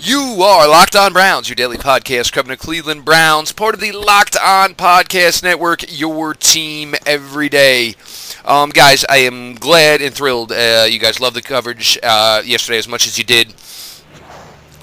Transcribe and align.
You 0.00 0.42
are 0.44 0.68
Locked 0.68 0.94
On 0.94 1.12
Browns, 1.12 1.48
your 1.48 1.56
daily 1.56 1.76
podcast 1.76 2.32
covering 2.32 2.56
the 2.56 2.64
Cleveland 2.64 3.04
Browns, 3.04 3.50
part 3.50 3.74
of 3.74 3.80
the 3.80 3.90
Locked 3.90 4.36
On 4.40 4.76
Podcast 4.76 5.42
Network, 5.42 5.82
your 5.88 6.34
team 6.34 6.94
every 7.04 7.48
day. 7.48 7.96
Um, 8.44 8.70
guys, 8.70 9.04
I 9.08 9.18
am 9.18 9.56
glad 9.56 10.00
and 10.00 10.14
thrilled 10.14 10.52
uh, 10.52 10.86
you 10.88 11.00
guys 11.00 11.18
loved 11.18 11.34
the 11.34 11.42
coverage 11.42 11.98
uh, 12.00 12.42
yesterday 12.44 12.78
as 12.78 12.86
much 12.86 13.08
as 13.08 13.18
you 13.18 13.24
did. 13.24 13.48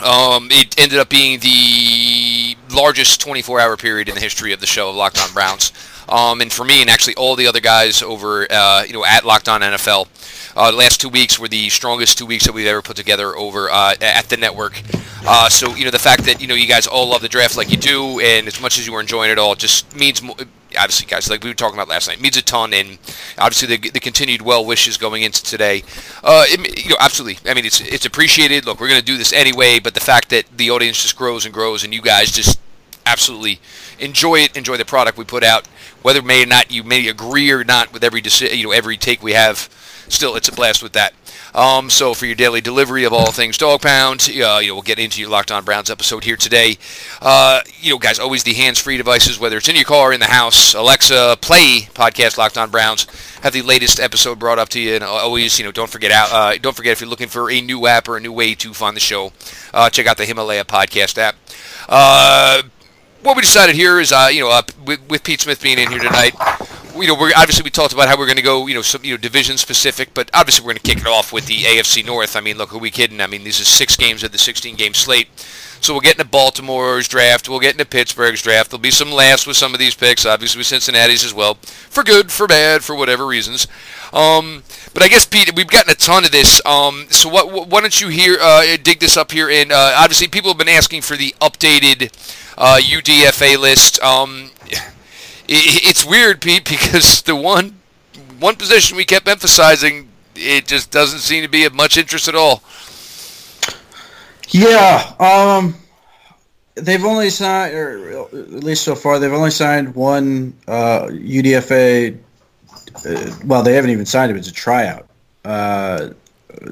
Um, 0.03 0.49
it 0.51 0.77
ended 0.77 0.99
up 0.99 1.07
being 1.07 1.39
the 1.39 2.57
largest 2.75 3.21
24-hour 3.21 3.77
period 3.77 4.09
in 4.09 4.15
the 4.15 4.21
history 4.21 4.51
of 4.51 4.59
the 4.59 4.67
show 4.67 4.89
of 4.89 4.97
Locked 4.97 5.17
On 5.21 5.31
Browns. 5.31 5.71
Um, 6.07 6.41
and 6.41 6.51
for 6.51 6.63
me, 6.63 6.81
and 6.81 6.89
actually 6.89 7.15
all 7.15 7.35
the 7.35 7.47
other 7.47 7.59
guys 7.59 8.01
over, 8.01 8.51
uh, 8.51 8.83
you 8.85 8.93
know, 8.93 9.05
at 9.05 9.25
Locked 9.25 9.49
On 9.49 9.61
NFL, 9.61 10.07
uh, 10.55 10.71
the 10.71 10.77
last 10.77 11.01
two 11.01 11.09
weeks 11.09 11.37
were 11.37 11.47
the 11.47 11.69
strongest 11.69 12.17
two 12.17 12.25
weeks 12.25 12.45
that 12.45 12.53
we've 12.53 12.67
ever 12.67 12.81
put 12.81 12.95
together 12.95 13.35
over 13.35 13.69
uh, 13.69 13.95
at 14.01 14.29
the 14.29 14.37
network. 14.37 14.81
Uh, 15.27 15.49
so 15.49 15.73
you 15.75 15.85
know 15.85 15.91
the 15.91 15.99
fact 15.99 16.23
that 16.25 16.39
you 16.39 16.47
know 16.47 16.53
you 16.53 16.67
guys 16.67 16.85
all 16.87 17.09
love 17.09 17.21
the 17.21 17.29
draft 17.29 17.57
like 17.57 17.71
you 17.71 17.77
do, 17.77 18.19
and 18.19 18.47
as 18.47 18.61
much 18.61 18.77
as 18.77 18.85
you 18.85 18.93
were 18.93 19.01
enjoying 19.01 19.31
it 19.31 19.39
all, 19.39 19.55
just 19.55 19.95
means 19.95 20.21
obviously, 20.77 21.07
guys, 21.07 21.29
like 21.29 21.43
we 21.43 21.49
were 21.49 21.55
talking 21.55 21.75
about 21.75 21.87
last 21.87 22.07
night, 22.07 22.21
means 22.21 22.37
a 22.37 22.41
ton, 22.41 22.73
and 22.73 22.97
obviously 23.37 23.75
the, 23.75 23.89
the 23.89 23.99
continued 23.99 24.41
well 24.41 24.65
wishes 24.65 24.97
going 24.97 25.23
into 25.23 25.43
today. 25.43 25.83
Uh, 26.23 26.45
it, 26.47 26.85
you 26.85 26.91
know, 26.91 26.97
absolutely. 26.99 27.49
I 27.49 27.53
mean, 27.53 27.65
it's 27.65 27.81
it's 27.81 28.05
appreciated. 28.05 28.65
Look, 28.65 28.79
we're 28.79 28.87
going 28.89 28.99
to 28.99 29.05
do 29.05 29.17
this 29.17 29.33
anyway, 29.33 29.79
but 29.79 29.93
the 29.93 29.99
fact 29.99 30.29
that 30.29 30.45
the 30.55 30.69
audience 30.71 31.01
just 31.01 31.15
grows 31.15 31.45
and 31.45 31.53
grows, 31.53 31.83
and 31.83 31.93
you 31.93 32.01
guys 32.01 32.31
just 32.31 32.59
absolutely 33.05 33.59
enjoy 33.99 34.37
it, 34.37 34.57
enjoy 34.57 34.77
the 34.77 34.85
product 34.85 35.17
we 35.17 35.23
put 35.23 35.43
out, 35.43 35.67
whether 36.05 36.21
may 36.21 36.43
or 36.43 36.45
not 36.45 36.69
you 36.69 36.83
may 36.83 37.07
agree 37.07 37.49
or 37.49 37.63
not 37.63 37.91
with 37.91 38.03
every 38.03 38.21
deci- 38.21 38.55
you 38.55 38.65
know 38.65 38.71
every 38.71 38.95
take 38.95 39.23
we 39.23 39.33
have 39.33 39.67
still, 40.07 40.35
it's 40.35 40.47
a 40.47 40.51
blast 40.51 40.83
with 40.83 40.93
that. 40.93 41.13
Um, 41.53 41.89
so 41.89 42.13
for 42.13 42.25
your 42.25 42.35
daily 42.35 42.61
delivery 42.61 43.05
of 43.05 43.13
all 43.13 43.31
things 43.31 43.57
dog 43.57 43.81
pound, 43.81 44.29
uh, 44.29 44.59
you 44.61 44.67
know, 44.67 44.75
we'll 44.75 44.81
get 44.81 44.99
into 44.99 45.21
your 45.21 45.29
Locked 45.29 45.51
On 45.51 45.63
Browns 45.63 45.89
episode 45.89 46.25
here 46.25 46.35
today. 46.35 46.77
Uh, 47.21 47.61
you 47.79 47.91
know, 47.91 47.97
guys, 47.97 48.19
always 48.19 48.43
the 48.43 48.53
hands-free 48.53 48.97
devices, 48.97 49.39
whether 49.39 49.57
it's 49.57 49.69
in 49.69 49.75
your 49.75 49.85
car, 49.85 50.11
in 50.11 50.19
the 50.19 50.27
house, 50.27 50.73
Alexa, 50.73 51.37
play 51.41 51.87
podcast 51.93 52.37
Locked 52.37 52.57
On 52.57 52.69
Browns. 52.69 53.07
Have 53.41 53.53
the 53.53 53.61
latest 53.61 53.99
episode 53.99 54.37
brought 54.37 54.59
up 54.59 54.69
to 54.69 54.79
you, 54.79 54.95
and 54.95 55.03
always, 55.03 55.57
you 55.57 55.65
know, 55.65 55.71
don't 55.71 55.89
forget 55.89 56.11
out. 56.11 56.31
Uh, 56.31 56.57
don't 56.57 56.75
forget 56.75 56.91
if 56.91 57.01
you're 57.01 57.09
looking 57.09 57.29
for 57.29 57.49
a 57.49 57.61
new 57.61 57.87
app 57.87 58.07
or 58.07 58.17
a 58.17 58.19
new 58.21 58.33
way 58.33 58.53
to 58.55 58.73
find 58.73 58.95
the 58.95 59.01
show, 59.01 59.31
uh, 59.73 59.89
check 59.89 60.07
out 60.07 60.17
the 60.17 60.25
Himalaya 60.25 60.65
podcast 60.65 61.17
app. 61.17 61.35
Uh, 63.25 63.29
what 63.29 63.35
we 63.35 63.41
decided 63.41 63.75
here 63.75 63.99
is, 63.99 64.11
uh, 64.11 64.29
you 64.31 64.41
know, 64.41 64.61
with, 64.85 65.09
with 65.09 65.23
Pete 65.23 65.41
Smith 65.41 65.61
being 65.61 65.79
in 65.79 65.89
here 65.89 65.99
tonight, 65.99 66.35
you 66.95 67.07
know, 67.07 67.15
we're 67.15 67.31
obviously 67.35 67.63
we 67.63 67.69
talked 67.71 67.91
about 67.91 68.07
how 68.07 68.17
we're 68.17 68.27
going 68.27 68.37
to 68.37 68.43
go, 68.43 68.67
you 68.67 68.75
know, 68.75 68.81
some 68.81 69.03
you 69.03 69.11
know 69.11 69.17
division 69.17 69.57
specific, 69.57 70.13
but 70.13 70.29
obviously 70.33 70.63
we're 70.63 70.73
going 70.73 70.77
to 70.77 70.83
kick 70.83 70.99
it 70.99 71.07
off 71.07 71.33
with 71.33 71.47
the 71.47 71.63
AFC 71.63 72.05
North. 72.05 72.35
I 72.35 72.41
mean, 72.41 72.57
look, 72.57 72.69
who 72.69 72.77
are 72.77 72.81
we 72.81 72.91
kidding? 72.91 73.19
I 73.19 73.27
mean, 73.27 73.43
these 73.43 73.59
are 73.59 73.65
six 73.65 73.97
games 73.97 74.23
of 74.23 74.31
the 74.31 74.37
16 74.37 74.75
game 74.75 74.93
slate. 74.93 75.27
So 75.81 75.93
we'll 75.93 76.01
get 76.01 76.13
into 76.13 76.25
Baltimore's 76.25 77.07
draft. 77.07 77.49
We'll 77.49 77.59
get 77.59 77.73
into 77.73 77.85
Pittsburgh's 77.85 78.41
draft. 78.41 78.71
There'll 78.71 78.81
be 78.81 78.91
some 78.91 79.11
laughs 79.11 79.45
with 79.45 79.57
some 79.57 79.73
of 79.73 79.79
these 79.79 79.93
picks, 79.93 80.25
obviously 80.25 80.59
with 80.59 80.67
Cincinnati's 80.67 81.23
as 81.23 81.33
well, 81.33 81.55
for 81.55 82.03
good, 82.03 82.31
for 82.31 82.47
bad, 82.47 82.83
for 82.83 82.95
whatever 82.95 83.25
reasons. 83.25 83.67
Um, 84.13 84.63
but 84.93 85.03
I 85.03 85.09
guess 85.09 85.25
Pete, 85.25 85.53
we've 85.55 85.67
gotten 85.67 85.91
a 85.91 85.95
ton 85.95 86.23
of 86.23 86.31
this. 86.31 86.61
Um, 86.65 87.07
so 87.09 87.29
what, 87.29 87.69
why 87.69 87.81
don't 87.81 87.99
you 87.99 88.07
here 88.07 88.37
uh, 88.39 88.77
dig 88.81 88.99
this 88.99 89.17
up 89.17 89.31
here? 89.31 89.49
And 89.49 89.71
uh, 89.71 89.95
obviously 89.97 90.27
people 90.27 90.49
have 90.49 90.57
been 90.57 90.69
asking 90.69 91.01
for 91.01 91.17
the 91.17 91.35
updated 91.41 92.11
uh, 92.57 92.79
UDFA 92.81 93.57
list. 93.57 94.01
Um, 94.01 94.51
it's 95.47 96.05
weird, 96.05 96.41
Pete, 96.41 96.67
because 96.67 97.21
the 97.23 97.35
one 97.35 97.79
one 98.39 98.55
position 98.55 98.97
we 98.97 99.05
kept 99.05 99.27
emphasizing, 99.27 100.09
it 100.35 100.67
just 100.67 100.91
doesn't 100.91 101.19
seem 101.19 101.43
to 101.43 101.49
be 101.49 101.65
of 101.65 101.73
much 101.73 101.97
interest 101.97 102.27
at 102.27 102.35
all. 102.35 102.63
Yeah, 104.49 105.13
um, 105.19 105.75
they've 106.75 107.03
only 107.03 107.29
signed, 107.29 107.73
or 107.73 108.27
at 108.27 108.63
least 108.63 108.83
so 108.83 108.95
far, 108.95 109.19
they've 109.19 109.33
only 109.33 109.51
signed 109.51 109.95
one 109.95 110.55
uh, 110.67 111.07
UDFA. 111.07 112.17
Uh, 113.05 113.35
well, 113.45 113.63
they 113.63 113.73
haven't 113.73 113.91
even 113.91 114.05
signed 114.05 114.31
him; 114.31 114.37
it's 114.37 114.47
a 114.47 114.53
tryout. 114.53 115.07
Uh, 115.43 116.09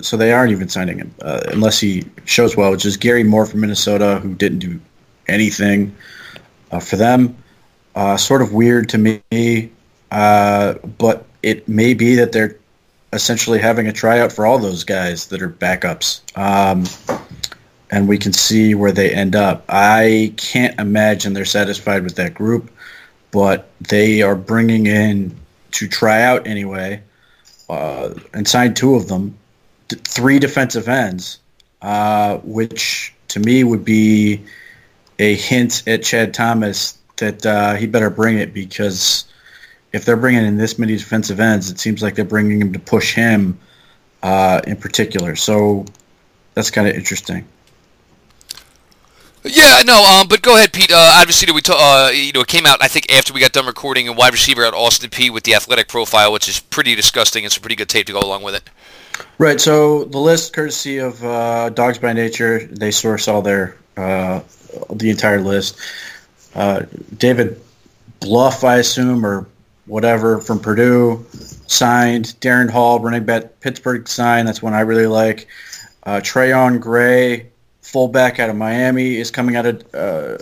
so 0.02 0.18
they 0.18 0.32
aren't 0.32 0.52
even 0.52 0.70
signing 0.70 0.98
him 0.98 1.14
uh, 1.22 1.42
unless 1.48 1.80
he 1.80 2.06
shows 2.26 2.56
well, 2.56 2.72
which 2.72 2.86
is 2.86 2.98
Gary 2.98 3.24
Moore 3.24 3.46
from 3.46 3.62
Minnesota, 3.62 4.20
who 4.22 4.34
didn't 4.34 4.60
do 4.60 4.80
anything 5.28 5.96
uh, 6.72 6.80
for 6.80 6.96
them. 6.96 7.38
Uh, 7.96 8.18
sort 8.18 8.42
of 8.42 8.54
weird 8.54 8.90
to 8.90 8.98
me, 8.98 9.72
uh, 10.12 10.74
but 10.98 11.26
it 11.44 11.68
may 11.68 11.94
be 11.94 12.16
that 12.16 12.32
they're 12.32 12.58
essentially 13.14 13.60
having 13.60 13.88
a 13.88 13.94
tryout 13.94 14.32
for 14.32 14.46
all 14.46 14.58
those 14.58 14.84
guys 14.84 15.28
that 15.28 15.42
are 15.42 15.50
backups. 15.50 16.22
Um, 16.36 16.86
and 17.92 18.08
we 18.08 18.18
can 18.18 18.34
see 18.34 18.74
where 18.74 18.92
they 18.92 19.12
end 19.12 19.36
up. 19.36 19.66
I 19.70 20.34
can't 20.38 20.80
imagine 20.80 21.34
they're 21.34 21.46
satisfied 21.46 22.04
with 22.04 22.16
that 22.16 22.34
group, 22.34 22.72
but 23.30 23.70
they 23.80 24.24
are 24.24 24.36
bringing 24.36 24.88
in 24.88 25.36
to 25.72 25.88
try 25.88 26.24
out 26.24 26.48
anyway, 26.48 27.04
uh, 27.70 28.16
and 28.34 28.48
signed 28.48 28.76
two 28.76 28.96
of 28.96 29.08
them, 29.08 29.38
three 29.90 30.40
defensive 30.40 30.88
ends, 30.88 31.38
uh, 31.84 32.38
which 32.38 33.14
to 33.28 33.40
me 33.40 33.64
would 33.64 33.86
be 33.86 34.44
a 35.24 35.36
hint 35.36 35.84
at 35.88 36.04
Chad 36.04 36.34
Thomas 36.34 36.98
that 37.18 37.46
uh, 37.46 37.76
he 37.76 37.88
better 37.88 38.10
bring 38.10 38.38
it 38.40 38.54
because 38.54 39.26
if 39.94 40.04
they're 40.04 40.18
bringing 40.18 40.46
in 40.46 40.58
this 40.58 40.78
many 40.78 40.98
defensive 40.98 41.40
ends, 41.40 41.72
it 41.72 41.80
seems 41.80 42.04
like 42.04 42.16
they're 42.16 42.26
bringing 42.26 42.60
him 42.60 42.74
to 42.74 42.80
push 42.80 43.16
him 43.16 43.58
uh, 44.22 44.62
in 44.68 44.76
particular. 44.76 45.36
So 45.36 45.86
that's 46.56 46.72
kind 46.72 46.88
of 46.88 46.96
interesting. 46.96 47.48
Yeah, 49.46 49.82
no, 49.86 50.04
um, 50.04 50.28
but 50.28 50.42
go 50.42 50.56
ahead, 50.56 50.72
Pete. 50.72 50.92
Uh, 50.92 51.20
obviously, 51.20 51.52
we 51.52 51.60
ta- 51.60 52.08
uh, 52.08 52.12
you 52.12 52.32
know 52.32 52.42
it 52.42 52.48
came 52.48 52.66
out. 52.66 52.82
I 52.82 52.88
think 52.88 53.12
after 53.12 53.34
we 53.34 53.42
got 53.42 53.52
done 53.52 53.66
recording, 53.66 54.08
a 54.08 54.14
wide 54.14 54.32
receiver 54.32 54.64
at 54.64 54.74
Austin 54.74 55.10
Peay 55.10 55.30
with 55.30 55.44
the 55.44 55.54
athletic 55.54 55.90
profile, 55.90 56.32
which 56.32 56.48
is 56.48 56.62
pretty 56.62 56.96
disgusting. 56.96 57.44
It's 57.44 57.58
a 57.58 57.60
pretty 57.60 57.76
good 57.76 57.90
tape 57.90 58.08
to 58.08 58.14
go 58.14 58.22
along 58.22 58.44
with 58.44 58.56
it. 58.56 58.70
Right. 59.38 59.60
So 59.60 60.06
the 60.06 60.18
list, 60.18 60.54
courtesy 60.54 61.00
of 61.00 61.22
uh, 61.26 61.70
Dawgs 61.72 61.98
By 61.98 62.14
Nature, 62.14 62.68
they 62.68 62.92
source 62.92 63.28
all 63.28 63.42
their 63.42 63.76
uh, 63.98 64.40
the 64.92 65.10
entire 65.10 65.42
list. 65.42 65.78
Uh, 66.56 66.84
David 67.18 67.60
Bluff, 68.20 68.64
I 68.64 68.78
assume, 68.78 69.26
or 69.26 69.48
whatever 69.86 70.40
from 70.40 70.60
Purdue, 70.60 71.26
signed. 71.68 72.40
Darrin 72.40 72.70
Hall, 72.70 73.00
running 73.00 73.26
back 73.26 73.60
Pittsburgh, 73.60 74.08
signed. 74.08 74.48
That's 74.48 74.62
one 74.62 74.74
I 74.74 74.82
really 74.82 75.08
like. 75.08 75.48
Uh, 76.04 76.20
Trayone 76.20 76.80
Gray, 76.80 77.50
fullback 77.82 78.40
out 78.40 78.50
of 78.50 78.56
Miami, 78.56 79.16
is 79.16 79.32
coming 79.32 79.56
out 79.56 79.66
of 79.66 79.96
uh, 79.96 80.38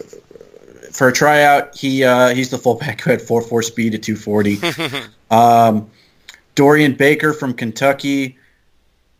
for 0.91 1.07
a 1.07 1.13
tryout. 1.13 1.75
He 1.75 2.03
uh, 2.03 2.29
he's 2.29 2.49
the 2.49 2.57
fullback 2.57 3.01
who 3.01 3.11
had 3.11 3.21
four 3.21 3.41
four 3.41 3.61
speed 3.61 3.95
at 3.95 4.03
two 4.03 4.15
forty. 4.15 4.59
um, 5.31 5.89
Dorian 6.55 6.93
Baker 6.93 7.33
from 7.33 7.53
Kentucky 7.53 8.37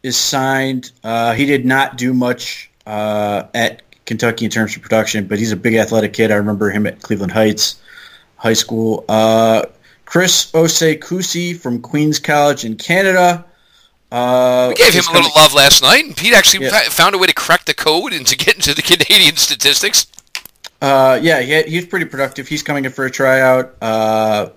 is 0.03 0.17
signed. 0.17 0.91
Uh, 1.03 1.33
he 1.33 1.45
did 1.45 1.65
not 1.65 1.97
do 1.97 2.13
much 2.13 2.69
uh, 2.85 3.43
at 3.53 3.81
Kentucky 4.05 4.45
in 4.45 4.51
terms 4.51 4.75
of 4.75 4.81
production, 4.81 5.27
but 5.27 5.39
he's 5.39 5.51
a 5.51 5.55
big 5.55 5.75
athletic 5.75 6.13
kid. 6.13 6.31
I 6.31 6.35
remember 6.35 6.69
him 6.69 6.87
at 6.87 7.01
Cleveland 7.01 7.31
Heights 7.31 7.81
High 8.35 8.53
School. 8.53 9.05
Uh, 9.07 9.65
Chris 10.05 10.51
Osei-Kusi 10.51 11.57
from 11.57 11.81
Queens 11.81 12.19
College 12.19 12.65
in 12.65 12.75
Canada. 12.75 13.45
Uh, 14.11 14.67
we 14.69 14.75
gave 14.75 14.93
him 14.93 15.03
a 15.09 15.13
little 15.13 15.31
love 15.37 15.53
last 15.53 15.81
night, 15.81 16.03
and 16.03 16.17
Pete 16.17 16.33
actually 16.33 16.65
yeah. 16.65 16.89
found 16.89 17.15
a 17.15 17.17
way 17.17 17.27
to 17.27 17.33
crack 17.33 17.63
the 17.63 17.73
code 17.73 18.11
and 18.11 18.27
to 18.27 18.35
get 18.35 18.55
into 18.55 18.73
the 18.73 18.81
Canadian 18.81 19.37
statistics. 19.37 20.07
Uh, 20.81 21.17
yeah, 21.21 21.39
he, 21.39 21.61
he's 21.63 21.85
pretty 21.85 22.05
productive. 22.05 22.47
He's 22.47 22.63
coming 22.63 22.83
in 22.83 22.91
for 22.91 23.05
a 23.05 23.11
tryout. 23.11 23.75
Uh, 23.81 24.49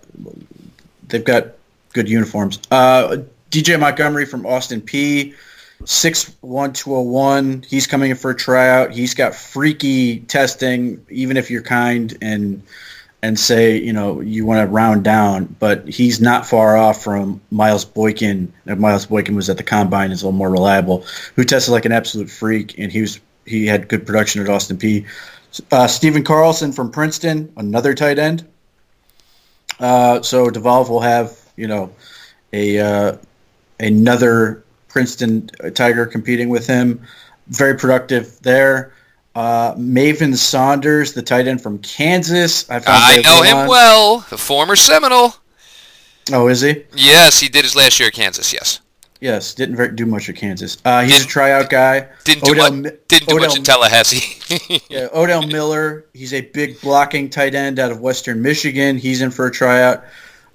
they've 1.06 1.24
got 1.24 1.48
good 1.92 2.08
uniforms. 2.08 2.58
Uh, 2.70 3.18
DJ 3.50 3.78
Montgomery 3.78 4.26
from 4.26 4.46
Austin 4.46 4.80
Peay 4.80 5.34
six 5.84 6.34
one 6.40 6.72
two 6.72 6.94
oh 6.94 7.02
one. 7.02 7.64
He's 7.68 7.86
coming 7.86 8.10
in 8.10 8.16
for 8.16 8.30
a 8.30 8.36
tryout. 8.36 8.92
He's 8.92 9.14
got 9.14 9.34
freaky 9.34 10.20
testing, 10.20 11.04
even 11.10 11.36
if 11.36 11.50
you're 11.50 11.62
kind 11.62 12.16
and 12.20 12.62
and 13.22 13.38
say 13.38 13.78
you 13.78 13.92
know 13.92 14.20
you 14.20 14.44
want 14.44 14.66
to 14.66 14.72
round 14.72 15.04
down, 15.04 15.56
but 15.58 15.88
he's 15.88 16.20
not 16.20 16.46
far 16.46 16.76
off 16.76 17.02
from 17.02 17.40
Miles 17.50 17.84
Boykin. 17.84 18.52
Miles 18.66 19.06
Boykin 19.06 19.34
was 19.34 19.48
at 19.48 19.56
the 19.56 19.62
combine, 19.62 20.10
is 20.10 20.22
a 20.22 20.26
little 20.26 20.36
more 20.36 20.50
reliable. 20.50 21.06
Who 21.36 21.44
tested 21.44 21.72
like 21.72 21.84
an 21.84 21.92
absolute 21.92 22.30
freak, 22.30 22.78
and 22.78 22.90
he 22.90 23.00
was 23.00 23.20
he 23.46 23.66
had 23.66 23.88
good 23.88 24.06
production 24.06 24.42
at 24.42 24.48
Austin 24.48 24.76
Peay. 24.76 25.06
Uh, 25.70 25.86
Stephen 25.86 26.24
Carlson 26.24 26.72
from 26.72 26.90
Princeton, 26.90 27.52
another 27.56 27.94
tight 27.94 28.18
end. 28.18 28.46
Uh, 29.78 30.20
so 30.22 30.50
DeValve 30.50 30.88
will 30.88 31.00
have 31.00 31.38
you 31.56 31.66
know 31.66 31.94
a 32.52 32.78
uh, 32.78 33.16
another 33.80 34.63
Princeton 34.94 35.50
Tiger 35.74 36.06
competing 36.06 36.50
with 36.50 36.68
him. 36.68 37.02
Very 37.48 37.76
productive 37.76 38.38
there. 38.42 38.92
Uh, 39.34 39.74
Mavin 39.74 40.36
Saunders, 40.36 41.14
the 41.14 41.20
tight 41.20 41.48
end 41.48 41.60
from 41.60 41.80
Kansas. 41.80 42.70
I, 42.70 42.80
I 42.86 43.22
know 43.22 43.42
him 43.42 43.56
on. 43.56 43.68
well, 43.68 44.18
the 44.30 44.38
former 44.38 44.76
Seminole. 44.76 45.34
Oh, 46.32 46.46
is 46.46 46.60
he? 46.60 46.84
Yes, 46.94 47.40
he 47.40 47.48
did 47.48 47.64
his 47.64 47.74
last 47.74 47.98
year 47.98 48.06
at 48.06 48.14
Kansas. 48.14 48.52
Yes. 48.52 48.80
Yes, 49.20 49.52
didn't 49.52 49.74
very, 49.74 49.90
do 49.90 50.06
much 50.06 50.28
at 50.28 50.36
Kansas. 50.36 50.78
Uh, 50.84 51.02
he's 51.02 51.14
didn't, 51.14 51.26
a 51.26 51.28
tryout 51.28 51.70
guy. 51.70 52.06
Didn't 52.22 52.44
do, 52.44 52.54
much, 52.54 52.94
didn't 53.08 53.28
do 53.28 53.34
Odell, 53.34 53.48
much 53.48 53.56
in 53.56 53.64
Tallahassee. 53.64 54.80
yeah, 54.88 55.08
Odell 55.12 55.44
Miller. 55.44 56.06
He's 56.14 56.32
a 56.32 56.42
big 56.42 56.80
blocking 56.80 57.30
tight 57.30 57.56
end 57.56 57.80
out 57.80 57.90
of 57.90 58.00
Western 58.00 58.42
Michigan. 58.42 58.96
He's 58.96 59.22
in 59.22 59.32
for 59.32 59.46
a 59.46 59.50
tryout. 59.50 60.04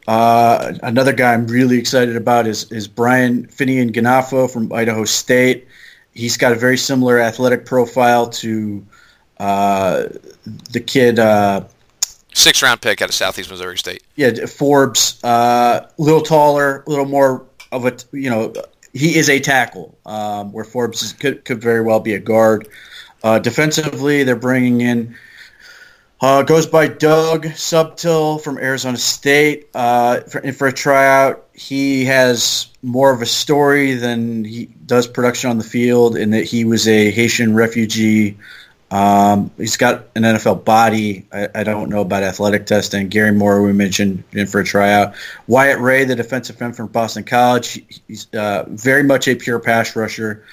Uh, 0.09 0.73
another 0.81 1.13
guy 1.13 1.35
I'm 1.35 1.45
really 1.45 1.77
excited 1.77 2.15
about 2.15 2.47
is 2.47 2.71
is 2.71 2.88
Brian 2.88 3.45
Fineanganofo 3.45 4.50
from 4.50 4.73
Idaho 4.73 5.06
State. 5.06 5.67
He's 6.15 6.35
got 6.35 6.51
a 6.51 6.56
very 6.56 6.79
similar 6.79 7.19
athletic 7.19 7.63
profile 7.63 8.27
to 8.27 8.83
uh, 9.39 10.06
the 10.71 10.79
kid. 10.79 11.19
Uh, 11.19 11.65
Six 12.33 12.63
round 12.63 12.81
pick 12.81 13.03
out 13.03 13.09
of 13.09 13.13
Southeast 13.13 13.51
Missouri 13.51 13.77
State. 13.77 14.01
Yeah, 14.15 14.47
Forbes. 14.47 15.19
A 15.23 15.27
uh, 15.27 15.89
little 16.00 16.23
taller, 16.23 16.83
a 16.88 16.89
little 16.89 17.06
more 17.06 17.45
of 17.71 17.85
a 17.85 17.95
you 18.11 18.31
know 18.31 18.51
he 18.94 19.15
is 19.15 19.29
a 19.29 19.39
tackle 19.39 19.95
um, 20.07 20.51
where 20.51 20.65
Forbes 20.65 21.03
is, 21.03 21.13
could 21.13 21.45
could 21.45 21.61
very 21.61 21.83
well 21.83 22.00
be 22.00 22.15
a 22.15 22.19
guard. 22.19 22.67
Uh, 23.21 23.38
defensively, 23.38 24.23
they're 24.23 24.35
bringing 24.35 24.81
in 24.81 25.15
uh, 26.21 26.44
goes 26.44 26.68
by 26.68 26.88
Doug 26.88 27.45
Subtil 27.45 28.42
from 28.42 28.57
Arizona 28.57 28.98
State 28.98 29.69
uh, 29.74 30.21
for, 30.21 30.51
for 30.54 30.68
a 30.68 30.74
tryout. 30.74 31.45
He 31.54 32.06
has 32.06 32.68
more 32.81 33.12
of 33.13 33.21
a 33.21 33.25
story 33.25 33.94
than 33.94 34.44
he 34.44 34.66
does 34.66 35.07
production 35.07 35.50
on 35.50 35.57
the 35.57 35.63
field 35.63 36.16
in 36.16 36.31
that 36.31 36.45
he 36.45 36.66
was 36.66 36.88
a 36.88 37.12
Haitian 37.12 37.56
refugee 37.56 38.38
um, 38.92 39.51
he's 39.57 39.77
got 39.77 40.07
an 40.16 40.24
NFL 40.24 40.66
body. 40.66 41.27
I, 41.31 41.48
I, 41.54 41.63
don't 41.63 41.89
know 41.89 42.01
about 42.01 42.24
athletic 42.24 42.66
testing. 42.66 43.07
Gary 43.07 43.31
Moore, 43.31 43.62
we 43.62 43.71
mentioned, 43.71 44.24
in 44.31 44.48
for 44.48 44.62
a 44.62 44.63
tryout. 44.63 45.13
Wyatt 45.45 45.80
Ray, 45.80 46.06
the 46.06 46.16
defensive 46.16 46.60
end 46.60 46.75
from 46.75 46.88
Boston 46.88 47.24
College, 47.24 47.83
he's 48.07 48.27
uh, 48.33 48.66
very 48.68 49.04
much 49.04 49.27
a 49.27 49.36
pure 49.36 49.60
pass 49.60 49.95
rusher. 49.95 50.44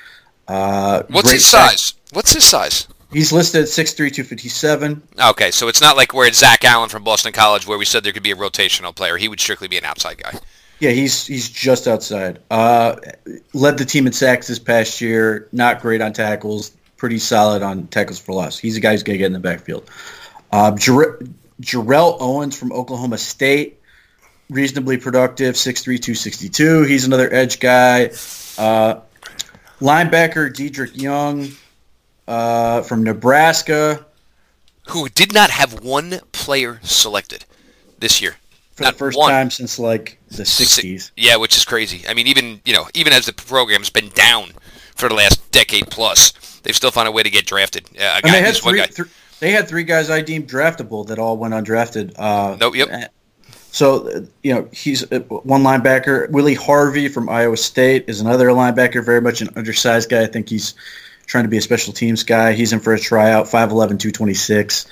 Uh, 0.46 1.04
What's 1.08 1.30
his 1.30 1.46
size? 1.46 1.94
What's 2.12 2.34
his 2.34 2.44
size? 2.44 2.86
He's 3.12 3.32
listed 3.32 3.62
at 3.62 3.68
6'3", 3.68 3.96
257. 3.96 5.02
Okay, 5.30 5.50
so 5.50 5.68
it's 5.68 5.80
not 5.80 5.96
like 5.96 6.12
we're 6.12 6.26
at 6.26 6.34
Zach 6.34 6.64
Allen 6.64 6.88
from 6.88 7.04
Boston 7.04 7.32
College 7.32 7.66
where 7.66 7.78
we 7.78 7.84
said 7.84 8.04
there 8.04 8.12
could 8.12 8.22
be 8.22 8.32
a 8.32 8.36
rotational 8.36 8.94
player. 8.94 9.16
He 9.16 9.28
would 9.28 9.40
strictly 9.40 9.68
be 9.68 9.78
an 9.78 9.84
outside 9.84 10.18
guy. 10.18 10.38
Yeah, 10.80 10.90
he's 10.90 11.26
he's 11.26 11.48
just 11.48 11.88
outside. 11.88 12.40
Uh, 12.50 12.96
led 13.54 13.78
the 13.78 13.86
team 13.86 14.06
in 14.06 14.12
sacks 14.12 14.48
this 14.48 14.58
past 14.58 15.00
year. 15.00 15.48
Not 15.50 15.80
great 15.80 16.02
on 16.02 16.12
tackles 16.12 16.72
pretty 16.96 17.18
solid 17.18 17.62
on 17.62 17.86
tackles 17.88 18.18
for 18.18 18.32
loss. 18.32 18.58
He's 18.58 18.76
a 18.76 18.80
guy 18.80 18.92
who's 18.92 19.02
going 19.02 19.14
to 19.14 19.18
get 19.18 19.26
in 19.26 19.32
the 19.32 19.38
backfield. 19.38 19.88
Uh, 20.50 20.72
Jarrell 20.72 22.16
Owens 22.20 22.58
from 22.58 22.72
Oklahoma 22.72 23.18
State, 23.18 23.80
reasonably 24.48 24.96
productive, 24.96 25.54
6'3", 25.54 25.84
262. 25.84 26.84
He's 26.84 27.04
another 27.04 27.32
edge 27.32 27.60
guy. 27.60 28.06
Uh, 28.58 29.00
linebacker 29.80 30.50
Dedrick 30.52 31.00
Young 31.00 31.48
uh, 32.28 32.82
from 32.82 33.02
Nebraska. 33.02 34.04
Who 34.88 35.08
did 35.08 35.34
not 35.34 35.50
have 35.50 35.82
one 35.82 36.20
player 36.32 36.80
selected 36.82 37.44
this 37.98 38.22
year. 38.22 38.36
For 38.74 38.84
not 38.84 38.92
the 38.92 38.98
first 38.98 39.18
one. 39.18 39.30
time 39.30 39.50
since 39.50 39.78
like 39.78 40.18
the 40.28 40.42
60s. 40.42 41.10
Yeah, 41.16 41.36
which 41.36 41.56
is 41.56 41.64
crazy. 41.64 42.06
I 42.06 42.14
mean, 42.14 42.26
even, 42.26 42.60
you 42.64 42.74
know, 42.74 42.86
even 42.94 43.12
as 43.12 43.26
the 43.26 43.32
program's 43.32 43.90
been 43.90 44.10
down 44.10 44.50
for 44.94 45.08
the 45.08 45.14
last 45.14 45.50
decade 45.50 45.88
plus, 45.90 46.32
they've 46.62 46.76
still 46.76 46.90
found 46.90 47.08
a 47.08 47.12
way 47.12 47.22
to 47.22 47.30
get 47.30 47.46
drafted. 47.46 47.88
Yeah, 47.94 48.20
and 48.22 48.32
they 48.32 48.42
had 48.42 48.54
three, 48.54 48.82
th- 48.82 49.08
they 49.40 49.50
had 49.50 49.66
three 49.66 49.84
guys 49.84 50.10
I 50.10 50.20
deemed 50.20 50.48
draftable 50.48 51.06
that 51.06 51.18
all 51.18 51.36
went 51.36 51.54
undrafted. 51.54 52.12
Uh, 52.18 52.56
nope. 52.60 52.76
Yep. 52.76 53.12
So 53.70 54.26
you 54.42 54.54
know 54.54 54.68
he's 54.72 55.10
uh, 55.12 55.20
one 55.20 55.62
linebacker. 55.62 56.30
Willie 56.30 56.54
Harvey 56.54 57.08
from 57.08 57.28
Iowa 57.28 57.58
State 57.58 58.04
is 58.08 58.20
another 58.20 58.48
linebacker, 58.48 59.04
very 59.04 59.20
much 59.20 59.42
an 59.42 59.48
undersized 59.54 60.08
guy. 60.08 60.22
I 60.22 60.26
think 60.26 60.48
he's 60.48 60.74
trying 61.26 61.44
to 61.44 61.48
be 61.48 61.58
a 61.58 61.62
special 61.62 61.92
teams 61.92 62.22
guy. 62.22 62.52
He's 62.52 62.72
in 62.72 62.80
for 62.80 62.94
a 62.94 62.98
tryout, 62.98 63.46
5'11", 63.46 63.98
226. 63.98 64.86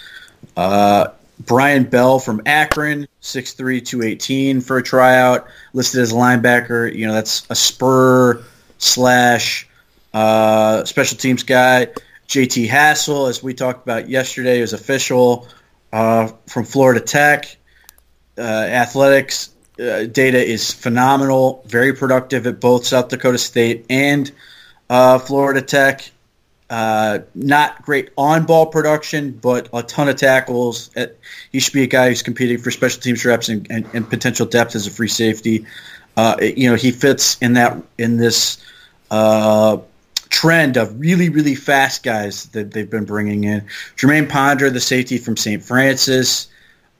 Uh, 0.56 1.08
Brian 1.40 1.84
Bell 1.84 2.18
from 2.18 2.42
Akron, 2.46 3.08
6'3", 3.22 3.84
218 3.84 4.60
for 4.60 4.78
a 4.78 4.82
tryout, 4.82 5.46
listed 5.72 6.00
as 6.00 6.12
a 6.12 6.14
linebacker. 6.14 6.94
You 6.94 7.06
know, 7.06 7.14
that's 7.14 7.46
a 7.50 7.54
spur 7.54 8.44
slash 8.78 9.68
uh, 10.12 10.84
special 10.84 11.18
teams 11.18 11.42
guy, 11.42 11.88
JT 12.28 12.68
Hassell, 12.68 13.28
as 13.28 13.42
we 13.42 13.54
talked 13.54 13.82
about 13.82 14.08
yesterday, 14.08 14.60
is 14.60 14.72
official 14.72 15.48
uh, 15.92 16.28
from 16.46 16.64
Florida 16.64 17.00
Tech. 17.00 17.56
Uh, 18.36 18.42
athletics 18.42 19.50
uh, 19.78 20.04
data 20.04 20.38
is 20.38 20.72
phenomenal, 20.72 21.64
very 21.66 21.94
productive 21.94 22.46
at 22.46 22.60
both 22.60 22.86
South 22.86 23.08
Dakota 23.08 23.38
State 23.38 23.86
and 23.90 24.30
uh, 24.88 25.18
Florida 25.18 25.62
Tech. 25.62 26.10
Uh, 26.74 27.20
not 27.36 27.80
great 27.82 28.10
on-ball 28.18 28.66
production, 28.66 29.30
but 29.30 29.68
a 29.72 29.80
ton 29.80 30.08
of 30.08 30.16
tackles. 30.16 30.90
he 31.52 31.60
should 31.60 31.72
be 31.72 31.84
a 31.84 31.86
guy 31.86 32.08
who's 32.08 32.24
competing 32.24 32.58
for 32.58 32.72
special 32.72 33.00
teams 33.00 33.24
reps 33.24 33.48
and, 33.48 33.70
and, 33.70 33.86
and 33.92 34.10
potential 34.10 34.44
depth 34.44 34.74
as 34.74 34.84
a 34.88 34.90
free 34.90 35.06
safety. 35.06 35.66
you 36.40 36.68
know, 36.68 36.74
he 36.74 36.90
fits 36.90 37.38
in 37.40 37.52
that 37.52 37.80
in 37.96 38.16
this 38.16 38.58
trend 40.30 40.76
of 40.76 40.98
really, 40.98 41.28
really 41.28 41.54
fast 41.54 42.02
guys 42.02 42.46
that 42.46 42.72
they've 42.72 42.90
been 42.90 43.04
bringing 43.04 43.44
in. 43.44 43.60
Jermaine 43.96 44.28
Ponder, 44.28 44.68
the 44.68 44.80
safety 44.80 45.18
from 45.18 45.36
St. 45.36 45.62
Francis, 45.62 46.48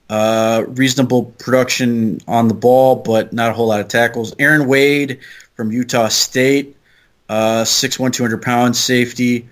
uh, 0.09 0.63
reasonable 0.69 1.25
production 1.37 2.21
on 2.29 2.47
the 2.47 2.53
ball, 2.53 2.95
but 2.95 3.33
not 3.33 3.49
a 3.49 3.53
whole 3.53 3.67
lot 3.67 3.81
of 3.81 3.89
tackles. 3.89 4.33
Aaron 4.39 4.69
Wade 4.69 5.19
from 5.55 5.73
Utah 5.73 6.07
State, 6.07 6.77
uh, 7.27 7.65
6'1", 7.65 8.13
200 8.13 8.41
pounds 8.41 8.79
safety. 8.79 9.49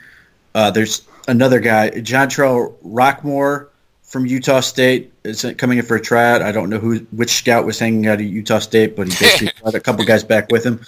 Uh, 0.53 0.71
there's 0.71 1.01
another 1.27 1.59
guy, 1.59 1.89
Jontrell 1.89 2.75
Rocquemore 2.83 3.67
from 4.03 4.27
Utah 4.27 4.59
State 4.59 5.11
is 5.23 5.45
coming 5.57 5.79
in 5.79 5.85
for 5.85 5.95
a 5.95 6.01
tryout. 6.01 6.44
I 6.44 6.51
don't 6.51 6.69
know 6.69 6.77
who 6.77 7.00
which 7.11 7.31
scout 7.31 7.65
was 7.65 7.79
hanging 7.79 8.05
out 8.05 8.19
at 8.19 8.25
Utah 8.25 8.59
State, 8.59 8.95
but 8.95 9.07
he 9.07 9.13
basically 9.13 9.51
got 9.63 9.73
a 9.73 9.79
couple 9.79 10.05
guys 10.05 10.23
back 10.23 10.51
with 10.51 10.63
him. 10.63 10.81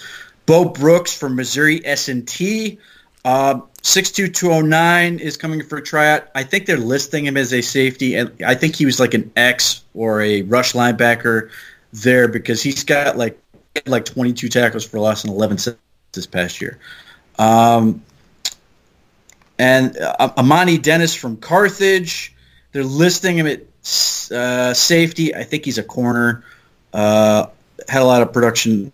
Bo 0.46 0.66
Brooks 0.68 1.16
from 1.16 1.34
Missouri 1.34 1.84
S&T. 1.84 2.78
Uh, 3.24 3.60
62209 3.82 5.18
is 5.18 5.36
coming 5.36 5.58
in 5.58 5.66
for 5.66 5.78
a 5.78 5.82
tryout. 5.82 6.28
I 6.36 6.44
think 6.44 6.66
they're 6.66 6.76
listing 6.76 7.26
him 7.26 7.36
as 7.36 7.52
a 7.52 7.62
safety, 7.62 8.14
and 8.14 8.30
I 8.46 8.54
think 8.54 8.76
he 8.76 8.86
was 8.86 9.00
like 9.00 9.14
an 9.14 9.32
X 9.34 9.82
or 9.94 10.20
a 10.22 10.42
rush 10.42 10.74
linebacker 10.74 11.50
there 11.92 12.28
because 12.28 12.62
he's 12.62 12.84
got 12.84 13.18
like 13.18 13.40
like 13.86 14.04
22 14.04 14.48
tackles 14.48 14.84
for 14.84 15.00
loss 15.00 15.24
and 15.24 15.32
11 15.32 15.76
this 16.12 16.26
past 16.26 16.60
year. 16.60 16.78
Um, 17.38 18.02
and 19.58 19.96
uh, 19.96 20.32
Amani 20.36 20.78
Dennis 20.78 21.14
from 21.14 21.36
Carthage, 21.36 22.34
they're 22.72 22.84
listing 22.84 23.38
him 23.38 23.46
at 23.46 23.62
uh, 24.30 24.74
safety. 24.74 25.34
I 25.34 25.44
think 25.44 25.64
he's 25.64 25.78
a 25.78 25.82
corner. 25.82 26.44
Uh, 26.92 27.46
had 27.88 28.02
a 28.02 28.04
lot 28.04 28.22
of 28.22 28.32
production 28.32 28.92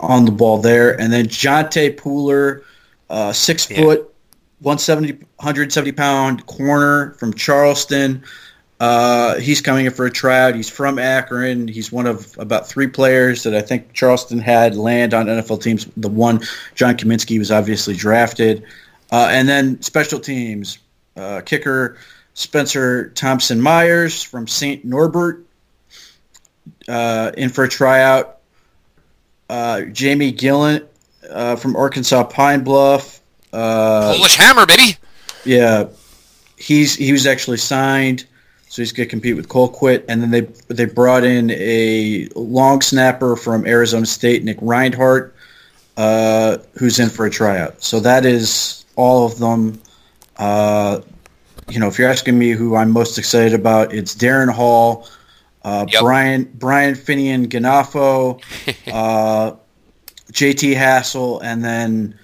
on 0.00 0.24
the 0.24 0.30
ball 0.32 0.58
there. 0.58 0.98
And 1.00 1.12
then 1.12 1.26
Jonte 1.26 1.96
Pooler, 1.96 2.62
uh, 3.10 3.32
six 3.32 3.70
yeah. 3.70 3.82
foot, 3.82 4.14
170, 4.60 5.12
170 5.12 5.92
pound 5.92 6.46
corner 6.46 7.12
from 7.14 7.34
Charleston. 7.34 8.22
Uh, 8.80 9.38
he's 9.38 9.60
coming 9.60 9.86
in 9.86 9.92
for 9.92 10.06
a 10.06 10.10
tryout. 10.10 10.56
He's 10.56 10.68
from 10.68 10.98
Akron. 10.98 11.68
He's 11.68 11.92
one 11.92 12.06
of 12.06 12.36
about 12.38 12.68
three 12.68 12.88
players 12.88 13.44
that 13.44 13.54
I 13.54 13.60
think 13.60 13.92
Charleston 13.92 14.40
had 14.40 14.74
land 14.74 15.14
on 15.14 15.26
NFL 15.26 15.62
teams. 15.62 15.86
The 15.96 16.08
one, 16.08 16.40
John 16.74 16.96
Cominsky, 16.96 17.38
was 17.38 17.52
obviously 17.52 17.94
drafted. 17.94 18.64
Uh, 19.12 19.28
and 19.30 19.46
then 19.46 19.80
special 19.82 20.18
teams, 20.18 20.78
uh, 21.16 21.42
kicker 21.44 21.98
Spencer 22.34 23.10
Thompson 23.10 23.60
Myers 23.60 24.22
from 24.22 24.48
St. 24.48 24.84
Norbert 24.84 25.44
uh, 26.88 27.30
in 27.36 27.50
for 27.50 27.64
a 27.64 27.68
tryout 27.68 28.38
uh, 29.50 29.82
Jamie 29.82 30.32
Gillan 30.32 30.86
uh, 31.28 31.56
from 31.56 31.76
Arkansas 31.76 32.24
Pine 32.24 32.64
Bluff. 32.64 33.20
Uh, 33.52 34.14
Polish 34.14 34.36
Hammer, 34.36 34.64
baby. 34.64 34.96
Yeah, 35.44 35.88
he's 36.56 36.96
he 36.96 37.12
was 37.12 37.26
actually 37.26 37.58
signed, 37.58 38.24
so 38.68 38.80
he's 38.80 38.92
going 38.92 39.06
to 39.06 39.10
compete 39.10 39.36
with 39.36 39.48
Colquitt. 39.48 40.06
And 40.08 40.22
then 40.22 40.30
they 40.30 40.40
they 40.68 40.86
brought 40.86 41.24
in 41.24 41.50
a 41.50 42.28
long 42.34 42.80
snapper 42.80 43.36
from 43.36 43.66
Arizona 43.66 44.06
State, 44.06 44.42
Nick 44.42 44.56
Reinhardt, 44.62 45.34
uh, 45.98 46.56
who's 46.78 46.98
in 46.98 47.10
for 47.10 47.26
a 47.26 47.30
tryout. 47.30 47.82
So 47.82 48.00
that 48.00 48.24
is 48.24 48.81
all 48.96 49.26
of 49.26 49.38
them. 49.38 49.80
Uh, 50.36 51.00
you 51.68 51.78
know, 51.78 51.88
if 51.88 51.98
you're 51.98 52.10
asking 52.10 52.38
me 52.38 52.50
who 52.50 52.76
I'm 52.76 52.90
most 52.90 53.18
excited 53.18 53.54
about, 53.54 53.94
it's 53.94 54.14
Darrin 54.14 54.48
Hall 54.48 55.06
uh, 55.64 55.86
yep. 55.88 56.02
Brian 56.02 56.50
Brian 56.54 56.94
Fineanganofo, 56.94 58.42
uh, 58.92 59.56
JT 60.32 60.74
Hassell, 60.74 61.40
and 61.42 61.64
then 61.64 62.18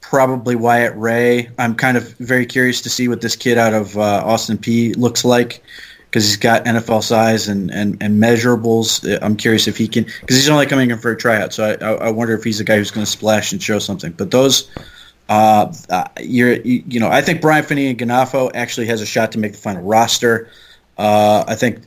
probably 0.00 0.54
Wyatt 0.54 0.94
Ray. 0.96 1.50
I'm 1.58 1.74
kind 1.74 1.96
of 1.96 2.12
very 2.18 2.46
curious 2.46 2.82
to 2.82 2.90
see 2.90 3.08
what 3.08 3.20
this 3.20 3.36
kid 3.36 3.58
out 3.58 3.72
of 3.72 3.96
uh, 3.96 4.22
Austin 4.24 4.58
Peay 4.58 4.96
looks 4.96 5.24
like 5.24 5.62
because 6.10 6.26
he's 6.26 6.36
got 6.36 6.64
NFL 6.64 7.02
size 7.02 7.48
and, 7.48 7.70
and, 7.70 8.00
and 8.02 8.22
measurables. 8.22 9.18
I'm 9.22 9.36
curious 9.36 9.66
if 9.66 9.78
he 9.78 9.88
can 9.88 10.04
because 10.04 10.36
he's 10.36 10.48
only 10.50 10.66
coming 10.66 10.90
in 10.90 10.98
for 10.98 11.10
a 11.10 11.16
tryout. 11.16 11.54
So 11.54 11.76
I, 11.80 12.06
I 12.06 12.10
wonder 12.10 12.34
if 12.34 12.44
he's 12.44 12.60
a 12.60 12.64
guy 12.64 12.76
who's 12.76 12.90
going 12.90 13.06
to 13.06 13.10
splash 13.10 13.52
and 13.52 13.62
show 13.62 13.78
something. 13.78 14.12
But 14.12 14.30
those, 14.30 14.70
uh, 15.28 15.72
uh, 15.88 16.08
you're 16.20 16.54
you, 16.54 16.84
you, 16.86 17.00
know 17.00 17.08
I 17.08 17.22
think 17.22 17.40
Brian 17.40 17.64
Fineanganofo 17.64 18.52
actually 18.54 18.86
has 18.86 19.00
a 19.00 19.06
shot 19.06 19.32
to 19.32 19.38
make 19.38 19.52
the 19.52 19.58
final 19.58 19.82
roster. 19.82 20.50
Uh, 20.98 21.44
I 21.46 21.54
think 21.54 21.80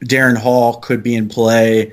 Darrin 0.00 0.36
Hall 0.36 0.76
could 0.76 1.02
be 1.02 1.14
in 1.14 1.28
play 1.28 1.92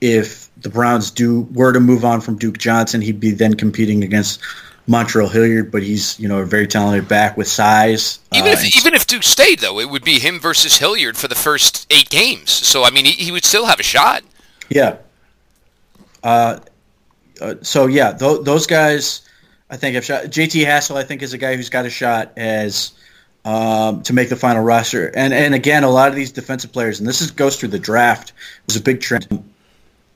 if 0.00 0.50
the 0.60 0.68
Browns 0.68 1.10
do 1.10 1.42
were 1.52 1.72
to 1.72 1.80
move 1.80 2.04
on 2.04 2.20
from 2.20 2.38
Duke 2.38 2.58
Johnson. 2.58 3.00
He'd 3.00 3.20
be 3.20 3.30
then 3.30 3.54
competing 3.54 4.04
against 4.04 4.40
Dontrell 4.88 5.30
Hilliard, 5.30 5.70
but 5.70 5.82
he's 5.82 6.18
you 6.18 6.28
know 6.28 6.40
a 6.40 6.44
very 6.44 6.66
talented 6.66 7.08
back 7.08 7.36
with 7.36 7.48
size. 7.48 8.18
Even 8.32 8.48
uh, 8.48 8.52
if 8.52 8.76
even 8.76 8.94
if 8.94 9.06
Duke 9.06 9.22
stayed 9.22 9.60
though, 9.60 9.78
it 9.78 9.88
would 9.88 10.04
be 10.04 10.18
him 10.18 10.40
versus 10.40 10.78
Hilliard 10.78 11.16
for 11.16 11.28
the 11.28 11.34
first 11.34 11.86
eight 11.90 12.10
games. 12.10 12.50
So 12.50 12.84
I 12.84 12.90
mean, 12.90 13.04
he, 13.04 13.12
he 13.12 13.32
would 13.32 13.44
still 13.44 13.66
have 13.66 13.80
a 13.80 13.84
shot. 13.84 14.22
Yeah. 14.68 14.96
Uh, 16.22 16.60
uh, 17.40 17.54
so 17.62 17.86
yeah, 17.86 18.12
th- 18.12 18.42
those 18.42 18.66
guys, 18.66 19.22
I 19.72 19.76
think 19.76 19.94
have 19.94 20.04
shot. 20.04 20.24
JT 20.24 20.66
Hassell, 20.66 20.96
I 20.96 21.02
think, 21.02 21.22
is 21.22 21.32
a 21.32 21.38
guy 21.38 21.56
who's 21.56 21.70
got 21.70 21.86
a 21.86 21.90
shot 21.90 22.32
as 22.36 22.92
um, 23.42 24.02
to 24.02 24.12
make 24.12 24.28
the 24.28 24.36
final 24.36 24.62
roster. 24.62 25.06
And 25.08 25.32
and 25.32 25.54
again, 25.54 25.82
a 25.82 25.88
lot 25.88 26.10
of 26.10 26.14
these 26.14 26.30
defensive 26.30 26.72
players, 26.72 27.00
and 27.00 27.08
this 27.08 27.22
is 27.22 27.30
goes 27.30 27.56
through 27.56 27.70
the 27.70 27.78
draft, 27.78 28.34
was 28.66 28.76
a 28.76 28.82
big 28.82 29.00
trend. 29.00 29.50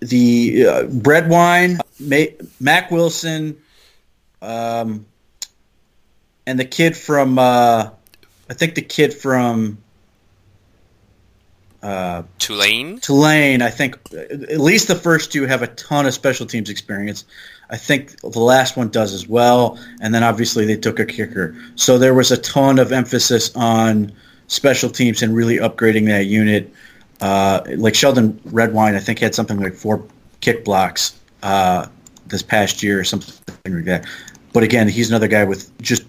The 0.01 0.67
uh, 0.67 0.87
Redwine, 0.89 1.79
Mack 2.61 2.91
Wilson, 2.91 3.57
um, 4.43 5.07
and 6.47 6.61
the 6.61 6.67
kid 6.67 6.95
from 6.95 7.39
uh, 7.39 7.89
I 8.51 8.55
think 8.55 8.75
the 8.75 8.83
kid 8.83 9.15
from 9.15 9.79
uh, 11.83 12.25
Tulane. 12.39 13.01
Tulane, 13.01 13.63
I 13.63 13.71
think 13.71 13.99
at 14.13 14.61
least 14.61 14.89
the 14.89 14.95
first 14.95 15.33
two 15.33 15.47
have 15.47 15.63
a 15.63 15.67
ton 15.67 16.05
of 16.05 16.13
special 16.13 16.45
teams 16.45 16.69
experience. 16.69 17.25
I 17.69 17.77
think 17.77 18.21
the 18.21 18.41
last 18.41 18.77
one 18.77 18.91
does 18.91 19.13
as 19.13 19.27
well, 19.27 19.79
and 20.01 20.15
then 20.15 20.23
obviously 20.23 20.67
they 20.67 20.77
took 20.77 21.01
a 21.01 21.05
kicker. 21.05 21.57
So 21.75 21.99
there 21.99 22.15
was 22.15 22.31
a 22.31 22.37
ton 22.37 22.79
of 22.79 22.93
emphasis 22.93 23.55
on 23.57 24.13
special 24.47 24.91
teams 24.91 25.23
and 25.23 25.35
really 25.35 25.57
upgrading 25.57 26.07
that 26.07 26.27
unit. 26.27 26.73
Uh, 27.21 27.63
like 27.77 27.95
Sheldon 27.95 28.41
Redwine, 28.45 28.95
I 28.95 29.01
think 29.01 29.19
had 29.19 29.35
something 29.35 29.59
like 29.59 29.75
four 29.75 30.05
kick 30.41 30.65
blocks 30.65 31.19
uh, 31.43 31.87
this 32.27 32.43
past 32.43 32.83
year 32.83 33.01
or 33.01 33.05
something 33.05 33.35
like 33.67 33.85
that. 33.87 34.07
But 34.53 34.63
again, 34.63 34.89
he's 34.89 35.09
another 35.09 35.29
guy 35.29 35.45
with 35.45 35.77
just 35.83 36.05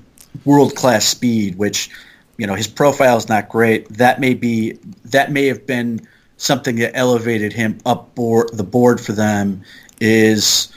world 0.46 0.76
class 0.76 1.06
speed, 1.06 1.58
which 1.58 1.90
you 2.38 2.46
know 2.46 2.54
his 2.54 2.68
profile 2.68 3.18
is 3.18 3.30
not 3.30 3.50
great. 3.50 3.90
That 3.90 4.20
may 4.20 4.34
be 4.34 4.78
that 5.06 5.32
may 5.32 5.48
have 5.48 5.66
been 5.66 6.08
something 6.38 6.76
that 6.78 6.96
elevated 6.96 7.52
him 7.52 7.80
up 7.86 8.14
board 8.14 8.50
the 8.54 8.64
board 8.64 9.02
for 9.02 9.14
them 9.14 9.64
is 10.00 10.72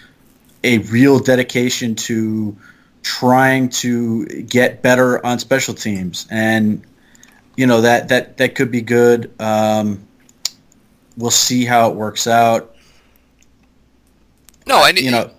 a 0.63 0.79
real 0.79 1.19
dedication 1.19 1.95
to 1.95 2.57
trying 3.03 3.71
to 3.71 4.27
get 4.27 4.83
better 4.83 5.25
on 5.25 5.39
special 5.39 5.75
teams 5.75 6.27
and 6.31 6.83
you 7.57 7.67
know 7.67 7.81
that 7.81 8.09
that 8.09 8.37
that 8.37 8.55
could 8.55 8.71
be 8.71 8.83
good 8.83 9.33
um, 9.41 10.07
we'll 11.17 11.31
see 11.31 11.65
how 11.65 11.91
it 11.91 11.97
works 11.97 12.27
out 12.27 12.77
no 14.67 14.85
and 14.85 14.99
you 14.99 15.11
know 15.11 15.31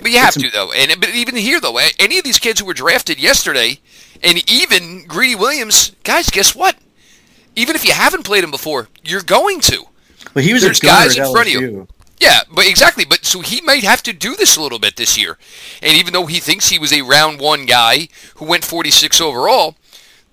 but 0.00 0.10
you 0.10 0.18
have 0.18 0.34
to 0.34 0.50
though, 0.50 0.72
and 0.72 0.98
but 1.00 1.10
even 1.14 1.36
here 1.36 1.60
though, 1.60 1.78
any 1.98 2.18
of 2.18 2.24
these 2.24 2.38
kids 2.38 2.60
who 2.60 2.66
were 2.66 2.74
drafted 2.74 3.20
yesterday, 3.20 3.78
and 4.22 4.50
even 4.50 5.04
Greedy 5.06 5.34
Williams, 5.34 5.94
guys, 6.04 6.30
guess 6.30 6.54
what? 6.54 6.76
Even 7.54 7.76
if 7.76 7.84
you 7.84 7.92
haven't 7.92 8.24
played 8.24 8.42
him 8.42 8.50
before, 8.50 8.88
you're 9.04 9.22
going 9.22 9.60
to. 9.60 9.84
But 10.32 10.44
he 10.44 10.52
was 10.52 10.62
There's 10.62 10.80
guys 10.80 11.16
in 11.16 11.30
front 11.30 11.48
of 11.48 11.60
you. 11.60 11.88
Yeah, 12.20 12.40
but 12.50 12.66
exactly. 12.66 13.06
But 13.06 13.24
so 13.24 13.40
he 13.40 13.62
might 13.62 13.82
have 13.82 14.02
to 14.02 14.12
do 14.12 14.36
this 14.36 14.56
a 14.56 14.62
little 14.62 14.78
bit 14.78 14.96
this 14.96 15.16
year. 15.18 15.38
And 15.82 15.96
even 15.96 16.12
though 16.12 16.26
he 16.26 16.38
thinks 16.38 16.68
he 16.68 16.78
was 16.78 16.92
a 16.92 17.02
round 17.02 17.40
one 17.40 17.64
guy 17.64 18.08
who 18.36 18.44
went 18.44 18.64
46 18.64 19.20
overall, 19.20 19.76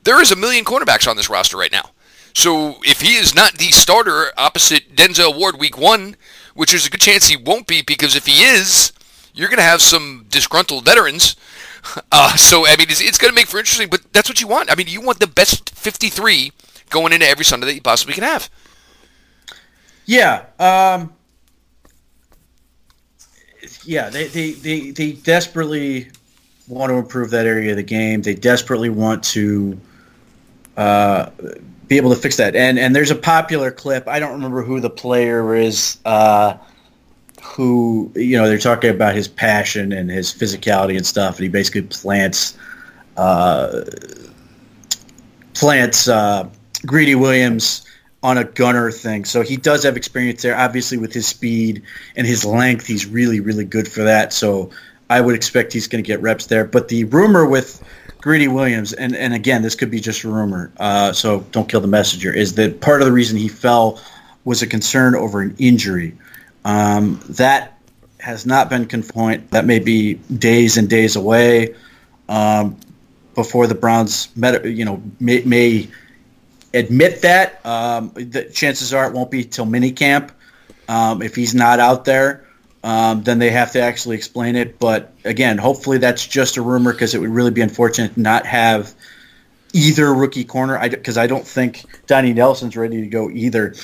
there 0.03 0.22
is 0.22 0.32
a 0.32 0.36
million 0.36 0.65
cornerbacks 0.65 1.08
on 1.08 1.15
this 1.15 1.29
roster 1.29 1.58
right 1.58 1.72
now. 1.72 1.91
So 2.34 2.75
if 2.84 3.01
he 3.01 3.15
is 3.15 3.34
not 3.34 3.53
the 3.58 3.72
starter 3.72 4.32
opposite 4.38 4.96
Denzel 4.96 5.36
Ward 5.36 5.58
week 5.58 5.77
one, 5.77 6.17
which 6.53 6.72
there's 6.72 6.86
a 6.86 6.89
good 6.89 7.01
chance 7.01 7.27
he 7.27 7.38
won't 7.38 7.67
be, 7.67 7.82
because 7.82 8.15
if 8.15 8.25
he 8.25 8.44
is, 8.44 8.91
you're 9.34 9.48
going 9.48 9.58
to 9.58 9.63
have 9.63 9.82
some 9.82 10.25
disgruntled 10.29 10.86
veterans. 10.86 11.36
Uh, 12.12 12.36
so, 12.36 12.67
I 12.67 12.75
mean, 12.75 12.89
it's, 12.89 13.00
it's 13.00 13.17
going 13.17 13.32
to 13.32 13.36
make 13.36 13.48
for 13.48 13.60
interesting, 13.60 13.88
but 13.88 14.01
that's 14.12 14.27
what 14.27 14.41
you 14.41 14.48
want. 14.48 14.70
I 14.70 14.75
mean, 14.75 14.88
you 14.88 15.00
want 15.00 15.22
the 15.22 15.27
best 15.27 15.70
53 15.70 16.51
going 16.89 17.13
into 17.13 17.25
every 17.25 17.46
Sunday 17.46 17.65
that 17.67 17.75
you 17.75 17.82
possibly 17.82 18.13
can 18.13 18.25
have. 18.25 18.50
Yeah. 20.06 20.48
Um, 20.60 21.13
yeah, 23.88 24.10
they, 24.10 24.27
they, 24.27 24.51
they, 24.51 24.91
they 24.91 25.12
desperately 25.13 26.10
want 26.67 26.89
to 26.89 26.96
improve 26.96 27.32
that 27.32 27.46
area 27.46 27.72
of 27.72 27.77
the 27.77 27.84
game. 27.84 28.22
They 28.22 28.36
desperately 28.36 28.89
want 28.89 29.24
to 29.25 29.79
uh, 30.75 31.29
be 31.88 31.96
able 31.96 32.10
to 32.10 32.17
fix 32.17 32.36
that. 32.38 32.56
And 32.56 32.77
and 32.77 32.96
there's 32.96 33.12
a 33.12 33.15
popular 33.15 33.72
clip. 33.72 34.08
I 34.08 34.20
don't 34.20 34.34
remember 34.34 34.62
who 34.62 34.79
the 34.82 34.89
player 34.89 35.56
is. 35.56 35.98
Uh, 36.06 36.58
who 37.41 38.12
you 38.13 38.36
know 38.38 38.48
they're 38.48 38.58
talking 38.58 38.89
about 38.89 39.15
his 39.15 39.27
passion 39.27 39.94
and 39.94 40.12
his 40.12 40.34
physicality 40.34 40.98
and 40.98 41.06
stuff, 41.06 41.38
and 41.38 41.44
he 41.44 41.50
basically 41.50 41.84
plants 41.84 42.58
uh, 43.15 43.86
plants 45.53 46.10
uh, 46.10 46.48
Greedy 46.86 47.15
Williams 47.15 47.87
on 48.27 48.38
a 48.38 48.43
gunner 48.43 48.91
thing. 48.91 49.24
So 49.24 49.41
he 49.41 49.55
does 49.55 49.84
have 49.84 49.96
experience 49.96 50.41
there. 50.41 50.57
Obviously, 50.57 50.98
with 50.98 51.13
his 51.13 51.25
speed 51.25 51.84
and 52.17 52.27
his 52.27 52.43
length, 52.43 52.86
he's 52.86 53.05
really 53.05 53.39
really 53.39 53.63
good 53.63 53.88
for 53.88 54.03
that. 54.03 54.34
So 54.34 54.72
I 55.10 55.22
would 55.22 55.34
expect 55.34 55.72
he's 55.72 55.88
going 55.88 56.03
to 56.03 56.07
get 56.07 56.22
reps 56.22 56.48
there. 56.48 56.65
But 56.65 56.89
the 56.89 57.05
rumor 57.05 57.48
with 57.48 57.81
Greedy 58.19 58.50
Williams, 58.50 58.91
and, 58.91 59.15
and 59.15 59.34
again, 59.34 59.62
this 59.62 59.75
could 59.75 59.89
be 59.89 60.01
just 60.01 60.25
a 60.25 60.27
rumor, 60.29 60.74
uh, 60.75 61.13
so 61.13 61.46
don't 61.53 61.69
kill 61.69 61.79
the 61.79 61.88
messenger, 61.88 62.34
is 62.34 62.55
that 62.55 62.81
part 62.81 63.01
of 63.01 63.05
the 63.05 63.13
reason 63.13 63.38
he 63.38 63.48
fell 63.48 64.01
was 64.43 64.62
a 64.62 64.67
concern 64.67 65.15
over 65.15 65.39
an 65.39 65.55
injury. 65.60 66.17
Um, 66.65 67.22
that 67.29 67.79
has 68.19 68.46
not 68.46 68.69
been 68.69 68.88
confirmed. 68.88 69.51
That 69.51 69.65
may 69.65 69.79
be 69.79 70.15
days 70.15 70.75
and 70.75 70.89
days 70.89 71.15
away 71.15 71.75
um, 72.27 72.75
before 73.36 73.67
the 73.67 73.75
Browns, 73.75 74.27
met, 74.36 74.65
you 74.65 74.84
know, 74.84 75.01
may, 75.22 75.43
may 75.43 75.88
admit 76.74 77.21
that. 77.24 77.65
Um, 77.65 78.12
the 78.15 78.45
chances 78.45 78.93
are 78.93 79.07
it 79.07 79.13
won't 79.13 79.31
be 79.31 79.43
till 79.43 79.65
minicamp. 79.65 80.31
Um, 80.88 81.21
if 81.21 81.36
he's 81.36 81.53
not 81.53 81.79
out 81.79 82.05
there, 82.05 82.45
um, 82.83 83.24
then 83.24 83.39
they 83.39 83.50
have 83.50 83.74
to 83.74 83.81
actually 83.81 84.15
explain 84.15 84.55
it. 84.55 84.79
But 84.79 85.13
again, 85.25 85.57
hopefully 85.57 85.97
that's 85.97 86.25
just 86.25 86.57
a 86.57 86.62
rumor 86.62 86.93
because 86.93 87.13
it 87.13 87.19
would 87.19 87.29
really 87.29 87.51
be 87.51 87.62
unfortunate 87.62 88.13
to 88.13 88.19
not 88.19 88.45
have 88.45 88.93
either 89.74 90.13
rookie 90.13 90.45
corner. 90.45 90.79
Because 90.89 91.17
I, 91.17 91.24
I, 91.24 91.27
don't 91.27 91.45
think 91.45 91.83
Donnie 92.07 92.33
Nelson's 92.33 92.77
ready 92.77 93.01
to 93.01 93.07
go 93.07 93.29
either. 93.29 93.75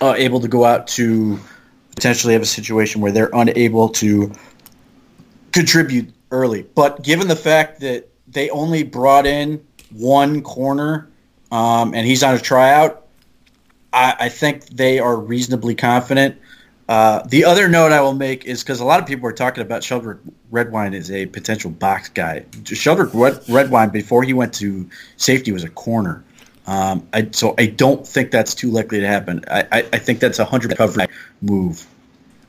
Uh, 0.00 0.14
able 0.16 0.40
to 0.40 0.48
go 0.48 0.64
out 0.64 0.88
to 0.88 1.38
potentially 1.94 2.32
have 2.32 2.42
a 2.42 2.46
situation 2.46 3.00
where 3.00 3.12
they're 3.12 3.30
unable 3.32 3.90
to 3.90 4.32
contribute 5.52 6.12
early. 6.32 6.62
But 6.62 7.02
given 7.02 7.28
the 7.28 7.36
fact 7.36 7.80
that 7.80 8.08
they 8.26 8.50
only 8.50 8.82
brought 8.82 9.26
in 9.26 9.64
one 9.92 10.42
corner 10.42 11.08
um, 11.54 11.94
and 11.94 12.04
he's 12.04 12.24
on 12.24 12.34
a 12.34 12.38
tryout, 12.40 13.06
I, 13.92 14.16
I, 14.18 14.28
think 14.28 14.66
they 14.66 14.98
are 14.98 15.14
reasonably 15.14 15.76
confident. 15.76 16.36
Uh, 16.88 17.22
the 17.28 17.44
other 17.44 17.68
note 17.68 17.92
I 17.92 18.00
will 18.00 18.12
make 18.12 18.44
is 18.44 18.64
because 18.64 18.80
a 18.80 18.84
lot 18.84 18.98
of 18.98 19.06
people 19.06 19.28
are 19.28 19.32
talking 19.32 19.62
about 19.62 19.82
Sheldrick 19.82 20.18
Redwine 20.50 20.94
as 20.94 21.12
a 21.12 21.26
potential 21.26 21.70
box 21.70 22.08
guy. 22.08 22.44
Sheldrick 22.64 23.48
Redwine, 23.48 23.90
before 23.90 24.24
he 24.24 24.32
went 24.32 24.52
to 24.54 24.90
safety, 25.16 25.52
was 25.52 25.62
a 25.62 25.70
corner. 25.70 26.24
Um, 26.66 27.06
I, 27.12 27.28
so 27.30 27.54
I 27.56 27.66
don't 27.66 28.04
think 28.04 28.32
that's 28.32 28.56
too 28.56 28.72
likely 28.72 28.98
to 28.98 29.06
happen. 29.06 29.44
I, 29.48 29.62
I, 29.70 29.78
I 29.92 29.98
think 29.98 30.18
that's 30.18 30.40
a 30.40 30.44
hundred 30.44 30.76
coverage 30.76 31.08
move. 31.40 31.86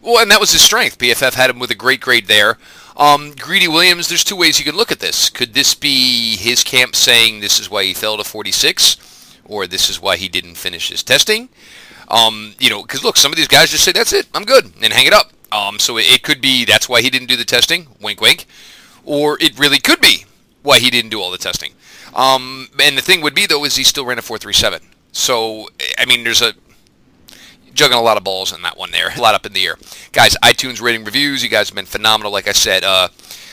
Well, 0.02 0.18
and 0.18 0.32
that 0.32 0.40
was 0.40 0.52
his 0.52 0.64
strength. 0.64 0.98
PFF 0.98 1.36
had 1.36 1.52
him 1.52 1.60
with 1.60 1.70
a 1.70 1.76
great 1.76 2.02
grade 2.02 2.26
there. 2.26 2.58
Um, 2.98 3.34
Greedy 3.38 3.68
Williams, 3.68 4.08
there's 4.08 4.24
two 4.24 4.36
ways 4.36 4.58
you 4.58 4.66
can 4.66 4.76
look 4.76 4.92
at 4.92 5.00
this. 5.00 5.30
Could 5.30 5.54
this 5.54 5.76
be 5.76 6.38
his 6.38 6.64
camp 6.64 6.96
saying 6.96 7.40
this 7.40 7.60
is 7.60 7.70
why 7.70 7.84
he 7.84 7.94
fell 7.94 8.18
to 8.18 8.24
46, 8.24 9.40
or 9.46 9.68
this 9.68 9.90
is 9.90 10.02
why 10.02 10.16
he 10.16 10.30
didn't 10.30 10.56
finish 10.56 10.90
his 10.90 11.04
testing? 11.04 11.50
Um, 12.08 12.56
you 12.60 12.70
know, 12.70 12.84
because 12.84 13.04
look, 13.04 13.18
some 13.18 13.32
of 13.32 13.38
these 13.38 13.48
guys 13.48 13.72
just 13.72 13.84
say 13.84 13.92
that's 13.92 14.14
it, 14.14 14.28
I'm 14.34 14.46
good, 14.46 14.72
and 14.82 14.94
hang 14.94 15.08
it 15.08 15.14
up. 15.14 15.32
Um, 15.52 15.80
so 15.80 15.98
it, 15.98 16.06
it 16.12 16.24
could 16.24 16.40
be 16.40 16.64
that's 16.64 16.88
why 16.88 17.02
he 17.02 17.10
didn't 17.10 17.28
do 17.28 17.36
the 17.36 17.46
testing. 17.46 17.88
Wink, 18.02 18.22
wink. 18.22 18.46
Or 19.04 19.38
it 19.42 19.60
really 19.60 19.80
could 19.80 20.02
be 20.02 20.26
why 20.64 20.80
he 20.80 20.90
didn't 20.90 21.12
do 21.12 21.22
all 21.22 21.32
the 21.32 21.38
testing. 21.38 21.74
Um, 22.16 22.70
and 22.82 22.98
the 22.98 23.02
thing 23.02 23.22
would 23.22 23.36
be, 23.36 23.46
though, 23.46 23.66
is 23.66 23.76
he 23.76 23.84
still 23.84 24.06
ran 24.06 24.18
a 24.18 24.22
4.37. 24.22 24.82
So, 25.12 25.70
I 25.98 26.06
mean, 26.06 26.24
there's 26.24 26.42
a 26.42 26.54
juggling 27.76 28.00
a 28.00 28.04
lot 28.04 28.18
of 28.18 28.24
balls 28.24 28.52
in 28.52 28.62
that 28.64 28.78
one 28.78 28.92
there, 28.92 29.12
a 29.16 29.22
lot 29.22 29.36
up 29.36 29.46
in 29.46 29.54
the 29.54 29.66
air. 29.66 29.76
Guys, 30.12 30.36
iTunes 30.44 30.82
rating 30.82 31.04
reviews, 31.04 31.44
you 31.44 31.50
guys 31.50 31.70
have 31.70 31.76
been 31.76 31.86
phenomenal. 31.86 32.32
Like 32.32 32.48
I 32.48 32.54
said, 32.54 32.84
uh, 32.84 33.10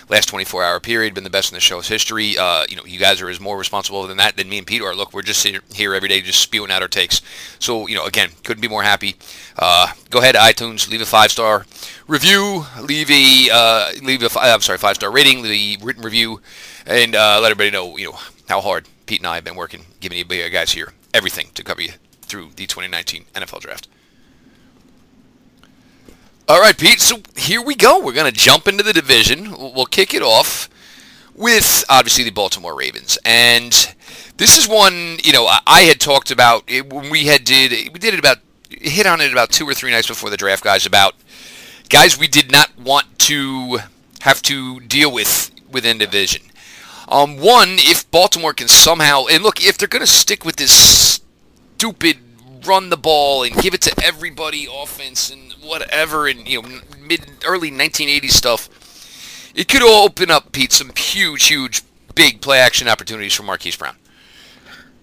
last 0.09 0.27
24 0.27 0.63
hour 0.63 0.81
period 0.81 1.15
been 1.15 1.25
the 1.25 1.31
best 1.31 1.51
in 1.51 1.57
the 1.57 1.61
show's 1.61 1.89
history. 1.89 2.37
Uh, 2.39 2.65
you 2.69 2.77
know, 2.77 2.85
you 2.85 2.99
guys 2.99 3.21
are 3.21 3.29
as 3.29 3.41
more 3.41 3.59
responsible 3.59 4.07
than 4.07 4.19
that 4.19 4.37
than 4.37 4.49
me 4.49 4.59
and 4.59 4.67
Pete 4.67 4.83
are. 4.83 4.95
Look, 4.95 5.13
we're 5.13 5.23
just 5.23 5.45
here 5.45 5.95
every 5.95 6.09
day 6.09 6.21
just 6.21 6.41
spewing 6.41 6.71
out 6.71 6.83
our 6.83 6.89
takes. 6.89 7.21
So, 7.59 7.87
you 7.89 7.95
know, 7.95 8.05
again, 8.07 8.31
couldn't 8.45 8.61
be 8.61 8.69
more 8.69 8.83
happy. 8.83 9.17
Uh, 9.59 9.93
go 10.11 10.21
ahead 10.21 10.35
iTunes, 10.35 10.89
leave 10.89 11.01
a 11.01 11.07
five 11.07 11.31
star 11.31 11.67
review, 12.07 12.67
leave 12.81 13.11
a 13.11 13.51
uh, 13.53 13.93
leave 14.03 14.23
a 14.23 14.41
I'm 14.41 14.61
sorry 14.61 14.79
five 14.79 14.97
star 14.97 15.11
rating, 15.11 15.43
the 15.43 15.79
written 15.83 16.03
review, 16.03 16.41
and 16.87 17.15
uh, 17.15 17.41
let 17.41 17.51
everybody 17.51 17.71
know 17.71 17.97
you 17.97 18.13
know 18.13 18.19
how 18.49 18.61
hard 18.61 18.87
Pete 19.07 19.21
and 19.21 19.27
I 19.27 19.37
have 19.37 19.45
been 19.45 19.57
working, 19.57 19.87
giving 20.01 20.19
you 20.19 20.25
guys 20.51 20.73
here 20.73 20.93
everything 21.15 21.49
to 21.55 21.65
cover 21.65 21.83
you 21.83 21.93
through 22.23 22.51
the 22.57 22.67
2019 22.67 23.25
NFL 23.35 23.61
Draft. 23.61 23.89
All 26.53 26.61
right, 26.61 26.77
Pete. 26.77 27.01
So 27.01 27.23
here 27.35 27.63
we 27.63 27.75
go. 27.75 27.99
We're 27.99 28.13
going 28.13 28.31
to 28.31 28.39
jump 28.39 28.69
into 28.69 28.85
the 28.85 28.93
division. 28.93 29.53
We'll 29.53 29.87
kick 29.87 30.13
it 30.13 30.21
off 30.21 30.69
with 31.35 31.83
obviously 31.89 32.25
the 32.25 32.31
Baltimore 32.31 32.75
Ravens, 32.75 33.17
and 33.25 33.73
this 34.37 34.59
is 34.59 34.69
one 34.69 35.17
you 35.25 35.33
know 35.33 35.49
I 35.67 35.81
had 35.89 35.99
talked 35.99 36.31
about 36.31 36.71
when 36.71 37.09
we 37.09 37.25
had 37.25 37.45
did 37.45 37.71
we 37.95 37.99
did 37.99 38.13
it 38.13 38.19
about 38.19 38.37
hit 38.69 39.07
on 39.07 39.23
it 39.23 39.33
about 39.33 39.49
two 39.49 39.67
or 39.67 39.73
three 39.73 39.93
nights 39.93 40.09
before 40.09 40.29
the 40.29 40.37
draft, 40.37 40.63
guys. 40.63 40.85
About 40.85 41.15
guys 41.89 42.19
we 42.19 42.29
did 42.29 42.53
not 42.53 42.79
want 42.79 43.19
to 43.21 43.79
have 44.21 44.43
to 44.43 44.79
deal 44.81 45.11
with 45.11 45.51
within 45.71 45.97
division. 45.97 46.43
Um, 47.09 47.39
one, 47.39 47.77
if 47.79 48.11
Baltimore 48.11 48.53
can 48.53 48.69
somehow 48.69 49.25
and 49.25 49.43
look, 49.43 49.65
if 49.65 49.79
they're 49.79 49.89
going 49.89 50.05
to 50.05 50.07
stick 50.07 50.45
with 50.45 50.57
this 50.57 51.23
stupid 51.79 52.19
run 52.67 52.91
the 52.91 52.97
ball 52.97 53.43
and 53.43 53.55
give 53.57 53.75
it 53.75 53.81
to 53.83 54.05
everybody 54.05 54.67
offense 54.73 55.31
and 55.31 55.53
whatever 55.63 56.27
and 56.27 56.49
you 56.49 56.63
know 56.63 56.81
mid 57.01 57.21
early 57.47 57.71
1980s 57.71 58.31
stuff 58.31 59.53
it 59.55 59.69
could 59.69 59.83
open 59.83 60.31
up 60.31 60.53
pete 60.53 60.73
some 60.73 60.91
huge 60.97 61.47
huge 61.47 61.83
big 62.15 62.41
play 62.41 62.59
action 62.59 62.89
opportunities 62.89 63.35
for 63.35 63.43
marquise 63.43 63.77
brown. 63.77 63.97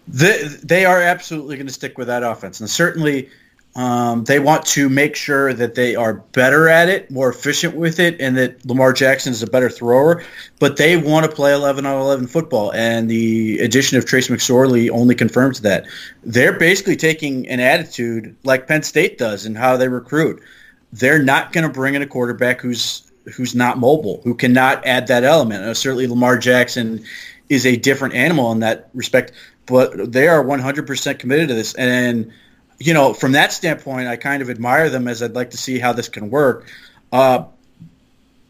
They, 0.08 0.48
they 0.64 0.86
are 0.86 1.02
absolutely 1.02 1.56
going 1.56 1.68
to 1.68 1.74
stick 1.74 1.98
with 1.98 2.08
that 2.08 2.24
offense 2.24 2.60
and 2.60 2.70
certainly 2.70 3.30
um, 3.80 4.26
they 4.26 4.40
want 4.40 4.66
to 4.66 4.90
make 4.90 5.16
sure 5.16 5.54
that 5.54 5.74
they 5.74 5.96
are 5.96 6.16
better 6.16 6.68
at 6.68 6.90
it, 6.90 7.10
more 7.10 7.30
efficient 7.30 7.78
with 7.78 7.98
it, 7.98 8.20
and 8.20 8.36
that 8.36 8.66
Lamar 8.66 8.92
Jackson 8.92 9.32
is 9.32 9.42
a 9.42 9.48
better 9.48 9.70
thrower. 9.70 10.22
But 10.60 10.76
they 10.76 10.98
want 10.98 11.26
to 11.26 11.32
play 11.34 11.54
11 11.54 11.86
on 11.86 12.02
11 12.02 12.28
football, 12.28 12.74
and 12.74 13.10
the 13.10 13.60
addition 13.60 13.98
of 13.98 14.06
Trace 14.06 14.28
McSorley 14.28 14.90
only 14.90 15.16
confirms 15.16 15.62
that. 15.62 15.86
They're 16.24 16.60
basically 16.60 16.98
taking 16.98 17.48
an 17.48 17.62
attitude 17.62 18.36
like 18.44 18.68
Penn 18.68 18.84
State 18.84 19.18
does 19.18 19.46
in 19.46 19.56
how 19.56 19.78
they 19.78 19.88
recruit. 19.88 20.44
They're 20.92 21.24
not 21.24 21.54
going 21.54 21.66
to 21.66 21.72
bring 21.72 21.96
in 21.96 22.02
a 22.02 22.08
quarterback 22.08 22.60
who's 22.60 23.10
who's 23.34 23.56
not 23.56 23.78
mobile, 23.78 24.20
who 24.26 24.36
cannot 24.36 24.86
add 24.86 25.08
that 25.08 25.24
element. 25.24 25.64
Uh, 25.64 25.74
certainly, 25.74 26.06
Lamar 26.06 26.38
Jackson 26.38 27.02
is 27.48 27.66
a 27.66 27.78
different 27.78 28.14
animal 28.14 28.52
in 28.52 28.60
that 28.60 28.90
respect, 28.94 29.32
but 29.68 30.12
they 30.12 30.28
are 30.28 30.44
100% 30.44 31.18
committed 31.18 31.48
to 31.48 31.54
this. 31.54 31.74
And 31.76 32.34
you 32.80 32.94
know, 32.94 33.14
from 33.14 33.34
that 33.34 33.52
standpoint, 33.52 34.08
I 34.08 34.16
kind 34.16 34.42
of 34.42 34.50
admire 34.50 34.90
them 34.90 35.08
as 35.08 35.22
I'd 35.22 35.36
like 35.36 35.52
to 35.52 35.58
see 35.58 35.80
how 35.80 35.94
this 35.94 36.10
can 36.10 36.30
work. 36.30 36.68
Uh, 37.12 37.46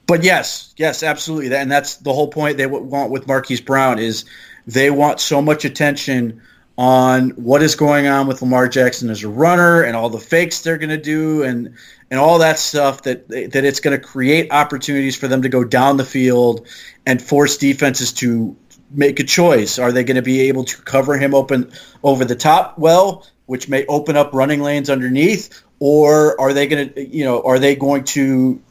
but 0.05 0.23
yes, 0.23 0.73
yes, 0.77 1.03
absolutely, 1.03 1.55
and 1.55 1.71
that's 1.71 1.97
the 1.97 2.13
whole 2.13 2.29
point 2.29 2.57
they 2.57 2.65
want 2.65 3.11
with 3.11 3.27
Marquise 3.27 3.61
Brown 3.61 3.99
is 3.99 4.25
they 4.65 4.89
want 4.89 5.19
so 5.19 5.41
much 5.41 5.65
attention 5.65 6.41
on 6.77 7.31
what 7.31 7.61
is 7.61 7.75
going 7.75 8.07
on 8.07 8.25
with 8.25 8.41
Lamar 8.41 8.69
Jackson 8.69 9.09
as 9.09 9.23
a 9.23 9.29
runner 9.29 9.83
and 9.83 9.97
all 9.97 10.09
the 10.09 10.19
fakes 10.19 10.61
they're 10.61 10.77
going 10.77 10.89
to 10.89 10.97
do 10.97 11.43
and 11.43 11.75
and 12.09 12.19
all 12.19 12.39
that 12.39 12.57
stuff 12.57 13.03
that 13.03 13.27
that 13.27 13.65
it's 13.65 13.81
going 13.81 13.99
to 13.99 14.03
create 14.03 14.51
opportunities 14.51 15.15
for 15.15 15.27
them 15.27 15.41
to 15.41 15.49
go 15.49 15.63
down 15.63 15.97
the 15.97 16.05
field 16.05 16.67
and 17.05 17.21
force 17.21 17.57
defenses 17.57 18.13
to 18.13 18.55
make 18.91 19.19
a 19.19 19.23
choice. 19.23 19.77
Are 19.77 19.91
they 19.91 20.03
going 20.03 20.15
to 20.15 20.21
be 20.21 20.41
able 20.47 20.63
to 20.63 20.81
cover 20.81 21.17
him 21.17 21.35
open 21.35 21.71
over 22.01 22.25
the 22.25 22.35
top 22.35 22.79
well? 22.79 23.27
Which 23.49 23.67
may 23.67 23.83
open 23.87 24.15
up 24.15 24.31
running 24.31 24.61
lanes 24.61 24.91
underneath, 24.91 25.63
or 25.79 26.39
are 26.39 26.53
they 26.53 26.67
going 26.67 26.93
to, 26.93 27.03
you 27.03 27.25
know, 27.25 27.41
are 27.41 27.57
they 27.57 27.75
going 27.75 28.03
to 28.03 28.61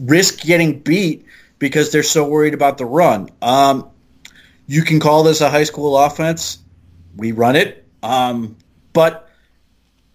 risk 0.00 0.42
getting 0.42 0.78
beat 0.78 1.26
because 1.58 1.90
they're 1.90 2.04
so 2.04 2.24
worried 2.24 2.54
about 2.54 2.78
the 2.78 2.84
run? 2.84 3.30
Um, 3.42 3.90
you 4.68 4.82
can 4.82 5.00
call 5.00 5.24
this 5.24 5.40
a 5.40 5.50
high 5.50 5.64
school 5.64 5.98
offense. 5.98 6.58
We 7.16 7.32
run 7.32 7.56
it, 7.56 7.84
um, 8.00 8.56
but 8.92 9.28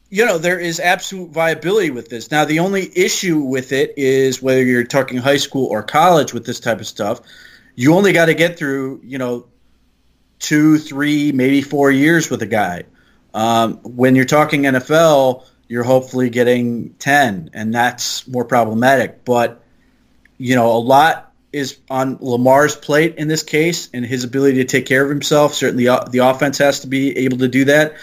you 0.10 0.25
know 0.25 0.38
there 0.38 0.58
is 0.58 0.80
absolute 0.80 1.32
viability 1.32 1.91
with 1.91 2.08
this. 2.08 2.32
Now, 2.32 2.45
the 2.45 2.60
only 2.60 2.89
issue 2.97 3.39
with 3.39 3.73
it 3.73 3.95
is 3.97 4.41
whether 4.41 4.63
you're 4.63 4.86
talking 4.86 5.17
high 5.17 5.36
school 5.36 5.65
or 5.65 5.84
college 5.84 6.34
with 6.34 6.45
this 6.45 6.62
type 6.62 6.80
of 6.80 6.88
stuff. 6.88 7.19
You 7.75 7.93
only 7.93 8.13
got 8.13 8.28
to 8.28 8.34
get 8.34 8.58
through, 8.58 9.01
you 9.04 9.17
know, 9.17 9.47
two, 10.39 10.78
three, 10.78 11.34
maybe 11.34 11.62
four 11.62 11.91
years 11.91 12.30
with 12.30 12.41
a 12.41 12.47
guy. 12.47 12.86
Um, 13.38 13.76
when 13.84 14.15
you're 14.15 14.26
talking 14.26 14.63
NFL, 14.63 15.45
you're 15.67 15.84
hopefully 15.84 16.32
getting 16.32 16.95
10, 16.95 17.52
and 17.54 17.71
that's 17.71 18.28
more 18.28 18.43
problematic. 18.43 19.23
But, 19.26 19.63
you 20.39 20.56
know, 20.56 20.71
a 20.71 20.80
lot 20.80 21.32
is 21.54 21.78
on 21.88 22.17
Lamar's 22.19 22.76
plate 22.76 23.17
in 23.17 23.28
this 23.28 23.43
case 23.43 23.89
and 23.93 24.04
his 24.04 24.23
ability 24.23 24.58
to 24.58 24.65
take 24.65 24.88
care 24.88 25.04
of 25.04 25.10
himself. 25.12 25.54
Certainly 25.54 25.88
uh, 25.88 26.06
the 26.06 26.19
offense 26.19 26.58
has 26.58 26.80
to 26.80 26.88
be 26.88 27.15
able 27.19 27.38
to 27.38 27.47
do 27.47 27.65
that. 27.65 27.93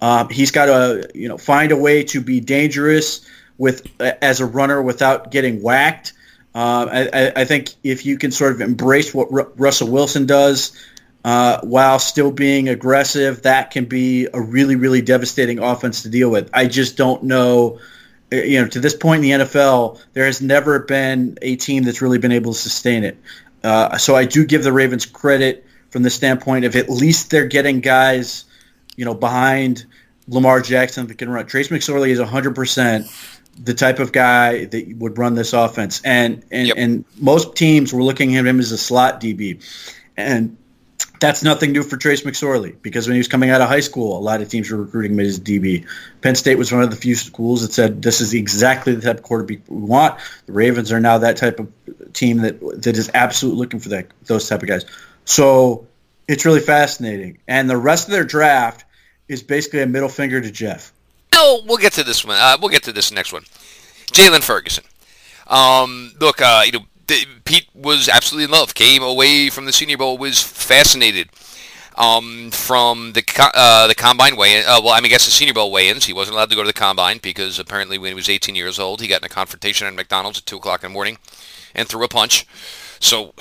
Um, 0.00 0.28
he's 0.28 0.52
got 0.52 0.66
to, 0.66 1.10
you 1.12 1.28
know, 1.28 1.38
find 1.38 1.72
a 1.72 1.76
way 1.76 2.04
to 2.04 2.20
be 2.20 2.38
dangerous 2.38 3.26
with 3.58 3.84
as 4.00 4.38
a 4.38 4.46
runner 4.46 4.80
without 4.80 5.32
getting 5.32 5.60
whacked. 5.60 6.12
Uh, 6.54 7.08
I, 7.12 7.32
I, 7.34 7.44
think 7.46 7.70
if 7.82 8.06
you 8.06 8.16
can 8.16 8.30
sort 8.30 8.52
of 8.52 8.60
embrace 8.60 9.12
what 9.12 9.32
R- 9.32 9.50
Russell 9.56 9.90
Wilson 9.90 10.26
does, 10.26 10.70
uh, 11.24 11.58
while 11.62 11.98
still 11.98 12.30
being 12.30 12.68
aggressive, 12.68 13.42
that 13.42 13.70
can 13.70 13.86
be 13.86 14.28
a 14.34 14.40
really, 14.40 14.76
really 14.76 15.00
devastating 15.00 15.58
offense 15.58 16.02
to 16.02 16.10
deal 16.10 16.30
with. 16.30 16.50
I 16.52 16.66
just 16.66 16.96
don't 16.98 17.24
know. 17.24 17.80
Uh, 18.30 18.36
you 18.36 18.60
know, 18.60 18.68
to 18.68 18.78
this 18.78 18.94
point 18.94 19.24
in 19.24 19.38
the 19.38 19.44
NFL, 19.44 20.00
there 20.12 20.26
has 20.26 20.42
never 20.42 20.80
been 20.80 21.38
a 21.40 21.56
team 21.56 21.84
that's 21.84 22.02
really 22.02 22.18
been 22.18 22.32
able 22.32 22.52
to 22.52 22.58
sustain 22.58 23.04
it. 23.04 23.18
Uh, 23.62 23.96
so 23.96 24.14
I 24.14 24.26
do 24.26 24.44
give 24.44 24.62
the 24.62 24.72
Ravens 24.72 25.06
credit 25.06 25.64
from 25.88 26.02
the 26.02 26.10
standpoint 26.10 26.66
of 26.66 26.76
at 26.76 26.90
least 26.90 27.30
they're 27.30 27.46
getting 27.46 27.80
guys, 27.80 28.44
you 28.96 29.06
know, 29.06 29.14
behind 29.14 29.86
Lamar 30.28 30.60
Jackson 30.60 31.06
that 31.06 31.16
can 31.16 31.30
run. 31.30 31.46
Trace 31.46 31.68
McSorley 31.68 32.10
is 32.10 32.20
100% 32.20 33.32
the 33.62 33.72
type 33.72 33.98
of 33.98 34.12
guy 34.12 34.66
that 34.66 34.96
would 34.98 35.16
run 35.16 35.34
this 35.34 35.54
offense. 35.54 36.02
And 36.04 36.44
and, 36.50 36.68
yep. 36.68 36.76
and 36.76 37.04
most 37.18 37.56
teams 37.56 37.94
were 37.94 38.02
looking 38.02 38.36
at 38.36 38.44
him 38.44 38.58
as 38.60 38.72
a 38.72 38.78
slot 38.78 39.20
DB. 39.20 39.62
And 40.16 40.56
that's 41.20 41.42
nothing 41.42 41.72
new 41.72 41.82
for 41.82 41.96
Trace 41.96 42.22
McSorley 42.22 42.76
because 42.82 43.06
when 43.06 43.14
he 43.14 43.18
was 43.18 43.28
coming 43.28 43.50
out 43.50 43.60
of 43.60 43.68
high 43.68 43.80
school, 43.80 44.18
a 44.18 44.20
lot 44.20 44.40
of 44.40 44.48
teams 44.48 44.70
were 44.70 44.78
recruiting 44.78 45.12
him 45.12 45.20
as 45.20 45.38
DB. 45.38 45.86
Penn 46.20 46.34
State 46.34 46.58
was 46.58 46.72
one 46.72 46.82
of 46.82 46.90
the 46.90 46.96
few 46.96 47.14
schools 47.14 47.62
that 47.62 47.72
said 47.72 48.02
this 48.02 48.20
is 48.20 48.34
exactly 48.34 48.94
the 48.94 49.02
type 49.02 49.18
of 49.18 49.22
quarterback 49.22 49.60
we 49.68 49.78
want. 49.78 50.18
The 50.46 50.52
Ravens 50.52 50.92
are 50.92 51.00
now 51.00 51.18
that 51.18 51.36
type 51.36 51.60
of 51.60 51.72
team 52.12 52.38
that 52.38 52.60
that 52.82 52.96
is 52.96 53.10
absolutely 53.14 53.60
looking 53.60 53.80
for 53.80 53.90
that 53.90 54.08
those 54.24 54.48
type 54.48 54.62
of 54.62 54.68
guys. 54.68 54.84
So 55.24 55.86
it's 56.28 56.44
really 56.44 56.60
fascinating. 56.60 57.38
And 57.46 57.68
the 57.68 57.76
rest 57.76 58.08
of 58.08 58.12
their 58.12 58.24
draft 58.24 58.84
is 59.28 59.42
basically 59.42 59.82
a 59.82 59.86
middle 59.86 60.08
finger 60.08 60.40
to 60.40 60.50
Jeff. 60.50 60.92
No, 61.32 61.62
we'll 61.66 61.78
get 61.78 61.94
to 61.94 62.04
this 62.04 62.24
one. 62.24 62.36
Uh, 62.38 62.56
we'll 62.60 62.70
get 62.70 62.84
to 62.84 62.92
this 62.92 63.10
next 63.10 63.32
one. 63.32 63.42
Jaylon 64.12 64.42
Ferguson. 64.42 64.84
Um, 65.46 66.12
look, 66.20 66.40
uh, 66.40 66.62
you 66.64 66.72
know, 66.72 66.84
Pete 67.06 67.68
was 67.74 68.08
absolutely 68.08 68.44
in 68.44 68.50
love. 68.50 68.74
Came 68.74 69.02
away 69.02 69.50
from 69.50 69.66
the 69.66 69.72
Senior 69.72 69.98
Bowl, 69.98 70.18
was 70.18 70.42
fascinated 70.42 71.30
um, 71.96 72.50
from 72.50 73.12
the 73.12 73.22
uh, 73.54 73.86
the 73.86 73.94
combine 73.94 74.36
weigh. 74.36 74.64
Uh, 74.64 74.80
well, 74.82 74.92
I 74.92 74.98
mean, 75.00 75.06
I 75.06 75.08
guess 75.08 75.24
the 75.24 75.30
Senior 75.30 75.54
Bowl 75.54 75.70
weigh-ins. 75.70 76.06
He 76.06 76.12
wasn't 76.12 76.36
allowed 76.36 76.50
to 76.50 76.56
go 76.56 76.62
to 76.62 76.66
the 76.66 76.72
combine 76.72 77.18
because 77.22 77.58
apparently 77.58 77.98
when 77.98 78.10
he 78.10 78.14
was 78.14 78.28
18 78.28 78.54
years 78.54 78.78
old, 78.78 79.00
he 79.00 79.08
got 79.08 79.20
in 79.22 79.26
a 79.26 79.28
confrontation 79.28 79.86
at 79.86 79.94
McDonald's 79.94 80.38
at 80.38 80.46
two 80.46 80.56
o'clock 80.56 80.82
in 80.82 80.90
the 80.90 80.94
morning 80.94 81.18
and 81.74 81.88
threw 81.88 82.04
a 82.04 82.08
punch. 82.08 82.46
So, 83.00 83.34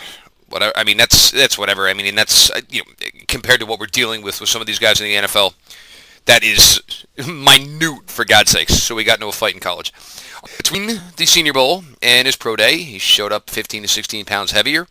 whatever. 0.49 0.73
I 0.75 0.83
mean, 0.83 0.97
that's 0.97 1.31
that's 1.31 1.57
whatever. 1.57 1.87
I 1.87 1.93
mean, 1.93 2.05
and 2.05 2.17
that's 2.17 2.51
uh, 2.51 2.61
you 2.69 2.81
know 2.81 3.09
compared 3.27 3.59
to 3.61 3.65
what 3.65 3.79
we're 3.79 3.87
dealing 3.87 4.21
with 4.21 4.39
with 4.39 4.49
some 4.49 4.61
of 4.61 4.67
these 4.67 4.79
guys 4.79 5.01
in 5.01 5.07
the 5.07 5.27
NFL, 5.27 5.53
that 6.25 6.43
is 6.43 6.81
minute 7.17 8.09
for 8.09 8.25
God's 8.25 8.51
sakes. 8.51 8.75
So 8.75 8.95
we 8.95 9.03
got 9.03 9.19
no 9.19 9.31
fight 9.31 9.53
in 9.53 9.59
college. 9.59 9.93
Between 10.57 10.99
the 11.17 11.25
Senior 11.25 11.53
Bowl 11.53 11.83
and 12.01 12.25
his 12.25 12.35
pro 12.35 12.55
day, 12.55 12.77
he 12.77 12.99
showed 12.99 13.31
up 13.31 13.49
15 13.49 13.83
to 13.83 13.87
16 13.87 14.25
pounds 14.25 14.51
heavier. 14.51 14.87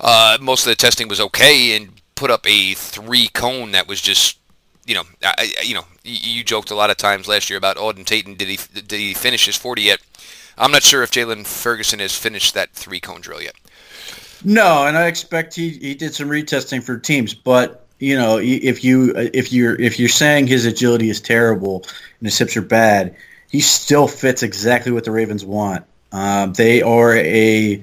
Uh, 0.00 0.36
most 0.40 0.66
of 0.66 0.70
the 0.70 0.76
testing 0.76 1.08
was 1.08 1.20
okay, 1.20 1.74
and 1.74 1.92
put 2.14 2.30
up 2.30 2.46
a 2.46 2.74
three 2.74 3.28
cone 3.28 3.72
that 3.72 3.86
was 3.86 4.00
just, 4.00 4.38
you 4.86 4.94
know, 4.94 5.04
I, 5.22 5.52
you 5.62 5.74
know, 5.74 5.84
you, 6.02 6.44
joked 6.44 6.70
a 6.70 6.74
lot 6.74 6.90
of 6.90 6.96
times 6.96 7.28
last 7.28 7.48
year 7.48 7.56
about 7.56 7.76
Auden 7.76 8.04
Tate. 8.04 8.36
Did 8.36 8.48
he 8.48 8.58
did 8.74 8.92
he 8.98 9.14
finish 9.14 9.46
his 9.46 9.56
40 9.56 9.82
yet? 9.82 10.00
I'm 10.58 10.72
not 10.72 10.82
sure 10.82 11.02
if 11.02 11.10
Jaylon 11.10 11.46
Ferguson 11.46 12.00
has 12.00 12.16
finished 12.16 12.54
that 12.54 12.70
three 12.72 13.00
cone 13.00 13.20
drill 13.20 13.42
yet. 13.42 13.54
No, 14.44 14.86
and 14.86 14.96
I 14.96 15.06
expect 15.06 15.54
he, 15.54 15.70
he 15.70 15.94
did 15.94 16.14
some 16.14 16.28
retesting 16.28 16.82
for 16.82 16.98
teams, 16.98 17.34
but 17.34 17.85
you 17.98 18.16
know, 18.16 18.38
if 18.38 18.84
you 18.84 19.14
if 19.16 19.52
you're 19.52 19.80
if 19.80 19.98
you're 19.98 20.08
saying 20.08 20.46
his 20.46 20.66
agility 20.66 21.08
is 21.08 21.20
terrible 21.20 21.84
and 22.20 22.26
his 22.26 22.36
hips 22.36 22.56
are 22.56 22.62
bad, 22.62 23.16
he 23.50 23.60
still 23.60 24.06
fits 24.06 24.42
exactly 24.42 24.92
what 24.92 25.04
the 25.04 25.10
Ravens 25.10 25.44
want. 25.44 25.84
Um, 26.12 26.52
they 26.52 26.82
are 26.82 27.14
a 27.16 27.82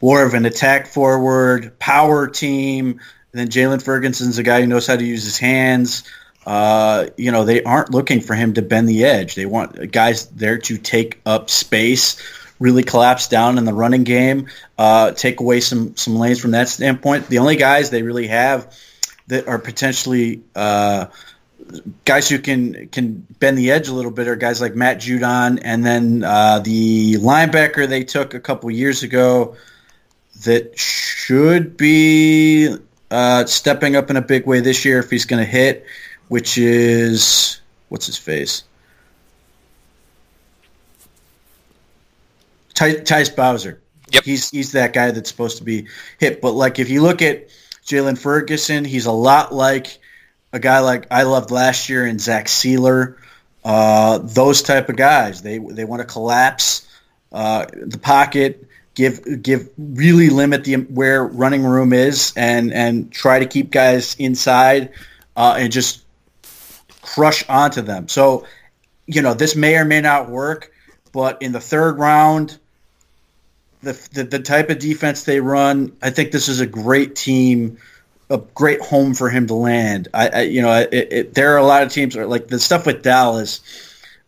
more 0.00 0.24
of 0.24 0.34
an 0.34 0.46
attack 0.46 0.86
forward, 0.86 1.78
power 1.78 2.26
team. 2.26 3.00
And 3.32 3.40
then 3.40 3.48
Jaylon 3.48 3.82
Ferguson's 3.82 4.38
a 4.38 4.42
guy 4.42 4.60
who 4.60 4.66
knows 4.66 4.86
how 4.86 4.96
to 4.96 5.04
use 5.04 5.24
his 5.24 5.38
hands. 5.38 6.04
Uh, 6.44 7.06
you 7.16 7.30
know, 7.30 7.44
they 7.44 7.62
aren't 7.62 7.90
looking 7.90 8.20
for 8.20 8.34
him 8.34 8.54
to 8.54 8.62
bend 8.62 8.88
the 8.88 9.04
edge. 9.04 9.34
They 9.34 9.46
want 9.46 9.92
guys 9.92 10.26
there 10.26 10.58
to 10.58 10.76
take 10.76 11.20
up 11.24 11.50
space, 11.50 12.20
really 12.58 12.82
collapse 12.82 13.28
down 13.28 13.58
in 13.58 13.64
the 13.64 13.72
running 13.72 14.04
game, 14.04 14.48
uh, 14.76 15.12
take 15.12 15.38
away 15.38 15.60
some 15.60 15.96
some 15.96 16.16
lanes 16.16 16.40
from 16.40 16.50
that 16.50 16.68
standpoint. 16.68 17.28
The 17.28 17.38
only 17.38 17.56
guys 17.56 17.90
they 17.90 18.02
really 18.02 18.26
have 18.26 18.76
that 19.32 19.48
are 19.48 19.58
potentially 19.58 20.42
uh, 20.54 21.06
guys 22.04 22.28
who 22.28 22.38
can 22.38 22.88
can 22.88 23.26
bend 23.38 23.56
the 23.56 23.70
edge 23.70 23.88
a 23.88 23.94
little 23.94 24.10
bit 24.10 24.28
are 24.28 24.36
guys 24.36 24.60
like 24.60 24.74
Matt 24.74 24.98
Judon, 24.98 25.58
and 25.64 25.84
then 25.86 26.22
uh, 26.22 26.58
the 26.58 27.14
linebacker 27.14 27.88
they 27.88 28.04
took 28.04 28.34
a 28.34 28.40
couple 28.40 28.70
years 28.70 29.02
ago 29.02 29.56
that 30.44 30.78
should 30.78 31.78
be 31.78 32.76
uh, 33.10 33.46
stepping 33.46 33.96
up 33.96 34.10
in 34.10 34.18
a 34.18 34.20
big 34.20 34.46
way 34.46 34.60
this 34.60 34.84
year 34.84 34.98
if 34.98 35.08
he's 35.08 35.24
going 35.24 35.42
to 35.42 35.50
hit, 35.50 35.86
which 36.28 36.58
is 36.58 37.62
what's 37.88 38.04
his 38.04 38.18
face. 38.18 38.64
Ty- 42.74 42.96
Tyus 42.96 43.34
Bowser. 43.34 43.80
Yep. 44.10 44.24
He's 44.24 44.50
he's 44.50 44.72
that 44.72 44.92
guy 44.92 45.10
that's 45.10 45.30
supposed 45.30 45.56
to 45.56 45.64
be 45.64 45.86
hit. 46.18 46.42
But 46.42 46.52
like 46.52 46.78
if 46.78 46.90
you 46.90 47.00
look 47.00 47.22
at 47.22 47.48
Jaylon 47.84 48.18
Ferguson, 48.18 48.84
he's 48.84 49.06
a 49.06 49.12
lot 49.12 49.52
like 49.52 49.98
a 50.52 50.58
guy 50.58 50.80
like 50.80 51.06
I 51.10 51.22
loved 51.24 51.50
last 51.50 51.88
year 51.88 52.06
in 52.06 52.18
Zach 52.18 52.46
Sieler. 52.46 53.16
Uh, 53.64 54.18
those 54.18 54.62
type 54.62 54.88
of 54.88 54.96
guys. 54.96 55.42
They 55.42 55.58
they 55.58 55.84
want 55.84 56.00
to 56.00 56.06
collapse 56.06 56.86
uh, 57.32 57.66
the 57.72 57.98
pocket, 57.98 58.66
give 58.94 59.42
give 59.42 59.68
really 59.78 60.30
limit 60.30 60.64
the 60.64 60.76
where 60.76 61.24
running 61.24 61.64
room 61.64 61.92
is, 61.92 62.32
and 62.36 62.72
and 62.72 63.12
try 63.12 63.38
to 63.38 63.46
keep 63.46 63.70
guys 63.70 64.16
inside 64.18 64.90
uh, 65.36 65.56
and 65.58 65.72
just 65.72 66.02
crush 67.02 67.48
onto 67.48 67.82
them. 67.82 68.08
So, 68.08 68.46
you 69.06 69.22
know, 69.22 69.34
this 69.34 69.54
may 69.56 69.76
or 69.76 69.84
may 69.84 70.00
not 70.00 70.28
work, 70.28 70.72
but 71.12 71.42
in 71.42 71.52
the 71.52 71.60
third 71.60 71.98
round, 71.98 72.58
the, 73.82 74.24
the, 74.24 74.38
type 74.38 74.70
of 74.70 74.78
defense 74.78 75.24
they 75.24 75.40
run, 75.40 75.96
I 76.00 76.10
think 76.10 76.30
this 76.32 76.48
is 76.48 76.60
a 76.60 76.66
great 76.66 77.16
team, 77.16 77.78
a 78.30 78.38
great 78.38 78.80
home 78.80 79.14
for 79.14 79.28
him 79.28 79.48
to 79.48 79.54
land. 79.54 80.08
I, 80.14 80.28
I 80.28 80.40
you 80.42 80.62
know, 80.62 80.72
it, 80.72 81.12
it, 81.12 81.34
there 81.34 81.54
are 81.54 81.58
a 81.58 81.64
lot 81.64 81.82
of 81.82 81.92
teams 81.92 82.14
like 82.16 82.48
the 82.48 82.60
stuff 82.60 82.86
with 82.86 83.02
Dallas. 83.02 83.60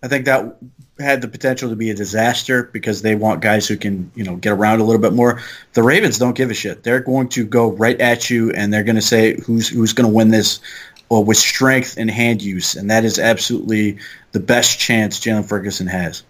I 0.03 0.09
think 0.09 0.27
that 0.27 0.57
had 0.99 1.23
the 1.23 1.29
potential 1.29 1.71
to 1.71 1.77
be 1.77 1.91
a 1.91 1.95
disaster 1.95 2.65
because 2.65 3.03
they 3.03 3.15
want 3.15 3.41
guys 3.41 3.67
who 3.67 3.77
can, 3.77 4.13
you 4.15 4.25
know, 4.25 4.37
get 4.37 4.53
around 4.53 4.81
a 4.81 4.85
little 4.85 5.01
bit 5.01 5.13
more. 5.13 5.41
The 5.73 5.83
Ravens 5.83 6.19
don't 6.19 6.37
give 6.37 6.51
a 6.51 6.55
shit. 6.55 6.83
They're 6.83 7.01
going 7.01 7.29
to 7.31 7.45
go 7.45 7.71
right 7.71 8.01
at 8.01 8.31
you 8.31 8.53
and 8.53 8.73
they're 8.73 8.85
going 8.85 8.97
to 8.97 9.03
say 9.03 9.41
who's 9.41 9.69
who's 9.69 9.93
going 9.93 10.09
to 10.09 10.15
win 10.15 10.29
this 10.29 10.61
or 11.09 11.25
with 11.25 11.37
strength 11.37 11.97
and 11.97 12.11
hand 12.11 12.43
use, 12.43 12.77
and 12.77 12.91
that 12.91 13.05
is 13.05 13.19
absolutely 13.19 13.99
the 14.33 14.41
best 14.41 14.79
chance 14.79 15.21
Jaylon 15.21 15.45
Ferguson 15.45 15.87
has. 15.87 16.23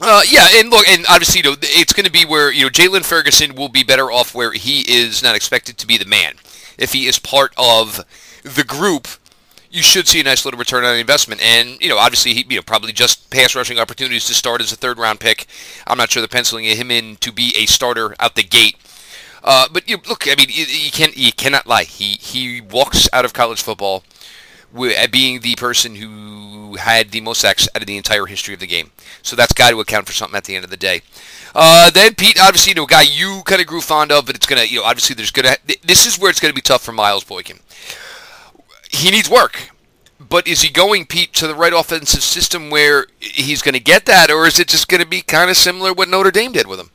Uh, 0.00 0.22
yeah, 0.30 0.48
and 0.54 0.70
look, 0.70 0.88
and 0.88 1.04
obviously, 1.10 1.40
you 1.40 1.44
know, 1.44 1.56
it's 1.60 1.92
going 1.92 2.06
to 2.06 2.12
be 2.12 2.24
where 2.24 2.50
you 2.50 2.62
know 2.62 2.70
Jaylon 2.70 3.04
Ferguson 3.04 3.54
will 3.54 3.68
be 3.68 3.82
better 3.82 4.10
off 4.10 4.34
where 4.34 4.52
he 4.52 4.80
is 4.90 5.22
not 5.22 5.36
expected 5.36 5.76
to 5.78 5.86
be 5.86 5.98
the 5.98 6.06
man. 6.06 6.34
If 6.78 6.94
he 6.94 7.06
is 7.06 7.18
part 7.18 7.52
of 7.58 8.00
the 8.42 8.64
group, 8.64 9.08
you 9.70 9.82
should 9.82 10.08
see 10.08 10.20
a 10.20 10.24
nice 10.24 10.46
little 10.46 10.58
return 10.58 10.84
on 10.84 10.96
investment. 10.96 11.42
And 11.42 11.78
you 11.82 11.88
know, 11.90 11.98
obviously, 11.98 12.32
he 12.32 12.46
you 12.48 12.56
know 12.56 12.62
probably 12.62 12.92
just 12.92 13.30
pass 13.30 13.54
rushing 13.54 13.78
opportunities 13.78 14.24
to 14.26 14.34
start 14.34 14.62
as 14.62 14.72
a 14.72 14.76
third 14.76 14.98
round 14.98 15.20
pick. 15.20 15.46
I'm 15.86 15.98
not 15.98 16.10
sure 16.10 16.22
they're 16.22 16.28
penciling 16.28 16.64
him 16.64 16.90
in 16.90 17.16
to 17.16 17.30
be 17.30 17.54
a 17.58 17.66
starter 17.66 18.14
out 18.18 18.36
the 18.36 18.42
gate. 18.42 18.76
Uh, 19.44 19.66
but 19.70 19.88
you 19.88 19.98
look, 20.08 20.26
I 20.26 20.34
mean, 20.34 20.48
you, 20.48 20.64
you 20.64 20.90
can 20.90 21.10
you 21.14 21.32
cannot 21.32 21.66
lie. 21.66 21.84
He 21.84 22.12
he 22.20 22.62
walks 22.62 23.06
out 23.12 23.26
of 23.26 23.34
college 23.34 23.60
football 23.60 24.02
being 25.10 25.40
the 25.40 25.54
person 25.56 25.94
who 25.94 26.76
had 26.76 27.10
the 27.10 27.20
most 27.20 27.40
sacks 27.40 27.68
out 27.74 27.82
of 27.82 27.86
the 27.86 27.96
entire 27.96 28.26
history 28.26 28.54
of 28.54 28.60
the 28.60 28.66
game. 28.66 28.90
So 29.22 29.36
that's 29.36 29.52
got 29.52 29.70
to 29.70 29.80
account 29.80 30.06
for 30.06 30.12
something 30.12 30.36
at 30.36 30.44
the 30.44 30.56
end 30.56 30.64
of 30.64 30.70
the 30.70 30.76
day. 30.76 31.02
Uh, 31.54 31.90
then 31.90 32.14
Pete, 32.14 32.40
obviously, 32.40 32.70
you 32.70 32.74
know, 32.76 32.84
a 32.84 32.86
guy 32.86 33.02
you 33.02 33.42
kind 33.44 33.60
of 33.60 33.66
grew 33.66 33.80
fond 33.80 34.12
of, 34.12 34.26
but 34.26 34.36
it's 34.36 34.46
gonna, 34.46 34.64
you 34.64 34.78
know, 34.78 34.84
obviously 34.84 35.14
there's 35.14 35.32
gonna. 35.32 35.56
This 35.82 36.06
is 36.06 36.18
where 36.18 36.30
it's 36.30 36.40
gonna 36.40 36.54
be 36.54 36.60
tough 36.60 36.82
for 36.82 36.92
Miles 36.92 37.24
Boykin. 37.24 37.58
He 38.90 39.10
needs 39.10 39.28
work, 39.28 39.70
but 40.28 40.46
is 40.46 40.62
he 40.62 40.70
going, 40.70 41.06
Pete, 41.06 41.32
to 41.34 41.46
the 41.46 41.54
right 41.54 41.72
offensive 41.72 42.22
system 42.22 42.70
where 42.70 43.06
he's 43.18 43.62
going 43.62 43.74
to 43.74 43.80
get 43.80 44.06
that, 44.06 44.30
or 44.30 44.46
is 44.46 44.60
it 44.60 44.68
just 44.68 44.88
going 44.88 45.00
to 45.00 45.06
be 45.06 45.22
kind 45.22 45.48
of 45.48 45.56
similar 45.56 45.92
what 45.92 46.08
Notre 46.08 46.30
Dame 46.30 46.52
did 46.52 46.66
with 46.66 46.80
him? 46.80 46.90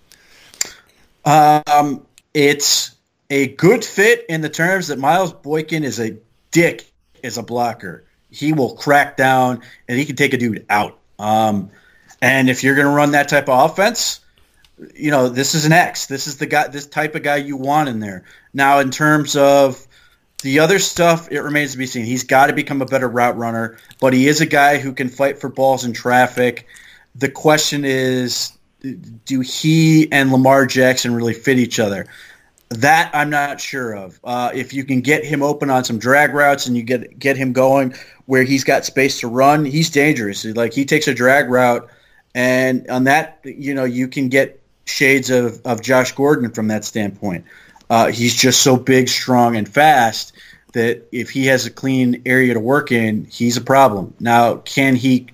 Um, 1.26 2.06
it's 2.34 2.96
a 3.30 3.48
good 3.48 3.84
fit 3.84 4.26
in 4.30 4.42
the 4.42 4.50
terms 4.50 4.88
that 4.88 5.00
Miles 5.00 5.34
Boykin 5.34 5.84
is 5.84 6.00
a 6.00 6.18
dick 6.52 6.86
as 7.26 7.38
a 7.38 7.44
blocker. 7.44 8.04
He 8.30 8.54
will 8.54 8.76
crack 8.76 9.18
down 9.18 9.62
and 9.88 9.98
he 9.98 10.06
can 10.06 10.16
take 10.16 10.34
a 10.34 10.38
dude 10.38 10.66
out. 10.70 11.00
Um, 11.20 11.72
and 12.22 12.50
if 12.50 12.64
you're 12.64 12.76
going 12.76 12.88
to 12.88 12.94
run 12.94 13.12
that 13.12 13.30
type 13.30 13.50
of 13.50 13.72
offense, 13.72 14.20
you 14.96 15.12
know 15.12 15.30
this 15.30 15.56
is 15.56 15.66
an 15.66 15.72
X. 15.72 16.08
This 16.08 16.28
is 16.28 16.38
the 16.38 16.46
guy, 16.46 16.68
this 16.68 16.86
type 16.86 17.16
of 17.16 17.24
guy 17.24 17.38
you 17.38 17.56
want 17.56 17.90
in 17.90 18.00
there. 18.00 18.26
Now, 18.54 18.80
in 18.80 18.92
terms 18.92 19.36
of 19.36 19.86
the 20.42 20.60
other 20.60 20.80
stuff, 20.80 21.32
it 21.32 21.40
remains 21.40 21.72
to 21.72 21.78
be 21.78 21.86
seen. 21.86 22.06
He's 22.06 22.24
got 22.24 22.48
to 22.48 22.54
become 22.54 22.82
a 22.82 22.86
better 22.86 23.08
route 23.08 23.38
runner, 23.38 23.78
but 24.00 24.14
he 24.14 24.28
is 24.28 24.42
a 24.42 24.46
guy 24.46 24.78
who 24.78 24.94
can 24.94 25.10
fight 25.10 25.40
for 25.40 25.50
balls 25.50 25.86
in 25.86 25.94
traffic. 25.94 26.68
The 27.16 27.30
question 27.30 27.86
is, 27.86 28.52
do 29.26 29.40
he 29.40 30.12
and 30.12 30.32
Lamar 30.32 30.66
Jackson 30.66 31.16
really 31.16 31.34
fit 31.34 31.58
each 31.58 31.80
other? 31.80 32.08
That 32.70 33.12
I'm 33.14 33.30
not 33.30 33.62
sure 33.62 33.96
of. 33.96 34.20
Uh, 34.24 34.52
if 34.54 34.74
you 34.74 34.84
can 34.84 35.02
get 35.02 35.24
him 35.24 35.44
open 35.44 35.70
on 35.70 35.84
some 35.84 36.00
drag 36.00 36.34
routes 36.34 36.66
and 36.66 36.76
you 36.76 36.84
get 36.84 37.18
get 37.20 37.38
him 37.38 37.54
going 37.54 37.94
where 38.26 38.44
he's 38.44 38.64
got 38.64 38.86
space 38.86 39.20
to 39.20 39.28
run, 39.28 39.66
he's 39.66 39.90
dangerous. 39.90 40.44
Like 40.46 40.74
he 40.74 40.84
takes 40.84 41.08
a 41.08 41.14
drag 41.14 41.50
route, 41.50 41.88
and 42.34 42.90
on 42.90 43.04
that, 43.04 43.40
you 43.44 43.74
know, 43.76 43.84
you 43.84 44.08
can 44.08 44.30
get 44.30 44.60
shades 44.86 45.30
of, 45.30 45.62
of 45.66 45.82
Josh 45.82 46.12
Gordon 46.14 46.52
from 46.52 46.68
that 46.70 46.86
standpoint. 46.86 47.46
Uh, 47.90 48.08
he's 48.08 48.36
just 48.36 48.62
so 48.62 48.78
big, 48.78 49.10
strong, 49.10 49.56
and 49.56 49.70
fast 49.70 50.34
that 50.74 51.08
if 51.12 51.30
he 51.30 51.46
has 51.46 51.66
a 51.66 51.72
clean 51.72 52.22
area 52.26 52.54
to 52.54 52.60
work 52.60 52.92
in, 52.92 53.26
he's 53.26 53.58
a 53.58 53.62
problem. 53.62 54.14
Now, 54.20 54.56
can 54.58 54.96
he 54.96 55.28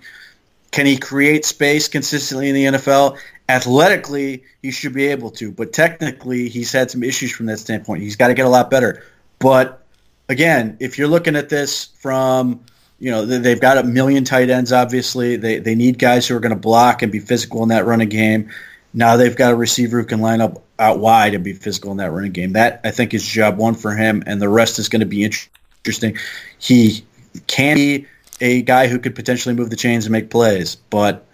can 0.71 0.85
he 0.85 0.97
create 0.97 1.45
space 1.45 1.87
consistently 1.87 2.49
in 2.49 2.55
the 2.55 2.65
NFL? 2.79 3.17
Athletically, 3.49 4.43
he 4.61 4.71
should 4.71 4.93
be 4.93 5.07
able 5.07 5.31
to, 5.31 5.51
but 5.51 5.73
technically, 5.73 6.47
he's 6.47 6.71
had 6.71 6.89
some 6.89 7.03
issues 7.03 7.31
from 7.31 7.47
that 7.47 7.59
standpoint. 7.59 8.01
He's 8.01 8.15
got 8.15 8.29
to 8.29 8.33
get 8.33 8.45
a 8.45 8.49
lot 8.49 8.71
better. 8.71 9.03
But 9.39 9.83
again, 10.29 10.77
if 10.79 10.97
you're 10.97 11.09
looking 11.09 11.35
at 11.35 11.49
this 11.49 11.89
from, 11.99 12.63
you 12.99 13.11
know, 13.11 13.25
they've 13.25 13.59
got 13.59 13.77
a 13.77 13.83
million 13.83 14.23
tight 14.23 14.49
ends. 14.49 14.71
Obviously, 14.71 15.35
they 15.35 15.59
they 15.59 15.75
need 15.75 15.99
guys 15.99 16.27
who 16.27 16.35
are 16.35 16.39
going 16.39 16.53
to 16.53 16.59
block 16.59 17.01
and 17.01 17.11
be 17.11 17.19
physical 17.19 17.63
in 17.63 17.69
that 17.69 17.85
running 17.85 18.09
game. 18.09 18.49
Now 18.93 19.17
they've 19.17 19.35
got 19.35 19.51
a 19.51 19.55
receiver 19.55 19.99
who 19.99 20.05
can 20.05 20.21
line 20.21 20.39
up 20.39 20.63
out 20.79 20.99
wide 20.99 21.33
and 21.33 21.43
be 21.43 21.53
physical 21.53 21.91
in 21.91 21.97
that 21.97 22.11
running 22.11 22.31
game. 22.31 22.53
That 22.53 22.79
I 22.83 22.91
think 22.91 23.13
is 23.13 23.25
job 23.25 23.57
one 23.57 23.75
for 23.75 23.95
him, 23.95 24.23
and 24.25 24.41
the 24.41 24.49
rest 24.49 24.79
is 24.79 24.87
going 24.87 25.01
to 25.01 25.05
be 25.05 25.23
interesting. 25.23 26.17
He 26.59 27.03
can 27.47 27.75
be 27.75 28.07
a 28.41 28.61
guy 28.61 28.87
who 28.87 28.99
could 28.99 29.15
potentially 29.15 29.55
move 29.55 29.69
the 29.69 29.75
chains 29.75 30.05
and 30.05 30.11
make 30.11 30.29
plays, 30.29 30.75
but 30.75 31.25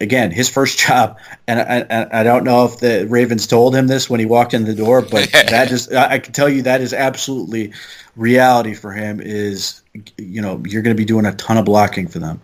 again, 0.00 0.30
his 0.30 0.48
first 0.48 0.78
job, 0.86 1.18
and 1.46 1.60
I, 1.60 2.20
I, 2.20 2.22
don't 2.22 2.44
know 2.44 2.64
if 2.66 2.78
the 2.78 3.06
Ravens 3.08 3.46
told 3.46 3.74
him 3.74 3.86
this 3.86 4.10
when 4.10 4.20
he 4.20 4.26
walked 4.26 4.54
in 4.54 4.64
the 4.64 4.74
door, 4.74 5.00
but 5.00 5.30
that 5.32 5.70
is, 5.70 5.90
I 5.92 6.18
can 6.18 6.32
tell 6.32 6.48
you 6.48 6.62
that 6.62 6.80
is 6.80 6.92
absolutely 6.92 7.72
reality 8.16 8.74
for 8.74 8.92
him. 8.92 9.20
Is 9.20 9.82
you 10.18 10.42
know 10.42 10.62
you're 10.66 10.82
going 10.82 10.94
to 10.96 11.00
be 11.00 11.06
doing 11.06 11.24
a 11.26 11.32
ton 11.32 11.56
of 11.56 11.64
blocking 11.64 12.08
for 12.08 12.18
them. 12.18 12.40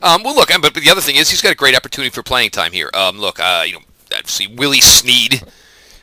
Um, 0.00 0.24
well, 0.24 0.34
look, 0.34 0.48
but, 0.48 0.74
but 0.74 0.82
the 0.82 0.90
other 0.90 1.00
thing 1.00 1.14
is 1.14 1.30
he's 1.30 1.42
got 1.42 1.52
a 1.52 1.56
great 1.56 1.76
opportunity 1.76 2.10
for 2.10 2.24
playing 2.24 2.50
time 2.50 2.72
here. 2.72 2.90
Um, 2.92 3.18
look, 3.18 3.38
uh, 3.38 3.62
you 3.64 3.74
know, 3.74 3.80
obviously 4.12 4.48
Willie 4.48 4.80
Snead 4.80 5.42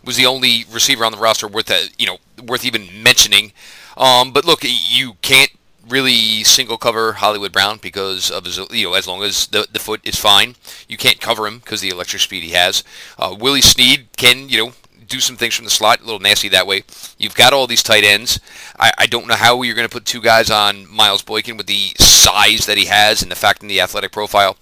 was 0.05 0.15
the 0.15 0.25
only 0.25 0.63
receiver 0.71 1.03
on 1.03 1.11
the 1.11 1.17
roster 1.17 1.47
worth 1.47 1.69
uh, 1.69 1.79
you 1.97 2.05
know 2.05 2.17
worth 2.45 2.63
even 2.65 2.87
mentioning. 3.03 3.51
Um, 3.97 4.31
but 4.31 4.45
look, 4.45 4.61
you 4.63 5.15
can't 5.21 5.51
really 5.89 6.43
single 6.43 6.78
cover 6.78 7.13
Hollywood 7.13 7.52
Brown 7.52 7.80
because 7.82 8.32
of 8.32 8.45
his, 8.45 8.58
you 8.71 8.88
know, 8.88 8.93
as 8.93 9.08
long 9.08 9.23
as 9.23 9.47
the, 9.47 9.67
the 9.71 9.80
foot 9.80 10.02
is 10.04 10.15
fine, 10.15 10.56
you 10.88 10.97
can't 10.97 11.19
cover 11.19 11.47
him 11.47 11.60
because 11.60 11.82
the 11.82 11.89
electric 11.89 12.21
speed 12.21 12.43
he 12.43 12.52
has. 12.52 12.84
Uh, 13.17 13.36
Willie 13.38 13.62
Snead 13.62 14.08
can, 14.15 14.49
you 14.49 14.58
know, 14.58 14.73
do 15.08 15.19
some 15.19 15.36
things 15.36 15.56
from 15.56 15.65
the 15.65 15.71
slot, 15.71 15.99
a 15.99 16.04
little 16.04 16.19
nasty 16.19 16.47
that 16.49 16.67
way. 16.67 16.84
You've 17.17 17.36
got 17.36 17.52
all 17.52 17.67
these 17.67 17.84
tight 17.84 18.04
ends. 18.04 18.39
I, 18.80 18.91
I 18.97 19.06
don't 19.08 19.28
know 19.28 19.36
how 19.36 19.62
you're 19.63 19.75
going 19.75 19.88
to 19.88 19.91
put 19.93 20.06
two 20.06 20.21
guys 20.21 20.52
on 20.52 20.89
Miles 20.89 21.23
Boykin 21.23 21.58
with 21.58 21.67
the 21.67 21.93
size 21.99 22.65
that 22.67 22.78
he 22.78 22.86
has 22.86 23.21
and 23.21 23.32
the 23.32 23.36
fact 23.36 23.62
in 23.62 23.67
the 23.67 23.82
athletic 23.82 24.12
profile. 24.12 24.58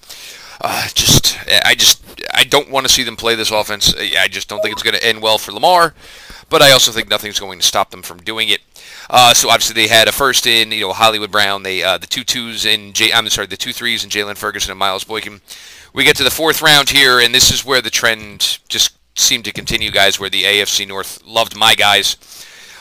Uh, 0.61 0.87
just, 0.93 1.37
I 1.65 1.75
just, 1.75 2.01
I 2.33 2.43
don't 2.43 2.71
want 2.71 2.87
to 2.87 2.91
see 2.91 3.03
them 3.03 3.15
play 3.15 3.35
this 3.35 3.51
offense. 3.51 3.93
I 3.95 4.27
just 4.27 4.49
don't 4.49 4.61
think 4.61 4.73
it's 4.73 4.83
going 4.83 4.95
to 4.95 5.05
end 5.05 5.21
well 5.21 5.37
for 5.37 5.51
Lamar, 5.51 5.93
but 6.49 6.61
I 6.61 6.71
also 6.71 6.91
think 6.91 7.09
nothing's 7.09 7.39
going 7.39 7.59
to 7.59 7.65
stop 7.65 7.91
them 7.91 8.01
from 8.01 8.19
doing 8.19 8.49
it. 8.49 8.61
Uh, 9.09 9.33
so 9.33 9.49
obviously 9.49 9.73
they 9.73 9.87
had 9.87 10.07
a 10.07 10.11
first 10.11 10.45
in 10.45 10.71
you 10.71 10.81
know 10.81 10.93
Hollywood 10.93 11.31
Brown, 11.31 11.63
they 11.63 11.83
uh, 11.83 11.97
the 11.97 12.07
two 12.07 12.23
twos 12.23 12.65
in 12.65 12.93
J- 12.93 13.13
I'm 13.13 13.27
sorry 13.29 13.47
the 13.47 13.57
two 13.57 13.73
threes 13.73 14.03
in 14.03 14.09
Jaylon 14.09 14.37
Ferguson 14.37 14.71
and 14.71 14.79
Miles 14.79 15.03
Boykin. 15.03 15.41
We 15.93 16.03
get 16.03 16.15
to 16.17 16.23
the 16.23 16.31
fourth 16.31 16.61
round 16.61 16.89
here, 16.89 17.19
and 17.19 17.33
this 17.33 17.51
is 17.51 17.65
where 17.65 17.81
the 17.81 17.89
trend 17.89 18.59
just 18.67 18.97
seemed 19.15 19.45
to 19.45 19.51
continue, 19.51 19.89
guys, 19.91 20.19
where 20.19 20.29
the 20.29 20.43
AFC 20.43 20.87
North 20.87 21.23
loved 21.25 21.55
my 21.55 21.73
guys. 21.73 22.17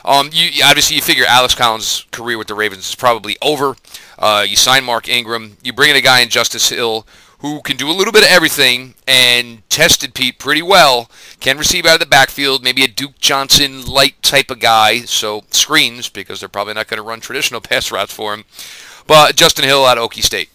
Um, 0.04 0.30
you 0.32 0.62
obviously 0.64 0.96
you 0.96 1.02
figure 1.02 1.24
Alex 1.26 1.54
Collins' 1.54 2.06
career 2.12 2.38
with 2.38 2.46
the 2.46 2.54
Ravens 2.54 2.88
is 2.88 2.94
probably 2.94 3.36
over. 3.42 3.74
Uh, 4.18 4.44
you 4.46 4.56
sign 4.56 4.84
Mark 4.84 5.08
Ingram. 5.08 5.56
You 5.62 5.72
bring 5.72 5.90
in 5.90 5.96
a 5.96 6.00
guy 6.00 6.20
in 6.20 6.28
Justice 6.28 6.68
Hill 6.68 7.06
who 7.38 7.60
can 7.60 7.76
do 7.76 7.90
a 7.90 7.92
little 7.92 8.12
bit 8.12 8.22
of 8.22 8.30
everything 8.30 8.94
and 9.06 9.68
tested 9.68 10.14
Pete 10.14 10.38
pretty 10.38 10.62
well. 10.62 11.10
Can 11.40 11.58
receive 11.58 11.86
out 11.86 11.94
of 11.94 12.00
the 12.00 12.06
backfield, 12.06 12.62
maybe 12.62 12.82
a 12.82 12.88
Duke 12.88 13.18
Johnson 13.18 13.84
light 13.84 14.22
type 14.22 14.50
of 14.50 14.60
guy. 14.60 15.00
So 15.00 15.44
screens 15.50 16.08
because 16.08 16.40
they're 16.40 16.48
probably 16.48 16.74
not 16.74 16.88
going 16.88 16.98
to 16.98 17.02
run 17.02 17.20
traditional 17.20 17.60
pass 17.62 17.90
routes 17.90 18.12
for 18.12 18.34
him. 18.34 18.44
But 19.06 19.36
Justin 19.36 19.64
Hill 19.64 19.84
out 19.84 19.98
of 19.98 20.10
Okie 20.10 20.22
State. 20.22 20.50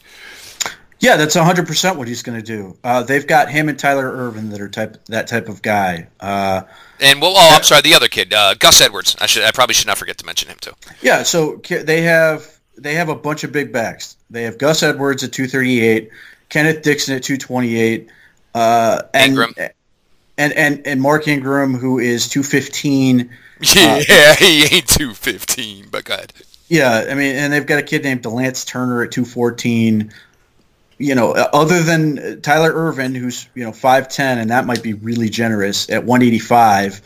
Yeah, 0.99 1.17
that's 1.17 1.35
100% 1.35 1.97
what 1.97 2.07
he's 2.07 2.21
going 2.21 2.37
to 2.37 2.45
do. 2.45 2.77
Uh, 2.83 3.01
they've 3.01 3.25
got 3.25 3.49
him 3.49 3.69
and 3.69 3.79
Tyler 3.79 4.07
Ervin 4.07 4.51
that 4.51 4.61
are 4.61 4.69
type 4.69 5.03
that 5.05 5.27
type 5.27 5.49
of 5.49 5.63
guy. 5.63 6.07
Uh, 6.19 6.61
and 6.99 7.19
well, 7.19 7.33
oh, 7.35 7.55
I'm 7.55 7.63
sorry, 7.63 7.81
the 7.81 7.95
other 7.95 8.07
kid, 8.07 8.31
uh, 8.31 8.53
Gus 8.53 8.81
Edwards. 8.81 9.15
I 9.19 9.25
should, 9.25 9.43
I 9.43 9.49
probably 9.51 9.73
should 9.73 9.87
not 9.87 9.97
forget 9.97 10.19
to 10.19 10.25
mention 10.27 10.49
him 10.49 10.57
too. 10.61 10.73
Yeah, 11.01 11.23
so 11.23 11.59
they 11.67 12.03
have 12.03 12.47
they 12.77 12.93
have 12.93 13.09
a 13.09 13.15
bunch 13.15 13.43
of 13.43 13.51
big 13.51 13.71
backs. 13.71 14.15
They 14.29 14.43
have 14.43 14.59
Gus 14.59 14.83
Edwards 14.83 15.23
at 15.23 15.31
238, 15.31 16.11
Kenneth 16.51 16.83
Dixon 16.83 17.15
at 17.15 17.23
228, 17.23 18.09
uh, 18.53 19.01
and, 19.13 19.29
Ingram. 19.31 19.53
and 20.37 20.53
and 20.53 20.85
and 20.85 21.01
Mark 21.01 21.27
Ingram 21.27 21.73
who 21.73 21.97
is 21.97 22.29
215. 22.29 23.29
Yeah, 23.63 24.01
uh, 24.09 24.35
he 24.37 24.63
ain't 24.63 24.87
215, 24.87 25.89
but 25.91 26.03
God. 26.03 26.33
Yeah, 26.67 27.05
I 27.07 27.13
mean, 27.13 27.35
and 27.35 27.53
they've 27.53 27.63
got 27.63 27.77
a 27.77 27.83
kid 27.83 28.03
named 28.03 28.23
Delance 28.23 28.65
Turner 28.65 29.03
at 29.03 29.11
214 29.11 30.11
you 31.01 31.15
know, 31.15 31.31
other 31.31 31.81
than 31.81 32.41
Tyler 32.41 32.71
Ervin, 32.71 33.15
who's 33.15 33.47
you 33.55 33.63
know 33.63 33.71
five 33.71 34.07
ten, 34.07 34.37
and 34.37 34.51
that 34.51 34.65
might 34.65 34.83
be 34.83 34.93
really 34.93 35.29
generous 35.29 35.89
at 35.89 36.03
one 36.03 36.21
eighty 36.21 36.39
five. 36.39 37.01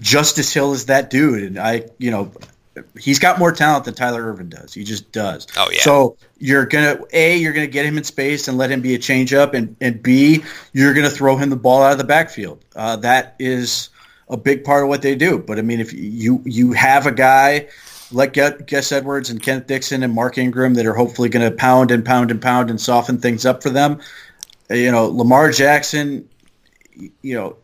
Justice 0.00 0.52
Hill 0.52 0.72
is 0.72 0.86
that 0.86 1.10
dude, 1.10 1.44
and 1.44 1.58
I, 1.58 1.84
you 1.98 2.10
know, 2.10 2.32
he's 2.98 3.18
got 3.18 3.38
more 3.38 3.52
talent 3.52 3.84
than 3.84 3.94
Tyler 3.94 4.22
Ervin 4.24 4.48
does. 4.48 4.72
He 4.72 4.84
just 4.84 5.10
does. 5.12 5.46
Oh 5.56 5.68
yeah. 5.72 5.80
So 5.80 6.16
you're 6.38 6.66
gonna 6.66 7.00
a 7.12 7.36
you're 7.36 7.52
gonna 7.52 7.66
get 7.66 7.84
him 7.84 7.98
in 7.98 8.04
space 8.04 8.48
and 8.48 8.58
let 8.58 8.70
him 8.70 8.80
be 8.80 8.94
a 8.94 8.98
changeup, 8.98 9.54
and 9.54 9.76
and 9.80 10.02
b 10.02 10.42
you're 10.72 10.94
gonna 10.94 11.10
throw 11.10 11.36
him 11.36 11.50
the 11.50 11.56
ball 11.56 11.82
out 11.82 11.92
of 11.92 11.98
the 11.98 12.04
backfield. 12.04 12.64
Uh, 12.74 12.96
that 12.96 13.36
is 13.38 13.90
a 14.28 14.36
big 14.36 14.64
part 14.64 14.82
of 14.82 14.88
what 14.88 15.02
they 15.02 15.14
do. 15.14 15.38
But 15.38 15.58
I 15.58 15.62
mean, 15.62 15.80
if 15.80 15.92
you 15.92 16.42
you 16.44 16.72
have 16.72 17.06
a 17.06 17.12
guy 17.12 17.68
like 18.12 18.34
Gus 18.34 18.92
Edwards 18.92 19.30
and 19.30 19.42
Kenneth 19.42 19.66
Dixon 19.66 20.02
and 20.02 20.12
Mark 20.12 20.38
Ingram 20.38 20.74
that 20.74 20.86
are 20.86 20.94
hopefully 20.94 21.28
going 21.28 21.48
to 21.48 21.56
pound 21.56 21.90
and 21.90 22.04
pound 22.04 22.30
and 22.30 22.40
pound 22.40 22.70
and 22.70 22.80
soften 22.80 23.18
things 23.18 23.46
up 23.46 23.62
for 23.62 23.70
them. 23.70 24.00
You 24.70 24.90
know, 24.90 25.06
Lamar 25.06 25.50
Jackson, 25.50 26.28
you 26.94 27.34
know, 27.34 27.56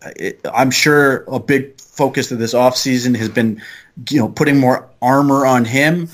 I'm 0.53 0.71
sure 0.71 1.25
a 1.29 1.39
big 1.39 1.81
focus 1.81 2.31
of 2.33 2.39
this 2.39 2.55
offseason 2.55 3.17
has 3.17 3.29
been, 3.29 3.63
you 4.11 4.19
know, 4.19 4.29
putting 4.29 4.59
more 4.59 4.89
armor 5.01 5.47
on 5.47 5.65
him. 5.65 6.09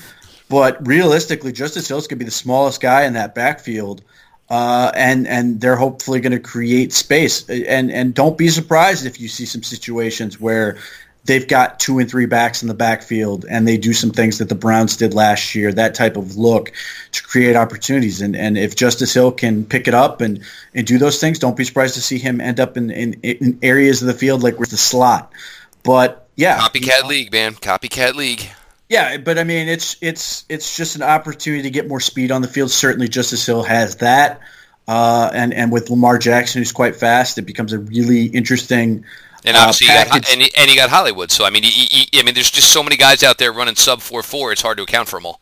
But 0.49 0.85
realistically, 0.85 1.51
Justice 1.51 1.87
Hills 1.87 2.07
could 2.07 2.19
be 2.19 2.25
the 2.25 2.31
smallest 2.31 2.81
guy 2.81 3.05
in 3.05 3.13
that 3.13 3.35
backfield. 3.35 4.03
Uh, 4.47 4.91
and 4.95 5.27
and 5.27 5.59
they're 5.59 5.75
hopefully 5.75 6.19
going 6.19 6.31
to 6.31 6.39
create 6.39 6.93
space. 6.93 7.49
And 7.49 7.91
and 7.91 8.13
don't 8.13 8.37
be 8.37 8.49
surprised 8.49 9.05
if 9.05 9.19
you 9.19 9.27
see 9.27 9.45
some 9.45 9.63
situations 9.63 10.39
where 10.39 10.77
they've 11.25 11.47
got 11.47 11.79
two 11.79 11.99
and 11.99 12.09
three 12.09 12.27
backs 12.27 12.61
in 12.61 12.67
the 12.67 12.73
backfield 12.73 13.45
and 13.49 13.67
they 13.67 13.77
do 13.77 13.93
some 13.93 14.11
things 14.11 14.37
that 14.37 14.47
the 14.47 14.55
Browns 14.55 14.95
did 14.97 15.13
last 15.13 15.55
year, 15.55 15.73
that 15.73 15.95
type 15.95 16.17
of 16.17 16.37
look 16.37 16.71
to 17.11 17.23
create 17.23 17.55
opportunities. 17.55 18.21
And, 18.21 18.35
and 18.35 18.57
if 18.57 18.75
Justice 18.75 19.13
Hill 19.13 19.31
can 19.31 19.65
pick 19.65 19.87
it 19.87 19.93
up 19.93 20.21
and, 20.21 20.41
and 20.73 20.85
do 20.85 20.97
those 20.97 21.19
things, 21.19 21.39
don't 21.39 21.57
be 21.57 21.63
surprised 21.63 21.95
to 21.95 22.01
see 22.01 22.19
him 22.19 22.39
end 22.39 22.59
up 22.59 22.77
in, 22.77 22.91
in, 22.91 23.13
in 23.23 23.59
areas 23.63 24.01
of 24.01 24.07
the 24.07 24.13
field 24.13 24.43
like 24.43 24.59
with 24.59 24.69
the 24.69 24.77
slot. 24.77 25.31
But 25.83 26.24
yeah. 26.35 26.59
Copycat 26.59 27.03
league, 27.03 27.31
man. 27.31 27.53
Copycat 27.55 28.15
league. 28.15 28.49
Yeah, 28.89 29.17
but 29.17 29.39
I 29.39 29.43
mean, 29.43 29.67
it's 29.67 29.97
it's 30.01 30.45
it's 30.47 30.77
just 30.77 30.95
an 30.95 31.01
opportunity 31.01 31.63
to 31.63 31.71
get 31.71 31.87
more 31.87 31.99
speed 31.99 32.31
on 32.31 32.41
the 32.41 32.47
field. 32.47 32.69
Certainly, 32.69 33.07
Justice 33.07 33.45
Hill 33.45 33.63
has 33.63 33.95
that, 33.97 34.41
uh, 34.87 35.31
and 35.33 35.53
and 35.53 35.71
with 35.71 35.89
Lamar 35.89 36.19
Jackson, 36.19 36.61
who's 36.61 36.71
quite 36.71 36.95
fast, 36.95 37.39
it 37.39 37.43
becomes 37.43 37.73
a 37.73 37.79
really 37.79 38.25
interesting 38.25 39.05
and 39.45 39.55
uh, 39.55 39.59
obviously, 39.61 39.87
uh, 39.89 40.05
got, 40.05 40.31
and, 40.31 40.41
he, 40.41 40.51
and 40.57 40.69
he 40.69 40.75
got 40.75 40.89
Hollywood. 40.89 41.31
So 41.31 41.45
I 41.45 41.51
mean, 41.51 41.63
he, 41.63 41.69
he, 41.69 42.19
I 42.19 42.23
mean, 42.23 42.33
there's 42.33 42.51
just 42.51 42.73
so 42.73 42.81
many 42.81 42.95
guys 42.95 43.23
out 43.23 43.37
there 43.37 43.53
running 43.53 43.75
sub 43.75 44.01
four 44.01 44.23
four. 44.23 44.51
It's 44.51 44.61
hard 44.61 44.77
to 44.77 44.83
account 44.83 45.07
for 45.07 45.17
them 45.17 45.27
all. 45.27 45.39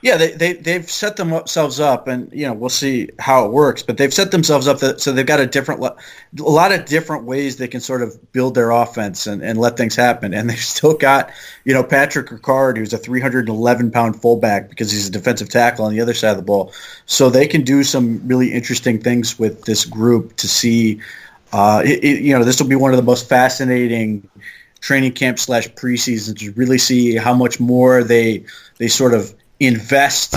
Yeah, 0.00 0.16
they, 0.16 0.30
they 0.32 0.52
they've 0.52 0.88
set 0.88 1.16
themselves 1.16 1.80
up, 1.80 2.06
and 2.06 2.32
you 2.32 2.46
know 2.46 2.52
we'll 2.52 2.68
see 2.68 3.08
how 3.18 3.44
it 3.44 3.52
works. 3.52 3.82
But 3.82 3.96
they've 3.96 4.14
set 4.14 4.30
themselves 4.30 4.68
up 4.68 4.78
that, 4.78 5.00
so 5.00 5.10
they've 5.10 5.26
got 5.26 5.40
a 5.40 5.46
different, 5.46 5.82
a 5.82 6.42
lot 6.42 6.70
of 6.70 6.84
different 6.84 7.24
ways 7.24 7.56
they 7.56 7.66
can 7.66 7.80
sort 7.80 8.02
of 8.02 8.32
build 8.32 8.54
their 8.54 8.70
offense 8.70 9.26
and, 9.26 9.42
and 9.42 9.58
let 9.58 9.76
things 9.76 9.96
happen. 9.96 10.32
And 10.34 10.48
they've 10.50 10.58
still 10.58 10.94
got 10.94 11.30
you 11.64 11.74
know 11.74 11.82
Patrick 11.82 12.28
Ricard, 12.28 12.76
who's 12.76 12.92
a 12.92 12.98
311 12.98 13.90
pound 13.90 14.20
fullback 14.20 14.68
because 14.68 14.92
he's 14.92 15.08
a 15.08 15.10
defensive 15.10 15.48
tackle 15.48 15.84
on 15.84 15.92
the 15.92 16.00
other 16.00 16.14
side 16.14 16.30
of 16.30 16.36
the 16.36 16.42
ball. 16.42 16.72
So 17.06 17.28
they 17.28 17.48
can 17.48 17.62
do 17.62 17.82
some 17.82 18.26
really 18.26 18.52
interesting 18.52 19.00
things 19.00 19.38
with 19.38 19.64
this 19.64 19.84
group 19.84 20.36
to 20.36 20.46
see 20.46 21.00
uh, 21.52 21.82
it, 21.84 22.04
it, 22.04 22.22
you 22.22 22.36
know, 22.36 22.44
this 22.44 22.60
will 22.60 22.68
be 22.68 22.76
one 22.76 22.92
of 22.92 22.96
the 22.96 23.02
most 23.02 23.28
fascinating 23.28 24.28
training 24.80 25.12
camp 25.12 25.38
slash 25.38 25.68
preseason 25.70 26.38
to 26.38 26.52
really 26.52 26.78
see 26.78 27.16
how 27.16 27.34
much 27.34 27.58
more 27.58 28.04
they 28.04 28.44
they 28.76 28.88
sort 28.88 29.12
of 29.14 29.34
invest 29.60 30.36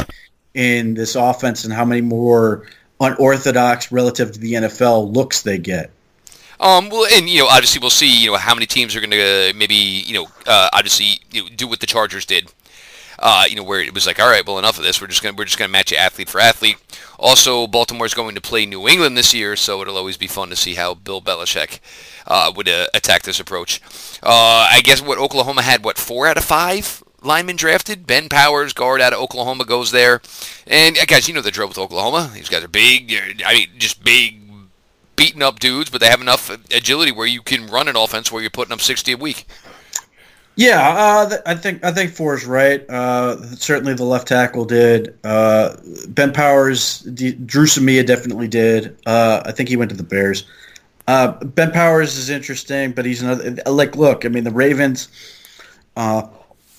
in 0.53 0.93
this 0.93 1.15
offense 1.15 1.63
and 1.63 1.73
how 1.73 1.85
many 1.85 2.01
more 2.01 2.67
unorthodox 2.99 3.91
relative 3.91 4.31
to 4.33 4.39
the 4.39 4.53
NFL 4.53 5.13
looks 5.13 5.41
they 5.41 5.57
get. 5.57 5.89
Um, 6.59 6.89
well, 6.89 7.07
and 7.11 7.27
you 7.27 7.39
know, 7.39 7.47
obviously, 7.47 7.79
we'll 7.79 7.89
see. 7.89 8.23
You 8.23 8.31
know, 8.31 8.37
how 8.37 8.53
many 8.53 8.67
teams 8.67 8.95
are 8.95 8.99
going 8.99 9.11
to 9.11 9.53
maybe 9.55 9.73
you 9.73 10.13
know, 10.13 10.27
uh, 10.45 10.69
obviously, 10.73 11.19
you 11.31 11.43
know, 11.43 11.49
do 11.55 11.67
what 11.67 11.79
the 11.79 11.87
Chargers 11.87 12.25
did 12.25 12.51
uh, 13.21 13.45
you 13.47 13.55
know, 13.55 13.63
where 13.63 13.79
it 13.79 13.93
was 13.93 14.07
like, 14.07 14.19
all 14.19 14.27
right, 14.27 14.45
well, 14.45 14.57
enough 14.57 14.77
of 14.77 14.83
this. 14.83 14.99
We're 14.99 15.07
just 15.07 15.21
gonna 15.21 15.35
we're 15.37 15.45
just 15.45 15.57
gonna 15.57 15.71
match 15.71 15.91
you 15.91 15.97
athlete 15.97 16.27
for 16.27 16.41
athlete. 16.41 16.77
Also, 17.19 17.67
Baltimore's 17.67 18.15
going 18.15 18.33
to 18.35 18.41
play 18.41 18.65
New 18.65 18.87
England 18.87 19.15
this 19.15 19.33
year, 19.33 19.55
so 19.55 19.81
it'll 19.81 19.97
always 19.97 20.17
be 20.17 20.27
fun 20.27 20.49
to 20.49 20.55
see 20.55 20.73
how 20.73 20.95
Bill 20.95 21.21
Belichick 21.21 21.79
uh, 22.25 22.51
would 22.55 22.67
uh, 22.67 22.87
attack 22.95 23.21
this 23.21 23.39
approach. 23.39 23.79
Uh, 24.23 24.67
I 24.69 24.81
guess 24.83 25.01
what 25.01 25.19
Oklahoma 25.19 25.61
had, 25.61 25.85
what 25.85 25.99
four 25.99 26.25
out 26.25 26.37
of 26.37 26.43
five 26.43 27.03
linemen 27.21 27.55
drafted. 27.55 28.07
Ben 28.07 28.29
Powers, 28.29 28.73
guard 28.73 29.01
out 29.01 29.13
of 29.13 29.19
Oklahoma, 29.19 29.65
goes 29.65 29.91
there. 29.91 30.21
And 30.67 30.97
uh, 30.97 31.05
guys, 31.05 31.27
you 31.27 31.33
know 31.33 31.41
the 31.41 31.51
drill 31.51 31.67
with 31.67 31.77
Oklahoma. 31.77 32.31
These 32.33 32.49
guys 32.49 32.63
are 32.63 32.67
big. 32.67 33.13
I 33.45 33.53
mean, 33.53 33.67
just 33.77 34.03
big, 34.03 34.41
beaten 35.15 35.41
up 35.41 35.59
dudes, 35.59 35.89
but 35.89 36.01
they 36.01 36.09
have 36.09 36.21
enough 36.21 36.49
agility 36.49 37.11
where 37.11 37.27
you 37.27 37.41
can 37.41 37.67
run 37.67 37.87
an 37.87 37.95
offense 37.95 38.31
where 38.31 38.41
you're 38.41 38.49
putting 38.49 38.73
up 38.73 38.81
60 38.81 39.11
a 39.13 39.17
week. 39.17 39.45
Yeah, 40.55 40.79
uh, 40.81 41.37
I 41.45 41.55
think 41.55 41.83
I 41.83 41.91
think 41.91 42.11
four 42.11 42.35
is 42.35 42.45
right. 42.45 42.87
Uh, 42.89 43.41
certainly, 43.55 43.93
the 43.93 44.03
left 44.03 44.27
tackle 44.27 44.65
did. 44.65 45.17
Uh, 45.23 45.77
ben 46.09 46.33
Powers, 46.33 46.99
Dru 46.99 47.65
Samia 47.65 48.05
definitely 48.05 48.49
did. 48.49 48.97
Uh, 49.05 49.41
I 49.45 49.53
think 49.53 49.69
he 49.69 49.77
went 49.77 49.91
to 49.91 49.97
the 49.97 50.03
Bears. 50.03 50.45
Uh, 51.07 51.31
ben 51.45 51.71
Powers 51.71 52.17
is 52.17 52.29
interesting, 52.29 52.91
but 52.91 53.05
he's 53.05 53.21
another. 53.21 53.55
Like, 53.65 53.95
look, 53.95 54.25
I 54.25 54.27
mean, 54.27 54.43
the 54.43 54.51
Ravens. 54.51 55.07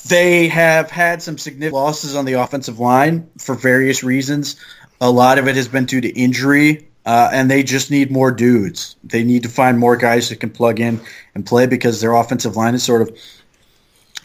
Uh, 0.04 0.08
they 0.08 0.48
have 0.48 0.90
had 0.90 1.22
some 1.22 1.38
significant 1.38 1.74
losses 1.74 2.16
on 2.16 2.24
the 2.24 2.34
offensive 2.34 2.78
line 2.78 3.28
for 3.38 3.54
various 3.54 4.02
reasons. 4.02 4.56
A 5.00 5.10
lot 5.10 5.38
of 5.38 5.48
it 5.48 5.56
has 5.56 5.68
been 5.68 5.86
due 5.86 6.00
to 6.00 6.08
injury, 6.08 6.86
and 7.04 7.50
they 7.50 7.62
just 7.62 7.90
need 7.90 8.10
more 8.10 8.30
dudes. 8.30 8.96
They 9.04 9.24
need 9.24 9.42
to 9.42 9.48
find 9.48 9.78
more 9.78 9.96
guys 9.96 10.28
that 10.28 10.36
can 10.36 10.50
plug 10.50 10.80
in 10.80 11.00
and 11.34 11.44
play 11.44 11.66
because 11.66 12.00
their 12.00 12.14
offensive 12.14 12.56
line 12.56 12.74
is 12.74 12.82
sort 12.82 13.02
of 13.02 13.18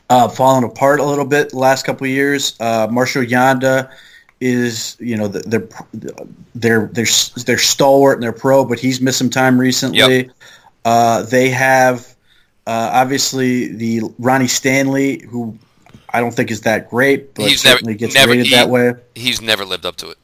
uh, 0.10 0.30
fallen 0.30 0.64
apart 0.64 1.00
a 1.00 1.04
little 1.04 1.26
bit 1.26 1.50
the 1.50 1.58
last 1.58 1.86
couple 1.86 2.06
of 2.06 2.12
years. 2.12 2.56
Uh, 2.60 2.88
Marshall 2.90 3.24
Yanda 3.24 3.92
is 4.40 4.96
you 5.00 5.18
know 5.18 5.28
they're 5.28 5.68
they're 6.56 6.88
they're 6.88 7.08
they're 7.46 7.58
stalwart 7.58 8.18
and 8.18 8.24
they're 8.24 8.32
pro, 8.32 8.64
but 8.66 8.80
he's 8.80 9.02
missed 9.02 9.18
some 9.18 9.30
time 9.30 9.60
recently. 9.60 10.00
Yep. 10.00 10.32
Uh, 10.86 11.24
they 11.24 11.50
have 11.50 12.16
uh, 12.66 12.92
obviously 12.94 13.68
the 13.68 14.02
Ronnie 14.20 14.48
Stanley, 14.48 15.26
who 15.30 15.58
I 16.10 16.20
don't 16.20 16.34
think 16.34 16.52
is 16.52 16.62
that 16.62 16.90
great, 16.90 17.34
but 17.36 17.50
he's 17.50 17.62
certainly 17.62 17.94
never, 17.94 18.00
gets 18.00 18.16
never, 18.16 18.32
rated 18.32 18.46
he, 18.48 18.56
that 18.56 18.70
way. 18.70 18.94
He's 19.16 19.42
never 19.42 19.66
lived 19.66 19.86
up 19.86 19.96
to 19.98 20.12
it. 20.12 20.18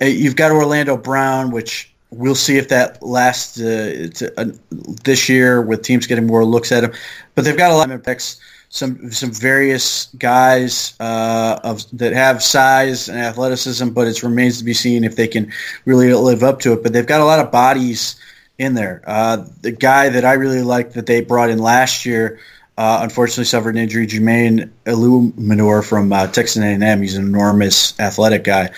You've 0.00 0.36
got 0.36 0.52
Orlando 0.52 0.96
Brown, 0.96 1.50
which 1.50 1.92
we'll 2.10 2.34
see 2.34 2.58
if 2.58 2.68
that 2.68 3.02
lasts 3.02 3.58
uh, 3.60 4.08
to, 4.14 4.40
uh, 4.40 4.46
this 4.70 5.28
year 5.28 5.62
with 5.62 5.82
teams 5.82 6.06
getting 6.06 6.26
more 6.26 6.44
looks 6.44 6.70
at 6.72 6.84
him. 6.84 6.92
But 7.34 7.44
they've 7.44 7.56
got 7.56 7.70
a 7.70 7.74
lot 7.74 7.90
of 7.90 8.04
picks 8.04 8.40
some 8.68 9.10
some 9.10 9.32
various 9.32 10.06
guys 10.18 10.94
uh, 11.00 11.58
of 11.62 11.84
that 11.98 12.12
have 12.12 12.42
size 12.42 13.08
and 13.08 13.18
athleticism, 13.18 13.90
but 13.90 14.06
it 14.06 14.22
remains 14.22 14.58
to 14.58 14.64
be 14.64 14.74
seen 14.74 15.04
if 15.04 15.16
they 15.16 15.28
can 15.28 15.52
really 15.84 16.12
live 16.12 16.42
up 16.42 16.60
to 16.60 16.72
it. 16.72 16.82
But 16.82 16.92
they've 16.92 17.06
got 17.06 17.20
a 17.20 17.24
lot 17.24 17.40
of 17.40 17.50
bodies 17.50 18.16
in 18.58 18.74
there. 18.74 19.02
Uh, 19.06 19.46
the 19.62 19.72
guy 19.72 20.08
that 20.10 20.24
I 20.24 20.34
really 20.34 20.62
like 20.62 20.92
that 20.92 21.06
they 21.06 21.20
brought 21.20 21.50
in 21.50 21.58
last 21.58 22.06
year, 22.06 22.38
uh, 22.76 23.00
unfortunately 23.02 23.44
suffered 23.44 23.76
an 23.76 23.82
injury. 23.82 24.06
Jermaine 24.06 24.70
Eluemunor 24.84 25.86
from 25.86 26.12
uh, 26.12 26.26
Texas 26.26 26.62
A&M. 26.62 27.02
He's 27.02 27.16
an 27.16 27.24
enormous 27.24 27.98
athletic 27.98 28.44
guy. 28.44 28.70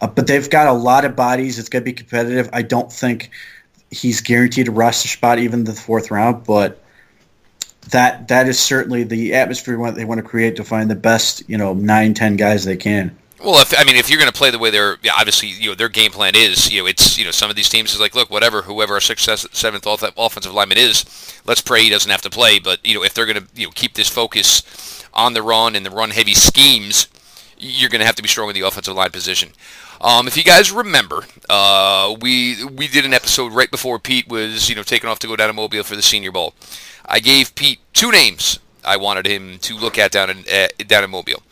Uh, 0.00 0.06
but 0.06 0.26
they've 0.26 0.50
got 0.50 0.66
a 0.66 0.72
lot 0.72 1.04
of 1.04 1.16
bodies. 1.16 1.58
It's 1.58 1.68
going 1.68 1.82
to 1.82 1.84
be 1.84 1.94
competitive. 1.94 2.50
I 2.52 2.62
don't 2.62 2.92
think 2.92 3.30
he's 3.90 4.20
guaranteed 4.20 4.68
a 4.68 4.72
roster 4.72 5.08
spot 5.08 5.38
even 5.38 5.64
the 5.64 5.72
fourth 5.72 6.10
round, 6.10 6.44
but 6.44 6.82
that 7.90 8.28
that 8.28 8.48
is 8.48 8.58
certainly 8.58 9.04
the 9.04 9.34
atmosphere 9.34 9.92
they 9.92 10.04
want 10.04 10.18
to 10.18 10.26
create 10.26 10.56
to 10.56 10.64
find 10.64 10.90
the 10.90 10.96
best, 10.96 11.48
you 11.48 11.56
know, 11.56 11.72
nine, 11.72 12.14
ten 12.14 12.36
guys 12.36 12.64
they 12.64 12.76
can. 12.76 13.16
Well, 13.42 13.60
if 13.60 13.78
I 13.78 13.84
mean, 13.84 13.96
if 13.96 14.08
you're 14.08 14.18
going 14.18 14.30
to 14.30 14.36
play 14.36 14.50
the 14.50 14.58
way 14.58 14.70
they're, 14.70 14.96
yeah, 15.02 15.12
obviously, 15.14 15.48
you 15.48 15.70
know, 15.70 15.74
their 15.74 15.90
game 15.90 16.10
plan 16.10 16.34
is, 16.34 16.72
you 16.72 16.80
know, 16.80 16.86
it's, 16.86 17.18
you 17.18 17.24
know, 17.24 17.30
some 17.30 17.50
of 17.50 17.56
these 17.56 17.68
teams 17.68 17.92
is 17.92 18.00
like, 18.00 18.14
look, 18.14 18.30
whatever, 18.30 18.62
whoever 18.62 18.94
our 18.94 19.00
sixth, 19.00 19.54
seventh 19.54 19.86
offensive 19.86 20.54
lineman 20.54 20.78
is, 20.78 21.04
let's 21.46 21.60
pray 21.60 21.82
he 21.82 21.90
doesn't 21.90 22.10
have 22.10 22.22
to 22.22 22.30
play. 22.30 22.58
But 22.58 22.84
you 22.84 22.94
know, 22.94 23.04
if 23.04 23.12
they're 23.12 23.26
going 23.26 23.42
to, 23.42 23.48
you 23.54 23.66
know, 23.66 23.72
keep 23.74 23.94
this 23.94 24.08
focus 24.08 25.04
on 25.12 25.34
the 25.34 25.42
run 25.42 25.76
and 25.76 25.84
the 25.84 25.90
run-heavy 25.90 26.34
schemes, 26.34 27.08
you're 27.58 27.90
going 27.90 28.00
to 28.00 28.06
have 28.06 28.16
to 28.16 28.22
be 28.22 28.28
strong 28.28 28.48
in 28.48 28.54
the 28.54 28.62
offensive 28.62 28.94
line 28.94 29.10
position. 29.10 29.50
Um, 30.00 30.26
if 30.26 30.36
you 30.36 30.44
guys 30.44 30.72
remember, 30.72 31.24
uh, 31.48 32.14
we 32.20 32.64
we 32.64 32.88
did 32.88 33.04
an 33.04 33.14
episode 33.14 33.52
right 33.52 33.70
before 33.70 33.98
Pete 33.98 34.28
was, 34.28 34.68
you 34.68 34.74
know, 34.74 34.82
taken 34.82 35.08
off 35.08 35.18
to 35.20 35.26
go 35.26 35.36
down 35.36 35.48
to 35.48 35.54
Mobile 35.54 35.82
for 35.84 35.96
the 35.96 36.02
Senior 36.02 36.32
Bowl. 36.32 36.54
I 37.06 37.20
gave 37.20 37.54
Pete 37.54 37.80
two 37.92 38.10
names 38.10 38.58
I 38.84 38.96
wanted 38.96 39.26
him 39.26 39.58
to 39.60 39.74
look 39.76 39.98
at 39.98 40.12
down 40.12 40.30
in 40.30 40.44
uh, 40.52 40.68
down 40.86 41.04
in 41.04 41.10
Mobile. 41.10 41.42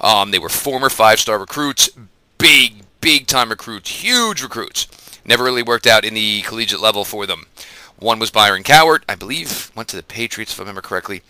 Um, 0.00 0.30
they 0.30 0.38
were 0.38 0.48
former 0.48 0.90
five-star 0.90 1.38
recruits, 1.38 1.90
big, 2.38 2.82
big-time 3.00 3.50
recruits, 3.50 4.02
huge 4.02 4.42
recruits. 4.42 4.86
Never 5.24 5.44
really 5.44 5.62
worked 5.62 5.86
out 5.86 6.04
in 6.04 6.14
the 6.14 6.42
collegiate 6.42 6.80
level 6.80 7.04
for 7.04 7.26
them. 7.26 7.46
One 7.98 8.18
was 8.18 8.32
Byron 8.32 8.64
Cowart, 8.64 9.04
I 9.08 9.14
believe, 9.14 9.70
went 9.76 9.88
to 9.90 9.96
the 9.96 10.02
Patriots 10.02 10.52
if 10.52 10.58
I 10.58 10.62
remember 10.62 10.80
correctly. 10.80 11.22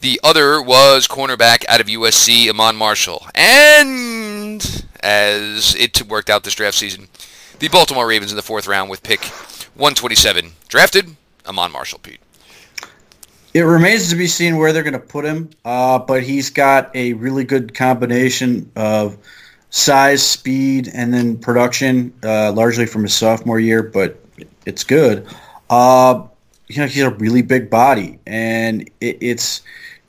The 0.00 0.20
other 0.22 0.60
was 0.60 1.08
cornerback 1.08 1.64
out 1.68 1.80
of 1.80 1.86
USC, 1.86 2.48
Iman 2.48 2.76
Marshall. 2.76 3.26
And 3.34 4.84
as 5.00 5.74
it 5.74 6.02
worked 6.06 6.28
out 6.28 6.44
this 6.44 6.54
draft 6.54 6.76
season, 6.76 7.08
the 7.58 7.68
Baltimore 7.68 8.06
Ravens 8.06 8.30
in 8.30 8.36
the 8.36 8.42
fourth 8.42 8.68
round 8.68 8.90
with 8.90 9.02
pick 9.02 9.24
127 9.74 10.52
drafted 10.68 11.16
Iman 11.46 11.72
Marshall, 11.72 11.98
Pete. 12.00 12.20
It 13.54 13.62
remains 13.62 14.10
to 14.10 14.16
be 14.16 14.26
seen 14.26 14.56
where 14.58 14.72
they're 14.72 14.82
going 14.82 14.92
to 14.92 14.98
put 14.98 15.24
him, 15.24 15.50
uh, 15.64 15.98
but 15.98 16.22
he's 16.22 16.50
got 16.50 16.94
a 16.94 17.14
really 17.14 17.44
good 17.44 17.74
combination 17.74 18.70
of 18.76 19.16
size, 19.70 20.24
speed, 20.24 20.90
and 20.92 21.12
then 21.12 21.38
production, 21.38 22.12
uh, 22.22 22.52
largely 22.52 22.86
from 22.86 23.02
his 23.02 23.14
sophomore 23.14 23.58
year, 23.58 23.82
but 23.82 24.22
it's 24.66 24.84
good. 24.84 25.26
Uh, 25.70 26.24
you 26.68 26.78
know, 26.78 26.86
he's 26.86 27.02
a 27.02 27.10
really 27.10 27.42
big 27.42 27.70
body, 27.70 28.18
and 28.26 28.82
it, 29.00 29.18
it's, 29.20 29.62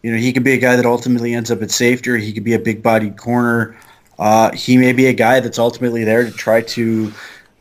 you 0.03 0.11
know, 0.11 0.17
he 0.17 0.33
could 0.33 0.43
be 0.43 0.53
a 0.53 0.57
guy 0.57 0.75
that 0.75 0.85
ultimately 0.85 1.33
ends 1.33 1.49
up 1.49 1.61
at 1.61 1.71
safety, 1.71 2.19
he 2.21 2.33
could 2.33 2.43
be 2.43 2.53
a 2.53 2.59
big-bodied 2.59 3.17
corner. 3.17 3.77
Uh, 4.17 4.51
he 4.51 4.75
may 4.75 4.91
be 4.91 5.05
a 5.07 5.13
guy 5.13 5.39
that's 5.39 5.59
ultimately 5.59 6.03
there 6.03 6.25
to 6.25 6.31
try 6.31 6.61
to 6.61 7.11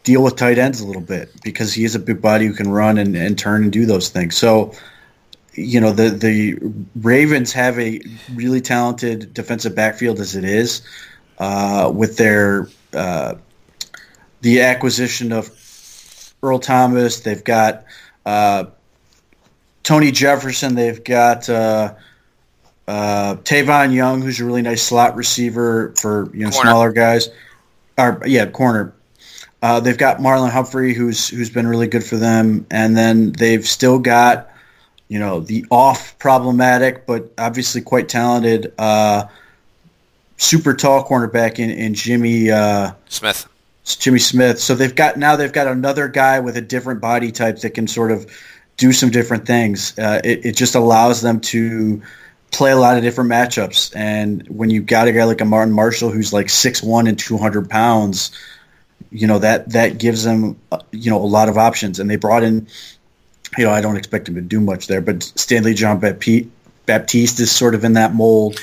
deal 0.03 0.25
with 0.25 0.35
tight 0.35 0.59
ends 0.59 0.81
a 0.81 0.87
little 0.87 1.03
bit 1.03 1.31
because 1.45 1.73
he 1.73 1.85
is 1.85 1.95
a 1.95 1.99
big 2.01 2.21
body 2.21 2.47
who 2.47 2.55
can 2.55 2.69
run 2.69 2.99
and, 2.99 3.15
and 3.17 3.39
turn 3.39 3.63
and 3.63 3.73
do 3.73 3.87
those 3.87 4.09
things. 4.09 4.37
So 4.37 4.73
you 5.59 5.81
know 5.81 5.93
the 5.93 6.11
the 6.11 6.59
Ravens 6.97 7.53
have 7.53 7.79
a 7.79 8.01
really 8.35 8.61
talented 8.61 9.35
defensive 9.35 9.75
backfield 9.75 10.21
as 10.21 10.37
it 10.37 10.45
is, 10.45 10.83
uh, 11.39 11.91
with 11.95 12.17
their 12.17 12.69
uh, 12.95 13.35
the 14.41 14.63
acquisition 14.63 15.33
of 15.33 15.51
Earl 16.43 16.59
Thomas. 16.59 17.21
They've 17.21 17.43
got 17.43 17.85
uh, 18.25 18.67
Tony 19.83 20.13
Jefferson. 20.13 20.75
They've 20.75 21.03
got 21.03 21.49
uh, 21.49 21.95
uh, 22.87 23.37
Tavon 23.37 23.93
Young, 23.93 24.23
who's 24.23 24.41
a 24.41 24.45
really 24.45 24.63
nice 24.63 24.83
slot 24.83 25.17
receiver 25.17 25.95
for 25.97 26.31
you 26.33 26.45
know 26.45 26.51
corner. 26.51 26.71
smaller 26.71 26.93
guys. 26.93 27.29
Or 27.99 28.23
yeah, 28.27 28.47
corner. 28.47 28.95
Uh, 29.61 29.81
they've 29.81 29.99
got 29.99 30.19
Marlon 30.19 30.51
Humphrey, 30.51 30.95
who's 30.95 31.29
who's 31.29 31.51
been 31.51 31.67
really 31.67 31.89
good 31.89 32.05
for 32.05 32.17
them, 32.17 32.65
and 32.71 32.97
then 32.97 33.33
they've 33.33 33.67
still 33.67 33.99
got 33.99 34.53
you 35.09 35.19
know, 35.19 35.41
the 35.41 35.67
off 35.71 36.19
problematic, 36.19 37.07
but 37.07 37.33
obviously 37.39 37.81
quite 37.81 38.09
talented, 38.09 38.73
uh, 38.79 39.25
super 40.37 40.75
tall 40.75 41.05
cornerback 41.05 41.59
in, 41.59 41.71
in 41.71 41.95
Jimmy 41.95 42.51
uh, 42.51 42.93
Smith. 43.09 43.49
Jimmy 43.85 44.19
Smith. 44.19 44.61
So 44.61 44.75
they've 44.75 44.95
got 44.95 45.17
now 45.17 45.37
they've 45.37 45.53
got 45.53 45.67
another 45.67 46.09
guy 46.09 46.41
with 46.41 46.57
a 46.57 46.61
different 46.61 47.01
body 47.01 47.33
type 47.33 47.61
that 47.61 47.71
can 47.71 47.89
sort 47.89 48.13
of 48.13 48.31
do 48.77 48.93
some 48.93 49.11
different 49.11 49.47
things. 49.47 49.99
Uh, 49.99 50.21
it, 50.23 50.45
it 50.45 50.57
just 50.57 50.75
allows 50.75 51.23
them 51.23 51.41
to 51.41 52.03
play 52.51 52.71
a 52.71 52.77
lot 52.77 52.97
of 52.97 53.03
different 53.03 53.31
matchups. 53.31 53.95
And 53.97 54.47
when 54.49 54.71
you've 54.71 54.87
got 54.87 55.09
a 55.09 55.13
guy 55.13 55.25
like 55.25 55.41
a 55.41 55.45
Martin 55.45 55.73
Marshall 55.73 56.11
who's 56.11 56.33
like 56.33 56.51
six 56.51 56.83
one 56.83 57.07
and 57.07 57.19
two 57.19 57.39
hundred 57.39 57.71
pounds, 57.71 58.31
you 59.11 59.27
know 59.27 59.39
that 59.39 59.71
that 59.71 59.99
gives 59.99 60.23
them 60.23 60.59
uh, 60.71 60.81
you 60.91 61.11
know 61.11 61.23
a 61.23 61.27
lot 61.27 61.49
of 61.49 61.57
options. 61.57 61.99
And 61.99 62.11
they 62.11 62.17
brought 62.17 62.43
in 62.43 62.69
you 63.57 63.65
know, 63.65 63.71
I 63.71 63.81
don't 63.81 63.97
expect 63.97 64.29
him 64.29 64.35
to 64.35 64.41
do 64.41 64.61
much 64.61 64.87
there, 64.87 65.01
but 65.01 65.23
Stanley 65.23 65.75
Jean-Baptiste 65.75 67.41
is 67.41 67.51
sort 67.51 67.75
of 67.75 67.85
in 67.85 67.95
that 67.95 68.15
mold. 68.15 68.61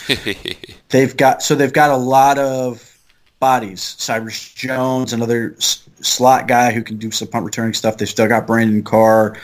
they've 0.90 1.16
got 1.16 1.42
so 1.42 1.56
they've 1.56 1.74
got 1.74 1.90
a 1.90 1.98
lot 1.98 2.38
of 2.38 2.98
bodies. 3.40 3.96
Cyrus 3.98 4.54
Jones, 4.54 5.14
another 5.14 5.56
s- 5.58 5.88
slot 6.02 6.48
guy 6.48 6.72
who 6.72 6.84
can 6.84 6.98
do 6.98 7.12
some 7.12 7.28
punt 7.28 7.46
returning 7.46 7.74
stuff. 7.74 7.98
They've 7.98 8.08
still 8.08 8.28
got 8.28 8.48
Brandon 8.48 8.84
Carr. 8.84 9.38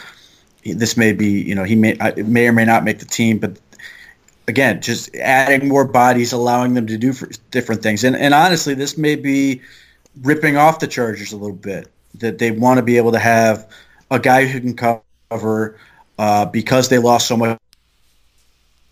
This 0.63 0.95
may 0.95 1.13
be, 1.13 1.41
you 1.41 1.56
know, 1.56 1.63
he 1.63 1.75
may 1.75 1.97
may 2.17 2.47
or 2.47 2.54
may 2.54 2.65
not 2.65 2.84
make 2.84 2.99
the 2.99 3.06
team, 3.06 3.39
but 3.39 3.58
again, 4.47 4.82
just 4.82 5.15
adding 5.15 5.67
more 5.67 5.86
bodies, 5.86 6.34
allowing 6.34 6.73
them 6.73 6.88
to 6.88 6.97
do 6.97 7.13
different 7.49 7.82
things. 7.82 8.04
And 8.04 8.15
and 8.15 8.34
honestly, 8.34 8.73
this 8.75 8.97
may 8.97 9.15
be 9.15 9.62
ripping 10.21 10.58
off 10.58 10.80
the 10.80 10.88
Chargers 10.88 11.32
a 11.32 11.38
little 11.38 11.56
bit. 11.56 11.89
That 12.15 12.39
they 12.39 12.51
want 12.51 12.77
to 12.77 12.84
be 12.84 12.97
able 12.97 13.13
to 13.13 13.19
have 13.19 13.71
a 14.12 14.19
guy 14.19 14.45
who 14.45 14.60
can 14.60 14.75
cover 14.75 15.01
cover 15.31 15.77
uh, 16.19 16.45
because 16.45 16.89
they 16.89 16.97
lost 16.97 17.27
so 17.27 17.37
much 17.37 17.57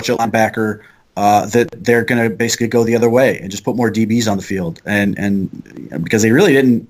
linebacker 0.01 0.81
uh, 1.17 1.45
that 1.47 1.67
they're 1.83 2.05
going 2.05 2.23
to 2.23 2.33
basically 2.33 2.67
go 2.67 2.83
the 2.85 2.95
other 2.95 3.09
way 3.09 3.39
and 3.39 3.51
just 3.51 3.65
put 3.65 3.75
more 3.75 3.91
DBs 3.91 4.31
on 4.31 4.37
the 4.37 4.43
field. 4.43 4.81
And 4.85 5.19
and 5.19 6.03
because 6.03 6.21
they 6.21 6.31
really 6.31 6.53
didn't 6.53 6.89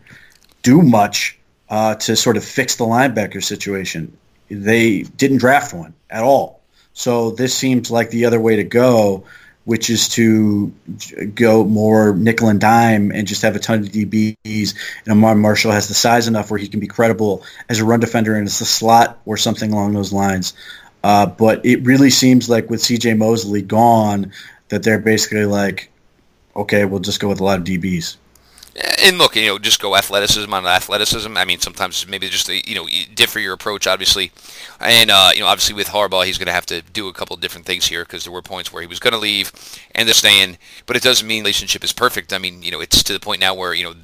do 0.61 0.81
much 0.81 1.37
uh, 1.69 1.95
to 1.95 2.15
sort 2.15 2.37
of 2.37 2.43
fix 2.43 2.75
the 2.75 2.85
linebacker 2.85 3.43
situation, 3.43 4.15
they 4.49 5.01
didn't 5.01 5.37
draft 5.37 5.73
one 5.73 5.93
at 6.09 6.23
all. 6.23 6.61
So 6.93 7.31
this 7.31 7.55
seems 7.55 7.89
like 7.89 8.11
the 8.11 8.25
other 8.25 8.39
way 8.39 8.57
to 8.57 8.63
go 8.63 9.23
which 9.69 9.91
is 9.91 10.09
to 10.09 10.73
go 11.35 11.63
more 11.63 12.15
nickel 12.15 12.47
and 12.47 12.59
dime 12.59 13.11
and 13.11 13.27
just 13.27 13.43
have 13.43 13.55
a 13.55 13.59
ton 13.59 13.77
of 13.81 13.89
DBs. 13.89 14.73
And 15.05 15.11
Iman 15.11 15.37
Marshall 15.37 15.71
has 15.71 15.87
the 15.87 15.93
size 15.93 16.27
enough 16.27 16.49
where 16.49 16.57
he 16.57 16.67
can 16.67 16.79
be 16.79 16.87
credible 16.87 17.43
as 17.69 17.79
a 17.79 17.85
run 17.85 17.99
defender 17.99 18.33
and 18.33 18.47
it's 18.47 18.61
a 18.61 18.65
slot 18.65 19.19
or 19.27 19.37
something 19.37 19.71
along 19.71 19.93
those 19.93 20.11
lines. 20.11 20.55
Uh, 21.03 21.27
but 21.27 21.63
it 21.63 21.83
really 21.83 22.09
seems 22.09 22.49
like 22.49 22.71
with 22.71 22.81
CJ 22.81 23.15
Mosley 23.19 23.61
gone, 23.61 24.31
that 24.69 24.81
they're 24.81 24.97
basically 24.97 25.45
like, 25.45 25.91
okay, 26.55 26.85
we'll 26.85 26.99
just 26.99 27.19
go 27.19 27.27
with 27.27 27.39
a 27.39 27.43
lot 27.43 27.59
of 27.59 27.63
DBs 27.63 28.17
and 29.03 29.17
look, 29.17 29.35
you 29.35 29.47
know, 29.47 29.59
just 29.59 29.81
go 29.81 29.95
athleticism 29.95 30.53
on 30.53 30.65
athleticism. 30.65 31.35
I 31.35 31.45
mean, 31.45 31.59
sometimes 31.59 32.07
maybe 32.07 32.29
just 32.29 32.47
you 32.49 32.75
know 32.75 32.87
differ 33.13 33.39
your 33.39 33.53
approach, 33.53 33.87
obviously, 33.87 34.31
and 34.79 35.11
uh, 35.11 35.31
you 35.33 35.41
know, 35.41 35.47
obviously 35.47 35.75
with 35.75 35.87
Harbaugh, 35.87 36.25
he's 36.25 36.37
going 36.37 36.47
to 36.47 36.53
have 36.53 36.65
to 36.67 36.81
do 36.81 37.07
a 37.07 37.13
couple 37.13 37.35
of 37.35 37.41
different 37.41 37.65
things 37.65 37.87
here 37.87 38.03
because 38.03 38.23
there 38.23 38.33
were 38.33 38.41
points 38.41 38.71
where 38.71 38.81
he 38.81 38.87
was 38.87 38.99
going 38.99 39.13
to 39.13 39.19
leave 39.19 39.51
and 39.93 40.07
they're 40.07 40.13
staying, 40.13 40.57
but 40.85 40.95
it 40.95 41.03
doesn't 41.03 41.27
mean 41.27 41.43
relationship 41.43 41.83
is 41.83 41.93
perfect. 41.93 42.33
I 42.33 42.37
mean, 42.37 42.61
you 42.61 42.71
know, 42.71 42.79
it's 42.79 43.03
to 43.03 43.13
the 43.13 43.19
point 43.19 43.41
now 43.41 43.53
where 43.53 43.73
you 43.73 43.83
know 43.83 43.95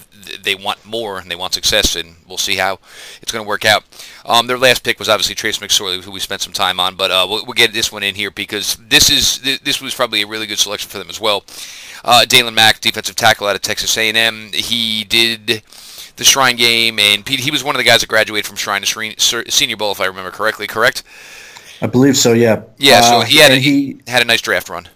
they 0.41 0.55
want 0.55 0.85
more 0.85 1.19
and 1.19 1.29
they 1.29 1.35
want 1.35 1.53
success, 1.53 1.95
and 1.95 2.15
we'll 2.27 2.37
see 2.37 2.55
how 2.55 2.79
it's 3.21 3.31
going 3.31 3.43
to 3.43 3.47
work 3.47 3.65
out. 3.65 3.83
Um, 4.25 4.47
their 4.47 4.57
last 4.57 4.83
pick 4.83 4.99
was 4.99 5.09
obviously 5.09 5.35
Trace 5.35 5.59
McSorley, 5.59 6.03
who 6.03 6.11
we 6.11 6.19
spent 6.19 6.41
some 6.41 6.53
time 6.53 6.79
on, 6.79 6.95
but 6.95 7.11
uh, 7.11 7.25
we'll, 7.29 7.45
we'll, 7.45 7.53
get 7.53 7.71
this 7.71 7.91
one 7.91 8.03
in 8.03 8.15
here 8.15 8.31
because 8.31 8.75
this 8.75 9.09
is 9.09 9.39
this 9.61 9.81
was 9.81 9.95
probably 9.95 10.21
a 10.21 10.27
really 10.27 10.47
good 10.47 10.59
selection 10.59 10.89
for 10.89 10.97
them 10.97 11.09
as 11.09 11.21
well. 11.21 11.45
Uh, 12.05 12.23
Daylon 12.25 12.53
Mack, 12.53 12.81
defensive 12.81 13.15
tackle 13.15 13.47
out 13.47 13.55
of 13.55 13.63
Texas 13.63 13.97
A&M, 13.97 14.51
he 14.53 15.03
did 15.05 15.63
the 16.17 16.23
Shrine 16.23 16.55
game, 16.55 16.99
and 16.99 17.27
he 17.27 17.49
was 17.49 17.63
one 17.63 17.75
of 17.75 17.79
the 17.79 17.83
guys 17.83 18.01
that 18.01 18.07
graduated 18.07 18.45
from 18.45 18.55
Shrine 18.55 18.83
to 18.83 19.51
Senior 19.51 19.75
Bowl, 19.75 19.91
if 19.91 19.99
I 19.99 20.05
remember 20.05 20.31
correctly. 20.31 20.67
Correct? 20.67 21.03
I 21.81 21.87
believe 21.87 22.15
so. 22.15 22.33
Yeah. 22.33 22.63
Yeah. 22.77 23.01
So 23.01 23.17
uh, 23.17 23.25
he 23.25 23.39
had 23.39 23.51
a, 23.51 23.55
he 23.55 23.97
had 24.07 24.21
a 24.21 24.25
nice 24.25 24.41
draft 24.41 24.69
run. 24.69 24.87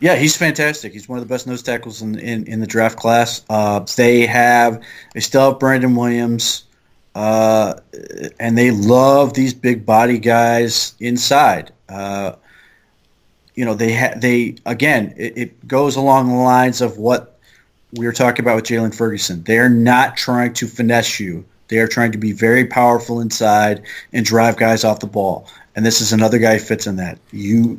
Yeah, 0.00 0.16
he's 0.16 0.34
fantastic. 0.34 0.94
He's 0.94 1.08
one 1.08 1.18
of 1.18 1.28
the 1.28 1.32
best 1.32 1.46
nose 1.46 1.62
tackles 1.62 2.00
in 2.00 2.18
in, 2.18 2.46
in 2.46 2.60
the 2.60 2.66
draft 2.66 2.96
class. 2.96 3.44
Uh, 3.50 3.80
they 3.96 4.26
have 4.26 4.82
they 5.12 5.20
still 5.20 5.50
have 5.50 5.60
Brandon 5.60 5.94
Williams, 5.94 6.64
uh, 7.14 7.74
and 8.40 8.56
they 8.56 8.70
love 8.70 9.34
these 9.34 9.52
big 9.52 9.84
body 9.84 10.18
guys 10.18 10.94
inside. 11.00 11.72
Uh, 11.88 12.32
you 13.60 13.66
know, 13.66 13.74
they 13.74 13.94
ha- 13.94 14.14
they 14.16 14.56
again, 14.64 15.12
it, 15.18 15.36
it, 15.36 15.68
goes 15.68 15.96
along 15.96 16.28
the 16.28 16.34
lines 16.34 16.80
of 16.80 16.96
what 16.96 17.38
we 17.92 18.06
were 18.06 18.12
talking 18.14 18.42
about 18.42 18.56
with 18.56 18.64
Jaylon 18.64 18.94
Ferguson. 18.94 19.42
They 19.42 19.58
are 19.58 19.68
not 19.68 20.16
trying 20.16 20.54
to 20.54 20.66
finesse 20.66 21.20
you. 21.20 21.44
They 21.68 21.76
are 21.76 21.86
trying 21.86 22.12
to 22.12 22.18
be 22.18 22.32
very 22.32 22.64
powerful 22.64 23.20
inside 23.20 23.82
and 24.14 24.24
drive 24.24 24.56
guys 24.56 24.82
off 24.82 25.00
the 25.00 25.06
ball. 25.06 25.46
And 25.76 25.84
this 25.84 26.00
is 26.00 26.14
another 26.14 26.38
guy 26.38 26.56
fits 26.56 26.86
in 26.86 26.96
that. 26.96 27.18
You, 27.32 27.78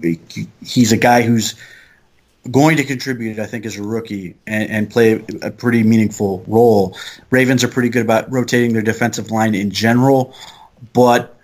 he's 0.64 0.92
a 0.92 0.98
guy 0.98 1.24
who's 1.24 1.56
going 2.52 2.78
to 2.78 2.84
contribute, 2.84 3.40
I 3.40 3.48
think, 3.48 3.66
as 3.66 3.76
a 3.76 3.82
rookie 3.82 4.36
and, 4.46 4.70
and, 4.70 4.90
play 4.92 5.26
a 5.42 5.50
pretty 5.50 5.82
meaningful 5.82 6.44
role. 6.46 6.96
Ravens 7.32 7.64
are 7.64 7.68
pretty 7.68 7.90
good 7.90 8.04
about 8.04 8.32
rotating 8.32 8.74
their 8.74 8.84
defensive 8.84 9.32
line 9.32 9.56
in 9.56 9.72
general, 9.72 10.36
but 10.94 11.41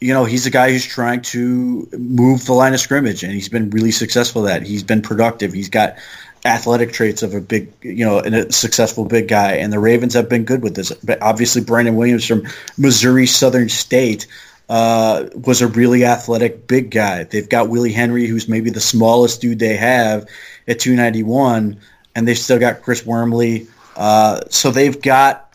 you 0.00 0.12
know, 0.12 0.24
he's 0.24 0.46
a 0.46 0.50
guy 0.50 0.70
who's 0.70 0.84
trying 0.84 1.22
to 1.22 1.88
move 1.92 2.44
the 2.44 2.52
line 2.52 2.74
of 2.74 2.80
scrimmage, 2.80 3.22
and 3.22 3.32
he's 3.32 3.48
been 3.48 3.70
really 3.70 3.92
successful 3.92 4.46
at 4.46 4.60
that. 4.60 4.66
He's 4.66 4.82
been 4.82 5.02
productive. 5.02 5.52
He's 5.52 5.70
got 5.70 5.96
athletic 6.44 6.92
traits 6.92 7.22
of 7.22 7.34
a 7.34 7.40
big, 7.40 7.72
you 7.82 8.04
know, 8.04 8.18
a 8.20 8.52
successful 8.52 9.04
big 9.04 9.28
guy. 9.28 9.54
And 9.54 9.72
the 9.72 9.78
Ravens 9.78 10.14
have 10.14 10.28
been 10.28 10.44
good 10.44 10.62
with 10.62 10.76
this. 10.76 10.92
But 10.92 11.22
obviously, 11.22 11.62
Brandon 11.62 11.96
Williams 11.96 12.26
from 12.26 12.46
Missouri 12.76 13.26
Southern 13.26 13.68
State 13.68 14.26
uh, 14.68 15.24
was 15.34 15.62
a 15.62 15.66
really 15.66 16.04
athletic 16.04 16.66
big 16.66 16.90
guy. 16.90 17.24
They've 17.24 17.48
got 17.48 17.68
Willie 17.70 17.92
Henry, 17.92 18.26
who's 18.26 18.48
maybe 18.48 18.70
the 18.70 18.80
smallest 18.80 19.40
dude 19.40 19.58
they 19.58 19.76
have 19.76 20.28
at 20.68 20.78
291, 20.78 21.78
and 22.14 22.28
they've 22.28 22.36
still 22.36 22.58
got 22.58 22.82
Chris 22.82 23.06
Wormley. 23.06 23.66
Uh, 23.96 24.40
so 24.50 24.70
they've 24.70 25.00
got 25.00 25.54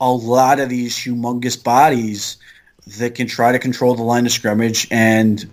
a 0.00 0.10
lot 0.10 0.60
of 0.60 0.68
these 0.68 0.96
humongous 0.96 1.62
bodies 1.62 2.38
that 2.86 3.14
can 3.14 3.26
try 3.26 3.52
to 3.52 3.58
control 3.58 3.94
the 3.94 4.02
line 4.02 4.26
of 4.26 4.32
scrimmage 4.32 4.88
and 4.90 5.50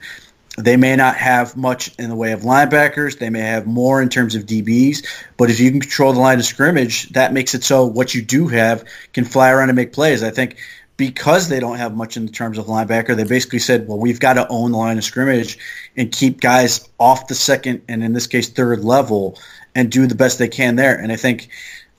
they 0.57 0.75
may 0.75 0.95
not 0.95 1.15
have 1.15 1.55
much 1.55 1.95
in 1.97 2.09
the 2.09 2.15
way 2.15 2.33
of 2.33 2.41
linebackers. 2.41 3.17
They 3.17 3.29
may 3.29 3.39
have 3.39 3.65
more 3.65 4.01
in 4.01 4.09
terms 4.09 4.35
of 4.35 4.45
DBs. 4.45 5.05
But 5.37 5.49
if 5.49 5.59
you 5.59 5.71
can 5.71 5.79
control 5.79 6.11
the 6.11 6.19
line 6.19 6.39
of 6.39 6.45
scrimmage, 6.45 7.09
that 7.09 7.31
makes 7.31 7.55
it 7.55 7.63
so 7.63 7.85
what 7.85 8.13
you 8.13 8.21
do 8.21 8.47
have 8.47 8.83
can 9.13 9.23
fly 9.23 9.51
around 9.51 9.69
and 9.69 9.77
make 9.77 9.93
plays. 9.93 10.21
I 10.21 10.31
think 10.31 10.57
because 10.97 11.47
they 11.47 11.61
don't 11.61 11.77
have 11.77 11.95
much 11.95 12.17
in 12.17 12.27
terms 12.27 12.57
of 12.57 12.65
linebacker, 12.65 13.15
they 13.15 13.23
basically 13.23 13.59
said, 13.59 13.87
well, 13.87 13.97
we've 13.97 14.19
got 14.19 14.33
to 14.33 14.45
own 14.49 14.73
the 14.73 14.77
line 14.77 14.97
of 14.97 15.03
scrimmage 15.05 15.57
and 15.95 16.11
keep 16.11 16.41
guys 16.41 16.89
off 16.99 17.27
the 17.27 17.35
second 17.35 17.83
and 17.87 18.03
in 18.03 18.11
this 18.11 18.27
case 18.27 18.49
third 18.49 18.83
level 18.83 19.39
and 19.73 19.89
do 19.89 20.07
the 20.07 20.15
best 20.15 20.39
they 20.39 20.49
can 20.49 20.75
there. 20.75 20.99
And 20.99 21.09
I 21.09 21.15
think 21.15 21.47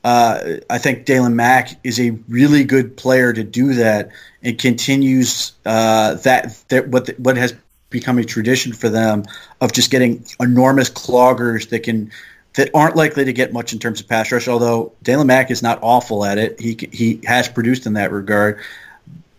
uh, 0.02 0.56
I 0.68 0.78
think 0.78 1.06
Daylon 1.06 1.34
Mack 1.34 1.78
is 1.84 2.00
a 2.00 2.10
really 2.28 2.64
good 2.64 2.96
player 2.96 3.32
to 3.32 3.44
do 3.44 3.74
that 3.74 4.10
and 4.42 4.58
continues 4.58 5.52
uh, 5.66 6.14
that, 6.14 6.56
that 6.68 6.88
what 6.88 7.06
the, 7.06 7.12
what 7.18 7.36
has 7.36 7.54
become 7.90 8.18
a 8.18 8.24
tradition 8.24 8.72
for 8.72 8.88
them 8.88 9.24
of 9.60 9.72
just 9.72 9.90
getting 9.90 10.24
enormous 10.38 10.88
cloggers 10.88 11.68
that 11.70 11.80
can 11.80 12.10
that 12.54 12.70
aren't 12.74 12.96
likely 12.96 13.24
to 13.24 13.32
get 13.32 13.52
much 13.52 13.72
in 13.72 13.78
terms 13.78 14.00
of 14.00 14.08
pass 14.08 14.32
rush. 14.32 14.48
Although 14.48 14.92
Daylon 15.04 15.26
Mack 15.26 15.50
is 15.50 15.62
not 15.62 15.78
awful 15.82 16.24
at 16.24 16.38
it, 16.38 16.60
he 16.60 16.76
he 16.92 17.20
has 17.24 17.48
produced 17.48 17.86
in 17.86 17.94
that 17.94 18.10
regard. 18.12 18.60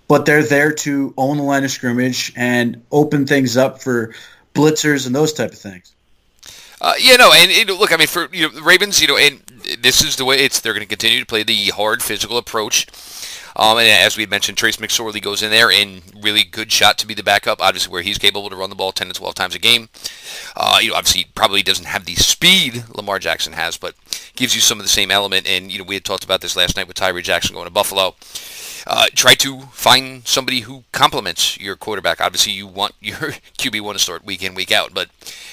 But 0.07 0.25
they're 0.25 0.43
there 0.43 0.73
to 0.73 1.13
own 1.17 1.37
the 1.37 1.43
line 1.43 1.63
of 1.63 1.71
scrimmage 1.71 2.33
and 2.35 2.83
open 2.91 3.25
things 3.25 3.55
up 3.55 3.81
for 3.81 4.13
blitzers 4.53 5.07
and 5.07 5.15
those 5.15 5.31
type 5.31 5.53
of 5.53 5.57
things. 5.57 5.93
Uh, 6.81 6.93
yeah, 6.99 7.15
no, 7.15 7.31
and, 7.31 7.51
and, 7.51 7.69
look, 7.79 7.93
I 7.93 7.97
mean, 7.97 8.07
for 8.07 8.27
you 8.33 8.49
know, 8.49 8.61
Ravens, 8.61 8.99
you 8.99 9.07
know, 9.07 9.15
and 9.15 9.39
this 9.79 10.03
is 10.03 10.15
the 10.15 10.25
way 10.25 10.37
it's. 10.37 10.59
They're 10.59 10.73
going 10.73 10.81
to 10.81 10.87
continue 10.87 11.19
to 11.19 11.25
play 11.25 11.43
the 11.43 11.67
hard 11.69 12.01
physical 12.01 12.37
approach. 12.37 12.87
Um, 13.55 13.77
and 13.77 13.87
as 13.87 14.17
we 14.17 14.25
mentioned, 14.25 14.57
Trace 14.57 14.77
McSorley 14.77 15.21
goes 15.21 15.43
in 15.43 15.51
there 15.51 15.71
and 15.71 16.01
really 16.23 16.43
good 16.43 16.71
shot 16.71 16.97
to 16.99 17.07
be 17.07 17.13
the 17.13 17.23
backup. 17.23 17.61
Obviously, 17.61 17.91
where 17.91 18.01
he's 18.01 18.17
capable 18.17 18.49
to 18.49 18.55
run 18.55 18.69
the 18.69 18.75
ball 18.75 18.91
10 18.91 19.07
to 19.07 19.13
12 19.13 19.35
times 19.35 19.55
a 19.55 19.59
game. 19.59 19.89
Uh, 20.55 20.79
you 20.81 20.89
know, 20.89 20.95
obviously, 20.95 21.27
probably 21.35 21.61
doesn't 21.61 21.85
have 21.85 22.05
the 22.05 22.15
speed 22.15 22.85
Lamar 22.95 23.19
Jackson 23.19 23.53
has, 23.53 23.77
but 23.77 23.95
gives 24.35 24.55
you 24.55 24.61
some 24.61 24.79
of 24.79 24.85
the 24.85 24.89
same 24.89 25.11
element. 25.11 25.47
And 25.47 25.71
you 25.71 25.79
know, 25.79 25.83
we 25.83 25.95
had 25.95 26.05
talked 26.05 26.23
about 26.23 26.41
this 26.41 26.55
last 26.55 26.77
night 26.77 26.87
with 26.87 26.95
Tyree 26.95 27.21
Jackson 27.21 27.55
going 27.55 27.67
to 27.67 27.71
Buffalo. 27.71 28.15
Uh, 28.87 29.07
try 29.13 29.35
to 29.35 29.61
find 29.71 30.27
somebody 30.27 30.61
who 30.61 30.83
complements 30.91 31.59
your 31.59 31.75
quarterback. 31.75 32.19
Obviously, 32.19 32.53
you 32.53 32.67
want 32.67 32.93
your 33.01 33.33
QB1 33.57 33.93
to 33.93 33.99
start 33.99 34.25
week 34.25 34.43
in, 34.43 34.55
week 34.55 34.71
out, 34.71 34.93
but 34.93 35.09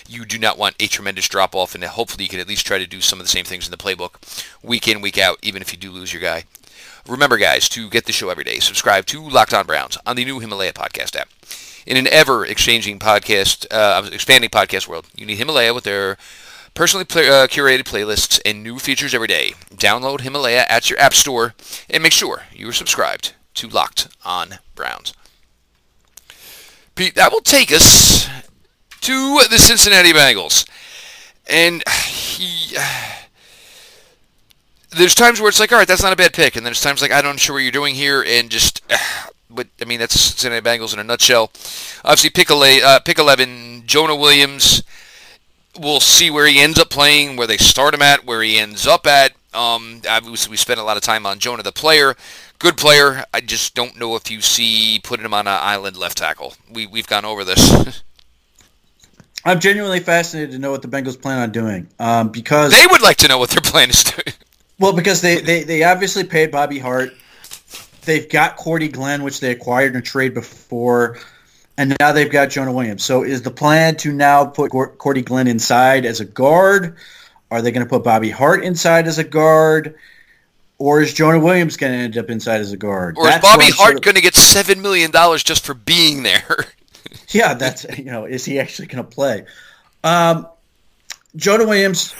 you 0.09 0.25
do 0.25 0.39
not 0.39 0.59
want 0.59 0.77
a 0.81 0.87
tremendous 0.87 1.29
drop 1.29 1.55
off, 1.55 1.75
and 1.75 1.85
hopefully 1.85 2.25
you 2.25 2.31
can 2.31 2.41
at 2.41 2.49
least 2.49 2.67
try 2.67 2.79
to 2.79 2.87
do 2.87 3.01
some 3.01 3.21
of 3.21 3.25
the 3.25 3.31
same 3.31 3.45
things 3.45 3.67
in 3.67 3.71
the 3.71 3.77
playbook 3.77 4.45
week 4.63 4.89
in, 4.89 5.01
week 5.01 5.19
out, 5.19 5.39
even 5.43 5.63
if 5.63 5.73
you 5.73 5.79
do 5.79 5.91
lose 5.91 6.13
your 6.13 6.23
guy. 6.23 6.45
Remember, 7.07 7.39
guys, 7.39 7.69
to 7.71 7.89
get 7.89 8.05
the 8.05 8.13
show 8.13 8.29
every 8.29 8.45
day, 8.45 8.59
subscribe 8.59 9.07
to 9.07 9.27
Locked 9.27 9.55
On 9.55 9.67
Browns 9.67 9.97
on 10.05 10.17
the 10.17 10.25
new 10.25 10.41
Himalaya 10.41 10.73
podcast 10.73 11.17
app. 11.17 11.29
In 11.87 11.97
an 11.97 12.07
ever-exchanging 12.07 12.99
podcast, 12.99 13.67
uh, 13.71 14.07
expanding 14.13 14.51
podcast 14.51 14.87
world, 14.89 15.07
you 15.17 15.25
need 15.25 15.39
Himalaya 15.39 15.73
with 15.73 15.85
their 15.85 16.19
personally 16.75 17.05
play, 17.05 17.29
uh, 17.29 17.47
curated 17.47 17.83
playlists 17.83 18.41
and 18.45 18.63
new 18.63 18.79
features 18.79 19.15
every 19.15 19.27
day. 19.27 19.55
Download 19.75 20.21
Himalaya 20.21 20.65
at 20.69 20.91
your 20.91 20.99
app 20.99 21.15
store 21.15 21.55
and 21.89 22.03
make 22.03 22.13
sure 22.13 22.45
you 22.53 22.69
are 22.69 22.73
subscribed 22.73 23.35
to 23.55 23.69
Locked 23.69 24.09
On 24.25 24.59
Browns. 24.75 25.13
Pete, 26.95 27.15
that 27.15 27.33
will 27.33 27.41
take 27.41 27.73
us 27.73 28.29
to 29.03 29.41
the 29.51 29.59
Cincinnati 29.59 30.13
Bengals. 30.13 30.69
And 31.49 31.83
he 31.89 32.77
there's 34.91 35.15
times 35.15 35.41
where 35.41 35.49
it's 35.49 35.61
like, 35.61 35.73
all 35.73 35.79
right, 35.79 35.89
that's 35.89 36.03
not 36.03 36.13
a 36.13 36.17
bad 36.17 36.33
pick, 36.33 36.57
and 36.57 36.65
then 36.65 36.71
there's 36.71 36.81
times 36.81 37.03
like 37.03 37.13
I 37.13 37.23
don't 37.23 37.39
sure 37.39 37.55
what 37.55 37.63
you're 37.63 37.73
doing 37.73 37.95
here, 37.95 38.25
and 38.27 38.51
just, 38.51 38.83
but 39.51 39.67
I 39.81 39.85
mean 39.85 39.99
that's 39.99 40.19
Cincinnati 40.19 40.65
Bengals 40.65 40.93
in 40.93 40.99
a 40.99 41.05
nutshell. 41.05 41.51
Obviously, 42.05 42.31
pick, 42.31 42.51
ele- 42.51 42.85
uh, 42.85 43.01
pick 43.01 43.19
11, 43.19 43.85
Jonah 43.87 44.17
Williams. 44.17 44.83
We'll 45.79 46.01
see 46.01 46.31
where 46.31 46.47
he 46.47 46.61
ends 46.61 46.79
up 46.79 46.91
playing, 46.91 47.37
where 47.37 47.47
they 47.47 47.57
start 47.57 47.95
him 47.95 48.03
at, 48.03 48.25
where 48.25 48.43
he 48.43 48.59
ends 48.59 48.87
up 48.87 49.07
at. 49.07 49.33
Um, 49.55 50.03
obviously, 50.09 50.51
we 50.51 50.57
spent 50.57 50.81
a 50.81 50.85
lot 50.85 50.97
of 50.97 51.03
time 51.03 51.27
on 51.27 51.39
Jonah 51.39 51.63
the 51.63 51.73
player. 51.73 52.17
Good 52.59 52.77
player. 52.77 53.25
I 53.33 53.41
just 53.41 53.75
don't 53.75 53.97
know 53.97 54.17
if 54.17 54.31
you 54.31 54.41
see 54.41 55.01
putting 55.03 55.25
him 55.25 55.35
on 55.35 55.47
an 55.47 55.59
island 55.61 55.97
left 55.97 56.19
tackle. 56.19 56.55
We 56.71 56.87
we've 56.87 57.07
gone 57.07 57.25
over 57.25 57.45
this. 57.45 58.03
I'm 59.45 59.61
genuinely 59.61 60.01
fascinated 60.01 60.53
to 60.53 60.59
know 60.59 60.71
what 60.71 60.83
the 60.83 60.89
Bengals 60.89 61.21
plan 61.21 61.39
on 61.39 61.53
doing 61.53 61.89
um, 61.99 62.31
because 62.31 62.73
they 62.73 62.87
would 62.91 63.01
like 63.01 63.19
to 63.19 63.29
know 63.29 63.39
what 63.39 63.51
their 63.51 63.61
plan 63.61 63.91
is 63.91 64.05
doing. 64.05 64.35
Well, 64.81 64.93
because 64.93 65.23
they, 65.23 65.41
they, 65.41 65.65
they 65.65 65.83
obviously 65.83 66.23
paid 66.23 66.53
Bobby 66.53 66.79
Hart. 66.79 67.11
They've 68.03 68.29
got 68.29 68.57
Cordy 68.57 68.87
Glenn, 68.87 69.25
which 69.25 69.41
they 69.41 69.51
acquired 69.51 69.93
in 69.95 69.99
a 69.99 70.03
trade 70.03 70.35
before, 70.35 71.19
and 71.79 71.97
now 71.99 72.13
they've 72.13 72.31
got 72.31 72.51
Jonah 72.51 72.73
Williams. 72.73 73.05
So 73.05 73.23
is 73.23 73.43
the 73.43 73.51
plan 73.51 73.97
to 73.99 74.13
now 74.13 74.45
put 74.45 74.71
Cordy 74.71 75.23
Glenn 75.23 75.47
inside 75.47 76.05
as 76.05 76.21
a 76.21 76.27
guard? 76.27 76.97
Are 77.51 77.63
they 77.63 77.71
going 77.71 77.87
to 77.87 77.89
put 77.89 78.05
Bobby 78.05 78.31
Hart 78.31 78.65
inside 78.65 79.07
as 79.07 79.17
a 79.19 79.25
guard? 79.25 79.95
Or 80.77 81.01
is 81.01 81.15
Jonah 81.15 81.41
Williams 81.41 81.77
going 81.77 81.93
to 81.93 81.99
end 81.99 82.19
up 82.19 82.29
inside 82.29 82.61
as 82.61 82.73
a 82.73 82.77
guard? 82.77 83.17
Or 83.17 83.25
that's 83.25 83.37
is 83.37 83.51
Bobby 83.51 83.65
Hart 83.65 83.75
sort 83.77 83.95
of... 83.97 84.03
going 84.03 84.17
to 84.17 84.21
get 84.21 84.35
$7 84.35 84.83
million 84.83 85.11
just 85.39 85.65
for 85.65 85.73
being 85.73 86.23
there? 86.23 86.67
yeah, 87.31 87.55
that's, 87.55 87.87
you 87.97 88.05
know, 88.05 88.27
is 88.27 88.45
he 88.45 88.59
actually 88.59 88.89
going 88.89 89.03
to 89.03 89.11
play? 89.11 89.47
Um, 90.05 90.47
Jonah 91.37 91.67
Williams 91.67 92.13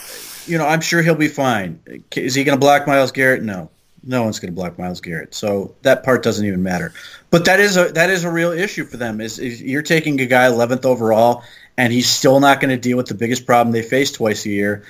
you 0.49 0.59
know, 0.59 0.67
I'm 0.67 0.81
sure 0.81 1.03
he'll 1.03 1.15
be 1.15 1.29
fine. 1.29 1.81
Is 2.17 2.35
he 2.35 2.45
going 2.45 2.57
to 2.57 2.61
block 2.61 2.87
Myles 2.87 3.13
Garrett? 3.13 3.43
No, 3.43 3.71
no 4.05 4.23
one's 4.23 4.39
going 4.39 4.53
to 4.53 4.55
block 4.55 4.79
Myles 4.79 5.01
Garrett. 5.01 5.35
So 5.35 5.75
that 5.83 6.05
part 6.05 6.23
doesn't 6.23 6.45
even 6.45 6.63
matter. 6.63 6.93
But 7.31 7.45
that 7.47 7.61
is 7.61 7.77
a 7.77 7.89
that 7.93 8.11
is 8.11 8.25
a 8.25 8.31
real 8.31 8.53
issue 8.53 8.85
for 8.85 8.97
them. 8.97 9.21
Is, 9.21 9.39
is 9.39 9.61
you're 9.61 9.83
taking 9.83 10.21
a 10.21 10.27
guy 10.27 10.49
11th 10.49 10.85
overall, 10.85 11.43
and 11.77 11.93
he's 11.93 12.09
still 12.09 12.41
not 12.41 12.61
going 12.61 12.71
to 12.71 12.77
deal 12.77 12.97
with 12.97 13.07
the 13.07 13.15
biggest 13.15 13.47
problem 13.47 13.73
they 13.73 13.83
face 13.83 14.13
twice 14.13 14.47
a 14.47 14.51
year. 14.51 14.85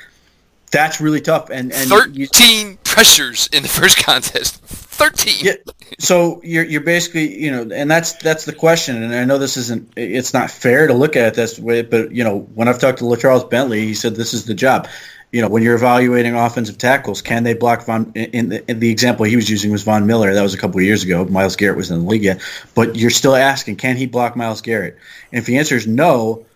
That's 0.70 1.00
really 1.00 1.22
tough. 1.22 1.48
And, 1.50 1.72
and 1.72 1.88
13 1.88 2.70
you, 2.70 2.78
pressures 2.84 3.48
in 3.52 3.62
the 3.62 3.68
first 3.68 3.96
contest. 4.04 4.62
13. 4.98 5.34
Yeah, 5.40 5.52
so 5.98 6.40
you're 6.42 6.64
you're 6.64 6.80
basically 6.80 7.42
you 7.42 7.50
know, 7.50 7.74
and 7.74 7.90
that's 7.90 8.14
that's 8.14 8.44
the 8.44 8.52
question. 8.52 9.02
And 9.02 9.14
I 9.14 9.24
know 9.24 9.38
this 9.38 9.56
isn't 9.56 9.92
it's 9.96 10.34
not 10.34 10.50
fair 10.50 10.86
to 10.86 10.94
look 10.94 11.16
at 11.16 11.28
it 11.28 11.34
this 11.34 11.58
way, 11.58 11.82
but 11.82 12.12
you 12.12 12.24
know, 12.24 12.40
when 12.54 12.68
I've 12.68 12.80
talked 12.80 12.98
to 12.98 13.04
LaCharles 13.04 13.48
Bentley, 13.48 13.86
he 13.86 13.94
said 13.94 14.16
this 14.16 14.34
is 14.34 14.44
the 14.44 14.54
job 14.54 14.88
you 15.30 15.42
know, 15.42 15.48
when 15.48 15.62
you're 15.62 15.74
evaluating 15.74 16.34
offensive 16.34 16.78
tackles, 16.78 17.20
can 17.20 17.44
they 17.44 17.54
block 17.54 17.84
Von? 17.84 18.12
In 18.12 18.48
the, 18.48 18.70
in 18.70 18.80
the 18.80 18.90
example 18.90 19.26
he 19.26 19.36
was 19.36 19.48
using 19.48 19.70
was 19.70 19.82
Von 19.82 20.06
Miller. 20.06 20.32
That 20.32 20.42
was 20.42 20.54
a 20.54 20.58
couple 20.58 20.78
of 20.78 20.84
years 20.84 21.04
ago. 21.04 21.24
Myles 21.26 21.56
Garrett 21.56 21.76
was 21.76 21.90
in 21.90 22.00
the 22.00 22.06
league 22.06 22.22
yet, 22.22 22.40
but 22.74 22.96
you're 22.96 23.10
still 23.10 23.36
asking, 23.36 23.76
can 23.76 23.96
he 23.96 24.06
block 24.06 24.36
Myles 24.36 24.62
Garrett? 24.62 24.96
And 25.32 25.38
if 25.38 25.46
the 25.46 25.58
answer 25.58 25.76
is 25.76 25.86
no, 25.86 26.46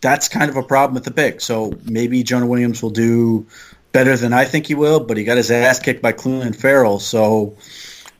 that's 0.00 0.28
kind 0.28 0.50
of 0.50 0.56
a 0.56 0.62
problem 0.62 0.94
with 0.94 1.04
the 1.04 1.10
pick. 1.10 1.40
So 1.40 1.72
maybe 1.84 2.22
Jonah 2.22 2.46
Williams 2.46 2.82
will 2.82 2.90
do 2.90 3.46
better 3.92 4.16
than 4.16 4.32
I 4.32 4.44
think 4.44 4.66
he 4.66 4.74
will, 4.74 5.00
but 5.00 5.16
he 5.16 5.24
got 5.24 5.36
his 5.36 5.50
ass 5.50 5.78
kicked 5.78 6.02
by 6.02 6.12
Clelin 6.12 6.54
Ferrell. 6.54 6.98
so 7.00 7.56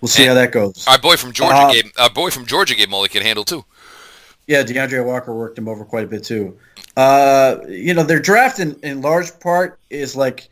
we'll 0.01 0.09
see 0.09 0.25
and 0.25 0.31
how 0.31 0.35
that 0.35 0.53
goes. 0.53 0.87
Our 0.87 0.99
boy 0.99 1.17
from 1.17 1.33
Georgia 1.33 1.57
uh, 1.57 1.73
gave 1.73 1.93
our 1.99 2.11
boy 2.11 2.31
from 2.31 2.47
Georgia 2.47 2.75
gave 2.75 2.89
Mully 2.89 3.09
can 3.09 3.23
handle 3.23 3.45
too. 3.45 3.65
Yeah, 4.47 4.65
D'Andre 4.65 5.01
Walker 5.01 5.33
worked 5.33 5.57
him 5.57 5.69
over 5.69 5.85
quite 5.85 6.05
a 6.05 6.09
bit 6.09 6.25
too. 6.25 6.59
Uh, 6.97 7.57
you 7.69 7.95
know, 7.95 8.03
their 8.03 8.21
draft 8.21 8.59
in, 8.59 8.79
in 8.83 9.01
large 9.01 9.39
part 9.41 9.79
is 9.91 10.15
like 10.15 10.49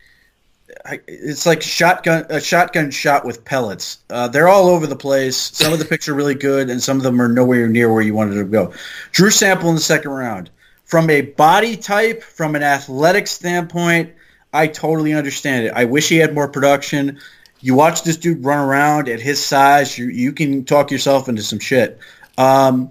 it's 1.07 1.47
like 1.47 1.62
shotgun 1.62 2.26
a 2.30 2.41
shotgun 2.41 2.91
shot 2.91 3.24
with 3.24 3.45
pellets. 3.45 3.99
Uh, 4.09 4.28
they're 4.28 4.49
all 4.49 4.68
over 4.68 4.86
the 4.86 4.97
place. 4.97 5.36
Some 5.36 5.72
of 5.72 5.78
the 5.78 5.84
picks 5.84 6.09
are 6.09 6.14
really 6.14 6.34
good, 6.34 6.70
and 6.70 6.82
some 6.82 6.97
of 6.97 7.03
them 7.03 7.20
are 7.20 7.28
nowhere 7.28 7.68
near 7.68 7.93
where 7.93 8.03
you 8.03 8.14
wanted 8.14 8.34
to 8.34 8.45
go. 8.45 8.72
Drew 9.12 9.30
Sample 9.30 9.68
in 9.68 9.74
the 9.74 9.80
second 9.80 10.11
round. 10.12 10.51
From 10.84 11.09
a 11.11 11.20
body 11.20 11.76
type, 11.76 12.22
from 12.22 12.57
an 12.57 12.62
athletic 12.62 13.28
standpoint, 13.28 14.12
I 14.53 14.66
totally 14.66 15.12
understand 15.12 15.66
it. 15.66 15.72
I 15.74 15.84
wish 15.84 16.09
he 16.09 16.16
had 16.16 16.34
more 16.34 16.49
production. 16.49 17.20
You 17.61 17.74
watch 17.74 18.03
this 18.03 18.16
dude 18.16 18.45
run 18.45 18.59
around 18.59 19.09
at 19.09 19.20
his 19.20 19.45
size, 19.45 19.97
you 19.97 20.07
you 20.09 20.32
can 20.32 20.64
talk 20.64 20.91
yourself 20.91 21.28
into 21.28 21.43
some 21.43 21.59
shit. 21.59 21.99
Um, 22.38 22.91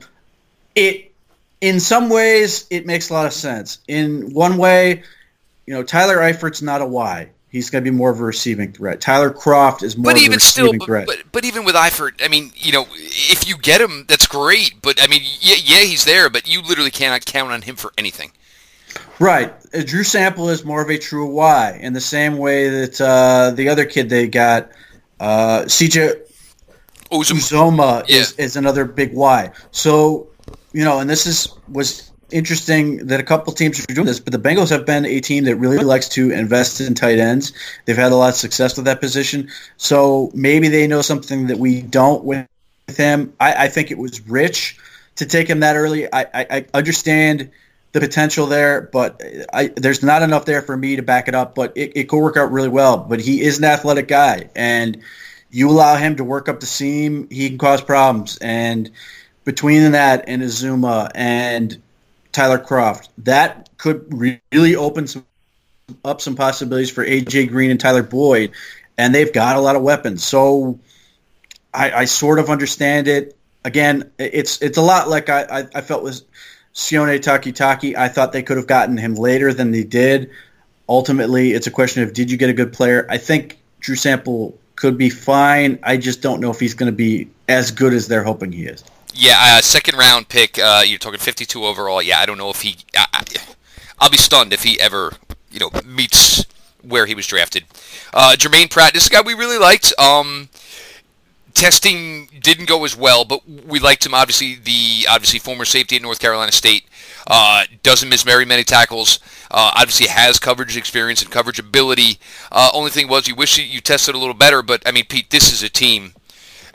it 0.75 1.08
in 1.61 1.79
some 1.79 2.09
ways, 2.09 2.65
it 2.69 2.85
makes 2.85 3.09
a 3.09 3.13
lot 3.13 3.25
of 3.25 3.33
sense. 3.33 3.79
In 3.87 4.33
one 4.33 4.57
way, 4.57 5.03
you 5.65 5.73
know, 5.73 5.83
Tyler 5.83 6.17
Eifert's 6.17 6.61
not 6.61 6.81
a 6.81 6.85
Y. 6.85 7.29
He's 7.51 7.71
going 7.71 7.83
to 7.83 7.89
be 7.91 7.95
more 7.95 8.11
of 8.11 8.19
a 8.19 8.23
receiving 8.23 8.73
threat. 8.73 9.01
Tyler 9.01 9.31
Kroft 9.31 9.81
is 9.81 9.97
more 9.97 10.05
but 10.11 10.17
of 10.17 10.21
even 10.21 10.33
a 10.33 10.35
receiving 10.35 10.73
still, 10.75 10.85
threat. 10.85 11.07
but, 11.07 11.17
but 11.17 11.31
but 11.31 11.45
even 11.45 11.65
with 11.65 11.73
Eifert, 11.73 12.23
I 12.23 12.27
mean, 12.27 12.51
you 12.55 12.71
know, 12.71 12.85
if 12.93 13.47
you 13.47 13.57
get 13.57 13.81
him, 13.81 14.05
that's 14.07 14.27
great. 14.27 14.75
But 14.83 15.01
I 15.01 15.07
mean, 15.07 15.21
yeah, 15.39 15.55
yeah, 15.63 15.79
he's 15.79 16.05
there, 16.05 16.29
but 16.29 16.47
you 16.47 16.61
literally 16.61 16.91
cannot 16.91 17.25
count 17.25 17.51
on 17.51 17.63
him 17.63 17.75
for 17.75 17.91
anything. 17.97 18.31
Right. 19.17 19.51
Uh, 19.73 19.81
Drew 19.83 20.03
Sample 20.03 20.49
is 20.49 20.63
more 20.63 20.81
of 20.81 20.89
a 20.89 20.97
true 20.99 21.25
Y 21.31 21.79
in 21.81 21.93
the 21.93 22.01
same 22.01 22.37
way 22.37 22.69
that 22.69 23.01
uh, 23.01 23.51
the 23.55 23.69
other 23.69 23.85
kid 23.85 24.09
they 24.09 24.27
got, 24.27 24.69
uh, 25.19 25.63
CJ 25.63 26.21
Ozum, 27.11 27.37
Uzomah, 27.37 28.05
Yeah. 28.07 28.17
is, 28.17 28.33
is 28.33 28.55
another 28.57 28.85
big 28.85 29.13
Y. 29.13 29.51
So, 29.71 30.27
you 30.73 30.83
know, 30.83 30.99
and 30.99 31.09
this 31.09 31.25
is 31.25 31.49
was 31.67 32.11
interesting 32.31 33.07
that 33.07 33.19
a 33.19 33.23
couple 33.23 33.51
teams 33.53 33.79
are 33.79 33.93
doing 33.93 34.05
this, 34.05 34.19
but 34.19 34.33
the 34.33 34.39
Bengals 34.39 34.69
have 34.69 34.85
been 34.85 35.05
a 35.05 35.19
team 35.19 35.45
that 35.45 35.55
really 35.55 35.79
likes 35.79 36.09
to 36.09 36.31
invest 36.31 36.79
in 36.81 36.93
tight 36.93 37.19
ends. 37.19 37.53
They've 37.85 37.97
had 37.97 38.11
a 38.11 38.15
lot 38.15 38.29
of 38.29 38.35
success 38.35 38.75
with 38.75 38.85
that 38.85 39.01
position. 39.01 39.49
So 39.77 40.31
maybe 40.33 40.67
they 40.67 40.87
know 40.87 41.01
something 41.01 41.47
that 41.47 41.57
we 41.57 41.81
don't 41.81 42.23
with 42.23 42.47
him. 42.87 43.33
I, 43.39 43.65
I 43.65 43.67
think 43.67 43.91
it 43.91 43.97
was 43.97 44.21
rich 44.27 44.77
to 45.15 45.25
take 45.25 45.47
him 45.47 45.61
that 45.61 45.75
early. 45.75 46.11
I, 46.11 46.21
I, 46.21 46.47
I 46.49 46.65
understand 46.73 47.49
the 47.91 47.99
potential 47.99 48.45
there, 48.45 48.81
but 48.81 49.21
I, 49.51 49.67
there's 49.75 50.03
not 50.03 50.21
enough 50.21 50.45
there 50.45 50.61
for 50.61 50.77
me 50.77 50.95
to 50.97 51.01
back 51.01 51.27
it 51.27 51.35
up. 51.35 51.55
But 51.55 51.75
it, 51.75 51.93
it 51.95 52.09
could 52.09 52.21
work 52.21 52.37
out 52.37 52.51
really 52.51 52.69
well. 52.69 52.97
But 52.97 53.19
he 53.19 53.41
is 53.41 53.57
an 53.57 53.65
athletic 53.65 54.07
guy, 54.07 54.49
and 54.55 55.01
you 55.49 55.69
allow 55.69 55.95
him 55.95 56.15
to 56.17 56.23
work 56.23 56.47
up 56.47 56.59
the 56.59 56.67
seam, 56.67 57.27
he 57.31 57.49
can 57.49 57.57
cause 57.57 57.81
problems. 57.81 58.37
And 58.37 58.91
between 59.43 59.91
that 59.91 60.25
and 60.27 60.41
Uzomah 60.41 61.11
and 61.15 61.81
Tyler 62.31 62.59
Kroft, 62.59 63.09
that 63.19 63.69
could 63.77 64.05
really 64.11 64.75
open 64.75 65.07
some 65.07 65.25
up 66.05 66.21
some 66.21 66.35
possibilities 66.35 66.91
for 66.91 67.05
AJ 67.05 67.49
Green 67.49 67.71
and 67.71 67.79
Tyler 67.79 68.03
Boyd, 68.03 68.51
and 68.97 69.13
they've 69.13 69.33
got 69.33 69.55
a 69.55 69.59
lot 69.59 69.75
of 69.75 69.81
weapons. 69.81 70.23
So 70.23 70.79
I, 71.73 71.91
I 71.91 72.05
sort 72.05 72.39
of 72.39 72.49
understand 72.49 73.07
it. 73.07 73.35
Again, 73.65 74.11
it's 74.17 74.61
it's 74.61 74.77
a 74.77 74.81
lot 74.81 75.09
like 75.09 75.29
I, 75.29 75.43
I, 75.43 75.67
I 75.75 75.81
felt 75.81 76.03
with 76.03 76.21
Sione 76.73 77.19
Takitaki. 77.19 77.95
I 77.95 78.07
thought 78.07 78.31
they 78.31 78.43
could 78.43 78.57
have 78.57 78.67
gotten 78.67 78.97
him 78.97 79.15
later 79.15 79.53
than 79.53 79.71
they 79.71 79.83
did. 79.83 80.29
Ultimately, 80.87 81.51
it's 81.51 81.67
a 81.67 81.71
question 81.71 82.03
of 82.03 82.13
did 82.13 82.31
you 82.31 82.37
get 82.37 82.49
a 82.49 82.53
good 82.53 82.73
player? 82.73 83.05
I 83.09 83.17
think 83.17 83.59
Drew 83.79 83.95
Sample 83.95 84.57
could 84.75 84.97
be 84.97 85.09
fine. 85.09 85.79
I 85.83 85.97
just 85.97 86.21
don't 86.21 86.39
know 86.39 86.51
if 86.51 86.59
he's 86.59 86.73
going 86.73 86.91
to 86.91 86.95
be 86.95 87.29
as 87.47 87.71
good 87.71 87.93
as 87.93 88.07
they're 88.07 88.23
hoping 88.23 88.51
he 88.51 88.65
is. 88.65 88.83
Yeah, 89.13 89.35
uh, 89.37 89.61
second 89.61 89.97
round 89.97 90.29
pick. 90.29 90.59
Uh, 90.59 90.83
you're 90.85 90.99
talking 90.99 91.19
52 91.19 91.63
overall. 91.63 92.01
Yeah, 92.01 92.19
I 92.19 92.25
don't 92.25 92.37
know 92.37 92.49
if 92.49 92.61
he. 92.61 92.77
I, 92.95 93.05
I, 93.13 93.23
I'll 93.99 94.09
be 94.09 94.17
stunned 94.17 94.53
if 94.53 94.63
he 94.63 94.79
ever, 94.79 95.13
you 95.51 95.59
know, 95.59 95.71
meets 95.85 96.45
where 96.81 97.05
he 97.05 97.15
was 97.15 97.27
drafted. 97.27 97.65
Uh, 98.13 98.35
Jermaine 98.37 98.69
Pratt, 98.69 98.93
this 98.93 99.03
is 99.03 99.09
a 99.09 99.11
guy 99.11 99.21
we 99.21 99.33
really 99.33 99.57
liked. 99.57 99.93
Um, 99.99 100.49
testing 101.53 102.29
didn't 102.39 102.69
go 102.69 102.85
as 102.85 102.95
well, 102.95 103.25
but 103.25 103.47
we 103.47 103.79
liked 103.79 104.05
him. 104.05 104.13
Obviously, 104.13 104.55
the 104.55 105.05
obviously 105.09 105.39
former 105.39 105.65
safety 105.65 105.97
at 105.97 106.01
North 106.01 106.19
Carolina 106.19 106.51
State 106.51 106.85
uh, 107.27 107.65
doesn't 107.83 108.09
miss 108.09 108.23
very 108.23 108.45
many 108.45 108.63
tackles. 108.63 109.19
Uh, 109.51 109.71
obviously, 109.75 110.07
has 110.07 110.39
coverage 110.39 110.77
experience 110.77 111.21
and 111.21 111.31
coverage 111.31 111.59
ability. 111.59 112.19
Uh, 112.51 112.69
only 112.73 112.91
thing 112.91 113.07
was, 113.07 113.27
you 113.27 113.35
wish 113.35 113.57
you 113.57 113.81
tested 113.81 114.15
a 114.15 114.17
little 114.17 114.33
better. 114.33 114.61
But 114.61 114.81
I 114.85 114.91
mean, 114.91 115.05
Pete, 115.05 115.29
this 115.29 115.51
is 115.51 115.61
a 115.63 115.69
team. 115.69 116.13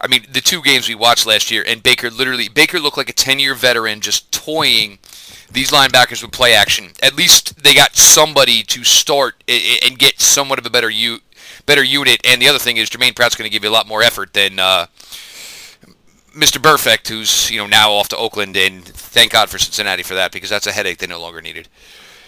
I 0.04 0.06
mean, 0.06 0.26
the 0.30 0.42
two 0.42 0.60
games 0.60 0.86
we 0.86 0.94
watched 0.94 1.24
last 1.24 1.50
year, 1.50 1.64
and 1.66 1.82
Baker 1.82 2.10
literally 2.10 2.50
Baker 2.50 2.78
looked 2.78 2.98
like 2.98 3.08
a 3.08 3.14
10-year 3.14 3.54
veteran, 3.54 4.02
just 4.02 4.30
toying 4.30 4.98
these 5.50 5.70
linebackers 5.70 6.20
with 6.20 6.30
play 6.30 6.52
action. 6.52 6.90
At 7.02 7.16
least 7.16 7.62
they 7.64 7.74
got 7.74 7.96
somebody 7.96 8.62
to 8.64 8.84
start 8.84 9.42
and 9.48 9.98
get 9.98 10.20
somewhat 10.20 10.58
of 10.58 10.66
a 10.66 10.70
better 10.70 10.90
u- 10.90 11.20
better 11.64 11.82
unit. 11.82 12.20
And 12.22 12.42
the 12.42 12.48
other 12.48 12.58
thing 12.58 12.76
is, 12.76 12.90
Jermaine 12.90 13.16
Pratt's 13.16 13.34
going 13.34 13.48
to 13.48 13.52
give 13.52 13.64
you 13.64 13.70
a 13.70 13.72
lot 13.72 13.88
more 13.88 14.02
effort 14.02 14.34
than 14.34 14.58
uh, 14.58 14.86
Mr. 16.36 16.62
Perfect, 16.62 17.08
who's 17.08 17.50
you 17.50 17.56
know 17.56 17.66
now 17.66 17.90
off 17.92 18.08
to 18.10 18.16
Oakland. 18.18 18.58
And 18.58 18.84
thank 18.84 19.32
God 19.32 19.48
for 19.48 19.58
Cincinnati 19.58 20.02
for 20.02 20.14
that 20.14 20.32
because 20.32 20.50
that's 20.50 20.66
a 20.66 20.72
headache 20.72 20.98
they 20.98 21.06
no 21.06 21.18
longer 21.18 21.40
needed. 21.40 21.66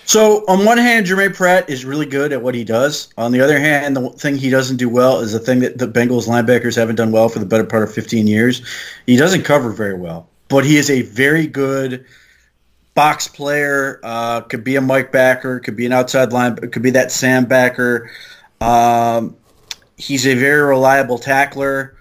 So 0.07 0.45
on 0.47 0.65
one 0.65 0.79
hand, 0.79 1.07
Jermaine 1.07 1.35
Pratt 1.35 1.69
is 1.69 1.85
really 1.85 2.07
good 2.07 2.33
at 2.33 2.41
what 2.41 2.55
he 2.55 2.63
does. 2.63 3.09
On 3.19 3.33
the 3.33 3.41
other 3.41 3.59
hand, 3.59 3.97
the 3.97 4.09
thing 4.11 4.37
he 4.37 4.51
doesn't 4.51 4.77
do 4.77 4.89
well 4.89 5.19
is 5.19 5.33
the 5.33 5.41
thing 5.41 5.59
that 5.61 5.79
the 5.79 5.89
Bengals 5.89 6.29
linebackers 6.29 6.77
haven't 6.77 6.95
done 6.95 7.11
well 7.11 7.29
for 7.29 7.41
the 7.41 7.45
better 7.45 7.65
part 7.65 7.83
of 7.83 7.93
15 7.93 8.29
years. 8.29 8.63
He 9.07 9.17
doesn't 9.17 9.43
cover 9.43 9.71
very 9.71 9.95
well, 9.95 10.29
but 10.49 10.65
he 10.65 10.77
is 10.77 10.91
a 10.91 11.03
very 11.03 11.49
good 11.49 12.05
box 12.95 13.27
player. 13.27 13.99
Uh, 14.05 14.43
could 14.43 14.63
be 14.63 14.77
a 14.77 14.81
Mike 14.81 15.11
backer, 15.11 15.59
could 15.59 15.77
be 15.77 15.87
an 15.87 15.93
outside 15.93 16.33
line, 16.33 16.55
could 16.57 16.83
be 16.83 16.91
that 16.91 17.11
Sam 17.11 17.45
backer. 17.45 18.09
Um, 18.61 19.37
he's 19.97 20.25
a 20.25 20.35
very 20.35 20.63
reliable 20.63 21.19
tackler. 21.19 21.97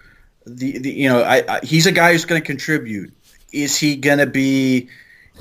The, 0.45 0.77
the 0.77 0.91
you 0.91 1.09
know 1.09 1.23
I, 1.23 1.43
I 1.49 1.65
he's 1.65 1.87
a 1.87 1.91
guy 1.91 2.11
who's 2.11 2.25
going 2.25 2.39
to 2.39 2.45
contribute. 2.45 3.11
Is 3.51 3.75
he 3.77 3.95
going 3.95 4.19
to 4.19 4.27
be 4.27 4.89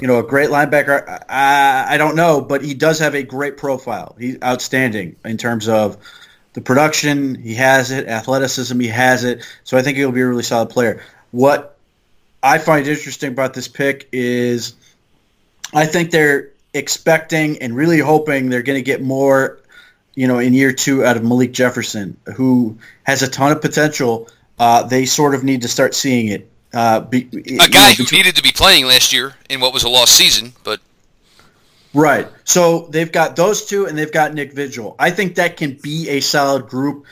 you 0.01 0.07
know, 0.07 0.19
a 0.19 0.23
great 0.23 0.51
linebacker. 0.51 1.25
I, 1.29 1.95
I 1.95 1.97
don't 1.97 2.17
know, 2.17 2.41
but 2.41 2.63
he 2.63 2.75
does 2.75 2.99
have 2.99 3.15
a 3.15 3.23
great 3.23 3.57
profile. 3.57 4.17
He's 4.19 4.43
outstanding 4.43 5.17
in 5.25 5.37
terms 5.37 5.69
of 5.69 5.97
the 6.55 6.61
production. 6.61 7.35
He 7.35 7.55
has 7.55 7.91
it, 7.91 8.09
athleticism. 8.09 8.79
He 8.81 8.89
has 8.89 9.25
it. 9.25 9.47
So 9.65 9.77
I 9.77 9.83
think 9.83 9.97
he'll 9.97 10.13
be 10.13 10.21
a 10.21 10.27
really 10.27 10.43
solid 10.43 10.71
player. 10.71 11.03
What 11.31 11.77
I 12.43 12.59
find 12.59 12.87
interesting 12.87 13.31
about 13.31 13.55
this 13.55 13.69
pick 13.69 14.09
is 14.13 14.75
I 15.73 15.87
think 15.87 16.11
they're 16.11 16.51
expecting 16.73 17.63
and 17.63 17.75
really 17.75 17.99
hoping 17.99 18.51
they're 18.51 18.63
going 18.63 18.79
to 18.79 18.83
get 18.83 19.01
more, 19.01 19.61
you 20.15 20.29
know, 20.29 20.39
in 20.39 20.53
year 20.53 20.73
two 20.73 21.05
out 21.05 21.17
of 21.17 21.25
Malik 21.25 21.53
Jefferson, 21.53 22.17
who 22.37 22.79
has 23.05 23.23
a 23.23 23.29
ton 23.29 23.53
of 23.53 23.61
potential. 23.61 24.29
Uh, 24.59 24.85
they 24.85 25.07
sort 25.07 25.35
of 25.35 25.43
need 25.43 25.63
to 25.63 25.69
start 25.69 25.95
seeing 25.95 26.29
it. 26.29 26.51
Uh, 26.75 27.01
be, 27.01 27.29
A 27.61 27.69
guy 27.69 27.95
who 27.95 28.05
needed 28.11 28.35
to 28.37 28.43
be 28.43 28.51
playing 28.51 28.87
last 28.87 29.13
year 29.13 29.35
in 29.49 29.61
what 29.61 29.73
was 29.73 29.85
a 29.85 29.89
lost 29.89 30.17
season, 30.17 30.53
but 30.65 30.81
Right. 31.95 32.27
So 32.43 32.89
they've 32.91 33.11
got 33.11 33.37
those 33.37 33.67
two, 33.67 33.87
and 33.87 33.97
they've 33.97 34.11
got 34.11 34.35
Nick 34.35 34.53
Vigil. 34.53 34.97
I 34.99 35.11
think 35.11 35.37
that 35.37 35.57
can 35.57 35.75
be 35.81 36.09
a 36.09 36.21
solid 36.21 36.67
group 36.67 37.07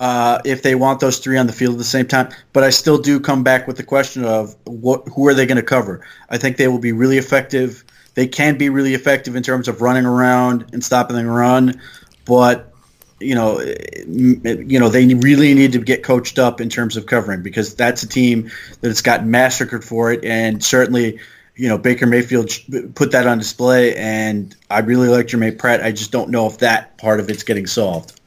uh, 0.00 0.40
if 0.44 0.62
they 0.62 0.74
want 0.74 0.98
those 0.98 1.20
three 1.20 1.38
on 1.38 1.46
the 1.46 1.52
field 1.52 1.74
at 1.74 1.78
the 1.78 1.84
same 1.84 2.06
time. 2.06 2.30
But 2.52 2.64
I 2.64 2.70
still 2.70 2.98
do 2.98 3.20
come 3.20 3.44
back 3.44 3.68
with 3.68 3.76
the 3.76 3.84
question 3.84 4.24
of 4.24 4.56
what, 4.64 5.06
who 5.14 5.28
are 5.28 5.34
they 5.34 5.46
going 5.46 5.56
to 5.56 5.62
cover? 5.62 6.04
I 6.28 6.36
think 6.36 6.56
they 6.56 6.66
will 6.66 6.80
be 6.80 6.90
really 6.90 7.16
effective. 7.16 7.84
They 8.14 8.26
can 8.26 8.58
be 8.58 8.68
really 8.68 8.94
effective 8.94 9.36
in 9.36 9.44
terms 9.44 9.68
of 9.68 9.80
running 9.80 10.04
around 10.04 10.66
and 10.72 10.84
stopping 10.84 11.16
the 11.16 11.24
run, 11.24 11.80
but 12.24 12.73
you 13.20 13.34
know, 13.34 13.58
eh, 13.58 14.02
you 14.06 14.80
know, 14.80 14.88
they 14.88 15.14
really 15.14 15.54
need 15.54 15.72
to 15.72 15.78
get 15.78 16.02
coached 16.02 16.38
up 16.38 16.60
in 16.60 16.68
terms 16.68 16.96
of 16.96 17.06
covering 17.06 17.42
because 17.42 17.74
that's 17.74 18.02
a 18.02 18.08
team 18.08 18.50
that 18.80 18.88
has 18.88 19.02
got 19.02 19.24
massacred 19.24 19.84
for 19.84 20.12
it, 20.12 20.24
and 20.24 20.62
certainly 20.62 21.20
you 21.56 21.68
know, 21.68 21.78
Baker 21.78 22.06
Mayfield 22.06 22.50
put 22.94 23.12
that 23.12 23.26
on 23.26 23.38
display, 23.38 23.94
and 23.94 24.54
I 24.68 24.80
really 24.80 25.08
like 25.08 25.26
Jermaine 25.26 25.58
Pratt. 25.58 25.82
I 25.82 25.92
just 25.92 26.10
don't 26.10 26.30
know 26.30 26.46
if 26.46 26.58
that 26.58 26.98
part 26.98 27.20
of 27.20 27.30
it's 27.30 27.44
getting 27.44 27.66
solved. 27.66 28.20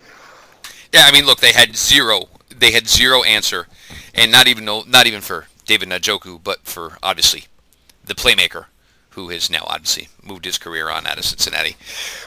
yeah, 0.93 1.03
I 1.05 1.11
mean, 1.11 1.25
look, 1.25 1.39
they 1.39 1.51
had 1.51 1.75
zero. 1.75 2.29
They 2.57 2.71
had 2.71 2.87
zero 2.87 3.23
answer, 3.23 3.67
and 4.15 4.31
not 4.31 4.47
even 4.47 4.65
no, 4.65 4.83
not 4.87 5.07
even 5.07 5.21
for 5.21 5.47
David 5.65 5.89
Njoku, 5.89 6.39
but 6.41 6.59
for 6.63 6.97
obviously 7.03 7.45
the 8.05 8.15
playmaker, 8.15 8.65
who 9.17 9.29
has 9.29 9.49
now 9.49 9.63
obviously 9.65 10.09
moved 10.23 10.45
his 10.45 10.59
career 10.59 10.91
on 10.91 11.07
out 11.07 11.17
of 11.17 11.25
Cincinnati. 11.25 11.75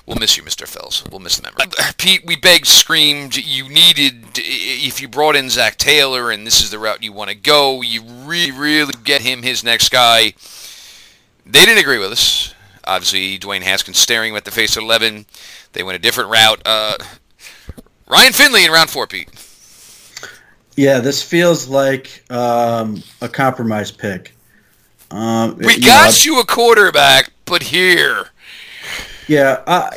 We'll 0.06 0.16
miss 0.16 0.36
you, 0.36 0.42
Mr. 0.42 0.66
Fells. 0.66 1.04
We'll 1.08 1.20
miss 1.20 1.38
the 1.38 1.44
memory. 1.44 1.72
Pete, 1.98 2.26
we 2.26 2.34
begged, 2.34 2.66
screamed. 2.66 3.36
You 3.36 3.68
needed 3.68 4.24
if 4.34 5.00
you 5.00 5.06
brought 5.06 5.36
in 5.36 5.50
Zac 5.50 5.76
Taylor, 5.76 6.32
and 6.32 6.44
this 6.44 6.60
is 6.60 6.70
the 6.70 6.80
route 6.80 7.04
you 7.04 7.12
want 7.12 7.30
to 7.30 7.36
go. 7.36 7.80
You 7.80 8.02
really, 8.02 8.50
really 8.50 8.94
get 9.04 9.20
him 9.20 9.44
his 9.44 9.62
next 9.62 9.90
guy. 9.90 10.34
They 11.46 11.64
didn't 11.64 11.78
agree 11.78 11.98
with 11.98 12.10
us. 12.10 12.54
Obviously, 12.82 13.38
Dwayne 13.38 13.62
Haskins 13.62 13.98
staring 13.98 14.32
him 14.32 14.36
at 14.36 14.44
the 14.44 14.50
face 14.50 14.76
at 14.76 14.82
11. 14.82 15.26
They 15.74 15.84
went 15.84 15.94
a 15.94 16.00
different 16.00 16.30
route. 16.30 16.60
Uh, 16.66 16.96
Ryan 18.08 18.32
Finley 18.32 18.64
in 18.64 18.72
round 18.72 18.90
four, 18.90 19.06
Pete. 19.06 19.28
Yeah, 20.74 20.98
this 20.98 21.22
feels 21.22 21.68
like 21.68 22.24
um, 22.30 23.00
a 23.20 23.28
compromise 23.28 23.92
pick. 23.92 24.34
Um, 25.10 25.56
We 25.58 25.74
you 25.74 25.82
got 25.82 26.24
know, 26.24 26.32
you 26.32 26.40
a 26.40 26.46
quarterback, 26.46 27.32
but 27.44 27.62
here. 27.62 28.28
Yeah, 29.26 29.62
uh, 29.66 29.90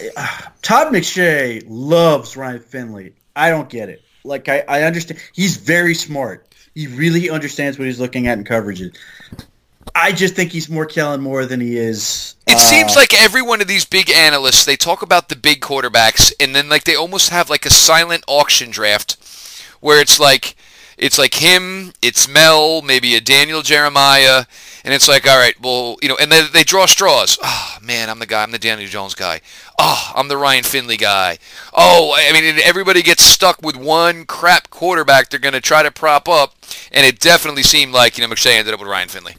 Todd 0.61 0.93
McShay 0.93 1.63
loves 1.67 2.37
Ryan 2.37 2.59
Finley. 2.59 3.13
I 3.35 3.49
don't 3.49 3.69
get 3.69 3.89
it. 3.89 4.03
Like 4.23 4.47
I, 4.49 4.63
I 4.67 4.83
understand 4.83 5.19
he's 5.33 5.57
very 5.57 5.95
smart. 5.95 6.47
He 6.75 6.87
really 6.87 7.29
understands 7.29 7.77
what 7.77 7.85
he's 7.87 7.99
looking 7.99 8.27
at 8.27 8.37
in 8.37 8.43
coverages. 8.43 8.95
I 9.95 10.11
just 10.11 10.35
think 10.35 10.51
he's 10.51 10.69
more 10.69 10.85
Kellen 10.85 11.21
Moore 11.21 11.45
than 11.45 11.59
he 11.59 11.77
is. 11.77 12.35
It 12.47 12.55
uh, 12.55 12.59
seems 12.59 12.95
like 12.95 13.13
every 13.13 13.41
one 13.41 13.61
of 13.61 13.67
these 13.67 13.85
big 13.85 14.09
analysts, 14.09 14.65
they 14.65 14.75
talk 14.75 15.01
about 15.03 15.29
the 15.29 15.35
big 15.35 15.61
quarterbacks, 15.61 16.33
and 16.39 16.55
then 16.55 16.69
like 16.69 16.83
they 16.83 16.95
almost 16.95 17.29
have 17.29 17.49
like 17.49 17.65
a 17.65 17.69
silent 17.69 18.23
auction 18.27 18.71
draft, 18.71 19.17
where 19.81 20.01
it's 20.01 20.19
like 20.19 20.55
it's 20.97 21.19
like 21.19 21.35
him, 21.35 21.93
it's 22.01 22.27
Mel, 22.27 22.81
maybe 22.81 23.15
a 23.15 23.21
Daniel 23.21 23.61
Jeremiah, 23.61 24.45
And 24.83 24.93
it's 24.93 25.07
like, 25.07 25.25
all 25.25 25.37
right, 25.37 25.59
well, 25.61 25.97
you 26.01 26.09
know, 26.09 26.17
and 26.19 26.29
they, 26.29 26.41
they 26.41 26.63
draw 26.63 26.85
straws. 26.85 27.37
Oh, 27.41 27.77
man, 27.81 28.09
I'm 28.09 28.19
the 28.19 28.25
guy. 28.25 28.43
I'm 28.43 28.51
the 28.51 28.59
Daniel 28.59 28.89
Jones 28.89 29.15
guy. 29.15 29.39
Oh, 29.79 30.11
I'm 30.13 30.27
the 30.27 30.37
Ryan 30.37 30.63
Finley 30.63 30.97
guy. 30.97 31.37
Oh, 31.73 32.13
I 32.17 32.33
mean, 32.33 32.59
everybody 32.63 33.01
gets 33.01 33.23
stuck 33.23 33.61
with 33.61 33.77
one 33.77 34.25
crap 34.25 34.69
quarterback 34.69 35.29
they're 35.29 35.39
going 35.39 35.53
to 35.53 35.61
try 35.61 35.83
to 35.83 35.91
prop 35.91 36.27
up. 36.27 36.55
And 36.91 37.05
it 37.05 37.19
definitely 37.19 37.63
seemed 37.63 37.93
like, 37.93 38.17
you 38.17 38.27
know, 38.27 38.33
McShay 38.33 38.57
ended 38.57 38.73
up 38.73 38.81
with 38.81 38.89
Ryan 38.89 39.07
Finley. 39.07 39.35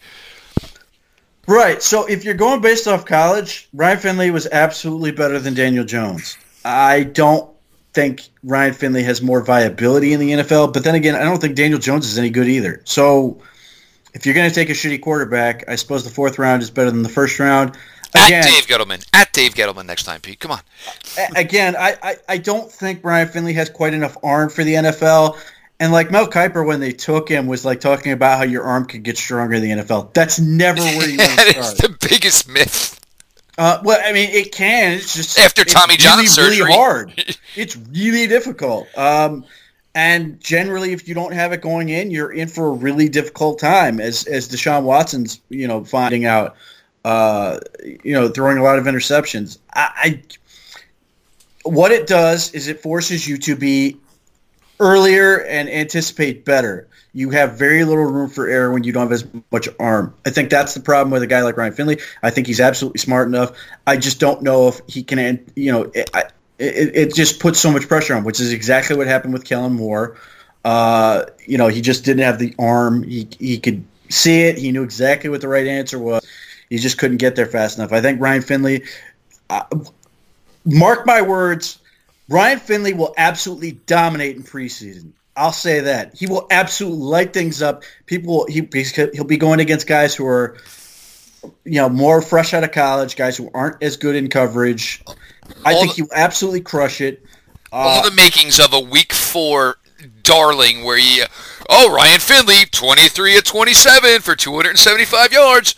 Right. 1.46 1.82
So 1.82 2.06
if 2.06 2.24
you're 2.24 2.34
going 2.34 2.62
based 2.62 2.88
off 2.88 3.04
college, 3.04 3.68
Ryan 3.74 3.98
Finley 3.98 4.30
was 4.30 4.46
absolutely 4.46 5.12
better 5.12 5.38
than 5.38 5.52
Daniel 5.52 5.84
Jones. 5.84 6.38
I 6.64 7.02
don't 7.04 7.50
think 7.92 8.22
Ryan 8.42 8.72
Finley 8.72 9.02
has 9.02 9.20
more 9.20 9.42
viability 9.42 10.14
in 10.14 10.20
the 10.20 10.30
NFL, 10.32 10.72
but 10.72 10.84
then 10.84 10.94
again, 10.94 11.14
I 11.14 11.24
don't 11.24 11.40
think 11.40 11.54
Daniel 11.54 11.78
Jones 11.78 12.06
is 12.06 12.18
any 12.18 12.30
good 12.30 12.48
either. 12.48 12.80
So 12.84 13.40
if 14.14 14.26
you're 14.26 14.34
going 14.34 14.48
to 14.48 14.54
take 14.54 14.70
a 14.70 14.72
shitty 14.72 15.00
quarterback, 15.02 15.68
I 15.68 15.76
suppose 15.76 16.04
the 16.04 16.10
fourth 16.10 16.38
round 16.38 16.62
is 16.62 16.70
better 16.70 16.90
than 16.90 17.02
the 17.02 17.08
first 17.08 17.38
round. 17.38 17.76
Again, 18.14 18.44
At 18.44 18.44
Dave 18.44 18.66
Gettleman. 18.66 19.08
At 19.12 19.32
Dave 19.32 19.54
Gettleman 19.54 19.86
next 19.86 20.04
time, 20.04 20.20
Pete. 20.20 20.38
Come 20.38 20.52
on. 20.52 20.60
Again, 21.34 21.74
I, 21.76 21.96
I, 22.00 22.16
I 22.28 22.38
don't 22.38 22.70
think 22.70 23.02
Brian 23.02 23.26
Finley 23.26 23.54
has 23.54 23.68
quite 23.70 23.92
enough 23.92 24.16
arm 24.22 24.50
for 24.50 24.62
the 24.62 24.74
NFL. 24.74 25.36
And 25.80 25.92
like 25.92 26.12
Mel 26.12 26.28
Kiper, 26.28 26.64
when 26.64 26.78
they 26.78 26.92
took 26.92 27.28
him, 27.28 27.48
was 27.48 27.64
like 27.64 27.80
talking 27.80 28.12
about 28.12 28.38
how 28.38 28.44
your 28.44 28.62
arm 28.62 28.86
could 28.86 29.02
get 29.02 29.18
stronger 29.18 29.54
in 29.54 29.62
the 29.62 29.70
NFL. 29.82 30.14
That's 30.14 30.38
never 30.38 30.80
where 30.80 31.08
you 31.08 31.18
want 31.18 31.30
to 31.40 31.50
start. 31.50 31.56
It's 31.56 31.82
the 31.82 32.08
biggest 32.08 32.48
myth. 32.48 33.00
Uh, 33.58 33.80
well, 33.84 34.00
I 34.04 34.12
mean, 34.12 34.30
it 34.30 34.52
can. 34.52 34.92
It's 34.92 35.14
just 35.14 35.38
after 35.38 35.64
Tommy 35.64 35.96
John 35.96 36.18
really, 36.18 36.26
surgery, 36.28 36.58
really 36.58 36.72
hard. 36.72 37.36
it's 37.56 37.76
really 37.76 38.28
difficult. 38.28 38.86
Um, 38.96 39.44
and 39.94 40.40
generally, 40.40 40.92
if 40.92 41.06
you 41.06 41.14
don't 41.14 41.32
have 41.32 41.52
it 41.52 41.60
going 41.60 41.88
in, 41.88 42.10
you're 42.10 42.32
in 42.32 42.48
for 42.48 42.68
a 42.68 42.72
really 42.72 43.08
difficult 43.08 43.58
time. 43.60 44.00
As 44.00 44.26
as 44.26 44.48
Deshaun 44.48 44.82
Watson's, 44.82 45.40
you 45.48 45.68
know, 45.68 45.84
finding 45.84 46.24
out, 46.24 46.56
uh, 47.04 47.60
you 47.82 48.12
know, 48.12 48.28
throwing 48.28 48.58
a 48.58 48.62
lot 48.62 48.78
of 48.78 48.84
interceptions. 48.84 49.58
I, 49.74 49.90
I 49.96 50.22
what 51.62 51.92
it 51.92 52.06
does 52.06 52.52
is 52.52 52.66
it 52.68 52.80
forces 52.80 53.28
you 53.28 53.38
to 53.38 53.54
be 53.54 53.96
earlier 54.80 55.44
and 55.44 55.68
anticipate 55.68 56.44
better. 56.44 56.88
You 57.12 57.30
have 57.30 57.56
very 57.56 57.84
little 57.84 58.04
room 58.04 58.28
for 58.28 58.48
error 58.48 58.72
when 58.72 58.82
you 58.82 58.92
don't 58.92 59.02
have 59.02 59.12
as 59.12 59.24
much 59.52 59.68
arm. 59.78 60.12
I 60.26 60.30
think 60.30 60.50
that's 60.50 60.74
the 60.74 60.80
problem 60.80 61.12
with 61.12 61.22
a 61.22 61.28
guy 61.28 61.42
like 61.42 61.56
Ryan 61.56 61.72
Finley. 61.72 62.00
I 62.24 62.30
think 62.30 62.48
he's 62.48 62.60
absolutely 62.60 62.98
smart 62.98 63.28
enough. 63.28 63.56
I 63.86 63.96
just 63.96 64.18
don't 64.18 64.42
know 64.42 64.66
if 64.66 64.80
he 64.88 65.04
can, 65.04 65.46
you 65.54 65.70
know, 65.70 65.92
it, 66.58 66.96
it 66.96 67.14
just 67.14 67.40
puts 67.40 67.58
so 67.58 67.70
much 67.70 67.88
pressure 67.88 68.14
on, 68.14 68.24
which 68.24 68.40
is 68.40 68.52
exactly 68.52 68.96
what 68.96 69.06
happened 69.06 69.32
with 69.32 69.44
Kellen 69.44 69.74
Moore. 69.74 70.16
Uh, 70.64 71.24
you 71.46 71.58
know, 71.58 71.68
he 71.68 71.80
just 71.80 72.04
didn't 72.04 72.22
have 72.22 72.38
the 72.38 72.54
arm. 72.58 73.02
He, 73.02 73.28
he 73.38 73.58
could 73.58 73.84
see 74.08 74.42
it. 74.42 74.56
He 74.58 74.72
knew 74.72 74.82
exactly 74.82 75.30
what 75.30 75.40
the 75.40 75.48
right 75.48 75.66
answer 75.66 75.98
was. 75.98 76.26
He 76.70 76.78
just 76.78 76.98
couldn't 76.98 77.18
get 77.18 77.36
there 77.36 77.46
fast 77.46 77.78
enough. 77.78 77.92
I 77.92 78.00
think 78.00 78.20
Ryan 78.20 78.42
Finley, 78.42 78.84
uh, 79.50 79.64
mark 80.64 81.06
my 81.06 81.22
words, 81.22 81.78
Ryan 82.28 82.58
Finley 82.58 82.94
will 82.94 83.14
absolutely 83.16 83.72
dominate 83.72 84.36
in 84.36 84.42
preseason. 84.42 85.12
I'll 85.36 85.52
say 85.52 85.80
that 85.80 86.14
he 86.14 86.26
will 86.26 86.46
absolutely 86.50 87.00
light 87.00 87.32
things 87.32 87.60
up. 87.60 87.82
People, 88.06 88.46
he, 88.46 88.66
he'll 89.12 89.24
be 89.24 89.36
going 89.36 89.60
against 89.60 89.86
guys 89.86 90.14
who 90.14 90.26
are, 90.26 90.56
you 91.64 91.74
know, 91.74 91.88
more 91.88 92.22
fresh 92.22 92.54
out 92.54 92.64
of 92.64 92.72
college, 92.72 93.16
guys 93.16 93.36
who 93.36 93.50
aren't 93.52 93.82
as 93.82 93.96
good 93.96 94.16
in 94.16 94.28
coverage. 94.28 95.02
I 95.64 95.74
think 95.74 95.90
the, 95.90 95.94
he 95.96 96.02
will 96.02 96.14
absolutely 96.14 96.60
crush 96.60 97.00
it. 97.00 97.22
Uh, 97.72 97.76
all 97.76 98.08
the 98.08 98.14
makings 98.14 98.60
of 98.60 98.72
a 98.72 98.80
week 98.80 99.12
four 99.12 99.76
darling, 100.22 100.84
where 100.84 100.98
you, 100.98 101.24
oh 101.68 101.92
Ryan 101.92 102.20
Finley, 102.20 102.66
twenty 102.70 103.08
three 103.08 103.36
at 103.36 103.44
twenty 103.44 103.74
seven 103.74 104.20
for 104.20 104.36
two 104.36 104.54
hundred 104.54 104.70
and 104.70 104.78
seventy 104.78 105.04
five 105.04 105.32
yards. 105.32 105.74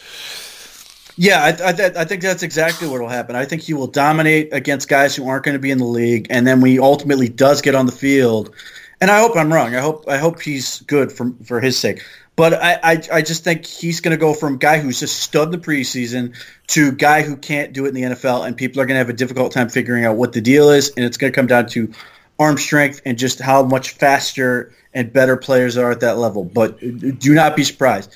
Yeah, 1.19 1.43
I, 1.43 1.49
I, 1.49 2.03
I, 2.03 2.05
think 2.05 2.21
that's 2.21 2.43
exactly 2.43 2.87
what 2.87 3.01
will 3.01 3.09
happen. 3.09 3.37
I 3.37 3.47
think 3.47 3.63
he 3.63 3.73
will 3.73 3.87
dominate 3.87 4.53
against 4.53 4.87
guys 4.87 5.17
who 5.17 5.27
aren't 5.27 5.47
going 5.47 5.55
to 5.55 5.59
be 5.59 5.71
in 5.71 5.79
the 5.79 5.85
league, 5.85 6.27
and 6.29 6.47
then 6.47 6.61
when 6.61 6.71
he 6.71 6.79
ultimately 6.79 7.31
does 7.31 7.63
get 7.63 7.75
on 7.75 7.87
the 7.87 7.93
field, 7.93 8.55
and 9.01 9.11
I 9.11 9.21
hope 9.21 9.37
I'm 9.37 9.53
wrong. 9.53 9.75
I 9.75 9.81
hope 9.81 10.05
I 10.09 10.19
hope 10.19 10.41
he's 10.41 10.81
good 10.83 11.13
for 11.13 11.33
for 11.45 11.61
his 11.61 11.79
sake. 11.79 12.03
But 12.37 12.53
I, 12.53 12.79
I, 12.83 13.03
I 13.15 13.23
just 13.23 13.45
think 13.45 13.65
he's 13.65 14.01
going 14.01 14.11
to 14.11 14.21
go 14.21 14.35
from 14.35 14.59
guy 14.59 14.79
who's 14.79 15.01
just 15.01 15.21
stud 15.21 15.53
the 15.53 15.59
preseason 15.59 16.37
to 16.67 16.93
guy 16.93 17.23
who 17.23 17.35
can't 17.35 17.73
do 17.73 17.87
it 17.87 17.89
in 17.89 17.95
the 17.95 18.03
NFL, 18.03 18.47
and 18.47 18.55
people 18.55 18.83
are 18.83 18.85
going 18.85 18.95
to 18.95 18.99
have 18.99 19.09
a 19.09 19.15
difficult 19.15 19.53
time 19.53 19.71
figuring 19.71 20.05
out 20.05 20.17
what 20.17 20.35
the 20.35 20.43
deal 20.43 20.69
is, 20.69 20.93
and 20.97 21.05
it's 21.07 21.17
going 21.17 21.33
to 21.33 21.35
come 21.35 21.47
down 21.47 21.67
to 21.69 21.91
arm 22.39 22.59
strength 22.59 23.01
and 23.07 23.17
just 23.17 23.41
how 23.41 23.63
much 23.63 23.93
faster 23.93 24.71
and 24.93 25.13
better 25.13 25.39
players 25.39 25.79
are 25.79 25.91
at 25.91 26.01
that 26.01 26.19
level. 26.19 26.45
But 26.45 26.79
do 26.81 27.35
not 27.35 27.57
be 27.57 27.65
surprised. 27.65 28.13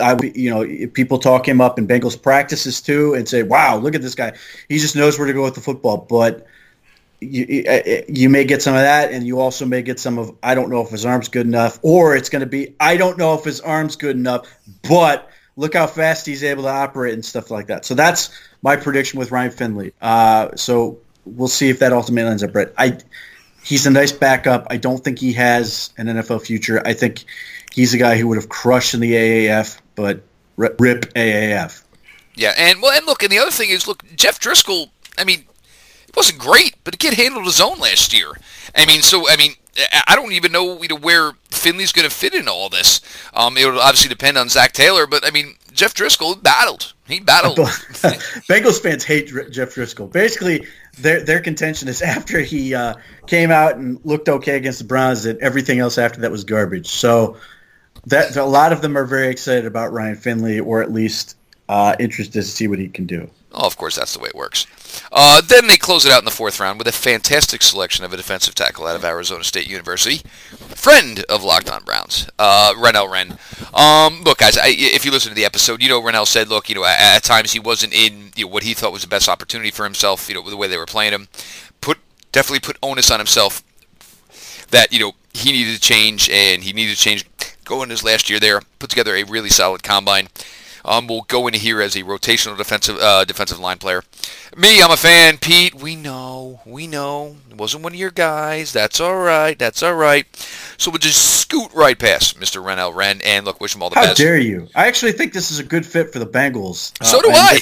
I, 0.00 0.16
you 0.34 0.50
know, 0.50 0.88
people 0.88 1.18
talk 1.18 1.46
him 1.46 1.60
up 1.60 1.78
in 1.78 1.86
Bengals 1.86 2.20
practices 2.20 2.80
too 2.80 3.12
and 3.12 3.28
say, 3.28 3.42
"Wow, 3.42 3.76
look 3.76 3.94
at 3.94 4.00
this 4.00 4.14
guy. 4.14 4.32
He 4.70 4.78
just 4.78 4.96
knows 4.96 5.18
where 5.18 5.26
to 5.26 5.34
go 5.34 5.42
with 5.42 5.54
the 5.54 5.60
football." 5.60 6.06
But 6.08 6.46
you, 7.20 8.04
you 8.08 8.28
may 8.28 8.44
get 8.44 8.62
some 8.62 8.74
of 8.74 8.82
that, 8.82 9.12
and 9.12 9.26
you 9.26 9.40
also 9.40 9.66
may 9.66 9.82
get 9.82 9.98
some 9.98 10.18
of 10.18 10.36
I 10.42 10.54
don't 10.54 10.70
know 10.70 10.82
if 10.82 10.90
his 10.90 11.04
arm's 11.04 11.28
good 11.28 11.46
enough, 11.46 11.78
or 11.82 12.14
it's 12.14 12.28
going 12.28 12.40
to 12.40 12.46
be 12.46 12.74
I 12.78 12.96
don't 12.96 13.18
know 13.18 13.34
if 13.34 13.44
his 13.44 13.60
arm's 13.60 13.96
good 13.96 14.16
enough, 14.16 14.46
but 14.88 15.28
look 15.56 15.74
how 15.74 15.86
fast 15.86 16.26
he's 16.26 16.44
able 16.44 16.62
to 16.64 16.68
operate 16.68 17.14
and 17.14 17.24
stuff 17.24 17.50
like 17.50 17.66
that. 17.66 17.84
So 17.84 17.94
that's 17.94 18.30
my 18.62 18.76
prediction 18.76 19.18
with 19.18 19.32
Ryan 19.32 19.50
Finley. 19.50 19.92
Uh, 20.00 20.54
so 20.54 20.98
we'll 21.24 21.48
see 21.48 21.68
if 21.68 21.80
that 21.80 21.92
ultimately 21.92 22.30
ends 22.30 22.42
up 22.42 22.54
right. 22.54 22.68
I 22.78 22.98
he's 23.64 23.86
a 23.86 23.90
nice 23.90 24.12
backup. 24.12 24.68
I 24.70 24.76
don't 24.76 25.02
think 25.02 25.18
he 25.18 25.32
has 25.34 25.92
an 25.98 26.06
NFL 26.06 26.42
future. 26.42 26.80
I 26.84 26.94
think 26.94 27.24
he's 27.72 27.94
a 27.94 27.98
guy 27.98 28.16
who 28.16 28.28
would 28.28 28.36
have 28.36 28.48
crushed 28.48 28.94
in 28.94 29.00
the 29.00 29.12
AAF, 29.12 29.80
but 29.94 30.22
rip 30.56 30.78
AAF. 30.78 31.82
Yeah, 32.34 32.54
and 32.56 32.80
well, 32.80 32.96
and 32.96 33.04
look, 33.04 33.22
and 33.22 33.32
the 33.32 33.38
other 33.38 33.50
thing 33.50 33.70
is, 33.70 33.88
look, 33.88 34.04
Jeff 34.14 34.40
Driskel. 34.40 34.90
I 35.18 35.24
mean, 35.24 35.44
wasn't 36.18 36.40
great, 36.40 36.74
but 36.82 36.92
the 36.92 36.98
kid 36.98 37.14
handled 37.14 37.44
his 37.44 37.60
own 37.60 37.78
last 37.78 38.12
year. 38.12 38.32
I 38.74 38.84
mean, 38.86 39.02
so 39.02 39.28
I 39.28 39.36
mean, 39.36 39.52
I 40.06 40.16
don't 40.16 40.32
even 40.32 40.50
know, 40.50 40.82
you 40.82 40.88
know 40.88 40.96
where 40.96 41.32
Finley's 41.50 41.92
going 41.92 42.08
to 42.08 42.14
fit 42.14 42.34
in 42.34 42.48
all 42.48 42.68
this. 42.68 43.00
Um, 43.32 43.56
it'll 43.56 43.78
obviously 43.78 44.08
depend 44.08 44.36
on 44.36 44.48
Zac 44.48 44.72
Taylor, 44.72 45.06
but 45.06 45.24
I 45.24 45.30
mean, 45.30 45.54
Jeff 45.72 45.94
Driskel 45.94 46.42
battled. 46.42 46.92
He 47.06 47.20
battled. 47.20 47.58
Bengals 47.58 48.82
fans 48.82 49.04
hate 49.04 49.28
Jeff 49.28 49.74
Driskel. 49.74 50.10
Basically, 50.12 50.66
their 50.98 51.22
their 51.22 51.40
contention 51.40 51.86
is 51.86 52.02
after 52.16 52.40
he 52.40 52.74
uh, 52.74 52.94
came 53.28 53.52
out 53.52 53.76
and 53.76 54.00
looked 54.04 54.28
okay 54.28 54.56
against 54.56 54.80
the 54.80 54.86
Browns, 54.86 55.22
that 55.22 55.38
everything 55.38 55.78
else 55.78 55.98
after 55.98 56.22
that 56.22 56.32
was 56.32 56.42
garbage. 56.42 56.88
So 56.88 57.36
that 58.06 58.36
a 58.36 58.44
lot 58.44 58.72
of 58.72 58.82
them 58.82 58.98
are 58.98 59.04
very 59.04 59.28
excited 59.28 59.66
about 59.66 59.92
Ryan 59.92 60.16
Finley, 60.16 60.58
or 60.58 60.82
at 60.82 60.90
least 60.90 61.36
uh, 61.68 61.94
interested 62.00 62.32
to 62.32 62.42
see 62.42 62.66
what 62.66 62.80
he 62.80 62.88
can 62.88 63.06
do. 63.06 63.30
Oh, 63.52 63.66
of 63.66 63.76
course, 63.76 63.96
that's 63.96 64.12
the 64.12 64.20
way 64.20 64.28
it 64.28 64.34
works. 64.34 64.66
Uh, 65.10 65.40
then 65.40 65.66
they 65.66 65.76
close 65.76 66.04
it 66.04 66.12
out 66.12 66.18
in 66.18 66.24
the 66.24 66.30
fourth 66.30 66.60
round 66.60 66.78
with 66.78 66.86
a 66.86 66.92
fantastic 66.92 67.62
selection 67.62 68.04
of 68.04 68.12
a 68.12 68.16
defensive 68.16 68.54
tackle 68.54 68.86
out 68.86 68.96
of 68.96 69.04
Arizona 69.04 69.42
State 69.42 69.68
University, 69.68 70.18
friend 70.58 71.24
of 71.28 71.42
Locked 71.42 71.70
On 71.70 71.82
Browns, 71.82 72.28
uh, 72.38 72.74
Renell 72.76 73.10
Wren. 73.10 73.38
Um, 73.72 74.22
look, 74.22 74.38
guys, 74.38 74.58
I, 74.58 74.68
if 74.68 75.04
you 75.04 75.10
listen 75.10 75.30
to 75.30 75.34
the 75.34 75.46
episode, 75.46 75.82
you 75.82 75.88
know 75.88 76.00
Renell 76.00 76.26
said, 76.26 76.48
look, 76.48 76.68
you 76.68 76.74
know, 76.74 76.84
at, 76.84 77.16
at 77.16 77.22
times 77.22 77.52
he 77.52 77.58
wasn't 77.60 77.94
in 77.94 78.32
you 78.36 78.44
know, 78.44 78.50
what 78.50 78.64
he 78.64 78.74
thought 78.74 78.92
was 78.92 79.02
the 79.02 79.08
best 79.08 79.28
opportunity 79.28 79.70
for 79.70 79.84
himself. 79.84 80.28
You 80.28 80.34
know, 80.34 80.48
the 80.48 80.56
way 80.56 80.68
they 80.68 80.76
were 80.76 80.86
playing 80.86 81.12
him, 81.12 81.28
put 81.80 81.98
definitely 82.32 82.60
put 82.60 82.76
onus 82.82 83.10
on 83.10 83.18
himself 83.18 83.62
that 84.70 84.92
you 84.92 84.98
know 84.98 85.12
he 85.32 85.52
needed 85.52 85.74
to 85.74 85.80
change 85.80 86.28
and 86.28 86.62
he 86.62 86.72
needed 86.72 86.96
to 86.96 87.00
change. 87.00 87.24
Go 87.64 87.82
in 87.82 87.90
his 87.90 88.04
last 88.04 88.30
year 88.30 88.40
there, 88.40 88.60
put 88.78 88.90
together 88.90 89.14
a 89.14 89.24
really 89.24 89.50
solid 89.50 89.82
combine 89.82 90.28
um, 90.88 91.06
will 91.06 91.22
go 91.22 91.46
in 91.46 91.54
here 91.54 91.80
as 91.80 91.94
a 91.94 92.02
rotational 92.02 92.56
defensive 92.56 92.98
uh, 92.98 93.24
defensive 93.24 93.58
line 93.58 93.78
player. 93.78 94.02
Me, 94.56 94.82
I'm 94.82 94.90
a 94.90 94.96
fan. 94.96 95.36
Pete, 95.38 95.74
we 95.74 95.94
know, 95.94 96.60
we 96.64 96.86
know. 96.86 97.36
It 97.50 97.56
wasn't 97.56 97.84
one 97.84 97.92
of 97.92 97.98
your 97.98 98.10
guys. 98.10 98.72
That's 98.72 98.98
all 99.00 99.18
right. 99.18 99.58
That's 99.58 99.82
all 99.82 99.94
right. 99.94 100.26
So 100.78 100.90
we'll 100.90 100.98
just 100.98 101.40
scoot 101.40 101.72
right 101.74 101.98
past 101.98 102.40
Mr. 102.40 102.62
Renell 102.64 102.94
Wren 102.94 103.20
and 103.24 103.44
look, 103.44 103.60
wish 103.60 103.74
him 103.74 103.82
all 103.82 103.90
the 103.90 103.96
How 103.96 104.06
best. 104.06 104.18
How 104.18 104.24
dare 104.24 104.38
you? 104.38 104.68
I 104.74 104.86
actually 104.86 105.12
think 105.12 105.32
this 105.32 105.50
is 105.50 105.58
a 105.58 105.64
good 105.64 105.84
fit 105.84 106.12
for 106.12 106.18
the 106.18 106.26
Bengals. 106.26 106.92
Uh, 107.00 107.04
so 107.04 107.20
do 107.20 107.28
I. 107.30 107.60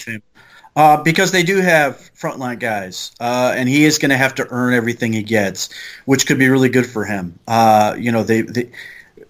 Uh, 0.76 1.02
because 1.02 1.32
they 1.32 1.42
do 1.42 1.62
have 1.62 2.10
frontline 2.14 2.58
guys, 2.58 3.12
uh, 3.18 3.54
and 3.56 3.66
he 3.66 3.86
is 3.86 3.96
going 3.96 4.10
to 4.10 4.16
have 4.16 4.34
to 4.34 4.46
earn 4.50 4.74
everything 4.74 5.10
he 5.10 5.22
gets, 5.22 5.70
which 6.04 6.26
could 6.26 6.38
be 6.38 6.50
really 6.50 6.68
good 6.68 6.84
for 6.84 7.02
him. 7.02 7.38
Uh, 7.48 7.96
you 7.98 8.12
know, 8.12 8.22
they, 8.22 8.42
they 8.42 8.70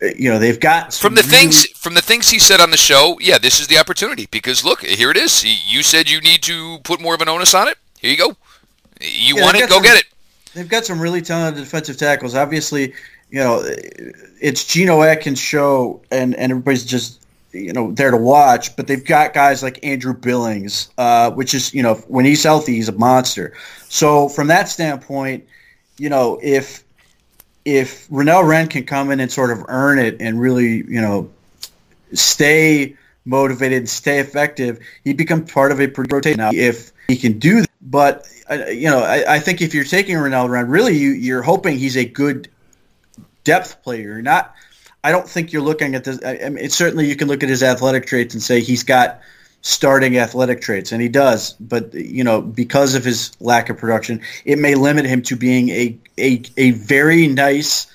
you 0.01 0.31
know 0.31 0.39
they've 0.39 0.61
got 0.61 0.93
from 0.93 1.15
the 1.15 1.23
really... 1.23 1.37
things 1.37 1.67
from 1.71 1.95
the 1.95 2.03
things 2.03 2.29
he 2.29 2.39
said 2.39 2.61
on 2.61 2.71
the 2.71 2.77
show. 2.77 3.19
Yeah, 3.21 3.39
this 3.39 3.61
is 3.61 3.67
the 3.67 3.79
opportunity 3.79 4.27
because 4.31 4.65
look, 4.65 4.85
here 4.85 5.11
it 5.11 5.17
is. 5.17 5.45
You 5.45 5.83
said 5.83 6.11
you 6.11 6.21
need 6.21 6.43
to 6.43 6.79
put 6.85 7.01
more 7.01 7.15
of 7.15 7.21
an 7.21 7.29
onus 7.29 7.55
on 7.55 7.69
it. 7.69 7.79
Here 7.99 8.11
you 8.11 8.17
go. 8.17 8.37
You 9.01 9.37
yeah, 9.37 9.43
want 9.43 9.57
it? 9.57 9.69
Go 9.69 9.77
some, 9.77 9.83
get 9.83 9.97
it. 9.97 10.07
They've 10.55 10.69
got 10.69 10.85
some 10.85 11.01
really 11.01 11.23
talented 11.23 11.65
defensive 11.65 11.97
tackles. 11.97 12.35
Obviously, 12.35 12.95
you 13.31 13.41
know 13.41 13.63
it's 14.41 14.65
Geno 14.65 15.03
Atkins' 15.03 15.41
show, 15.41 16.01
and 16.11 16.35
and 16.35 16.53
everybody's 16.53 16.85
just 16.85 17.25
you 17.53 17.73
know 17.73 17.93
there 17.93 18.11
to 18.11 18.17
watch. 18.17 18.77
But 18.77 18.87
they've 18.87 19.05
got 19.05 19.35
guys 19.35 19.63
like 19.63 19.85
Andrew 19.85 20.15
Billings, 20.15 20.91
uh, 20.99 21.31
which 21.31 21.55
is 21.55 21.73
you 21.73 21.83
know 21.83 21.95
when 22.09 22.25
he's 22.25 22.43
healthy, 22.43 22.75
he's 22.75 22.89
a 22.89 22.93
monster. 22.93 23.55
So 23.89 24.29
from 24.29 24.49
that 24.49 24.69
standpoint, 24.69 25.47
you 25.99 26.09
know 26.09 26.39
if 26.43 26.85
if 27.67 28.09
Renell 28.09 28.47
Wren 28.47 28.69
can 28.69 28.85
come 28.85 29.11
in 29.11 29.19
and 29.19 29.31
sort 29.31 29.51
of 29.51 29.65
earn 29.67 29.99
it 29.99 30.19
and 30.21 30.41
really, 30.41 30.77
you 30.77 31.01
know, 31.01 31.31
stay 32.13 32.97
motivated 33.25 33.79
and 33.79 33.89
stay 33.89 34.21
effective, 34.21 34.79
he 35.03 35.13
becomes 35.13 35.51
part 35.51 35.73
of 35.73 35.81
a 35.81 35.89
rotation. 35.89 36.39
Now, 36.39 36.53
if 36.55 36.93
he 37.09 37.17
can 37.17 37.41
do 37.41 37.63
that, 37.63 37.71
but 37.83 38.29
uh, 38.49 38.67
you 38.67 38.89
know, 38.89 39.01
I, 39.01 39.35
I, 39.35 39.41
think 39.41 39.61
if 39.61 39.75
you're 39.75 39.83
taking 39.83 40.15
Ronaldo 40.15 40.49
around, 40.49 40.71
really, 40.71 40.97
you, 40.97 41.11
you're 41.11 41.43
hoping 41.43 41.77
he's 41.77 41.97
a 41.97 42.05
good 42.05 42.49
depth 43.43 43.83
player, 43.83 44.23
not. 44.23 44.55
I 45.03 45.11
don't 45.11 45.29
think 45.29 45.53
you're 45.53 45.63
looking 45.63 45.97
at 45.97 46.05
this. 46.05 46.21
I 46.25 46.49
mean, 46.49 46.71
certainly 46.71 47.09
you 47.09 47.17
can 47.17 47.27
look 47.27 47.43
at 47.43 47.49
his 47.49 47.65
athletic 47.65 48.07
traits 48.07 48.35
and 48.35 48.43
say 48.43 48.61
he's 48.61 48.85
got 48.85 49.21
starting 49.67 50.17
athletic 50.17 50.61
traits, 50.61 50.93
and 50.93 51.03
he 51.03 51.09
does. 51.09 51.55
But 51.55 51.93
you 51.93 52.23
know, 52.23 52.41
because 52.41 52.95
of 52.95 53.05
his 53.05 53.33
lack 53.41 53.69
of 53.69 53.79
production, 53.79 54.23
it 54.45 54.59
may 54.59 54.77
limit 54.77 55.07
him 55.07 55.23
to 55.23 55.37
being 55.37 55.69
a 55.71 55.99
a, 56.17 56.43
a 56.57 56.71
very 56.71 57.27
nice 57.27 57.89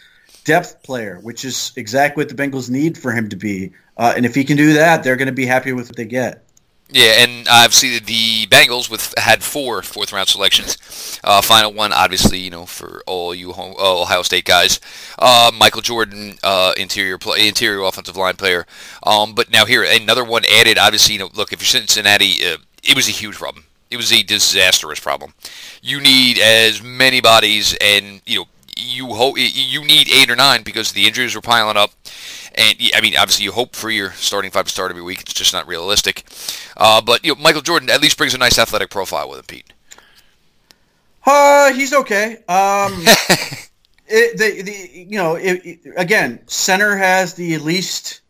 depth 0.43 0.83
player, 0.83 1.17
which 1.21 1.45
is 1.45 1.71
exactly 1.77 2.21
what 2.21 2.29
the 2.29 2.35
Bengals 2.35 2.69
need 2.69 2.97
for 2.97 3.11
him 3.11 3.29
to 3.29 3.37
be. 3.37 3.71
Uh, 3.95 4.13
and 4.15 4.25
if 4.25 4.35
he 4.35 4.43
can 4.43 4.57
do 4.57 4.73
that, 4.73 5.03
they're 5.03 5.15
going 5.15 5.27
to 5.27 5.31
be 5.31 5.45
happy 5.45 5.71
with 5.71 5.87
what 5.87 5.95
they 5.95 6.05
get. 6.05 6.43
Yeah, 6.93 7.23
and 7.23 7.47
obviously 7.49 7.99
the 7.99 8.47
Bengals 8.47 8.89
with 8.89 9.13
had 9.17 9.43
four 9.43 9.81
fourth 9.81 10.11
round 10.11 10.27
selections. 10.27 11.19
Uh, 11.23 11.41
final 11.41 11.71
one, 11.71 11.93
obviously, 11.93 12.39
you 12.39 12.49
know, 12.49 12.65
for 12.65 13.01
all 13.07 13.33
you 13.33 13.53
home, 13.53 13.75
uh, 13.79 14.01
Ohio 14.01 14.23
State 14.23 14.43
guys, 14.43 14.81
uh, 15.17 15.51
Michael 15.57 15.81
Jordan, 15.81 16.37
uh, 16.43 16.73
interior 16.75 17.17
play, 17.17 17.47
interior 17.47 17.81
offensive 17.83 18.17
line 18.17 18.35
player. 18.35 18.65
Um, 19.03 19.33
but 19.33 19.49
now 19.49 19.65
here 19.65 19.83
another 19.83 20.25
one 20.25 20.43
added. 20.51 20.77
Obviously, 20.77 21.13
you 21.13 21.19
know, 21.19 21.29
look 21.33 21.53
if 21.53 21.61
you're 21.61 21.81
Cincinnati, 21.81 22.45
uh, 22.45 22.57
it 22.83 22.95
was 22.95 23.07
a 23.07 23.11
huge 23.11 23.37
problem. 23.37 23.65
It 23.89 23.95
was 23.97 24.11
a 24.11 24.21
disastrous 24.23 24.99
problem. 24.99 25.33
You 25.81 26.01
need 26.01 26.39
as 26.39 26.83
many 26.83 27.21
bodies, 27.21 27.75
and 27.79 28.21
you 28.25 28.39
know, 28.39 28.45
you 28.75 29.07
you 29.37 29.85
need 29.85 30.09
eight 30.09 30.29
or 30.29 30.35
nine 30.35 30.63
because 30.63 30.91
the 30.91 31.07
injuries 31.07 31.35
were 31.35 31.41
piling 31.41 31.77
up. 31.77 31.91
And 32.55 32.77
I 32.93 33.01
mean, 33.01 33.15
obviously, 33.17 33.45
you 33.45 33.51
hope 33.51 33.75
for 33.75 33.89
your 33.89 34.11
starting 34.11 34.51
five 34.51 34.65
to 34.65 34.71
start 34.71 34.91
every 34.91 35.03
week. 35.03 35.21
It's 35.21 35.33
just 35.33 35.53
not 35.53 35.67
realistic. 35.67 36.25
Uh, 36.75 37.01
but 37.01 37.23
you 37.23 37.33
know, 37.33 37.41
Michael 37.41 37.61
Jordan 37.61 37.89
at 37.89 38.01
least 38.01 38.17
brings 38.17 38.33
a 38.33 38.37
nice 38.37 38.59
athletic 38.59 38.89
profile 38.89 39.29
with 39.29 39.39
him, 39.39 39.45
Pete. 39.45 39.73
Uh, 41.25 41.71
he's 41.73 41.93
okay. 41.93 42.37
Um, 42.47 42.93
it, 44.07 44.37
the, 44.37 44.61
the 44.63 45.05
you 45.09 45.17
know, 45.17 45.35
it, 45.35 45.65
it, 45.65 45.79
again, 45.95 46.39
center 46.47 46.97
has 46.97 47.35
the 47.35 47.57
least 47.59 48.21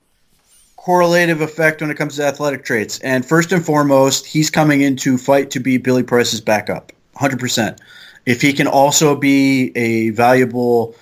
correlative 0.75 1.41
effect 1.41 1.81
when 1.81 1.89
it 1.89 1.97
comes 1.97 2.15
to 2.17 2.25
athletic 2.25 2.65
traits. 2.65 2.99
And 2.99 3.25
first 3.25 3.51
and 3.51 3.63
foremost, 3.65 4.25
he's 4.25 4.49
coming 4.49 4.81
in 4.81 4.95
to 4.97 5.17
fight 5.17 5.51
to 5.51 5.59
be 5.59 5.77
Billy 5.77 6.03
Price's 6.03 6.41
backup, 6.41 6.91
hundred 7.15 7.39
percent. 7.39 7.79
If 8.25 8.41
he 8.41 8.53
can 8.53 8.67
also 8.67 9.15
be 9.15 9.71
a 9.75 10.09
valuable 10.11 10.95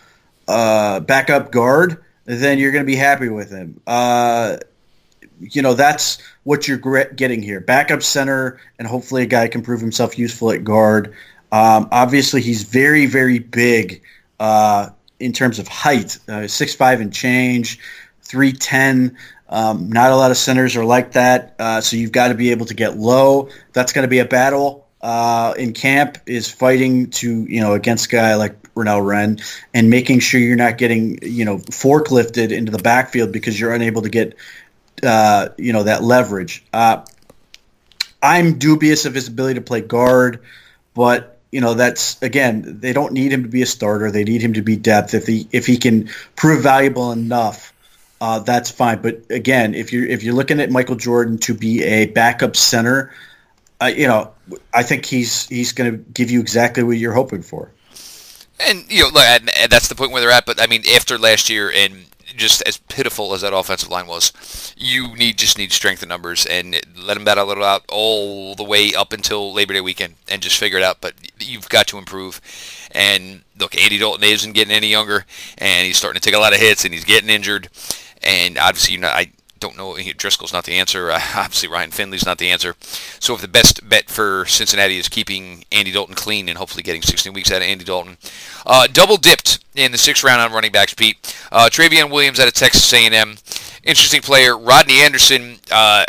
uh, 0.48 1.02
backup 1.02 1.52
guard 1.52 2.04
then 2.38 2.60
you're 2.60 2.72
going 2.72 2.84
to 2.84 2.92
be 2.92 2.96
happy 2.96 3.30
with 3.30 3.50
him. 3.50 3.82
Uh, 3.88 4.58
you 5.40 5.62
know, 5.62 5.74
that's 5.74 6.20
what 6.44 6.68
you're 6.68 6.78
getting 7.06 7.42
here. 7.42 7.60
Backup 7.60 8.04
center, 8.04 8.60
and 8.78 8.88
hopefully 8.88 9.24
a 9.24 9.26
guy 9.26 9.48
can 9.48 9.62
prove 9.62 9.82
himself 9.82 10.18
useful 10.18 10.52
at 10.52 10.64
guard. 10.64 11.14
Um, 11.52 11.88
obviously, 11.92 12.42
he's 12.42 12.64
very, 12.64 13.06
very 13.06 13.40
big 13.40 14.04
uh, 14.40 14.90
in 15.20 15.34
terms 15.34 15.60
of 15.60 15.68
height, 15.68 16.20
uh, 16.28 16.48
six 16.48 16.76
five 16.76 17.02
and 17.02 17.12
change, 17.12 17.80
three 18.22 18.52
ten. 18.52 19.18
Um, 19.48 19.90
not 19.90 20.12
a 20.12 20.16
lot 20.16 20.30
of 20.30 20.38
centers 20.38 20.76
are 20.76 20.86
like 20.86 21.14
that, 21.14 21.56
uh, 21.58 21.82
so 21.82 21.96
you've 21.96 22.12
got 22.12 22.28
to 22.28 22.36
be 22.36 22.52
able 22.52 22.68
to 22.68 22.76
get 22.76 22.98
low. 22.98 23.50
That's 23.74 23.94
going 23.94 24.04
to 24.04 24.10
be 24.10 24.20
a 24.20 24.26
battle 24.26 24.88
uh, 25.02 25.54
in 25.58 25.74
camp 25.74 26.18
is 26.26 26.52
fighting 26.52 27.10
to 27.10 27.46
you 27.46 27.62
know 27.62 27.74
against 27.74 28.08
a 28.08 28.10
guy 28.10 28.36
like 28.36 28.56
Renell 28.80 29.06
Wren 29.06 29.40
and 29.74 29.90
making 29.90 30.20
sure 30.20 30.40
you're 30.40 30.56
not 30.56 30.78
getting 30.78 31.20
you 31.22 31.46
know 31.46 31.58
forklifted 31.58 32.52
into 32.52 32.72
the 32.72 32.78
backfield 32.78 33.32
because 33.32 33.60
you're 33.60 33.74
unable 33.74 34.02
to 34.04 34.10
get 34.10 34.36
uh, 35.04 35.50
you 35.58 35.74
know 35.74 35.84
that 35.84 36.04
leverage. 36.04 36.64
Uh, 36.74 37.06
I'm 38.22 38.60
dubious 38.60 39.06
of 39.06 39.14
his 39.14 39.28
ability 39.28 39.56
to 39.56 39.62
play 39.62 39.82
guard, 39.82 40.42
but 40.94 41.38
you 41.52 41.62
know 41.62 41.74
that's 41.74 42.22
again 42.22 42.80
they 42.80 42.94
don't 42.94 43.14
need 43.14 43.32
him 43.32 43.44
to 43.44 43.50
be 43.50 43.62
a 43.62 43.68
starter. 43.68 44.12
They 44.12 44.24
need 44.24 44.42
him 44.42 44.54
to 44.54 44.62
be 44.62 44.76
depth. 44.76 45.14
If 45.14 45.28
he 45.28 45.48
if 45.52 45.66
he 45.66 45.78
can 45.78 46.10
prove 46.36 46.64
valuable 46.64 47.12
enough, 47.12 47.74
uh, 48.20 48.40
that's 48.40 48.72
fine. 48.72 49.02
But 49.02 49.30
again, 49.30 49.76
if 49.76 49.94
you're 49.94 50.06
if 50.06 50.24
you're 50.24 50.36
looking 50.36 50.60
at 50.60 50.70
Michael 50.70 50.96
Jordan 50.96 51.38
to 51.40 51.54
be 51.54 51.84
a 51.84 52.08
backup 52.08 52.56
center 52.56 53.12
uh, 53.82 53.86
you 53.86 54.08
know, 54.08 54.32
I 54.74 54.84
think 54.84 55.06
he's 55.06 55.48
he's 55.48 55.72
going 55.72 55.92
to 55.92 55.98
give 55.98 56.32
you 56.32 56.40
exactly 56.42 56.84
what 56.84 56.98
you're 56.98 57.14
hoping 57.14 57.42
for. 57.42 57.72
And 58.60 58.86
you 58.90 59.12
know, 59.12 59.20
and, 59.22 59.50
and 59.58 59.72
that's 59.72 59.88
the 59.88 59.96
point 59.96 60.12
where 60.12 60.22
they're 60.22 60.32
at. 60.32 60.46
But 60.46 60.62
I 60.62 60.68
mean, 60.68 60.84
after 60.96 61.18
last 61.18 61.50
year 61.50 61.72
and 61.74 62.06
just 62.36 62.62
as 62.68 62.78
pitiful 62.78 63.34
as 63.34 63.42
that 63.42 63.54
offensive 63.54 63.90
line 63.90 64.08
was, 64.08 64.74
you 64.78 65.16
need 65.16 65.38
just 65.38 65.58
need 65.58 65.72
strength 65.72 66.04
in 66.04 66.10
numbers 66.10 66.46
and 66.46 66.80
let 66.98 67.16
them 67.16 67.24
battle 67.24 67.52
it 67.52 67.58
out 67.60 67.84
all 67.90 68.56
the 68.56 68.64
way 68.64 68.94
up 68.94 69.14
until 69.14 69.54
Labor 69.54 69.74
Day 69.74 69.82
weekend 69.82 70.16
and 70.28 70.42
just 70.42 70.58
figure 70.58 70.78
it 70.78 70.84
out. 70.84 71.02
But 71.02 71.14
you've 71.40 71.70
got 71.70 71.88
to 71.88 71.98
improve. 71.98 72.42
And 72.92 73.44
look, 73.58 73.76
Andy 73.76 73.98
Dalton 73.98 74.24
isn't 74.24 74.54
getting 74.54 74.74
any 74.74 74.88
younger, 74.88 75.26
and 75.58 75.86
he's 75.86 75.98
starting 75.98 76.20
to 76.20 76.26
take 76.26 76.36
a 76.36 76.40
lot 76.40 76.54
of 76.54 76.60
hits, 76.60 76.86
and 76.86 76.94
he's 76.94 77.06
getting 77.06 77.30
injured. 77.30 77.70
And 78.22 78.58
obviously, 78.58 78.96
you 78.96 79.00
know, 79.00 79.08
I 79.08 79.32
don't 79.60 79.78
know. 79.78 79.94
Driskel's 79.94 80.54
not 80.54 80.66
the 80.66 80.74
answer. 80.74 81.12
Uh, 81.12 81.20
obviously, 81.36 81.70
Ryan 81.70 81.92
Finley's 81.92 82.26
not 82.26 82.38
the 82.38 82.50
answer. 82.50 82.76
So, 83.20 83.36
if 83.36 83.42
the 83.42 83.48
best 83.48 83.88
bet 83.88 84.10
for 84.10 84.46
Cincinnati 84.46 84.98
is 84.98 85.10
keeping 85.10 85.66
Andy 85.72 85.92
Dalton 85.92 86.16
clean 86.16 86.50
and 86.50 86.58
hopefully 86.58 86.84
getting 86.84 87.02
16 87.02 87.34
weeks 87.34 87.52
out 87.52 87.58
of 87.58 87.64
Andy 87.64 87.86
Dalton, 87.86 88.18
uh, 88.66 88.88
double 88.88 89.18
dipped 89.18 89.60
in 89.76 89.92
the 89.92 89.98
sixth 89.98 90.24
round 90.24 90.42
on 90.42 90.52
running 90.52 90.72
backs. 90.72 90.94
Pete 90.94 91.18
uh, 91.52 91.70
Trayveon 91.72 92.12
Williams 92.12 92.40
out 92.40 92.48
of 92.48 92.54
Texas 92.54 92.92
A&M, 92.94 93.38
interesting 93.84 94.22
player. 94.22 94.58
Rodney 94.58 95.02
Anderson. 95.02 95.60
Uh, 95.72 96.06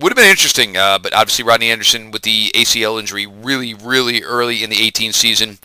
would 0.00 0.12
have 0.12 0.16
been 0.16 0.30
interesting, 0.30 0.76
uh, 0.76 0.96
but 0.96 1.12
obviously 1.12 1.44
Rodney 1.44 1.70
Anderson 1.70 2.12
with 2.12 2.22
the 2.22 2.52
ACL 2.54 3.00
injury 3.00 3.26
really, 3.26 3.74
really 3.74 4.22
early 4.22 4.62
in 4.62 4.70
the 4.70 4.80
18 4.80 5.12
season. 5.12 5.58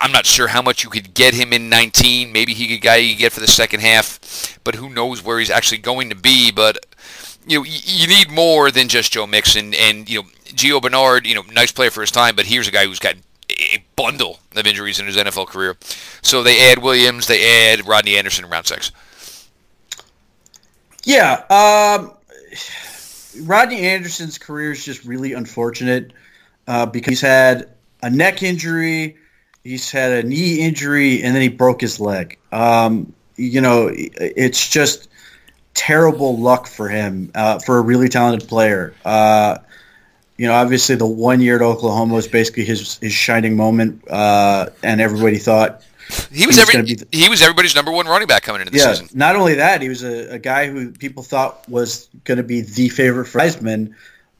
I'm 0.00 0.12
not 0.12 0.26
sure 0.26 0.48
how 0.48 0.62
much 0.62 0.84
you 0.84 0.90
could 0.90 1.14
get 1.14 1.34
him 1.34 1.52
in 1.52 1.68
19. 1.68 2.32
Maybe 2.32 2.54
he 2.54 2.68
could 2.68 2.82
guy 2.82 2.96
you 2.96 3.16
get 3.16 3.32
for 3.32 3.40
the 3.40 3.46
second 3.46 3.80
half, 3.80 4.58
but 4.64 4.74
who 4.74 4.88
knows 4.88 5.24
where 5.24 5.38
he's 5.38 5.50
actually 5.50 5.78
going 5.78 6.10
to 6.10 6.16
be. 6.16 6.50
But 6.50 6.78
you 7.46 7.58
know, 7.58 7.64
you 7.64 8.06
need 8.06 8.30
more 8.30 8.70
than 8.70 8.88
just 8.88 9.12
Joe 9.12 9.26
Mixon 9.26 9.74
and 9.74 10.08
you 10.08 10.22
know 10.22 10.28
Gio 10.46 10.80
Bernard. 10.80 11.26
You 11.26 11.34
know, 11.34 11.42
nice 11.52 11.72
player 11.72 11.90
for 11.90 12.00
his 12.00 12.10
time, 12.10 12.36
but 12.36 12.46
here's 12.46 12.68
a 12.68 12.70
guy 12.70 12.86
who's 12.86 12.98
got 12.98 13.16
a 13.50 13.84
bundle 13.96 14.40
of 14.56 14.66
injuries 14.66 15.00
in 15.00 15.06
his 15.06 15.16
NFL 15.16 15.48
career. 15.48 15.76
So 16.22 16.42
they 16.42 16.70
add 16.70 16.78
Williams, 16.78 17.26
they 17.26 17.72
add 17.72 17.86
Rodney 17.86 18.16
Anderson 18.16 18.44
in 18.44 18.50
round 18.50 18.66
six. 18.66 18.92
Yeah, 21.04 21.42
um, 21.50 22.12
Rodney 23.42 23.80
Anderson's 23.80 24.38
career 24.38 24.70
is 24.70 24.84
just 24.84 25.04
really 25.04 25.32
unfortunate 25.32 26.12
uh, 26.68 26.86
because 26.86 27.10
he's 27.10 27.20
had 27.20 27.70
a 28.02 28.10
neck 28.10 28.42
injury 28.42 29.16
he's 29.64 29.90
had 29.90 30.24
a 30.24 30.28
knee 30.28 30.60
injury 30.60 31.22
and 31.22 31.34
then 31.34 31.42
he 31.42 31.48
broke 31.48 31.80
his 31.80 32.00
leg. 32.00 32.38
Um, 32.50 33.12
you 33.36 33.60
know, 33.60 33.90
it's 33.92 34.68
just 34.68 35.08
terrible 35.74 36.38
luck 36.38 36.66
for 36.66 36.88
him 36.88 37.30
uh, 37.34 37.58
for 37.58 37.78
a 37.78 37.80
really 37.80 38.08
talented 38.08 38.48
player. 38.48 38.94
Uh, 39.04 39.58
you 40.36 40.46
know, 40.48 40.54
obviously 40.54 40.96
the 40.96 41.06
one 41.06 41.40
year 41.40 41.56
at 41.56 41.62
Oklahoma 41.62 42.14
was 42.14 42.26
basically 42.26 42.64
his 42.64 42.98
his 42.98 43.12
shining 43.12 43.56
moment, 43.56 44.02
uh, 44.08 44.70
and 44.82 45.00
everybody 45.00 45.38
thought 45.38 45.82
he 46.08 46.14
was, 46.14 46.28
he 46.30 46.46
was 46.46 46.58
every, 46.58 46.94
the, 46.94 47.06
he 47.12 47.28
was 47.28 47.42
everybody's 47.42 47.74
number 47.74 47.90
one 47.90 48.06
running 48.06 48.26
back 48.26 48.42
coming 48.42 48.60
into 48.60 48.72
the 48.72 48.78
yeah, 48.78 48.92
season. 48.92 49.08
Not 49.14 49.36
only 49.36 49.54
that, 49.54 49.82
he 49.82 49.88
was 49.88 50.02
a, 50.02 50.34
a 50.34 50.38
guy 50.38 50.68
who 50.68 50.90
people 50.90 51.22
thought 51.22 51.68
was 51.68 52.08
going 52.24 52.38
to 52.38 52.42
be 52.42 52.62
the 52.62 52.88
favorite 52.88 53.26
for 53.26 53.40
Heisman. 53.40 53.94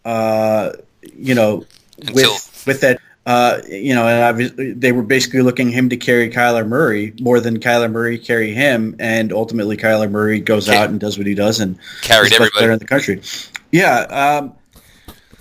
Uh, 0.05 0.73
you 1.16 1.35
know, 1.35 1.64
Until. 1.99 2.14
with 2.14 2.64
with 2.66 2.81
that 2.81 3.01
uh, 3.25 3.61
you 3.68 3.95
know, 3.95 4.07
and 4.09 4.23
obviously 4.25 4.73
they 4.73 4.91
were 4.91 5.03
basically 5.03 5.43
looking 5.43 5.70
him 5.70 5.89
to 5.91 5.97
carry 5.97 6.29
Kyler 6.29 6.66
Murray 6.66 7.14
more 7.20 7.39
than 7.39 7.61
Kyler 7.61 7.91
Murray 7.91 8.18
carry 8.18 8.53
him, 8.53 8.97
and 8.99 9.33
ultimately 9.33 9.77
Kyler 9.77 10.11
Murray 10.11 10.41
goes 10.41 10.68
out 10.68 10.91
and 10.91 10.99
does 10.99 11.18
what 11.18 11.27
he 11.27 11.35
does 11.35 11.61
and 11.61 11.79
carried 12.03 12.33
everybody 12.33 12.66
in 12.66 12.79
the 12.79 12.85
country. 12.85 13.23
Yeah, 13.70 14.01
um, 14.11 14.55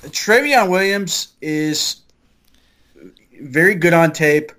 Trayveon 0.03 0.69
Williams 0.69 1.29
is 1.41 1.97
very 3.41 3.75
good 3.75 3.93
on 3.93 4.13
tape. 4.13 4.51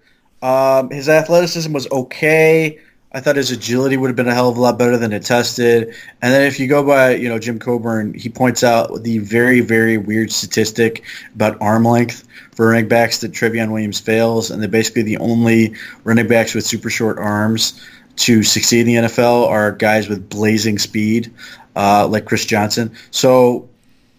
Um, 0.42 0.90
his 0.90 1.08
athleticism 1.08 1.72
was 1.72 1.88
okay. 1.92 2.80
I 3.14 3.20
thought 3.20 3.36
his 3.36 3.50
agility 3.50 3.96
would 3.96 4.08
have 4.08 4.16
been 4.16 4.28
a 4.28 4.34
hell 4.34 4.48
of 4.48 4.56
a 4.56 4.60
lot 4.60 4.78
better 4.78 4.96
than 4.96 5.12
it 5.12 5.22
tested. 5.24 5.94
And 6.22 6.32
then 6.32 6.46
if 6.46 6.58
you 6.58 6.66
go 6.66 6.82
by, 6.82 7.14
you 7.14 7.28
know, 7.28 7.38
Jim 7.38 7.58
Coburn, 7.58 8.14
he 8.14 8.30
points 8.30 8.64
out 8.64 9.02
the 9.02 9.18
very, 9.18 9.60
very 9.60 9.98
weird 9.98 10.32
statistic 10.32 11.02
about 11.34 11.60
arm 11.60 11.84
length 11.84 12.26
for 12.52 12.68
running 12.68 12.88
backs 12.88 13.18
that 13.18 13.32
Trayveon 13.32 13.70
Williams 13.70 14.00
fails, 14.00 14.50
and 14.50 14.62
they're 14.62 14.68
basically 14.68 15.02
the 15.02 15.18
only 15.18 15.74
running 16.04 16.26
backs 16.26 16.54
with 16.54 16.64
super 16.64 16.90
short 16.90 17.18
arms 17.18 17.80
to 18.16 18.42
succeed 18.42 18.80
in 18.80 18.86
the 18.86 19.08
NFL 19.08 19.48
are 19.48 19.72
guys 19.72 20.08
with 20.08 20.28
blazing 20.28 20.78
speed, 20.78 21.32
uh, 21.76 22.06
like 22.06 22.24
Chris 22.24 22.44
Johnson. 22.44 22.92
So, 23.10 23.68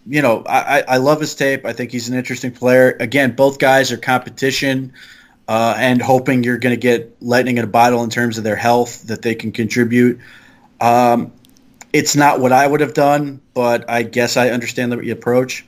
you 0.06 0.20
know, 0.20 0.44
I, 0.46 0.82
I 0.86 0.96
love 0.98 1.20
his 1.20 1.34
tape. 1.34 1.64
I 1.64 1.72
think 1.72 1.90
he's 1.92 2.08
an 2.08 2.16
interesting 2.16 2.52
player. 2.52 2.96
Again, 3.00 3.34
both 3.34 3.58
guys 3.58 3.92
are 3.92 3.96
competition. 3.96 4.92
Uh, 5.46 5.74
and 5.76 6.00
hoping 6.00 6.42
you're 6.42 6.58
going 6.58 6.74
to 6.74 6.80
get 6.80 7.20
lightning 7.20 7.58
in 7.58 7.64
a 7.64 7.68
bottle 7.68 8.02
in 8.02 8.08
terms 8.08 8.38
of 8.38 8.44
their 8.44 8.56
health 8.56 9.02
that 9.08 9.20
they 9.20 9.34
can 9.34 9.52
contribute. 9.52 10.18
Um, 10.80 11.32
it's 11.92 12.16
not 12.16 12.40
what 12.40 12.52
I 12.52 12.66
would 12.66 12.80
have 12.80 12.94
done, 12.94 13.40
but 13.52 13.88
I 13.90 14.02
guess 14.02 14.36
I 14.36 14.50
understand 14.50 14.90
the 14.90 15.10
approach. 15.10 15.64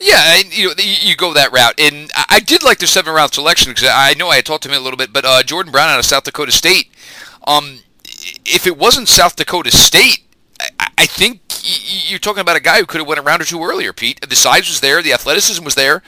Yeah, 0.00 0.36
you 0.50 0.68
know 0.68 0.74
you 0.76 1.16
go 1.16 1.34
that 1.34 1.52
route, 1.52 1.80
and 1.80 2.10
I 2.28 2.38
did 2.38 2.62
like 2.62 2.78
the 2.78 2.86
seven 2.86 3.14
round 3.14 3.32
selection 3.32 3.72
because 3.72 3.88
I 3.92 4.14
know 4.14 4.28
I 4.28 4.36
had 4.36 4.46
talked 4.46 4.62
to 4.62 4.68
him 4.68 4.76
a 4.76 4.80
little 4.80 4.96
bit, 4.96 5.12
but 5.12 5.24
uh, 5.24 5.42
Jordan 5.42 5.72
Brown 5.72 5.88
out 5.88 5.98
of 5.98 6.04
South 6.04 6.22
Dakota 6.22 6.52
State. 6.52 6.88
Um, 7.46 7.80
if 8.44 8.66
it 8.66 8.76
wasn't 8.76 9.08
South 9.08 9.34
Dakota 9.34 9.72
State, 9.72 10.22
I, 10.60 10.88
I 10.98 11.06
think 11.06 11.40
you're 12.08 12.20
talking 12.20 12.40
about 12.40 12.56
a 12.56 12.60
guy 12.60 12.78
who 12.78 12.86
could 12.86 12.98
have 12.98 13.08
went 13.08 13.18
a 13.18 13.22
round 13.22 13.42
or 13.42 13.44
two 13.44 13.62
earlier. 13.62 13.92
Pete, 13.92 14.20
the 14.28 14.36
size 14.36 14.68
was 14.68 14.80
there, 14.80 15.02
the 15.02 15.12
athleticism 15.12 15.64
was 15.64 15.74
there. 15.74 16.02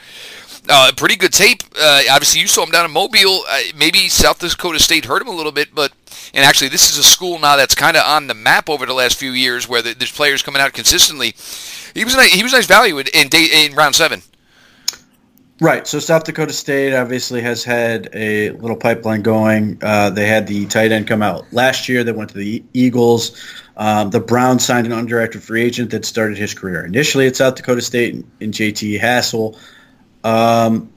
Uh, 0.69 0.91
pretty 0.95 1.15
good 1.15 1.33
tape. 1.33 1.63
Uh, 1.79 2.01
obviously, 2.11 2.39
you 2.39 2.47
saw 2.47 2.63
him 2.63 2.71
down 2.71 2.85
in 2.85 2.91
Mobile. 2.91 3.41
Uh, 3.49 3.61
maybe 3.75 4.09
South 4.09 4.39
Dakota 4.39 4.79
State 4.79 5.05
hurt 5.05 5.21
him 5.21 5.27
a 5.27 5.31
little 5.31 5.51
bit, 5.51 5.73
but 5.73 5.91
and 6.33 6.45
actually, 6.45 6.69
this 6.69 6.91
is 6.91 6.97
a 6.97 7.03
school 7.03 7.39
now 7.39 7.55
that's 7.55 7.75
kind 7.75 7.97
of 7.97 8.03
on 8.05 8.27
the 8.27 8.33
map 8.33 8.69
over 8.69 8.85
the 8.85 8.93
last 8.93 9.17
few 9.17 9.31
years, 9.31 9.67
where 9.67 9.81
the, 9.81 9.93
there's 9.93 10.11
players 10.11 10.43
coming 10.43 10.61
out 10.61 10.73
consistently. 10.73 11.33
He 11.93 12.05
was 12.05 12.15
a, 12.15 12.23
he 12.23 12.43
was 12.43 12.53
nice 12.53 12.67
value 12.67 12.99
in, 12.99 13.07
in, 13.13 13.27
day, 13.27 13.65
in 13.65 13.73
round 13.73 13.95
seven. 13.95 14.21
Right. 15.59 15.85
So 15.85 15.99
South 15.99 16.23
Dakota 16.23 16.53
State 16.53 16.95
obviously 16.95 17.41
has 17.41 17.63
had 17.63 18.09
a 18.13 18.49
little 18.49 18.75
pipeline 18.75 19.21
going. 19.21 19.77
Uh, 19.81 20.09
they 20.09 20.25
had 20.25 20.47
the 20.47 20.65
tight 20.65 20.91
end 20.91 21.07
come 21.07 21.21
out 21.21 21.51
last 21.53 21.87
year. 21.87 22.03
They 22.03 22.11
went 22.11 22.31
to 22.31 22.37
the 22.37 22.63
Eagles. 22.73 23.39
Um, 23.77 24.09
the 24.09 24.19
Browns 24.19 24.65
signed 24.65 24.91
an 24.91 24.93
undrafted 24.93 25.41
free 25.41 25.63
agent 25.63 25.91
that 25.91 26.05
started 26.05 26.37
his 26.37 26.55
career 26.55 26.83
initially 26.83 27.27
at 27.27 27.35
South 27.35 27.55
Dakota 27.55 27.81
State 27.81 28.25
in 28.39 28.51
JT 28.51 28.99
Hassell. 28.99 29.55
Um, 30.23 30.91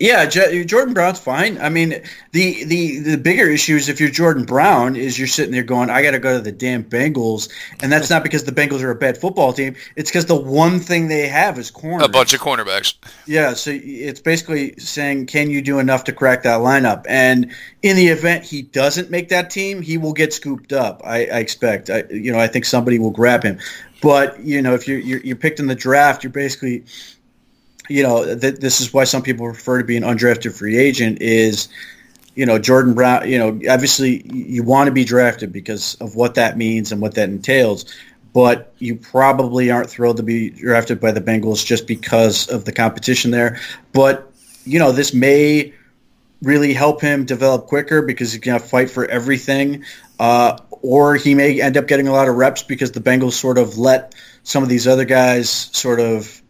yeah, 0.00 0.26
J- 0.26 0.64
Jordan 0.64 0.94
Brown's 0.94 1.18
fine. 1.18 1.58
I 1.60 1.70
mean, 1.70 2.00
the, 2.30 2.64
the 2.64 2.98
the 3.00 3.16
bigger 3.16 3.48
issue 3.48 3.74
is 3.74 3.88
if 3.88 4.00
you're 4.00 4.10
Jordan 4.10 4.44
Brown, 4.44 4.94
is 4.94 5.18
you're 5.18 5.26
sitting 5.26 5.50
there 5.50 5.64
going, 5.64 5.90
I 5.90 6.02
got 6.02 6.12
to 6.12 6.20
go 6.20 6.36
to 6.36 6.40
the 6.40 6.52
damn 6.52 6.84
Bengals, 6.84 7.50
and 7.82 7.90
that's 7.90 8.08
not 8.08 8.22
because 8.22 8.44
the 8.44 8.52
Bengals 8.52 8.82
are 8.82 8.92
a 8.92 8.94
bad 8.94 9.18
football 9.18 9.52
team. 9.52 9.74
It's 9.96 10.10
because 10.10 10.26
the 10.26 10.36
one 10.36 10.78
thing 10.78 11.08
they 11.08 11.26
have 11.26 11.58
is 11.58 11.72
corner. 11.72 12.04
A 12.04 12.08
bunch 12.08 12.32
of 12.32 12.40
cornerbacks. 12.40 12.94
Yeah, 13.26 13.54
so 13.54 13.72
it's 13.74 14.20
basically 14.20 14.76
saying, 14.78 15.26
can 15.26 15.50
you 15.50 15.62
do 15.62 15.80
enough 15.80 16.04
to 16.04 16.12
crack 16.12 16.44
that 16.44 16.60
lineup? 16.60 17.04
And 17.08 17.52
in 17.82 17.96
the 17.96 18.06
event 18.08 18.44
he 18.44 18.62
doesn't 18.62 19.10
make 19.10 19.30
that 19.30 19.50
team, 19.50 19.82
he 19.82 19.98
will 19.98 20.12
get 20.12 20.32
scooped 20.32 20.72
up. 20.72 21.02
I, 21.04 21.26
I 21.26 21.38
expect. 21.40 21.90
I, 21.90 22.04
you 22.10 22.30
know, 22.30 22.38
I 22.38 22.46
think 22.46 22.66
somebody 22.66 23.00
will 23.00 23.10
grab 23.10 23.42
him. 23.42 23.58
But 24.00 24.38
you 24.38 24.62
know, 24.62 24.74
if 24.74 24.86
you're, 24.86 25.00
you're 25.00 25.20
you're 25.20 25.34
picked 25.34 25.58
in 25.58 25.66
the 25.66 25.74
draft, 25.74 26.22
you're 26.22 26.32
basically 26.32 26.84
you 27.88 28.02
know, 28.02 28.36
th- 28.36 28.56
this 28.56 28.80
is 28.80 28.92
why 28.92 29.04
some 29.04 29.22
people 29.22 29.46
prefer 29.46 29.78
to 29.78 29.84
be 29.84 29.96
an 29.96 30.02
undrafted 30.02 30.56
free 30.56 30.76
agent 30.76 31.20
is, 31.20 31.68
you 32.34 32.46
know, 32.46 32.58
Jordan 32.58 32.94
Brown, 32.94 33.28
you 33.28 33.38
know, 33.38 33.48
obviously 33.70 34.22
you 34.32 34.62
want 34.62 34.88
to 34.88 34.92
be 34.92 35.04
drafted 35.04 35.52
because 35.52 35.94
of 35.96 36.14
what 36.14 36.34
that 36.34 36.56
means 36.56 36.92
and 36.92 37.00
what 37.00 37.14
that 37.14 37.28
entails, 37.28 37.84
but 38.32 38.72
you 38.78 38.96
probably 38.96 39.70
aren't 39.70 39.90
thrilled 39.90 40.18
to 40.18 40.22
be 40.22 40.50
drafted 40.50 41.00
by 41.00 41.12
the 41.12 41.20
Bengals 41.20 41.64
just 41.64 41.86
because 41.86 42.48
of 42.48 42.64
the 42.64 42.72
competition 42.72 43.30
there. 43.30 43.58
But, 43.92 44.30
you 44.64 44.78
know, 44.78 44.92
this 44.92 45.14
may 45.14 45.72
really 46.42 46.72
help 46.72 47.00
him 47.00 47.24
develop 47.24 47.66
quicker 47.66 48.02
because 48.02 48.32
he's 48.32 48.40
going 48.40 48.60
to 48.60 48.64
fight 48.64 48.90
for 48.90 49.04
everything. 49.06 49.84
Uh, 50.20 50.58
or 50.70 51.16
he 51.16 51.34
may 51.34 51.60
end 51.60 51.76
up 51.76 51.88
getting 51.88 52.06
a 52.08 52.12
lot 52.12 52.28
of 52.28 52.36
reps 52.36 52.62
because 52.62 52.92
the 52.92 53.00
Bengals 53.00 53.32
sort 53.32 53.58
of 53.58 53.78
let 53.78 54.14
some 54.44 54.62
of 54.62 54.68
these 54.68 54.86
other 54.86 55.04
guys 55.04 55.50
sort 55.50 56.00
of 56.00 56.40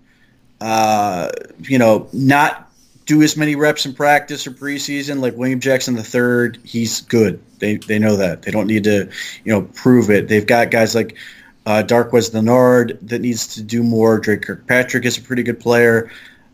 uh, 0.61 1.31
you 1.61 1.79
know, 1.79 2.09
not 2.13 2.71
do 3.07 3.23
as 3.23 3.37
many 3.37 3.57
reps 3.57 3.87
in 3.87 3.95
practice 3.95 4.47
or 4.47 4.51
preseason 4.51 5.21
like 5.21 5.35
William 5.37 5.61
Jackson 5.61 5.95
the 5.95 6.03
third. 6.03 6.59
He's 6.65 7.01
good. 7.03 7.41
They 7.59 7.77
they 7.77 7.99
know 7.99 8.17
that. 8.17 8.43
They 8.43 8.51
don't 8.51 8.67
need 8.67 8.85
to, 8.85 9.11
you 9.45 9.53
know, 9.53 9.63
prove 9.63 10.11
it. 10.11 10.29
They've 10.29 10.47
got 10.47 10.71
guys 10.71 10.95
like 10.95 11.17
uh, 11.67 11.83
Darqueze 11.87 12.31
Dennard 12.31 12.99
that 13.09 13.21
needs 13.21 13.55
to 13.55 13.63
do 13.63 13.83
more. 13.83 14.19
Dre 14.19 14.37
Kirkpatrick 14.37 15.05
is 15.05 15.19
a 15.19 15.23
pretty 15.23 15.43
good 15.43 15.61
player. 15.61 16.11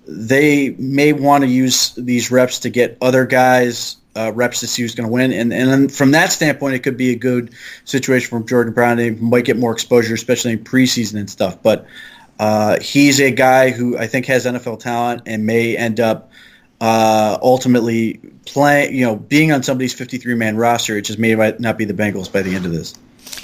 They 0.06 0.70
may 0.70 1.12
want 1.12 1.44
to 1.44 1.48
use 1.48 1.94
these 1.94 2.30
reps 2.30 2.60
to 2.60 2.70
get 2.70 2.98
other 3.00 3.24
guys 3.24 3.96
uh, 4.16 4.32
reps 4.34 4.60
to 4.60 4.66
see 4.66 4.82
who's 4.82 4.94
going 4.94 5.08
to 5.08 5.12
win. 5.12 5.32
And 5.32 5.52
and 5.52 5.92
from 5.92 6.12
that 6.12 6.32
standpoint, 6.32 6.74
it 6.74 6.80
could 6.80 6.96
be 6.96 7.10
a 7.10 7.16
good 7.16 7.54
situation 7.84 8.28
for 8.28 8.46
Jordan 8.46 8.72
Brown. 8.72 8.98
He 8.98 9.10
might 9.10 9.44
get 9.44 9.56
more 9.56 9.72
exposure, 9.72 10.14
especially 10.14 10.52
in 10.52 10.64
preseason 10.64 11.18
and 11.18 11.28
stuff. 11.28 11.62
But 11.62 11.86
uh, 12.38 12.80
he's 12.80 13.20
a 13.20 13.30
guy 13.30 13.70
who 13.70 13.96
I 13.96 14.06
think 14.06 14.26
has 14.26 14.46
NFL 14.46 14.80
talent 14.80 15.22
and 15.26 15.46
may 15.46 15.76
end 15.76 16.00
up 16.00 16.30
uh, 16.80 17.38
ultimately 17.42 18.20
playing, 18.46 18.94
you 18.94 19.04
know, 19.04 19.16
being 19.16 19.52
on 19.52 19.62
somebody's 19.62 19.94
53 19.94 20.34
man 20.34 20.56
roster. 20.56 20.96
It 20.96 21.02
just 21.02 21.18
may 21.18 21.34
not 21.34 21.78
be 21.78 21.84
the 21.84 21.94
Bengals 21.94 22.30
by 22.30 22.42
the 22.42 22.54
end 22.54 22.66
of 22.66 22.72
this. 22.72 22.94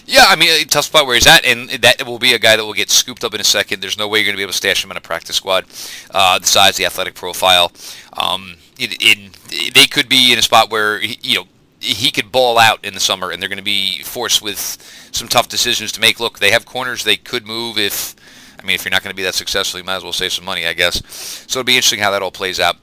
Yeah, 0.06 0.24
I 0.26 0.36
mean, 0.36 0.66
tough 0.66 0.86
spot 0.86 1.06
where 1.06 1.14
he's 1.14 1.26
at, 1.26 1.44
and 1.44 1.70
that 1.70 2.04
will 2.04 2.18
be 2.18 2.34
a 2.34 2.38
guy 2.38 2.56
that 2.56 2.64
will 2.64 2.72
get 2.72 2.90
scooped 2.90 3.22
up 3.22 3.32
in 3.32 3.40
a 3.40 3.44
second. 3.44 3.80
There's 3.80 3.98
no 3.98 4.08
way 4.08 4.18
you're 4.18 4.26
going 4.26 4.34
to 4.34 4.38
be 4.38 4.42
able 4.42 4.52
to 4.52 4.56
stash 4.56 4.84
him 4.84 4.90
in 4.90 4.96
a 4.96 5.00
practice 5.00 5.36
squad. 5.36 5.66
Uh, 6.10 6.38
the 6.38 6.46
size, 6.46 6.76
the 6.76 6.84
athletic 6.84 7.14
profile, 7.14 7.70
um, 8.14 8.56
in, 8.78 9.30
they 9.50 9.86
could 9.86 10.08
be 10.08 10.32
in 10.32 10.38
a 10.38 10.42
spot 10.42 10.70
where 10.70 10.98
he, 10.98 11.18
you 11.22 11.36
know 11.36 11.44
he 11.80 12.10
could 12.10 12.30
ball 12.30 12.58
out 12.58 12.84
in 12.84 12.94
the 12.94 13.00
summer, 13.00 13.30
and 13.30 13.40
they're 13.40 13.48
going 13.48 13.58
to 13.58 13.64
be 13.64 14.02
forced 14.02 14.42
with 14.42 15.08
some 15.12 15.28
tough 15.28 15.48
decisions 15.48 15.92
to 15.92 16.00
make. 16.00 16.20
Look, 16.20 16.38
they 16.38 16.50
have 16.50 16.66
corners 16.66 17.04
they 17.04 17.16
could 17.16 17.46
move 17.46 17.78
if 17.78 18.14
I 18.60 18.66
mean, 18.66 18.74
if 18.74 18.84
you're 18.84 18.90
not 18.90 19.02
going 19.02 19.12
to 19.12 19.16
be 19.16 19.22
that 19.22 19.34
successful, 19.34 19.80
you 19.80 19.84
might 19.84 19.96
as 19.96 20.02
well 20.02 20.12
save 20.12 20.32
some 20.32 20.44
money, 20.44 20.66
I 20.66 20.74
guess. 20.74 21.02
So 21.06 21.60
it'll 21.60 21.66
be 21.66 21.76
interesting 21.76 22.00
how 22.00 22.10
that 22.10 22.22
all 22.22 22.30
plays 22.30 22.60
out. 22.60 22.76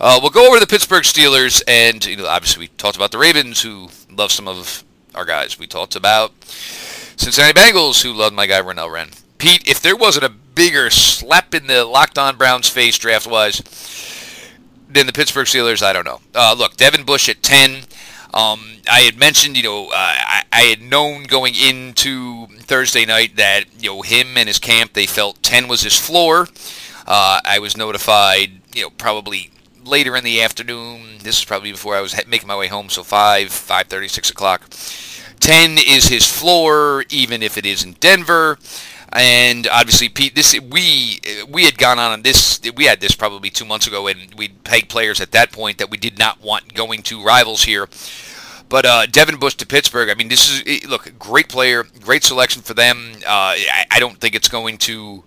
Uh, 0.00 0.18
we'll 0.20 0.30
go 0.30 0.48
over 0.48 0.58
the 0.58 0.66
Pittsburgh 0.66 1.04
Steelers, 1.04 1.62
and 1.68 2.04
you 2.04 2.16
know, 2.16 2.26
obviously 2.26 2.62
we 2.62 2.68
talked 2.68 2.96
about 2.96 3.12
the 3.12 3.18
Ravens, 3.18 3.62
who 3.62 3.88
love 4.10 4.32
some 4.32 4.48
of 4.48 4.82
our 5.14 5.24
guys. 5.24 5.58
We 5.58 5.66
talked 5.68 5.94
about 5.94 6.32
Cincinnati 6.44 7.52
Bengals, 7.52 8.02
who 8.02 8.12
love 8.12 8.32
my 8.32 8.46
guy 8.46 8.60
Renell 8.60 8.90
Wren. 8.90 9.10
Pete, 9.38 9.68
if 9.68 9.80
there 9.80 9.96
wasn't 9.96 10.24
a 10.24 10.28
bigger 10.28 10.90
slap 10.90 11.54
in 11.54 11.66
the 11.66 11.84
locked 11.84 12.18
on 12.18 12.36
Browns 12.36 12.68
face 12.68 12.98
draft 12.98 13.26
wise 13.26 13.62
than 14.88 15.06
the 15.06 15.12
Pittsburgh 15.12 15.46
Steelers, 15.46 15.82
I 15.82 15.92
don't 15.92 16.04
know. 16.04 16.20
Uh, 16.34 16.54
look, 16.56 16.76
Devin 16.76 17.04
Bush 17.04 17.28
at 17.28 17.42
10. 17.42 17.82
Um, 18.34 18.78
I 18.90 19.00
had 19.00 19.18
mentioned, 19.18 19.58
you 19.58 19.62
know, 19.62 19.88
uh, 19.88 19.90
I, 19.92 20.42
I, 20.50 20.62
had 20.62 20.80
known 20.80 21.24
going 21.24 21.54
into 21.54 22.46
Thursday 22.60 23.04
night 23.04 23.36
that, 23.36 23.64
you 23.78 23.90
know, 23.90 24.00
him 24.00 24.38
and 24.38 24.48
his 24.48 24.58
camp, 24.58 24.94
they 24.94 25.04
felt 25.04 25.42
10 25.42 25.68
was 25.68 25.82
his 25.82 25.98
floor. 25.98 26.48
Uh, 27.06 27.40
I 27.44 27.58
was 27.58 27.76
notified, 27.76 28.62
you 28.74 28.84
know, 28.84 28.90
probably 28.90 29.50
later 29.84 30.16
in 30.16 30.24
the 30.24 30.40
afternoon. 30.40 31.18
This 31.22 31.40
is 31.40 31.44
probably 31.44 31.72
before 31.72 31.94
I 31.94 32.00
was 32.00 32.16
making 32.26 32.48
my 32.48 32.56
way 32.56 32.68
home, 32.68 32.88
so 32.88 33.02
5, 33.02 33.48
5.30, 33.48 34.08
6 34.08 34.30
o'clock. 34.30 34.70
10 35.40 35.76
is 35.76 36.06
his 36.08 36.26
floor, 36.26 37.04
even 37.10 37.42
if 37.42 37.58
it 37.58 37.66
is 37.66 37.84
in 37.84 37.94
Denver. 37.94 38.58
And 39.14 39.68
obviously, 39.68 40.08
Pete, 40.08 40.34
this 40.34 40.58
we 40.58 41.20
we 41.48 41.64
had 41.64 41.76
gone 41.76 41.98
on 41.98 42.22
this. 42.22 42.60
We 42.74 42.86
had 42.86 43.00
this 43.00 43.14
probably 43.14 43.50
two 43.50 43.66
months 43.66 43.86
ago, 43.86 44.06
and 44.06 44.34
we 44.36 44.48
pegged 44.48 44.88
players 44.88 45.20
at 45.20 45.32
that 45.32 45.52
point 45.52 45.78
that 45.78 45.90
we 45.90 45.98
did 45.98 46.18
not 46.18 46.40
want 46.42 46.72
going 46.72 47.02
to 47.02 47.22
rivals 47.22 47.64
here. 47.64 47.88
But 48.70 48.86
uh, 48.86 49.04
Devin 49.04 49.36
Bush 49.36 49.54
to 49.56 49.66
Pittsburgh. 49.66 50.08
I 50.08 50.14
mean, 50.14 50.28
this 50.28 50.62
is 50.64 50.88
look 50.88 51.12
great 51.18 51.50
player, 51.50 51.84
great 52.00 52.24
selection 52.24 52.62
for 52.62 52.72
them. 52.72 53.12
Uh, 53.16 53.52
I, 53.60 53.84
I 53.90 54.00
don't 54.00 54.18
think 54.18 54.34
it's 54.34 54.48
going 54.48 54.78
to 54.78 55.24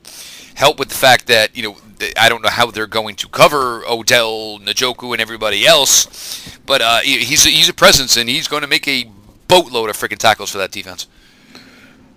help 0.56 0.80
with 0.80 0.90
the 0.90 0.96
fact 0.96 1.28
that 1.28 1.56
you 1.56 1.62
know 1.62 1.78
I 2.18 2.28
don't 2.28 2.42
know 2.42 2.50
how 2.50 2.72
they're 2.72 2.88
going 2.88 3.16
to 3.18 3.28
cover 3.28 3.84
Odell, 3.86 4.60
Njoku, 4.60 5.12
and 5.12 5.22
everybody 5.22 5.68
else, 5.68 6.58
but 6.66 6.82
uh, 6.82 7.00
he's 7.02 7.44
he's 7.44 7.70
a 7.70 7.74
presence 7.74 8.18
and 8.18 8.28
he's 8.30 8.48
going 8.48 8.62
to 8.62 8.68
make 8.68 8.88
a 8.88 9.12
boatload 9.48 9.92
of 9.92 9.98
freaking 9.98 10.18
tackles 10.18 10.50
for 10.50 10.58
that 10.58 10.72
defense. 10.72 11.06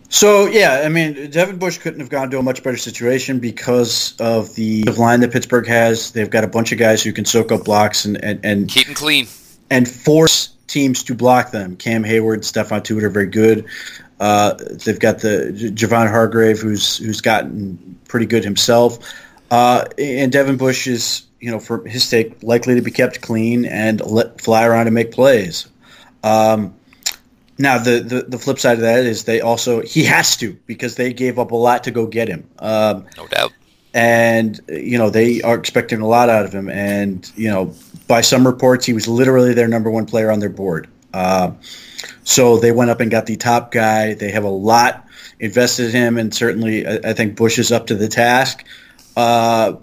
So 0.08 0.46
yeah, 0.46 0.82
I 0.84 0.88
mean, 0.88 1.30
Devin 1.30 1.58
Bush 1.58 1.78
couldn't 1.78 2.00
have 2.00 2.08
gone 2.08 2.30
to 2.30 2.38
a 2.38 2.42
much 2.42 2.62
better 2.62 2.78
situation 2.78 3.40
because 3.40 4.14
of 4.18 4.54
the 4.54 4.84
line 4.84 5.20
that 5.20 5.32
Pittsburgh 5.32 5.66
has. 5.66 6.12
They've 6.12 6.30
got 6.30 6.44
a 6.44 6.48
bunch 6.48 6.72
of 6.72 6.78
guys 6.78 7.02
who 7.02 7.12
can 7.12 7.24
soak 7.24 7.52
up 7.52 7.64
blocks 7.64 8.04
and 8.04 8.22
and, 8.24 8.40
and 8.42 8.68
keep 8.68 8.86
them 8.86 8.94
clean 8.94 9.26
and 9.70 9.88
force 9.88 10.48
teams 10.66 11.02
to 11.04 11.14
block 11.14 11.50
them. 11.50 11.76
Cam 11.76 12.04
Heyward, 12.04 12.38
Stephon 12.38 12.82
Tuitt 12.82 13.02
are 13.02 13.10
very 13.10 13.26
good. 13.26 13.66
Uh, 14.20 14.54
they've 14.84 14.98
got 14.98 15.20
the 15.20 15.52
Javon 15.74 16.10
Hargrave, 16.10 16.58
who's 16.60 16.96
who's 16.98 17.20
gotten 17.20 17.98
pretty 18.08 18.26
good 18.26 18.44
himself, 18.44 18.98
uh, 19.50 19.84
and 19.98 20.32
Devin 20.32 20.56
Bush 20.56 20.86
is, 20.86 21.26
you 21.40 21.50
know, 21.50 21.60
for 21.60 21.86
his 21.86 22.04
sake, 22.04 22.42
likely 22.42 22.74
to 22.74 22.82
be 22.82 22.90
kept 22.90 23.20
clean 23.20 23.64
and 23.64 24.00
let 24.00 24.40
fly 24.40 24.66
around 24.66 24.86
and 24.86 24.94
make 24.94 25.12
plays. 25.12 25.68
Um, 26.24 26.74
now 27.58 27.78
the, 27.78 28.00
the, 28.00 28.22
the 28.22 28.38
flip 28.38 28.58
side 28.58 28.74
of 28.74 28.80
that 28.80 29.04
is 29.04 29.24
they 29.24 29.40
also 29.40 29.82
he 29.82 30.04
has 30.04 30.36
to 30.38 30.52
because 30.66 30.94
they 30.94 31.12
gave 31.12 31.38
up 31.38 31.50
a 31.50 31.56
lot 31.56 31.84
to 31.84 31.90
go 31.90 32.06
get 32.06 32.28
him. 32.28 32.48
Um, 32.58 33.06
no 33.16 33.26
doubt. 33.26 33.52
And 33.94 34.60
you 34.68 34.96
know 34.96 35.10
they 35.10 35.42
are 35.42 35.56
expecting 35.56 36.00
a 36.00 36.06
lot 36.06 36.28
out 36.28 36.44
of 36.44 36.52
him. 36.52 36.68
And 36.68 37.30
you 37.36 37.50
know 37.50 37.74
by 38.06 38.20
some 38.20 38.46
reports 38.46 38.86
he 38.86 38.92
was 38.92 39.08
literally 39.08 39.54
their 39.54 39.68
number 39.68 39.90
one 39.90 40.06
player 40.06 40.30
on 40.30 40.40
their 40.40 40.48
board. 40.48 40.88
Uh, 41.12 41.52
so 42.22 42.58
they 42.58 42.72
went 42.72 42.90
up 42.90 43.00
and 43.00 43.10
got 43.10 43.26
the 43.26 43.36
top 43.36 43.72
guy. 43.72 44.14
They 44.14 44.30
have 44.30 44.44
a 44.44 44.50
lot 44.50 45.06
invested 45.40 45.86
in 45.86 45.92
him, 45.92 46.18
and 46.18 46.34
certainly 46.34 46.86
I, 46.86 47.00
I 47.04 47.12
think 47.12 47.36
Bush 47.36 47.58
is 47.58 47.72
up 47.72 47.86
to 47.88 47.94
the 47.94 48.08
task. 48.08 48.64
Uh, 49.16 49.74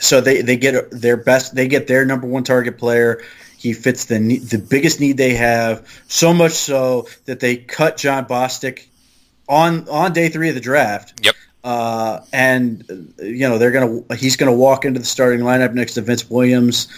so 0.00 0.20
they, 0.20 0.42
they 0.42 0.56
get 0.56 0.90
their 0.90 1.16
best. 1.16 1.54
They 1.54 1.68
get 1.68 1.86
their 1.86 2.04
number 2.04 2.26
one 2.26 2.44
target 2.44 2.78
player. 2.78 3.22
He 3.62 3.74
fits 3.74 4.06
the 4.06 4.18
the 4.38 4.58
biggest 4.58 4.98
need 4.98 5.16
they 5.16 5.34
have, 5.34 5.86
so 6.08 6.34
much 6.34 6.50
so 6.52 7.06
that 7.26 7.38
they 7.38 7.56
cut 7.56 7.96
Jon 7.96 8.26
Bostic 8.26 8.86
on 9.48 9.88
on 9.88 10.12
day 10.12 10.28
three 10.30 10.48
of 10.48 10.56
the 10.56 10.60
draft. 10.60 11.24
Yep. 11.24 11.36
Uh, 11.62 12.18
and 12.32 13.14
you 13.22 13.48
know 13.48 13.58
they're 13.58 13.70
gonna 13.70 14.02
he's 14.16 14.34
gonna 14.34 14.52
walk 14.52 14.84
into 14.84 14.98
the 14.98 15.06
starting 15.06 15.42
lineup 15.42 15.74
next 15.74 15.94
to 15.94 16.00
Vince 16.00 16.28
Williams, 16.28 16.88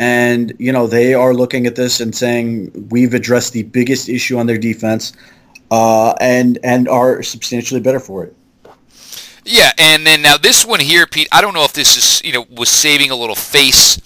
and 0.00 0.52
you 0.58 0.72
know 0.72 0.88
they 0.88 1.14
are 1.14 1.32
looking 1.32 1.68
at 1.68 1.76
this 1.76 2.00
and 2.00 2.12
saying 2.12 2.88
we've 2.90 3.14
addressed 3.14 3.52
the 3.52 3.62
biggest 3.62 4.08
issue 4.08 4.38
on 4.38 4.46
their 4.46 4.58
defense, 4.58 5.12
uh, 5.70 6.14
and 6.20 6.58
and 6.64 6.88
are 6.88 7.22
substantially 7.22 7.80
better 7.80 8.00
for 8.00 8.24
it. 8.24 8.34
Yeah, 9.44 9.70
and 9.78 10.04
then 10.04 10.22
now 10.22 10.36
this 10.36 10.66
one 10.66 10.80
here, 10.80 11.06
Pete. 11.06 11.28
I 11.30 11.40
don't 11.40 11.54
know 11.54 11.62
if 11.62 11.74
this 11.74 11.96
is 11.96 12.20
you 12.24 12.32
know 12.32 12.44
was 12.50 12.70
saving 12.70 13.12
a 13.12 13.16
little 13.16 13.36
face 13.36 14.00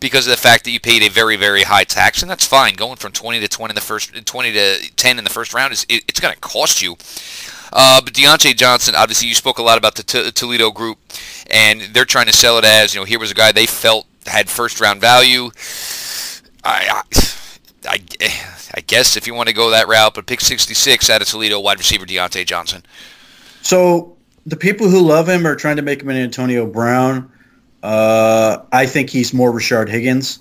because 0.00 0.26
of 0.26 0.30
the 0.30 0.36
fact 0.36 0.64
that 0.64 0.70
you 0.70 0.80
paid 0.80 1.02
a 1.02 1.08
very 1.08 1.36
very 1.36 1.62
high 1.62 1.84
tax, 1.84 2.22
and 2.22 2.30
that's 2.30 2.46
fine. 2.46 2.74
Going 2.74 2.96
from 2.96 3.12
20 3.12 3.40
to 3.40 3.48
20 3.48 3.72
in 3.72 3.74
the 3.74 3.80
first 3.80 4.26
20 4.26 4.52
to 4.52 4.92
10 4.96 5.18
in 5.18 5.24
the 5.24 5.30
first 5.30 5.54
round 5.54 5.72
is 5.72 5.84
it, 5.88 6.04
it's 6.08 6.20
going 6.20 6.34
to 6.34 6.40
cost 6.40 6.82
you. 6.82 6.96
Uh, 7.72 8.00
but 8.00 8.14
Diontae 8.14 8.56
Johnson, 8.56 8.94
obviously, 8.94 9.28
you 9.28 9.34
spoke 9.34 9.58
a 9.58 9.62
lot 9.62 9.76
about 9.76 9.94
the 9.94 10.02
T- 10.02 10.30
Toledo 10.30 10.70
group, 10.70 10.98
and 11.50 11.82
they're 11.92 12.06
trying 12.06 12.26
to 12.26 12.32
sell 12.32 12.58
it 12.58 12.64
as 12.64 12.94
you 12.94 13.00
know 13.00 13.04
here 13.04 13.18
was 13.18 13.30
a 13.30 13.34
guy 13.34 13.52
they 13.52 13.66
felt 13.66 14.06
had 14.26 14.48
first 14.48 14.80
round 14.80 15.00
value. 15.00 15.50
I, 16.64 17.02
I, 17.86 17.98
I, 18.74 18.80
guess 18.80 19.16
if 19.16 19.26
you 19.26 19.34
want 19.34 19.48
to 19.48 19.54
go 19.54 19.70
that 19.70 19.88
route, 19.88 20.14
but 20.14 20.26
pick 20.26 20.40
66 20.40 21.08
out 21.08 21.22
of 21.22 21.28
Toledo, 21.28 21.60
wide 21.60 21.78
receiver 21.78 22.04
Diontae 22.04 22.44
Johnson. 22.44 22.82
So 23.62 24.16
the 24.44 24.56
people 24.56 24.88
who 24.88 25.00
love 25.00 25.28
him 25.28 25.46
are 25.46 25.54
trying 25.54 25.76
to 25.76 25.82
make 25.82 26.02
him 26.02 26.08
an 26.08 26.16
Antonio 26.16 26.66
Brown. 26.66 27.30
Uh, 27.88 28.62
I 28.70 28.84
think 28.84 29.08
he's 29.08 29.32
more 29.32 29.50
Rashard 29.50 29.88
Higgins, 29.88 30.40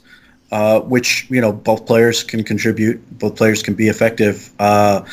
uh, 0.51 0.81
which 0.81 1.27
you 1.29 1.39
know 1.39 1.53
both 1.53 1.85
players 1.85 2.21
can 2.21 2.43
contribute. 2.43 2.99
Both 3.17 3.37
players 3.37 3.63
can 3.63 3.73
be 3.73 3.87
effective. 3.87 4.51
Uh, 4.59 5.05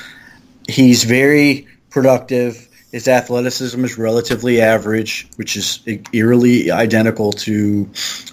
he's 0.66 1.04
very 1.04 1.68
productive. 1.90 2.68
His 2.90 3.06
athleticism 3.06 3.84
is 3.84 3.96
relatively 3.98 4.60
average, 4.60 5.28
which 5.36 5.56
is 5.56 5.78
eerily 6.12 6.72
identical 6.72 7.32
to 7.34 7.88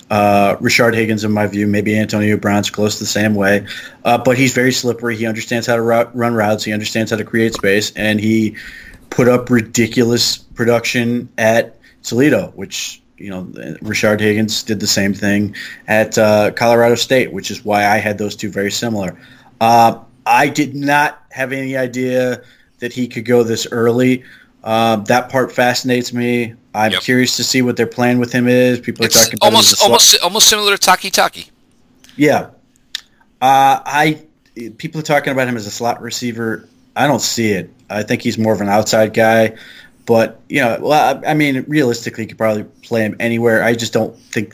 uh, 0.10 0.56
Rashard 0.56 0.96
Higgins 0.96 1.24
in 1.24 1.32
my 1.32 1.46
view. 1.46 1.68
Maybe 1.68 1.96
Antonio 1.96 2.38
Brown's 2.38 2.72
close 2.72 2.98
the 2.98 3.06
same 3.06 3.36
way, 3.36 3.68
uh, 4.04 4.18
but 4.18 4.36
he's 4.36 4.56
very 4.56 4.72
slippery. 4.72 5.16
He 5.16 5.28
understands 5.28 5.68
how 5.68 5.76
to 5.76 5.82
route, 5.84 6.16
run 6.16 6.34
routes. 6.34 6.64
He 6.64 6.74
understands 6.74 7.12
how 7.12 7.18
to 7.18 7.24
create 7.24 7.54
space, 7.54 7.92
and 7.96 8.20
he 8.20 8.56
put 9.12 9.28
up 9.28 9.52
ridiculous 9.52 10.40
production 10.40 11.30
at 11.38 11.78
Toledo, 12.02 12.52
which 12.56 13.01
you 13.22 13.30
know 13.30 13.44
Rashard 13.82 14.20
Higgins 14.20 14.64
did 14.64 14.80
the 14.80 14.88
same 14.88 15.14
thing 15.14 15.56
at 15.88 16.18
uh, 16.18 16.52
Colorado 16.52 16.96
State, 16.96 17.32
which 17.32 17.52
is 17.52 17.64
why 17.64 17.86
I 17.86 17.98
had 17.98 18.18
those 18.18 18.36
two 18.36 18.50
very 18.50 18.72
similar. 18.72 19.18
Uh, 19.60 20.00
I 20.26 20.50
did 20.50 20.76
not 20.76 21.24
have 21.32 21.52
any 21.52 21.78
idea 21.78 22.42
that 22.80 22.94
he 22.94 23.08
could 23.08 23.26
go 23.26 23.44
this 23.44 23.68
early. 23.72 24.24
Uh, 24.64 24.98
that 24.98 25.30
part 25.30 25.52
fascinates 25.52 26.14
me. 26.14 26.56
I'm 26.74 26.92
yep. 26.92 27.02
curious 27.02 27.36
to 27.38 27.44
see 27.44 27.62
what 27.62 27.78
their 27.78 27.88
plan 27.88 28.20
with 28.20 28.32
him 28.32 28.48
is. 28.48 28.80
People 28.80 29.06
it's 29.06 29.16
are 29.16 29.26
talking 29.26 29.40
almost 29.42 29.82
almost 29.84 30.20
almost 30.24 30.48
similar 30.48 30.76
to 30.76 30.90
Takitaki. 30.90 31.50
Yeah, 32.16 32.50
uh, 33.42 33.82
I 33.86 34.24
people 34.78 35.00
are 35.00 35.04
talking 35.04 35.34
about 35.34 35.48
him 35.48 35.58
as 35.58 35.66
a 35.66 35.72
slot 35.72 36.02
receiver. 36.02 36.68
I 36.96 37.08
don't 37.08 37.22
see 37.22 37.52
it. 37.52 37.70
I 37.90 38.04
think 38.04 38.22
he's 38.22 38.38
more 38.38 38.54
of 38.54 38.62
an 38.62 38.70
outside 38.70 39.14
guy. 39.14 39.58
But 40.12 40.42
you 40.50 40.60
know, 40.60 40.78
well, 40.82 41.22
I 41.26 41.34
mean, 41.34 41.64
realistically, 41.70 42.26
you 42.26 42.28
could 42.28 42.38
probably 42.38 42.66
play 42.84 43.06
him 43.06 43.16
anywhere. 43.22 43.64
I 43.64 43.74
just 43.74 43.94
don't 43.94 44.14
think 44.20 44.54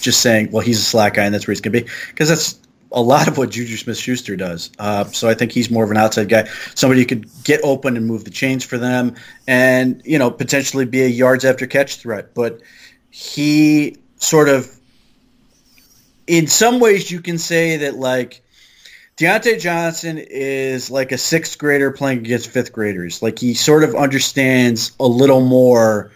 just 0.00 0.20
saying, 0.20 0.52
well, 0.52 0.62
he's 0.62 0.78
a 0.78 0.82
slack 0.82 1.14
guy 1.14 1.24
and 1.24 1.34
that's 1.34 1.48
where 1.48 1.50
he's 1.50 1.60
going 1.60 1.72
to 1.72 1.80
be, 1.80 1.90
because 2.06 2.28
that's 2.28 2.60
a 2.92 3.02
lot 3.02 3.26
of 3.26 3.36
what 3.36 3.50
Juju 3.50 3.76
Smith 3.76 3.98
Schuster 3.98 4.36
does. 4.36 4.70
Uh, 4.78 5.06
so 5.06 5.28
I 5.28 5.34
think 5.34 5.50
he's 5.50 5.72
more 5.72 5.82
of 5.82 5.90
an 5.90 5.96
outside 5.96 6.28
guy, 6.28 6.44
somebody 6.76 7.00
who 7.00 7.06
could 7.08 7.28
get 7.42 7.60
open 7.64 7.96
and 7.96 8.06
move 8.06 8.22
the 8.22 8.30
chains 8.30 8.62
for 8.62 8.78
them, 8.78 9.16
and 9.48 10.00
you 10.04 10.20
know 10.20 10.30
potentially 10.30 10.84
be 10.84 11.02
a 11.02 11.08
yards 11.08 11.44
after 11.44 11.66
catch 11.66 11.96
threat. 11.96 12.32
But 12.32 12.60
he 13.10 13.96
sort 14.18 14.48
of, 14.48 14.72
in 16.28 16.46
some 16.46 16.78
ways, 16.78 17.10
you 17.10 17.20
can 17.20 17.38
say 17.38 17.76
that 17.78 17.96
like 17.96 18.40
Diontae 19.20 19.60
Johnson 19.60 20.16
is 20.18 20.90
like 20.90 21.12
a 21.12 21.18
sixth 21.18 21.58
grader 21.58 21.90
playing 21.90 22.20
against 22.20 22.48
fifth 22.48 22.72
graders. 22.72 23.20
Like 23.20 23.38
he 23.38 23.52
sort 23.52 23.84
of 23.84 23.94
understands 23.94 24.92
a 24.98 25.06
little 25.06 25.42
more 25.42 26.10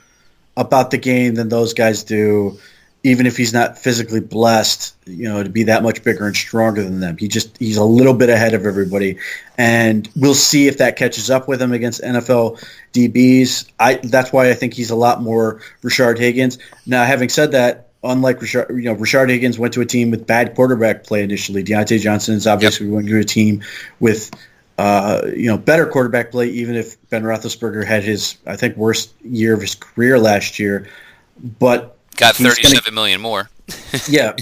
about 0.57 0.91
the 0.91 0.97
game 0.97 1.35
than 1.35 1.51
those 1.51 1.75
guys 1.75 2.05
do 2.05 2.59
even 3.05 3.27
if 3.27 3.37
he's 3.37 3.53
not 3.53 3.77
physically 3.77 4.21
blessed, 4.21 4.97
you 5.05 5.29
know, 5.29 5.43
to 5.43 5.51
be 5.51 5.65
that 5.65 5.83
much 5.83 6.03
bigger 6.03 6.27
and 6.27 6.35
stronger 6.35 6.83
than 6.83 7.01
them. 7.01 7.19
He 7.19 7.29
just 7.29 7.59
he's 7.59 7.77
a 7.77 7.85
little 7.85 8.15
bit 8.15 8.31
ahead 8.31 8.55
of 8.55 8.65
everybody, 8.65 9.19
and 9.59 10.09
we'll 10.17 10.33
see 10.33 10.69
if 10.69 10.79
that 10.79 10.97
catches 10.97 11.31
up 11.31 11.47
with 11.47 11.61
him 11.61 11.73
against 11.73 12.01
NFL 12.01 12.65
DBs. 12.95 13.71
I 13.79 13.97
that's 13.97 14.33
why 14.33 14.49
I 14.49 14.55
think 14.55 14.73
he's 14.73 14.91
a 14.91 14.97
lot 14.97 15.21
more 15.21 15.61
Rashard 15.83 16.19
Higgins. 16.19 16.59
Now, 16.87 17.05
having 17.05 17.29
said 17.29 17.53
that, 17.53 17.91
unlike 18.05 18.41
Rashard, 18.41 18.71
you 18.71 18.85
know, 18.85 18.97
Rashard 18.97 19.31
Higgins 19.31 19.59
went 19.59 19.75
to 19.75 19.81
a 19.81 19.87
team 19.87 20.11
with 20.11 20.27
bad 20.27 20.55
quarterback 20.55 21.05
play 21.05 21.23
initially. 21.23 21.65
Diontae 21.65 22.01
Johnson 22.01 22.35
is 22.35 22.47
obviously 22.47 22.89
yep. 22.89 23.05
to 23.05 23.19
a 23.19 23.25
team 23.25 23.63
with. 24.01 24.31
Uh, 24.77 25.31
you 25.37 25.47
know, 25.47 25.57
better 25.57 25.87
quarterback 25.87 26.33
play. 26.33 26.49
Even 26.49 26.75
if 26.75 26.97
Ben 27.09 27.23
Roethlisberger 27.23 27.85
had 27.85 28.03
his, 28.03 28.39
I 28.45 28.57
think, 28.57 28.77
worst 28.77 29.15
year 29.23 29.55
of 29.55 29.61
his 29.61 29.77
career 29.77 30.19
last 30.19 30.59
year, 30.59 30.89
but 31.61 31.97
Got 32.17 32.37
thirty-seven 32.37 32.81
gonna, 32.85 32.95
million 32.95 33.21
more. 33.21 33.51
yeah, 34.09 34.35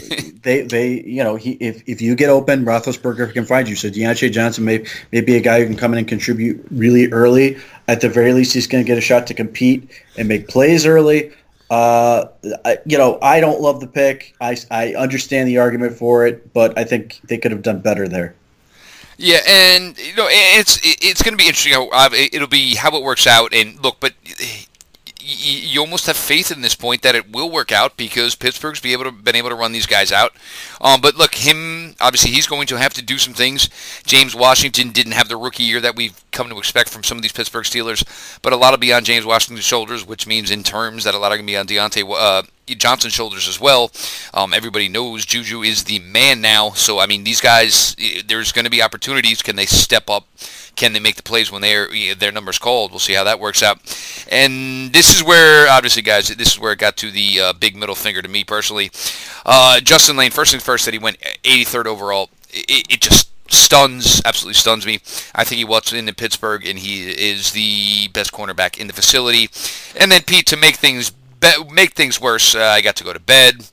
they 0.42 0.62
they 0.62 1.00
you 1.00 1.22
know 1.24 1.36
he 1.36 1.52
if, 1.52 1.82
if 1.86 2.02
you 2.02 2.14
get 2.14 2.28
open, 2.28 2.64
Roethlisberger 2.64 3.32
can 3.32 3.46
find 3.46 3.68
you. 3.68 3.76
So 3.76 3.88
Diontae 3.88 4.30
Johnson 4.30 4.64
may 4.64 4.84
may 5.10 5.20
be 5.20 5.36
a 5.36 5.40
guy 5.40 5.60
who 5.60 5.66
can 5.66 5.76
come 5.76 5.92
in 5.92 5.98
and 5.98 6.08
contribute 6.08 6.66
really 6.70 7.10
early. 7.12 7.58
At 7.88 8.00
the 8.00 8.08
very 8.08 8.32
least, 8.32 8.52
he's 8.52 8.66
going 8.66 8.84
to 8.84 8.86
get 8.86 8.98
a 8.98 9.02
shot 9.02 9.26
to 9.28 9.34
compete 9.34 9.90
and 10.18 10.28
make 10.28 10.48
plays 10.48 10.86
early. 10.86 11.32
Uh, 11.70 12.26
I, 12.64 12.78
you 12.84 12.98
know, 12.98 13.18
I 13.22 13.40
don't 13.40 13.60
love 13.60 13.80
the 13.80 13.86
pick. 13.86 14.34
I, 14.40 14.56
I 14.70 14.94
understand 14.94 15.48
the 15.48 15.58
argument 15.58 15.96
for 15.96 16.26
it, 16.26 16.52
but 16.52 16.76
I 16.78 16.84
think 16.84 17.20
they 17.24 17.38
could 17.38 17.50
have 17.50 17.62
done 17.62 17.80
better 17.80 18.08
there. 18.08 18.34
Yeah, 19.18 19.38
and 19.46 19.96
you 19.98 20.16
know, 20.16 20.26
it's 20.28 20.80
it's 20.82 21.22
going 21.22 21.32
to 21.32 21.38
be 21.38 21.46
interesting. 21.46 21.72
How, 21.92 22.08
it'll 22.12 22.48
be 22.48 22.74
how 22.74 22.96
it 22.96 23.02
works 23.02 23.26
out. 23.26 23.54
And 23.54 23.82
look, 23.82 24.00
but 24.00 24.14
you 25.24 25.80
almost 25.80 26.06
have 26.06 26.16
faith 26.16 26.50
in 26.50 26.62
this 26.62 26.74
point 26.74 27.02
that 27.02 27.14
it 27.14 27.30
will 27.32 27.50
work 27.50 27.70
out 27.70 27.96
because 27.96 28.34
Pittsburgh's 28.34 28.80
be 28.80 28.92
able 28.92 29.04
to 29.04 29.12
been 29.12 29.36
able 29.36 29.50
to 29.50 29.54
run 29.54 29.72
these 29.72 29.86
guys 29.86 30.10
out. 30.10 30.32
Um, 30.80 31.00
but 31.00 31.16
look, 31.16 31.34
him 31.34 31.94
obviously 32.00 32.30
he's 32.32 32.46
going 32.46 32.66
to 32.68 32.78
have 32.78 32.94
to 32.94 33.02
do 33.02 33.18
some 33.18 33.34
things. 33.34 33.68
James 34.04 34.34
Washington 34.34 34.90
didn't 34.90 35.12
have 35.12 35.28
the 35.28 35.36
rookie 35.36 35.62
year 35.62 35.80
that 35.80 35.96
we've 35.96 36.22
come 36.32 36.48
to 36.48 36.58
expect 36.58 36.88
from 36.88 37.04
some 37.04 37.18
of 37.18 37.22
these 37.22 37.32
Pittsburgh 37.32 37.64
Steelers, 37.64 38.04
but 38.42 38.52
a 38.52 38.56
lot 38.56 38.72
will 38.72 38.78
be 38.78 38.92
on 38.92 39.04
James 39.04 39.24
Washington's 39.24 39.64
shoulders, 39.64 40.06
which 40.06 40.26
means 40.26 40.50
in 40.50 40.62
terms 40.62 41.04
that 41.04 41.14
a 41.14 41.18
lot 41.18 41.32
are 41.32 41.36
going 41.36 41.46
to 41.46 41.52
be 41.52 41.56
on 41.56 41.66
Diontae 41.66 42.04
uh, 42.18 42.42
Johnson's 42.66 43.12
shoulders 43.12 43.48
as 43.48 43.60
well. 43.60 43.90
Um, 44.34 44.52
everybody 44.52 44.88
knows 44.88 45.26
Juju 45.26 45.62
is 45.62 45.84
the 45.84 45.98
man 46.00 46.40
now, 46.40 46.70
so 46.70 46.98
I 46.98 47.06
mean 47.06 47.24
these 47.24 47.40
guys. 47.40 47.96
There's 48.26 48.52
going 48.52 48.64
to 48.64 48.70
be 48.70 48.82
opportunities. 48.82 49.42
Can 49.42 49.56
they 49.56 49.66
step 49.66 50.08
up? 50.08 50.26
Can 50.76 50.92
they 50.92 51.00
make 51.00 51.16
the 51.16 51.22
plays 51.22 51.52
when 51.52 51.62
their 51.62 51.88
their 52.14 52.32
numbers 52.32 52.58
called? 52.58 52.90
We'll 52.90 52.98
see 52.98 53.12
how 53.12 53.24
that 53.24 53.38
works 53.38 53.62
out. 53.62 53.78
And 54.30 54.92
this 54.92 55.14
is 55.14 55.22
where, 55.22 55.68
obviously, 55.70 56.02
guys, 56.02 56.28
this 56.28 56.52
is 56.52 56.58
where 56.58 56.72
it 56.72 56.78
got 56.78 56.96
to 56.98 57.10
the 57.10 57.40
uh, 57.40 57.52
big 57.52 57.76
middle 57.76 57.94
finger 57.94 58.22
to 58.22 58.28
me 58.28 58.44
personally. 58.44 58.90
Uh, 59.44 59.80
Justin 59.80 60.16
Layne, 60.16 60.30
first 60.30 60.50
things 60.50 60.64
first, 60.64 60.84
that 60.86 60.94
he 60.94 60.98
went 60.98 61.18
83rd 61.44 61.86
overall. 61.86 62.30
It, 62.50 62.86
it 62.90 63.00
just 63.00 63.30
stuns, 63.52 64.22
absolutely 64.24 64.54
stuns 64.54 64.86
me. 64.86 64.94
I 65.34 65.44
think 65.44 65.58
he 65.58 65.64
walks 65.64 65.92
into 65.92 66.14
Pittsburgh 66.14 66.66
and 66.66 66.78
he 66.78 67.10
is 67.10 67.52
the 67.52 68.08
best 68.08 68.32
cornerback 68.32 68.78
in 68.78 68.86
the 68.86 68.92
facility. 68.92 69.50
And 69.98 70.10
then 70.10 70.22
Pete, 70.22 70.46
to 70.46 70.56
make 70.56 70.76
things 70.76 71.10
be- 71.10 71.64
make 71.70 71.92
things 71.92 72.20
worse, 72.20 72.54
uh, 72.54 72.62
I 72.62 72.80
got 72.80 72.96
to 72.96 73.04
go 73.04 73.12
to 73.12 73.20
bed. 73.20 73.68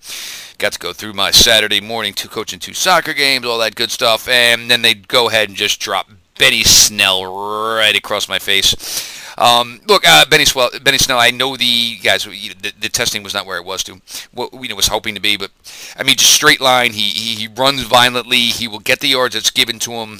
Got 0.58 0.74
to 0.74 0.80
go 0.80 0.91
through 0.91 1.14
my 1.14 1.32
Saturday 1.32 1.80
morning 1.80 2.14
to 2.16 2.28
coaching 2.28 2.60
two 2.60 2.74
soccer 2.74 3.14
games, 3.14 3.45
all 3.45 3.60
that 3.60 3.76
good 3.76 3.91
stuff, 3.91 4.28
and 4.28 4.70
then 4.70 4.82
they 4.82 4.93
go 4.93 5.30
ahead 5.30 5.47
and 5.47 5.58
just 5.58 5.80
drop 5.80 6.10
Benny 6.39 6.63
Snell 6.63 7.25
right 7.25 7.95
across 7.95 8.27
my 8.27 8.39
face. 8.39 8.73
Um, 9.37 9.79
look, 9.87 10.03
uh, 10.05 10.25
Benny, 10.25 10.43
Swell, 10.43 10.69
Benny 10.83 10.97
Snell, 10.97 11.17
I 11.17 11.31
know 11.31 11.55
the 11.55 11.97
guys. 11.97 12.25
The, 12.25 12.73
the, 12.77 12.89
testing 12.89 13.23
was 13.23 13.33
not 13.33 13.45
where 13.45 13.57
it 13.57 13.63
was 13.63 13.83
to. 13.85 14.01
What 14.33 14.51
you 14.53 14.67
know 14.67 14.75
was 14.75 14.87
hoping 14.87 15.15
to 15.15 15.21
be, 15.21 15.37
but 15.37 15.51
I 15.95 16.03
mean, 16.03 16.17
just 16.17 16.33
straight 16.33 16.59
line. 16.59 16.91
He, 16.91 17.03
he, 17.03 17.35
he 17.35 17.47
runs 17.47 17.83
violently. 17.83 18.37
He 18.37 18.67
will 18.67 18.79
get 18.79 18.99
the 18.99 19.07
yards 19.07 19.35
that's 19.35 19.49
given 19.49 19.79
to 19.79 19.91
him. 19.91 20.19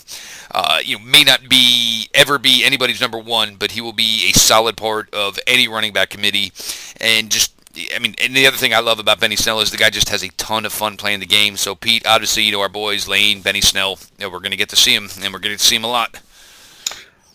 Uh, 0.52 0.80
you 0.86 0.98
know, 0.98 1.04
may 1.04 1.24
not 1.24 1.50
be 1.50 2.10
ever 2.14 2.38
be 2.38 2.64
anybody's 2.64 3.02
number 3.02 3.20
one, 3.20 3.56
but 3.56 3.72
he 3.72 3.82
will 3.82 3.94
be 3.94 4.30
a 4.30 4.40
solid 4.40 4.78
part 4.78 5.14
of 5.14 5.38
any 5.48 5.68
running 5.68 5.92
back 5.92 6.10
committee, 6.10 6.54
and 7.02 7.30
just 7.30 7.54
I 7.96 8.00
mean, 8.00 8.16
and 8.20 8.36
the 8.36 8.48
other 8.48 8.58
thing 8.58 8.74
I 8.74 8.80
love 8.80 9.00
about 9.00 9.20
Benny 9.20 9.36
Snell 9.36 9.60
is 9.62 9.72
the 9.72 9.78
guy 9.78 9.90
just 9.90 10.10
has 10.10 10.24
a 10.24 10.30
ton 10.30 10.66
of 10.66 10.74
fun 10.74 10.98
playing 10.98 11.20
the 11.20 11.26
game. 11.26 11.58
So 11.58 11.76
Pete, 11.76 12.06
obviously, 12.06 12.44
you 12.44 12.52
know 12.52 12.62
our 12.62 12.70
boys 12.70 13.08
Layne, 13.08 13.42
Benny 13.42 13.62
Snell, 13.62 14.00
you 14.18 14.26
know, 14.26 14.30
we're 14.30 14.40
going 14.40 14.52
to 14.52 14.58
get 14.58 14.70
to 14.70 14.76
see 14.76 14.94
him, 14.94 15.10
and 15.22 15.34
we're 15.34 15.40
going 15.40 15.58
to 15.58 15.64
see 15.64 15.76
him 15.76 15.84
a 15.84 15.90
lot. 15.90 16.20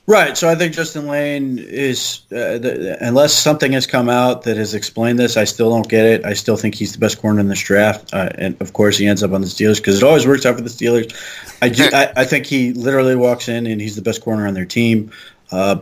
Right. 0.06 0.36
So 0.36 0.50
I 0.50 0.54
think 0.54 0.74
Justin 0.74 1.06
Layne 1.06 1.58
is, 1.58 2.20
uh, 2.30 2.58
the, 2.58 2.98
unless 3.00 3.32
something 3.32 3.72
has 3.72 3.86
come 3.86 4.10
out 4.10 4.42
that 4.42 4.58
has 4.58 4.74
explained 4.74 5.18
this, 5.18 5.38
I 5.38 5.44
still 5.44 5.70
don't 5.70 5.88
get 5.88 6.04
it. 6.04 6.26
I 6.26 6.34
still 6.34 6.58
think 6.58 6.74
he's 6.74 6.92
the 6.92 6.98
best 6.98 7.18
corner 7.22 7.40
in 7.40 7.48
this 7.48 7.62
draft, 7.62 8.12
uh, 8.12 8.28
and 8.36 8.60
of 8.60 8.74
course 8.74 8.98
he 8.98 9.06
ends 9.06 9.22
up 9.22 9.32
on 9.32 9.40
the 9.40 9.46
Steelers 9.46 9.78
because 9.78 9.96
it 9.96 10.04
always 10.04 10.26
works 10.26 10.44
out 10.44 10.56
for 10.56 10.60
the 10.60 10.68
Steelers. 10.68 11.14
I 11.62 11.70
do. 11.70 11.84
I, 11.92 12.12
I, 12.16 12.24
think 12.26 12.44
he 12.44 12.74
literally 12.74 13.16
walks 13.16 13.48
in 13.48 13.66
and 13.66 13.80
he's 13.80 13.96
the 13.96 14.02
best 14.02 14.20
corner 14.20 14.46
on 14.46 14.52
their 14.52 14.66
team. 14.66 15.10
Uh, 15.50 15.78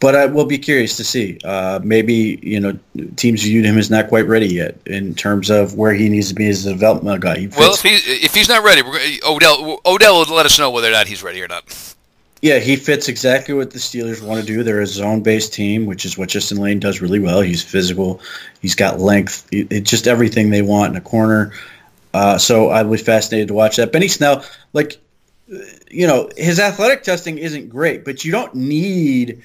but 0.00 0.14
I 0.14 0.26
will 0.26 0.46
be 0.46 0.58
curious 0.58 0.96
to 0.98 1.04
see. 1.04 1.38
Uh, 1.44 1.80
maybe 1.82 2.38
you 2.42 2.60
know 2.60 2.78
teams 3.16 3.42
viewed 3.42 3.64
him 3.64 3.78
as 3.78 3.90
not 3.90 4.08
quite 4.08 4.26
ready 4.26 4.48
yet 4.48 4.76
in 4.86 5.14
terms 5.14 5.50
of 5.50 5.74
where 5.74 5.94
he 5.94 6.08
needs 6.08 6.28
to 6.28 6.34
be 6.34 6.48
as 6.48 6.66
a 6.66 6.72
developmental 6.72 7.20
guy. 7.20 7.38
He 7.38 7.46
well, 7.48 7.74
if, 7.74 7.82
he, 7.82 7.94
if 7.94 8.34
he's 8.34 8.48
not 8.48 8.62
ready, 8.62 8.82
Odell 9.26 9.80
Odell 9.86 10.18
will 10.18 10.34
let 10.34 10.46
us 10.46 10.58
know 10.58 10.70
whether 10.70 10.88
or 10.88 10.92
not 10.92 11.06
he's 11.06 11.22
ready 11.22 11.42
or 11.42 11.48
not. 11.48 11.94
Yeah, 12.42 12.58
he 12.58 12.76
fits 12.76 13.08
exactly 13.08 13.54
what 13.54 13.70
the 13.70 13.78
Steelers 13.78 14.22
want 14.22 14.38
to 14.38 14.46
do. 14.46 14.62
They're 14.62 14.82
a 14.82 14.86
zone-based 14.86 15.54
team, 15.54 15.86
which 15.86 16.04
is 16.04 16.18
what 16.18 16.28
Justin 16.28 16.58
Layne 16.58 16.78
does 16.78 17.00
really 17.00 17.18
well. 17.18 17.40
He's 17.40 17.62
physical, 17.62 18.20
he's 18.60 18.74
got 18.74 19.00
length, 19.00 19.48
it's 19.50 19.88
just 19.88 20.06
everything 20.06 20.50
they 20.50 20.60
want 20.60 20.90
in 20.90 20.96
a 20.98 21.00
corner. 21.00 21.54
Uh, 22.12 22.36
so 22.36 22.68
I 22.68 22.82
was 22.82 23.00
fascinated 23.00 23.48
to 23.48 23.54
watch 23.54 23.76
that. 23.76 23.92
Benny 23.92 24.08
Snell, 24.08 24.44
like, 24.74 25.00
you 25.90 26.06
know, 26.06 26.28
his 26.36 26.60
athletic 26.60 27.02
testing 27.02 27.38
isn't 27.38 27.70
great, 27.70 28.04
but 28.04 28.26
you 28.26 28.32
don't 28.32 28.54
need 28.54 29.42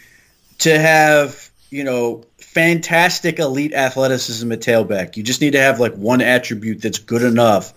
to 0.59 0.77
have, 0.77 1.49
you 1.69 1.83
know, 1.83 2.25
fantastic 2.37 3.39
elite 3.39 3.73
athleticism 3.73 4.51
at 4.51 4.59
tailback. 4.59 5.17
You 5.17 5.23
just 5.23 5.41
need 5.41 5.51
to 5.51 5.61
have 5.61 5.79
like 5.79 5.93
one 5.95 6.21
attribute 6.21 6.81
that's 6.81 6.99
good 6.99 7.23
enough, 7.23 7.73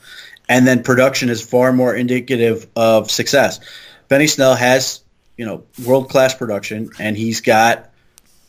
and 0.49 0.66
then 0.66 0.83
production 0.83 1.28
is 1.28 1.43
far 1.43 1.72
more 1.72 1.95
indicative 1.95 2.66
of 2.76 3.11
success. 3.11 3.61
Benny 4.09 4.26
Snell 4.26 4.55
has 4.55 5.03
you 5.37 5.47
know, 5.47 5.64
world 5.85 6.09
class 6.09 6.35
production, 6.35 6.91
and 6.99 7.16
he's 7.16 7.41
got 7.41 7.91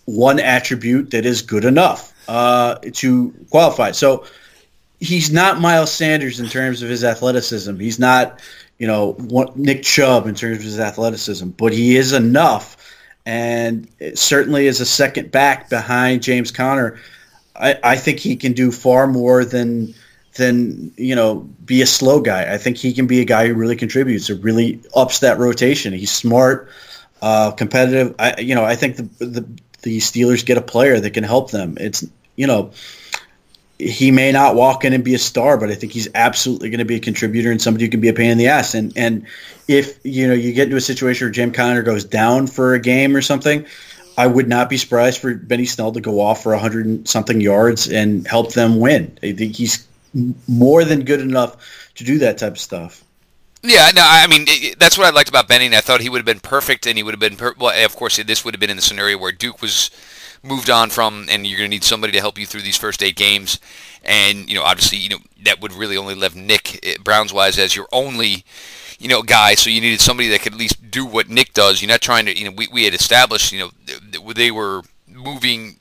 one 0.05 0.39
attribute 0.39 1.11
that 1.11 1.25
is 1.25 1.41
good 1.41 1.65
enough 1.65 2.13
uh, 2.27 2.75
to 2.75 3.33
qualify. 3.49 3.91
So 3.91 4.25
he's 4.99 5.31
not 5.31 5.59
Miles 5.61 5.91
Sanders 5.91 6.39
in 6.39 6.49
terms 6.49 6.81
of 6.81 6.89
his 6.89 7.03
athleticism. 7.03 7.79
He's 7.79 7.99
not, 7.99 8.39
you 8.77 8.87
know, 8.87 9.15
Nick 9.55 9.83
Chubb 9.83 10.27
in 10.27 10.35
terms 10.35 10.57
of 10.57 10.63
his 10.63 10.79
athleticism, 10.79 11.49
but 11.49 11.73
he 11.73 11.95
is 11.95 12.13
enough, 12.13 12.77
and 13.25 13.87
certainly 14.15 14.67
as 14.67 14.81
a 14.81 14.85
second 14.85 15.31
back 15.31 15.69
behind 15.69 16.23
James 16.23 16.51
Conner, 16.51 16.99
I, 17.55 17.79
I 17.83 17.95
think 17.95 18.19
he 18.19 18.35
can 18.35 18.53
do 18.53 18.71
far 18.71 19.07
more 19.07 19.45
than 19.45 19.93
than 20.35 20.91
you 20.97 21.15
know 21.15 21.47
be 21.65 21.81
a 21.81 21.85
slow 21.85 22.19
guy. 22.19 22.53
I 22.53 22.57
think 22.57 22.77
he 22.77 22.93
can 22.93 23.07
be 23.07 23.21
a 23.21 23.25
guy 23.25 23.47
who 23.47 23.53
really 23.53 23.75
contributes 23.75 24.29
or 24.29 24.35
really 24.35 24.81
ups 24.95 25.19
that 25.19 25.37
rotation. 25.37 25.93
He's 25.93 26.11
smart, 26.11 26.69
uh, 27.21 27.51
competitive. 27.51 28.15
I 28.19 28.39
you 28.39 28.55
know 28.55 28.63
I 28.63 28.75
think 28.75 28.97
the, 28.97 29.25
the 29.25 29.47
the 29.83 29.97
Steelers 29.99 30.45
get 30.45 30.57
a 30.57 30.61
player 30.61 30.99
that 30.99 31.11
can 31.11 31.23
help 31.23 31.51
them. 31.51 31.77
It's 31.79 32.05
you 32.35 32.47
know 32.47 32.71
he 33.79 34.11
may 34.11 34.31
not 34.31 34.55
walk 34.55 34.85
in 34.85 34.93
and 34.93 35.03
be 35.03 35.15
a 35.15 35.19
star, 35.19 35.57
but 35.57 35.69
I 35.69 35.75
think 35.75 35.91
he's 35.91 36.07
absolutely 36.15 36.69
going 36.69 36.79
to 36.79 36.85
be 36.85 36.95
a 36.95 36.99
contributor 36.99 37.51
and 37.51 37.61
somebody 37.61 37.85
who 37.85 37.91
can 37.91 38.01
be 38.01 38.09
a 38.09 38.13
pain 38.13 38.31
in 38.31 38.37
the 38.37 38.47
ass. 38.47 38.75
And 38.75 38.93
and 38.95 39.25
if 39.67 39.99
you 40.03 40.27
know 40.27 40.33
you 40.33 40.53
get 40.53 40.65
into 40.65 40.77
a 40.77 40.81
situation 40.81 41.25
where 41.25 41.31
Jim 41.31 41.51
Conner 41.51 41.81
goes 41.81 42.05
down 42.05 42.47
for 42.47 42.73
a 42.73 42.79
game 42.79 43.15
or 43.15 43.21
something, 43.21 43.65
I 44.17 44.27
would 44.27 44.47
not 44.47 44.69
be 44.69 44.77
surprised 44.77 45.19
for 45.19 45.33
Benny 45.33 45.65
Snell 45.65 45.91
to 45.93 46.01
go 46.01 46.21
off 46.21 46.43
for 46.43 46.55
hundred 46.55 47.07
something 47.07 47.41
yards 47.41 47.89
and 47.89 48.27
help 48.27 48.53
them 48.53 48.79
win. 48.79 49.17
I 49.23 49.33
think 49.33 49.55
he's 49.55 49.87
more 50.47 50.83
than 50.85 51.03
good 51.03 51.19
enough 51.19 51.57
to 51.95 52.03
do 52.03 52.19
that 52.19 52.37
type 52.37 52.53
of 52.53 52.59
stuff. 52.59 53.03
Yeah, 53.63 53.89
no, 53.95 54.01
I 54.05 54.27
mean 54.27 54.45
that's 54.77 54.97
what 54.97 55.07
I 55.07 55.09
liked 55.11 55.29
about 55.29 55.47
Benny. 55.47 55.75
I 55.75 55.81
thought 55.81 56.01
he 56.01 56.09
would 56.09 56.19
have 56.19 56.25
been 56.25 56.41
perfect, 56.41 56.85
and 56.85 56.97
he 56.97 57.03
would 57.03 57.13
have 57.13 57.19
been 57.19 57.37
per- 57.37 57.55
well. 57.57 57.85
Of 57.85 57.95
course, 57.95 58.17
this 58.17 58.45
would 58.45 58.53
have 58.53 58.59
been 58.59 58.69
in 58.69 58.75
the 58.75 58.81
scenario 58.81 59.17
where 59.17 59.31
Duke 59.31 59.61
was 59.61 59.89
moved 60.43 60.69
on 60.69 60.89
from, 60.89 61.27
and 61.29 61.47
you're 61.47 61.57
going 61.57 61.69
to 61.69 61.75
need 61.75 61.83
somebody 61.83 62.13
to 62.13 62.19
help 62.19 62.37
you 62.37 62.45
through 62.45 62.61
these 62.61 62.77
first 62.77 63.01
eight 63.01 63.15
games. 63.15 63.59
And 64.03 64.49
you 64.49 64.55
know, 64.55 64.63
obviously, 64.63 64.97
you 64.97 65.09
know 65.09 65.19
that 65.43 65.61
would 65.61 65.73
really 65.73 65.97
only 65.97 66.15
leave 66.15 66.35
Nick 66.35 66.85
eh, 66.85 66.95
Browns 67.03 67.33
wise 67.33 67.57
as 67.57 67.75
your 67.75 67.87
only, 67.91 68.43
you 68.99 69.07
know, 69.07 69.21
guy. 69.21 69.55
So 69.55 69.69
you 69.69 69.81
needed 69.81 70.01
somebody 70.01 70.29
that 70.29 70.41
could 70.41 70.53
at 70.53 70.59
least 70.59 70.91
do 70.91 71.05
what 71.05 71.29
Nick 71.29 71.53
does. 71.53 71.81
You're 71.81 71.89
not 71.89 72.01
trying 72.01 72.25
to, 72.25 72.37
you 72.37 72.45
know, 72.45 72.51
we 72.55 72.67
we 72.71 72.83
had 72.83 72.93
established, 72.93 73.51
you 73.51 73.59
know, 73.59 74.33
they 74.33 74.51
were 74.51 74.81
moving 75.07 75.77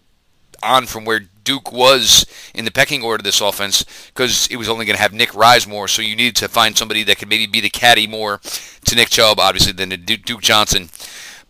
on 0.63 0.87
from 0.87 1.05
where 1.05 1.21
Duke 1.45 1.73
was 1.73 2.25
in 2.55 2.65
the 2.65 2.71
pecking 2.71 3.03
order 3.03 3.21
of 3.21 3.25
this 3.25 3.41
offense 3.41 3.85
because 4.15 4.47
it 4.49 4.57
was 4.57 4.69
only 4.69 4.85
going 4.85 4.97
to 4.97 5.03
have 5.03 5.13
Nick 5.13 5.35
rise 5.35 5.67
more. 5.67 5.89
So 5.89 6.03
you 6.03 6.15
needed 6.15 6.37
to 6.37 6.49
find 6.49 6.77
somebody 6.77 7.03
that 7.05 7.19
could 7.19 7.29
maybe 7.29 7.47
be 7.47 7.61
the 7.61 7.71
caddy 7.71 8.07
more 8.07 8.41
to 8.85 8.95
Nick 8.95 9.11
Chubb, 9.11 9.41
obviously, 9.41 9.73
than 9.73 9.91
to 9.91 9.97
Duke 9.97 10.41
Johnson. 10.41 10.89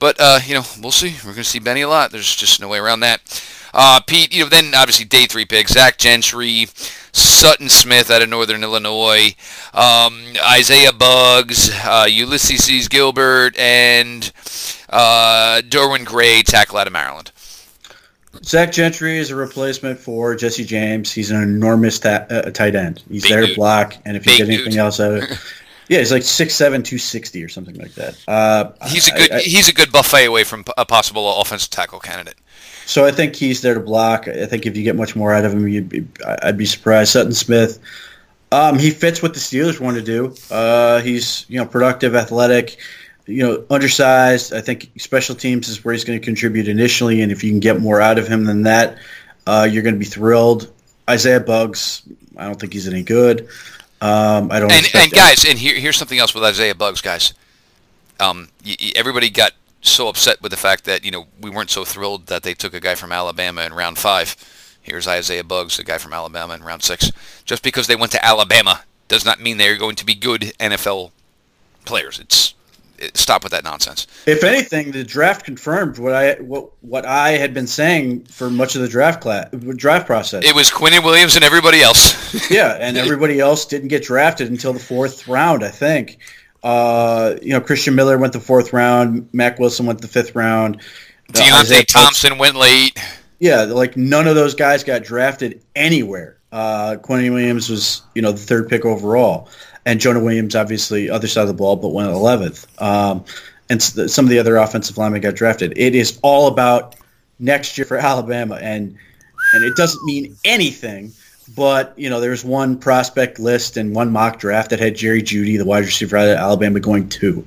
But, 0.03 0.16
uh, 0.18 0.40
you 0.44 0.55
know, 0.55 0.64
we'll 0.80 0.90
see. 0.90 1.14
We're 1.18 1.30
going 1.30 1.36
to 1.36 1.44
see 1.44 1.61
Benny 1.61 1.82
a 1.82 1.88
lot. 1.88 2.11
There's 2.11 2.34
just 2.34 2.61
no 2.61 2.66
way 2.66 2.78
around 2.78 3.00
that. 3.00 3.20
Uh, 3.72 4.00
Pete, 4.05 4.34
you 4.34 4.42
know, 4.42 4.48
then 4.48 4.74
obviously 4.74 5.05
day 5.05 5.26
three 5.26 5.44
picks, 5.44 5.74
Zach 5.74 5.96
Gentry, 5.96 6.66
Sutton 7.12 7.68
Smith 7.68 8.11
out 8.11 8.20
of 8.20 8.28
Northern 8.28 8.64
Illinois, 8.64 9.36
um, 9.72 10.20
Isaiah 10.44 10.92
Buggs, 10.92 11.70
uh, 11.84 12.09
Ulysses 12.11 12.88
Gilbert, 12.88 13.57
and 13.57 14.32
uh, 14.90 15.62
Derwin 15.68 16.05
Gray, 16.05 16.42
tackle 16.42 16.78
out 16.78 16.88
of 16.88 16.92
Maryland. 16.92 17.30
Zach 18.42 18.72
Gentry 18.72 19.18
is 19.18 19.30
a 19.30 19.36
replacement 19.36 20.00
for 20.00 20.34
Jesse 20.34 20.64
James. 20.64 21.12
He's 21.12 21.30
an 21.30 21.40
enormous 21.44 22.00
ta- 22.00 22.26
uh, 22.28 22.50
tight 22.50 22.74
end. 22.74 23.05
He's 23.09 23.22
Big 23.22 23.30
there 23.30 23.40
dude. 23.42 23.50
to 23.50 23.55
block, 23.55 23.94
and 24.05 24.16
if 24.16 24.26
you 24.26 24.36
get 24.36 24.48
anything 24.48 24.70
dude. 24.72 24.78
else 24.78 24.98
out 24.98 25.12
of 25.12 25.22
it, 25.30 25.38
yeah, 25.93 25.99
he's 25.99 26.11
like 26.11 26.22
6'7", 26.22 26.59
260 26.59 27.45
or 27.45 27.49
something 27.49 27.76
like 27.76 27.93
that. 27.95 28.16
Uh, 28.26 28.72
he's 28.88 29.09
a 29.09 29.12
good 29.12 29.32
I, 29.32 29.36
I, 29.36 29.40
he's 29.40 29.68
a 29.68 29.74
good 29.74 29.93
buffet 29.93 30.24
away 30.24 30.45
from 30.45 30.64
a 30.76 30.86
possible 30.86 31.40
offensive 31.40 31.70
tackle 31.70 32.01
candidate. 32.01 32.36
So 32.86 33.05
I 33.05 33.12
think 33.12 33.36
he's 33.36 33.61
there 33.61 33.74
to 33.74 33.80
block. 33.80 34.26
I 34.26 34.47
think 34.47 34.66
if 34.66 34.76
you 34.76 34.84
get 34.84 34.97
much 34.97 35.14
more 35.14 35.32
out 35.32 35.45
of 35.45 35.53
him, 35.53 35.68
you'd 35.68 35.88
be, 35.88 36.07
I'd 36.43 36.57
be 36.57 36.64
surprised. 36.64 37.12
Sutton 37.12 37.34
Smith, 37.34 37.78
um, 38.51 38.78
he 38.78 38.90
fits 38.90 39.22
what 39.22 39.34
the 39.34 39.40
Steelers 39.40 39.78
want 39.78 39.97
to 39.97 40.03
do. 40.03 40.34
Uh, 40.51 41.01
he's 41.01 41.45
you 41.49 41.59
know 41.59 41.66
productive, 41.66 42.14
athletic 42.14 42.78
you 43.26 43.43
know, 43.43 43.64
undersized. 43.70 44.53
I 44.53 44.61
think 44.61 44.90
special 44.99 45.34
teams 45.34 45.68
is 45.68 45.84
where 45.84 45.93
he's 45.93 46.05
going 46.05 46.18
to 46.18 46.24
contribute 46.24 46.68
initially, 46.68 47.22
and 47.22 47.30
if 47.30 47.45
you 47.45 47.51
can 47.51 47.61
get 47.61 47.80
more 47.80 48.01
out 48.01 48.18
of 48.18 48.26
him 48.26 48.45
than 48.45 48.62
that, 48.62 48.99
uh, 49.47 49.68
you're 49.70 49.82
going 49.82 49.95
to 49.95 49.99
be 49.99 50.05
thrilled. 50.05 50.72
Isaiah 51.09 51.40
Buggs, 51.40 52.03
I 52.36 52.47
don't 52.47 52.59
think 52.59 52.72
he's 52.72 52.88
any 52.88 53.03
good. 53.03 53.49
Um, 54.03 54.50
I 54.50 54.59
don't. 54.59 54.72
And, 54.72 54.86
and 54.94 55.12
guys, 55.12 55.44
and 55.44 55.59
here, 55.59 55.76
here's 55.76 55.96
something 55.96 56.18
else 56.18 56.34
with 56.34 56.42
Isaiah 56.42 56.74
Buggs, 56.74 57.00
guys. 57.00 57.34
Um, 58.18 58.48
y- 58.66 58.76
y- 58.80 58.92
everybody 58.96 59.30
got 59.30 59.53
so 59.80 60.09
upset 60.09 60.42
with 60.42 60.50
the 60.50 60.57
fact 60.57 60.84
that 60.84 61.05
you 61.05 61.11
know 61.12 61.26
we 61.40 61.50
weren't 61.50 61.70
so 61.70 61.84
thrilled 61.84 62.26
that 62.26 62.42
they 62.42 62.53
took 62.55 62.74
a 62.74 62.80
guy 62.80 62.96
from 62.96 63.12
Alabama 63.12 63.62
in 63.62 63.72
round 63.72 63.98
five. 63.98 64.34
Here's 64.82 65.07
Isaiah 65.07 65.44
Buggs, 65.44 65.78
a 65.78 65.84
guy 65.84 65.98
from 65.98 66.12
Alabama 66.12 66.55
in 66.55 66.64
round 66.64 66.82
six. 66.82 67.12
Just 67.44 67.62
because 67.62 67.86
they 67.86 67.94
went 67.94 68.11
to 68.12 68.24
Alabama 68.24 68.82
does 69.07 69.24
not 69.24 69.40
mean 69.40 69.57
they're 69.57 69.78
going 69.78 69.94
to 69.96 70.05
be 70.05 70.16
good 70.16 70.53
NFL 70.59 71.12
players. 71.84 72.18
It's 72.18 72.55
stop 73.14 73.42
with 73.42 73.53
that 73.53 73.64
nonsense. 73.64 74.07
If 74.26 74.44
anything, 74.44 74.92
the 74.92 75.05
draft 75.05 75.44
confirmed 75.44 75.98
what 75.98 76.12
I 76.12 76.34
what 76.34 76.70
what 76.82 77.07
I 77.07 77.32
had 77.32 77.55
been 77.55 77.66
saying 77.66 78.24
for 78.24 78.50
much 78.50 78.74
of 78.74 78.82
the 78.82 78.88
draft 78.88 79.20
class 79.20 79.48
draft 79.76 80.07
process. 80.07 80.44
It 80.44 80.55
was 80.55 80.70
Quinnen 80.70 81.05
Williams 81.05 81.36
and 81.36 81.44
everybody 81.44 81.80
else. 81.80 82.50
yeah, 82.50 82.76
and 82.80 82.96
everybody 82.96 83.40
else 83.40 83.66
didn't 83.66 83.88
get 83.88 84.03
drafted 84.03 84.50
until 84.50 84.72
the 84.72 84.80
fourth 84.80 85.28
round, 85.28 85.64
I 85.64 85.70
think. 85.70 86.18
Uh, 86.62 87.36
you 87.42 87.50
know, 87.50 87.61
Christian 87.61 87.94
Miller 87.94 88.18
went 88.18 88.32
the 88.32 88.40
fourth 88.40 88.72
round. 88.72 89.28
Mack 89.32 89.59
Wilson 89.59 89.86
went 89.86 90.00
the 90.00 90.09
fifth 90.09 90.34
round. 90.34 90.80
Deionte 91.32 91.86
Thompson 91.86 92.38
went 92.38 92.57
late. 92.57 92.98
Yeah, 93.40 93.62
like 93.62 93.96
none 93.96 94.28
of 94.28 94.36
those 94.36 94.55
guys 94.55 94.84
got 94.84 95.03
drafted 95.03 95.62
anywhere. 95.74 96.38
Uh, 96.53 96.96
Quinnen 97.00 97.32
Williams 97.32 97.68
was, 97.68 98.03
you 98.14 98.22
know, 98.22 98.30
the 98.30 98.38
third 98.38 98.68
pick 98.68 98.84
overall 98.84 99.48
and 99.84 100.00
Jonah 100.00 100.22
Williams, 100.22 100.54
obviously, 100.54 101.10
other 101.10 101.26
side 101.26 101.42
of 101.42 101.48
the 101.48 101.54
ball, 101.54 101.76
but 101.76 101.88
went 101.88 102.10
11th. 102.10 102.80
Um, 102.80 103.24
and 103.68 103.82
some 103.82 104.24
of 104.24 104.28
the 104.28 104.38
other 104.38 104.56
offensive 104.56 104.98
linemen 104.98 105.22
got 105.22 105.34
drafted. 105.34 105.72
It 105.76 105.94
is 105.94 106.18
all 106.22 106.46
about 106.48 106.96
next 107.38 107.78
year 107.78 107.86
for 107.86 107.96
Alabama, 107.96 108.56
and 108.56 108.96
and 109.54 109.64
it 109.64 109.74
doesn't 109.76 110.04
mean 110.04 110.36
anything. 110.44 111.12
But 111.56 111.94
you 111.96 112.10
know, 112.10 112.20
there's 112.20 112.44
one 112.44 112.78
prospect 112.78 113.38
list 113.38 113.76
and 113.76 113.94
one 113.94 114.12
mock 114.12 114.38
draft 114.38 114.70
that 114.70 114.80
had 114.80 114.94
Jerry 114.94 115.22
Jeudy, 115.22 115.56
the 115.56 115.64
wide 115.64 115.84
receiver 115.84 116.16
out 116.16 116.28
of 116.28 116.36
Alabama, 116.36 116.80
going 116.80 117.09
two. 117.09 117.46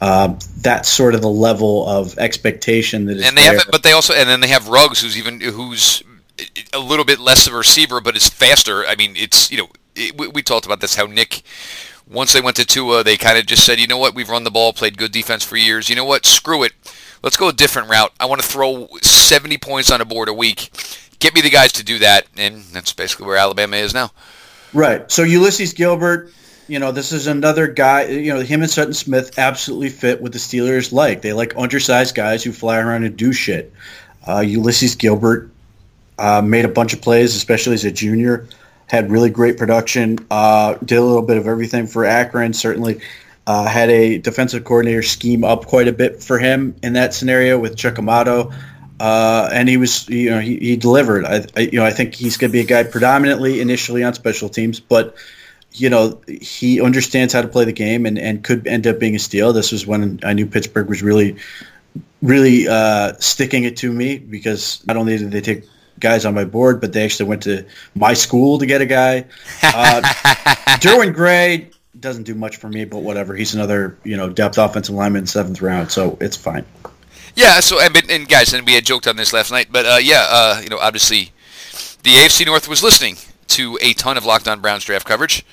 Um, 0.00 0.38
that's 0.60 0.88
sort 0.88 1.14
of 1.14 1.22
the 1.22 1.28
level 1.28 1.88
of 1.88 2.18
expectation 2.18 3.04
that 3.06 3.18
is. 3.18 3.28
And 3.28 3.36
they 3.36 3.42
there. 3.42 3.58
have, 3.58 3.68
but 3.70 3.84
they 3.84 3.92
also, 3.92 4.14
and 4.14 4.28
then 4.28 4.40
they 4.40 4.48
have 4.48 4.68
Ruggs, 4.68 5.00
who's 5.00 5.16
even 5.16 5.40
who's 5.40 6.02
a 6.72 6.80
little 6.80 7.04
bit 7.04 7.20
less 7.20 7.46
of 7.46 7.54
a 7.54 7.58
receiver, 7.58 8.00
but 8.00 8.16
is 8.16 8.28
faster. 8.28 8.84
I 8.84 8.96
mean, 8.96 9.14
it's 9.16 9.50
you 9.50 9.58
know 9.58 9.68
it, 9.94 10.18
we, 10.18 10.28
we, 10.28 10.42
talked 10.42 10.66
about 10.66 10.80
this 10.80 10.94
how 10.94 11.06
Nick 11.06 11.42
once 12.12 12.32
they 12.32 12.40
went 12.40 12.56
to 12.56 12.66
Tua, 12.66 13.02
they 13.02 13.16
kind 13.16 13.38
of 13.38 13.46
just 13.46 13.64
said, 13.64 13.80
you 13.80 13.86
know 13.86 13.98
what, 13.98 14.14
we've 14.14 14.28
run 14.28 14.44
the 14.44 14.50
ball, 14.50 14.72
played 14.72 14.98
good 14.98 15.12
defense 15.12 15.44
for 15.44 15.56
years. 15.56 15.88
You 15.88 15.96
know 15.96 16.04
what, 16.04 16.26
screw 16.26 16.62
it. 16.62 16.72
Let's 17.22 17.36
go 17.36 17.48
a 17.48 17.52
different 17.52 17.88
route. 17.88 18.12
I 18.18 18.26
want 18.26 18.42
to 18.42 18.46
throw 18.46 18.88
70 19.00 19.58
points 19.58 19.90
on 19.90 20.00
a 20.00 20.04
board 20.04 20.28
a 20.28 20.34
week. 20.34 20.70
Get 21.18 21.34
me 21.34 21.40
the 21.40 21.50
guys 21.50 21.72
to 21.72 21.84
do 21.84 22.00
that, 22.00 22.26
and 22.36 22.62
that's 22.72 22.92
basically 22.92 23.26
where 23.26 23.36
Alabama 23.36 23.76
is 23.76 23.94
now. 23.94 24.10
Right. 24.74 25.10
So 25.10 25.22
Ulysses 25.22 25.72
Gilbert, 25.72 26.32
you 26.66 26.78
know, 26.78 26.90
this 26.90 27.12
is 27.12 27.26
another 27.28 27.68
guy. 27.68 28.06
You 28.06 28.34
know, 28.34 28.40
him 28.40 28.62
and 28.62 28.70
Sutton 28.70 28.94
Smith 28.94 29.38
absolutely 29.38 29.90
fit 29.90 30.20
what 30.20 30.32
the 30.32 30.38
Steelers 30.38 30.92
like. 30.92 31.22
They 31.22 31.32
like 31.32 31.56
undersized 31.56 32.14
guys 32.14 32.42
who 32.42 32.52
fly 32.52 32.78
around 32.78 33.04
and 33.04 33.16
do 33.16 33.32
shit. 33.32 33.72
Uh, 34.26 34.40
Ulysses 34.40 34.96
Gilbert 34.96 35.50
uh, 36.18 36.42
made 36.42 36.64
a 36.64 36.68
bunch 36.68 36.92
of 36.92 37.02
plays, 37.02 37.36
especially 37.36 37.74
as 37.74 37.84
a 37.84 37.92
junior 37.92 38.48
had 38.92 39.10
really 39.10 39.30
great 39.30 39.56
production. 39.56 40.18
Uh, 40.30 40.74
did 40.84 40.98
a 40.98 41.02
little 41.02 41.22
bit 41.22 41.38
of 41.38 41.46
everything 41.46 41.86
for 41.86 42.04
Akron. 42.04 42.52
Certainly 42.52 43.00
uh, 43.46 43.66
had 43.66 43.88
a 43.88 44.18
defensive 44.18 44.64
coordinator 44.64 45.00
scheme 45.00 45.44
up 45.44 45.64
quite 45.64 45.88
a 45.88 45.94
bit 45.94 46.22
for 46.22 46.38
him 46.38 46.76
in 46.82 46.92
that 46.92 47.14
scenario 47.14 47.58
with 47.58 47.74
Chuck 47.74 47.98
Amato. 47.98 48.52
uh, 49.00 49.48
and 49.50 49.66
he 49.66 49.78
was, 49.78 50.08
you 50.10 50.28
know, 50.28 50.40
he, 50.40 50.58
he 50.58 50.76
delivered. 50.76 51.24
I, 51.24 51.46
I, 51.56 51.60
you 51.60 51.78
know, 51.78 51.86
I 51.86 51.90
think 51.90 52.14
he's 52.14 52.36
going 52.36 52.50
to 52.50 52.52
be 52.52 52.60
a 52.60 52.64
guy 52.64 52.84
predominantly 52.84 53.62
initially 53.62 54.04
on 54.04 54.12
special 54.12 54.50
teams, 54.50 54.78
but 54.78 55.16
you 55.72 55.88
know, 55.88 56.20
he 56.28 56.82
understands 56.82 57.32
how 57.32 57.40
to 57.40 57.48
play 57.48 57.64
the 57.64 57.72
game 57.72 58.04
and, 58.04 58.18
and 58.18 58.44
could 58.44 58.66
end 58.66 58.86
up 58.86 58.98
being 58.98 59.16
a 59.16 59.18
steal. 59.18 59.54
This 59.54 59.72
was 59.72 59.86
when 59.86 60.20
I 60.22 60.34
knew 60.34 60.46
Pittsburgh 60.46 60.86
was 60.86 61.02
really, 61.02 61.36
really 62.20 62.68
uh, 62.68 63.14
sticking 63.20 63.64
it 63.64 63.78
to 63.78 63.90
me 63.90 64.18
because 64.18 64.86
not 64.86 64.98
only 64.98 65.16
did 65.16 65.30
they 65.30 65.40
take 65.40 65.64
guys 66.02 66.26
on 66.26 66.34
my 66.34 66.44
board, 66.44 66.80
but 66.80 66.92
they 66.92 67.04
actually 67.04 67.30
went 67.30 67.44
to 67.44 67.64
my 67.94 68.12
school 68.12 68.58
to 68.58 68.66
get 68.66 68.82
a 68.82 68.86
guy. 68.86 69.24
Uh, 69.62 70.02
Derwin 70.82 71.14
Gray 71.14 71.70
doesn't 71.98 72.24
do 72.24 72.34
much 72.34 72.56
for 72.56 72.68
me, 72.68 72.84
but 72.84 72.98
whatever. 72.98 73.34
He's 73.34 73.54
another 73.54 73.96
you 74.04 74.18
know 74.18 74.28
depth 74.28 74.58
offensive 74.58 74.94
lineman 74.94 75.26
seventh 75.26 75.62
round, 75.62 75.90
so 75.90 76.18
it's 76.20 76.36
fine. 76.36 76.66
Yeah. 77.34 77.60
So 77.60 77.80
and, 77.80 77.96
and 78.10 78.28
guys, 78.28 78.52
and 78.52 78.66
we 78.66 78.74
had 78.74 78.84
joked 78.84 79.06
on 79.06 79.16
this 79.16 79.32
last 79.32 79.50
night, 79.50 79.68
but 79.70 79.86
uh, 79.86 79.98
yeah, 80.02 80.26
uh, 80.28 80.60
you 80.62 80.68
know, 80.68 80.78
obviously, 80.78 81.30
the 82.02 82.10
AFC 82.10 82.44
North 82.44 82.68
was 82.68 82.82
listening 82.82 83.16
to 83.48 83.78
a 83.80 83.94
ton 83.94 84.18
of 84.18 84.26
Locked 84.26 84.48
On 84.48 84.60
Browns 84.60 84.84
draft 84.84 85.06
coverage. 85.06 85.44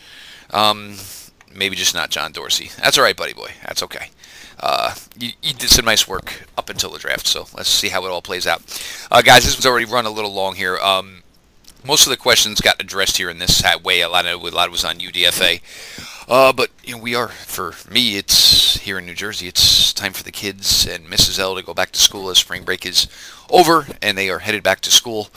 Um, 0.52 0.96
maybe 1.54 1.76
just 1.76 1.94
not 1.94 2.10
John 2.10 2.32
Dorsey. 2.32 2.72
That's 2.82 2.98
all 2.98 3.04
right, 3.04 3.16
buddy 3.16 3.34
boy. 3.34 3.52
That's 3.66 3.84
okay. 3.84 4.10
Uh, 4.60 4.94
you, 5.18 5.32
you, 5.42 5.54
did 5.54 5.70
some 5.70 5.86
nice 5.86 6.08
work 6.08 6.48
up 6.58 6.70
until 6.70 6.92
the 6.92 7.00
draft, 7.00 7.26
so 7.28 7.48
let's 7.56 7.70
see 7.70 7.90
how 7.90 8.06
it 8.06 8.10
all 8.10 8.22
plays 8.22 8.46
out. 8.46 8.62
Uh, 9.10 9.22
guys, 9.22 9.46
this 9.46 9.56
was 9.56 9.66
already 9.66 9.86
run 9.86 10.06
a 10.06 10.10
little 10.10 10.34
long 10.34 10.56
here. 10.56 10.78
Um, 10.80 11.24
most 11.86 12.06
of 12.06 12.12
the 12.12 12.18
questions 12.18 12.60
got 12.60 12.82
addressed 12.82 13.18
here 13.18 13.30
in 13.30 13.38
this 13.38 13.64
way. 13.84 14.02
A 14.02 14.10
lot 14.10 14.26
of 14.26 14.42
a 14.42 14.50
lot 14.50 14.70
was 14.70 14.84
on 14.84 15.00
UDFA. 15.00 15.62
Uh, 16.28 16.54
but 16.54 16.70
you 16.84 16.96
know, 16.96 17.02
we 17.02 17.16
are 17.16 17.30
for 17.30 17.74
me. 17.90 18.18
It's 18.18 18.78
here 18.78 19.00
in 19.00 19.06
New 19.06 19.16
Jersey. 19.16 19.48
It's 19.48 19.94
time 19.94 20.14
for 20.14 20.24
the 20.24 20.32
kids 20.32 20.86
and 20.86 21.08
Mrs. 21.08 21.40
L 21.40 21.56
to 21.56 21.64
go 21.64 21.74
back 21.74 21.92
to 21.92 22.00
school 22.00 22.30
as 22.30 22.38
spring 22.38 22.64
break 22.64 22.86
is 22.86 23.08
over, 23.50 23.88
and 24.02 24.18
they 24.18 24.30
are 24.30 24.40
headed 24.40 24.62
back 24.62 24.82
to 24.82 24.92
school 24.92 25.30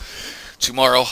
tomorrow. 0.58 1.04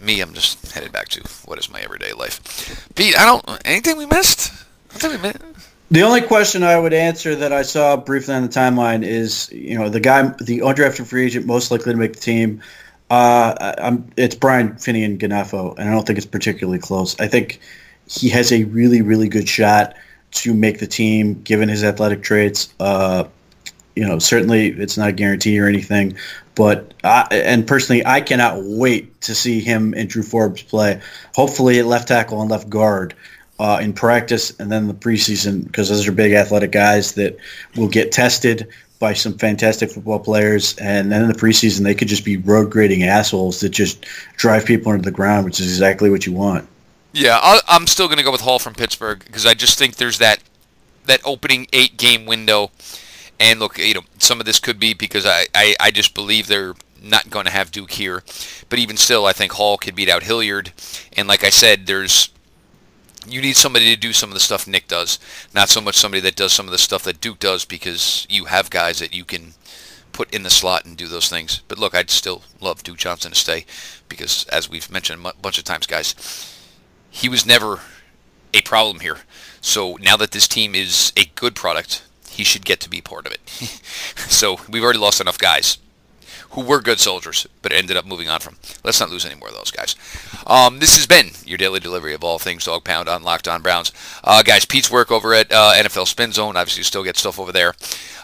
Me, 0.00 0.20
I'm 0.20 0.34
just 0.34 0.72
headed 0.72 0.92
back 0.92 1.08
to 1.08 1.22
what 1.44 1.58
is 1.58 1.70
my 1.70 1.80
everyday 1.80 2.12
life. 2.12 2.88
Pete, 2.94 3.18
I 3.18 3.24
don't 3.24 3.60
anything 3.64 3.96
we 3.96 4.06
missed. 4.06 4.52
I 4.94 4.98
think 4.98 5.14
we 5.14 5.28
missed. 5.28 5.67
The 5.90 6.02
only 6.02 6.20
question 6.20 6.62
I 6.62 6.78
would 6.78 6.92
answer 6.92 7.34
that 7.36 7.52
I 7.52 7.62
saw 7.62 7.96
briefly 7.96 8.34
on 8.34 8.42
the 8.42 8.48
timeline 8.48 9.04
is, 9.04 9.50
you 9.50 9.78
know, 9.78 9.88
the 9.88 10.00
guy, 10.00 10.22
the 10.22 10.58
undrafted 10.58 11.06
free 11.06 11.24
agent 11.24 11.46
most 11.46 11.70
likely 11.70 11.92
to 11.92 11.98
make 11.98 12.12
the 12.12 12.20
team. 12.20 12.62
Uh, 13.08 13.96
it's 14.18 14.34
Brian 14.34 14.74
Fineanganofo, 14.74 15.78
and 15.78 15.88
I 15.88 15.92
don't 15.92 16.06
think 16.06 16.18
it's 16.18 16.26
particularly 16.26 16.78
close. 16.78 17.18
I 17.18 17.26
think 17.26 17.60
he 18.06 18.28
has 18.28 18.52
a 18.52 18.64
really, 18.64 19.00
really 19.00 19.28
good 19.28 19.48
shot 19.48 19.94
to 20.30 20.52
make 20.52 20.78
the 20.78 20.86
team, 20.86 21.40
given 21.42 21.70
his 21.70 21.82
athletic 21.82 22.22
traits. 22.22 22.74
Uh, 22.78 23.24
you 23.96 24.06
know, 24.06 24.18
certainly 24.18 24.68
it's 24.68 24.98
not 24.98 25.08
a 25.08 25.12
guarantee 25.12 25.58
or 25.58 25.66
anything, 25.66 26.18
but 26.54 26.92
I, 27.02 27.26
and 27.30 27.66
personally, 27.66 28.04
I 28.04 28.20
cannot 28.20 28.62
wait 28.62 29.22
to 29.22 29.34
see 29.34 29.60
him 29.60 29.94
and 29.96 30.06
Drew 30.06 30.22
Forbes 30.22 30.62
play. 30.62 31.00
Hopefully, 31.34 31.78
at 31.78 31.86
left 31.86 32.08
tackle 32.08 32.42
and 32.42 32.50
left 32.50 32.68
guard 32.68 33.14
uh, 33.58 33.78
in 33.82 33.92
practice, 33.92 34.58
and 34.58 34.70
then 34.70 34.86
the 34.88 34.94
preseason 34.94 35.64
because 35.64 35.88
those 35.88 36.06
are 36.06 36.12
big 36.12 36.32
athletic 36.32 36.72
guys 36.72 37.12
that 37.12 37.36
will 37.76 37.88
get 37.88 38.12
tested 38.12 38.68
by 38.98 39.12
some 39.12 39.38
fantastic 39.38 39.90
football 39.90 40.18
players, 40.18 40.76
and 40.78 41.10
then 41.10 41.22
in 41.22 41.28
the 41.28 41.34
preseason 41.34 41.82
they 41.82 41.94
could 41.94 42.08
just 42.08 42.24
be 42.24 42.36
road 42.36 42.70
grading 42.70 43.04
assholes 43.04 43.60
that 43.60 43.70
just 43.70 44.04
drive 44.36 44.64
people 44.64 44.92
into 44.92 45.04
the 45.04 45.10
ground, 45.10 45.44
which 45.44 45.60
is 45.60 45.68
exactly 45.68 46.10
what 46.10 46.26
you 46.26 46.32
want. 46.32 46.68
Yeah, 47.12 47.38
i 47.42 47.60
am 47.68 47.86
still 47.86 48.06
going 48.06 48.18
to 48.18 48.24
go 48.24 48.30
with 48.30 48.42
Hall 48.42 48.58
from 48.58 48.74
Pittsburgh 48.74 49.22
because 49.24 49.46
I 49.46 49.54
just 49.54 49.78
think 49.78 49.96
there's 49.96 50.18
that 50.18 50.40
that 51.06 51.20
opening 51.24 51.66
eight 51.72 51.96
game 51.96 52.26
window. 52.26 52.70
And 53.40 53.60
look, 53.60 53.78
you 53.78 53.94
know, 53.94 54.02
some 54.18 54.40
of 54.40 54.46
this 54.46 54.58
could 54.58 54.78
be 54.78 54.94
because 54.94 55.24
I, 55.24 55.46
I, 55.54 55.76
I 55.78 55.90
just 55.90 56.14
believe 56.14 56.48
they're 56.48 56.74
not 57.02 57.30
going 57.30 57.46
to 57.46 57.52
have 57.52 57.70
Duke 57.70 57.92
here. 57.92 58.22
But 58.68 58.78
even 58.78 58.96
still, 58.96 59.26
I 59.26 59.32
think 59.32 59.52
Hall 59.52 59.78
could 59.78 59.94
beat 59.94 60.08
out 60.08 60.24
Hilliard. 60.24 60.72
And 61.16 61.28
like 61.28 61.44
I 61.44 61.50
said, 61.50 61.86
there's 61.86 62.30
you 63.26 63.40
need 63.40 63.56
somebody 63.56 63.94
to 63.94 64.00
do 64.00 64.12
some 64.12 64.30
of 64.30 64.34
the 64.34 64.40
stuff 64.40 64.66
Nick 64.66 64.88
does, 64.88 65.18
not 65.54 65.68
so 65.68 65.80
much 65.80 65.96
somebody 65.96 66.20
that 66.20 66.36
does 66.36 66.52
some 66.52 66.66
of 66.66 66.72
the 66.72 66.78
stuff 66.78 67.02
that 67.04 67.20
Duke 67.20 67.38
does 67.38 67.64
because 67.64 68.26
you 68.30 68.46
have 68.46 68.70
guys 68.70 68.98
that 69.00 69.14
you 69.14 69.24
can 69.24 69.54
put 70.12 70.32
in 70.34 70.42
the 70.42 70.50
slot 70.50 70.84
and 70.84 70.96
do 70.96 71.06
those 71.06 71.28
things. 71.28 71.62
But 71.68 71.78
look, 71.78 71.94
I'd 71.94 72.10
still 72.10 72.42
love 72.60 72.82
Duke 72.82 72.96
Johnson 72.96 73.32
to 73.32 73.38
stay 73.38 73.66
because, 74.08 74.44
as 74.46 74.68
we've 74.68 74.90
mentioned 74.90 75.24
a 75.24 75.32
bunch 75.40 75.58
of 75.58 75.64
times, 75.64 75.86
guys, 75.86 76.14
he 77.10 77.28
was 77.28 77.46
never 77.46 77.80
a 78.54 78.62
problem 78.62 79.00
here. 79.00 79.18
So 79.60 79.98
now 80.00 80.16
that 80.16 80.30
this 80.30 80.48
team 80.48 80.74
is 80.74 81.12
a 81.16 81.26
good 81.34 81.54
product, 81.54 82.04
he 82.30 82.44
should 82.44 82.64
get 82.64 82.80
to 82.80 82.90
be 82.90 83.00
part 83.00 83.26
of 83.26 83.32
it. 83.32 83.48
so 84.28 84.60
we've 84.68 84.82
already 84.82 84.98
lost 84.98 85.20
enough 85.20 85.38
guys 85.38 85.78
who 86.50 86.62
were 86.62 86.80
good 86.80 86.98
soldiers, 87.00 87.46
but 87.62 87.72
ended 87.72 87.96
up 87.96 88.06
moving 88.06 88.28
on 88.28 88.40
from. 88.40 88.56
Let's 88.84 89.00
not 89.00 89.10
lose 89.10 89.26
any 89.26 89.34
more 89.34 89.48
of 89.48 89.54
those 89.54 89.70
guys. 89.70 89.94
Um, 90.46 90.78
this 90.78 90.96
has 90.96 91.06
been 91.06 91.30
your 91.44 91.58
daily 91.58 91.80
delivery 91.80 92.14
of 92.14 92.24
all 92.24 92.38
things 92.38 92.64
Dog 92.64 92.84
Pound 92.84 93.08
on 93.08 93.22
Locked 93.22 93.48
On 93.48 93.62
Browns. 93.62 93.92
Uh, 94.24 94.42
guys, 94.42 94.64
Pete's 94.64 94.90
work 94.90 95.10
over 95.10 95.34
at 95.34 95.52
uh, 95.52 95.72
NFL 95.74 96.06
Spin 96.06 96.32
Zone. 96.32 96.56
Obviously, 96.56 96.82
still 96.82 97.04
get 97.04 97.16
stuff 97.16 97.38
over 97.38 97.52
there. 97.52 97.74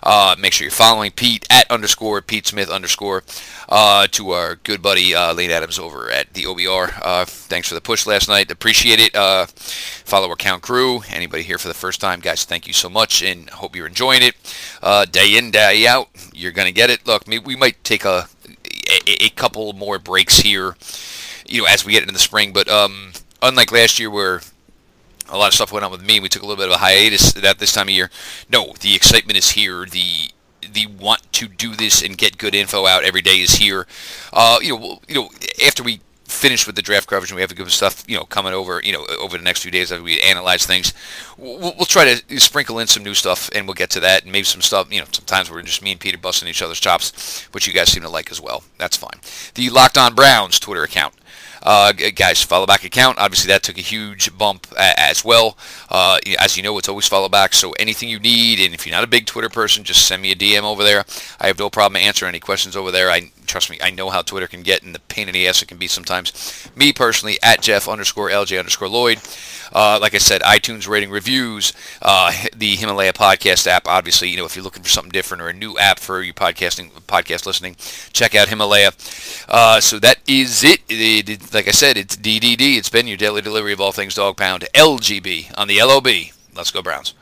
Uh, 0.03 0.37
make 0.39 0.53
sure 0.53 0.65
you're 0.65 0.71
following 0.71 1.11
Pete 1.11 1.47
at 1.51 1.71
underscore 1.71 2.21
Pete 2.21 2.47
Smith 2.47 2.69
underscore 2.69 3.23
uh, 3.69 4.07
to 4.09 4.31
our 4.31 4.57
good 4.57 4.83
buddy 4.83 5.15
uh, 5.15 5.33
Lane 5.33 5.51
Adams 5.51 5.79
over 5.79 6.11
at 6.11 6.33
the 6.35 6.45
OBR. 6.45 6.99
Uh, 7.03 7.25
thanks 7.25 7.69
for 7.69 7.75
the 7.75 7.81
push 7.81 8.07
last 8.07 8.29
night. 8.29 8.51
Appreciate 8.51 9.01
it. 9.01 9.17
Follow 10.05 10.31
account 10.31 10.63
crew. 10.63 11.01
Anybody 11.09 11.43
here 11.43 11.59
for 11.59 11.69
the 11.69 11.75
first 11.75 12.01
time, 12.01 12.21
guys, 12.21 12.45
thank 12.45 12.67
you 12.67 12.75
so 12.75 12.91
much 12.91 13.23
and 13.23 13.49
hope 13.49 13.75
you're 13.75 13.87
enjoying 13.87 14.23
it. 14.23 14.35
Day 15.11 15.37
in, 15.37 15.51
day 15.51 15.87
out, 15.87 16.09
you're 16.35 16.53
going 16.53 16.67
to 16.67 16.73
get 16.73 16.91
it. 16.91 17.07
Look, 17.07 17.27
we 17.27 17.57
might 17.57 17.83
take 17.85 18.05
a, 18.05 18.29
a, 18.47 19.25
a, 19.25 19.29
couple 19.31 19.73
more 19.73 19.99
breaks 19.99 20.41
here, 20.41 20.77
you 21.49 21.63
know, 21.63 21.69
as 21.69 21.85
we 21.85 21.93
get 21.93 22.03
into 22.03 22.13
the 22.13 22.19
spring, 22.19 22.53
but 22.53 22.69
um, 22.69 23.13
unlike 23.43 23.73
last 23.73 23.99
year 23.99 24.11
where 24.11 24.41
a 25.29 25.39
lot 25.39 25.49
of 25.49 25.55
stuff 25.55 25.73
went 25.73 25.85
on 25.85 25.91
with 25.91 26.03
me. 26.03 26.21
We 26.21 26.29
took 26.29 26.43
a 26.43 26.47
little 26.47 26.63
bit 26.63 26.69
of 26.69 26.75
a 26.75 26.79
hiatus 26.79 27.37
at 27.43 27.59
this 27.59 27.73
time 27.73 27.89
of 27.89 27.95
year. 27.95 28.11
No, 28.51 28.73
the 28.81 28.95
excitement 28.95 29.39
is 29.39 29.53
here. 29.53 29.87
The 29.87 30.31
the 30.61 30.87
want 30.87 31.31
to 31.33 31.47
do 31.47 31.75
this 31.75 32.03
and 32.03 32.17
get 32.17 32.39
good 32.39 32.55
info 32.55 32.87
out 32.87 33.05
every 33.05 33.23
day 33.23 33.37
is 33.37 33.57
here. 33.57 33.87
Uh, 34.33 34.59
you 34.63 34.77
know, 34.77 35.01
you 35.09 35.15
know, 35.15 35.31
after 35.65 35.83
we 35.83 36.01
finish 36.25 36.67
with 36.67 36.77
the 36.77 36.83
draft 36.83 37.07
coverage 37.07 37.31
and 37.31 37.37
we 37.37 37.43
have 37.43 37.51
the 37.51 37.55
good 37.55 37.71
stuff, 37.71 38.05
you 38.09 38.17
know, 38.17 38.25
coming 38.25 38.53
over, 38.53 38.81
you 38.83 38.93
know, 38.93 39.07
over 39.21 39.37
the 39.37 39.45
next 39.45 39.63
few 39.63 39.71
days 39.71 39.93
as 39.93 40.01
we 40.01 40.21
analyze 40.21 40.65
things, 40.67 40.93
we'll, 41.37 41.59
we'll, 41.77 41.85
try 41.85 42.15
to 42.15 42.41
sprinkle 42.41 42.79
in 42.79 42.87
some 42.87 43.03
new 43.03 43.15
stuff 43.15 43.51
and 43.55 43.67
we'll 43.67 43.75
get 43.75 43.91
to 43.91 44.01
that 44.01 44.23
and 44.23 44.33
maybe 44.33 44.45
some 44.45 44.63
stuff, 44.63 44.93
you 44.93 45.01
know, 45.01 45.07
sometimes 45.13 45.51
we're 45.51 45.63
just 45.63 45.83
me 45.83 45.93
and 45.93 46.01
Peter 46.01 46.19
busting 46.19 46.49
each 46.49 46.63
other's 46.63 46.81
chops, 46.81 47.45
which 47.53 47.67
you 47.67 47.73
guys 47.73 47.91
seem 47.91 48.03
to 48.03 48.09
like 48.09 48.31
as 48.31 48.41
well. 48.41 48.65
That's 48.79 48.97
fine. 48.97 49.21
The 49.55 49.71
Locked 49.71 49.99
On 49.99 50.15
Browns 50.15 50.59
Twitter 50.59 50.83
account. 50.83 51.15
Uh, 51.65 51.93
guys, 51.93 52.43
follow 52.43 52.67
back 52.67 52.85
account. 52.85 53.19
Obviously, 53.19 53.49
that 53.49 53.63
took 53.63 53.79
a 53.79 53.83
huge 53.83 54.37
bump 54.37 54.67
as 54.77 55.25
well. 55.25 55.57
Uh, 55.89 56.19
as 56.39 56.57
you 56.57 56.63
know, 56.63 56.77
it's 56.77 56.89
always 56.89 57.09
follow 57.09 57.29
back. 57.29 57.55
So 57.55 57.73
anything 57.73 58.11
you 58.11 58.19
need, 58.19 58.61
and 58.61 58.75
if 58.75 58.87
you're 58.87 58.95
not 58.95 59.05
a 59.05 59.09
big 59.09 59.27
Twitter 59.27 59.49
person, 59.49 59.83
just 59.83 60.07
send 60.07 60.21
me 60.21 60.31
a 60.31 60.37
DM 60.37 60.63
over 60.63 60.85
there. 60.85 61.05
I 61.41 61.47
have 61.47 61.59
no 61.59 61.71
problem 61.71 61.97
answering 62.01 62.29
any 62.29 62.41
questions 62.41 62.77
over 62.77 62.91
there. 62.91 63.11
I 63.11 63.31
trust 63.47 63.71
me, 63.71 63.79
I 63.83 63.91
know 63.91 64.11
how 64.11 64.23
Twitter 64.23 64.47
can 64.47 64.63
get 64.63 64.83
and 64.83 64.95
the 64.95 65.01
pain 65.01 65.29
in 65.29 65.35
the 65.35 65.47
ass 65.47 65.63
it 65.63 65.69
can 65.69 65.79
be 65.79 65.87
sometimes. 65.87 66.69
Me 66.77 66.93
personally, 66.93 67.39
at 67.43 67.63
Jeff 67.63 67.89
underscore 67.89 68.29
LJ 68.29 68.59
underscore 68.59 68.89
Lloyd. 68.89 69.19
Uh, 69.75 69.99
like 70.01 70.15
I 70.15 70.19
said, 70.19 70.43
iTunes 70.43 70.89
rating 70.89 71.11
reviews, 71.11 71.73
uh, 72.01 72.33
the 72.57 72.77
Himalaya 72.77 73.13
podcast 73.13 73.67
app. 73.67 73.89
Obviously, 73.89 74.29
you 74.29 74.37
know 74.37 74.45
if 74.45 74.57
you're 74.57 74.65
looking 74.65 74.83
for 74.83 74.89
something 74.89 75.11
different 75.11 75.43
or 75.43 75.49
a 75.49 75.53
new 75.53 75.77
app 75.79 75.99
for 75.99 76.23
your 76.23 76.35
podcasting, 76.35 76.91
podcast 77.03 77.47
listening, 77.47 77.77
check 78.13 78.35
out 78.35 78.49
Himalaya. 78.49 78.93
Uh, 79.49 79.81
so 79.81 79.99
that 79.99 80.19
is 80.27 80.63
it. 80.63 80.81
It, 80.89 81.29
it. 81.29 81.55
Like 81.55 81.69
I 81.69 81.73
said, 81.73 81.97
it's 81.97 82.17
DDD. 82.17 82.77
It's 82.77 82.89
been 82.89 83.07
your 83.07 83.17
daily 83.17 83.43
delivery 83.43 83.73
of 83.73 83.81
all 83.81 83.93
things 83.93 84.15
dog 84.15 84.37
pound. 84.37 84.65
LGB 84.75 85.53
on 85.59 85.69
the 85.69 85.83
LOB. 85.83 86.07
Let's 86.55 86.71
go 86.71 86.83
Browns. 86.83 87.15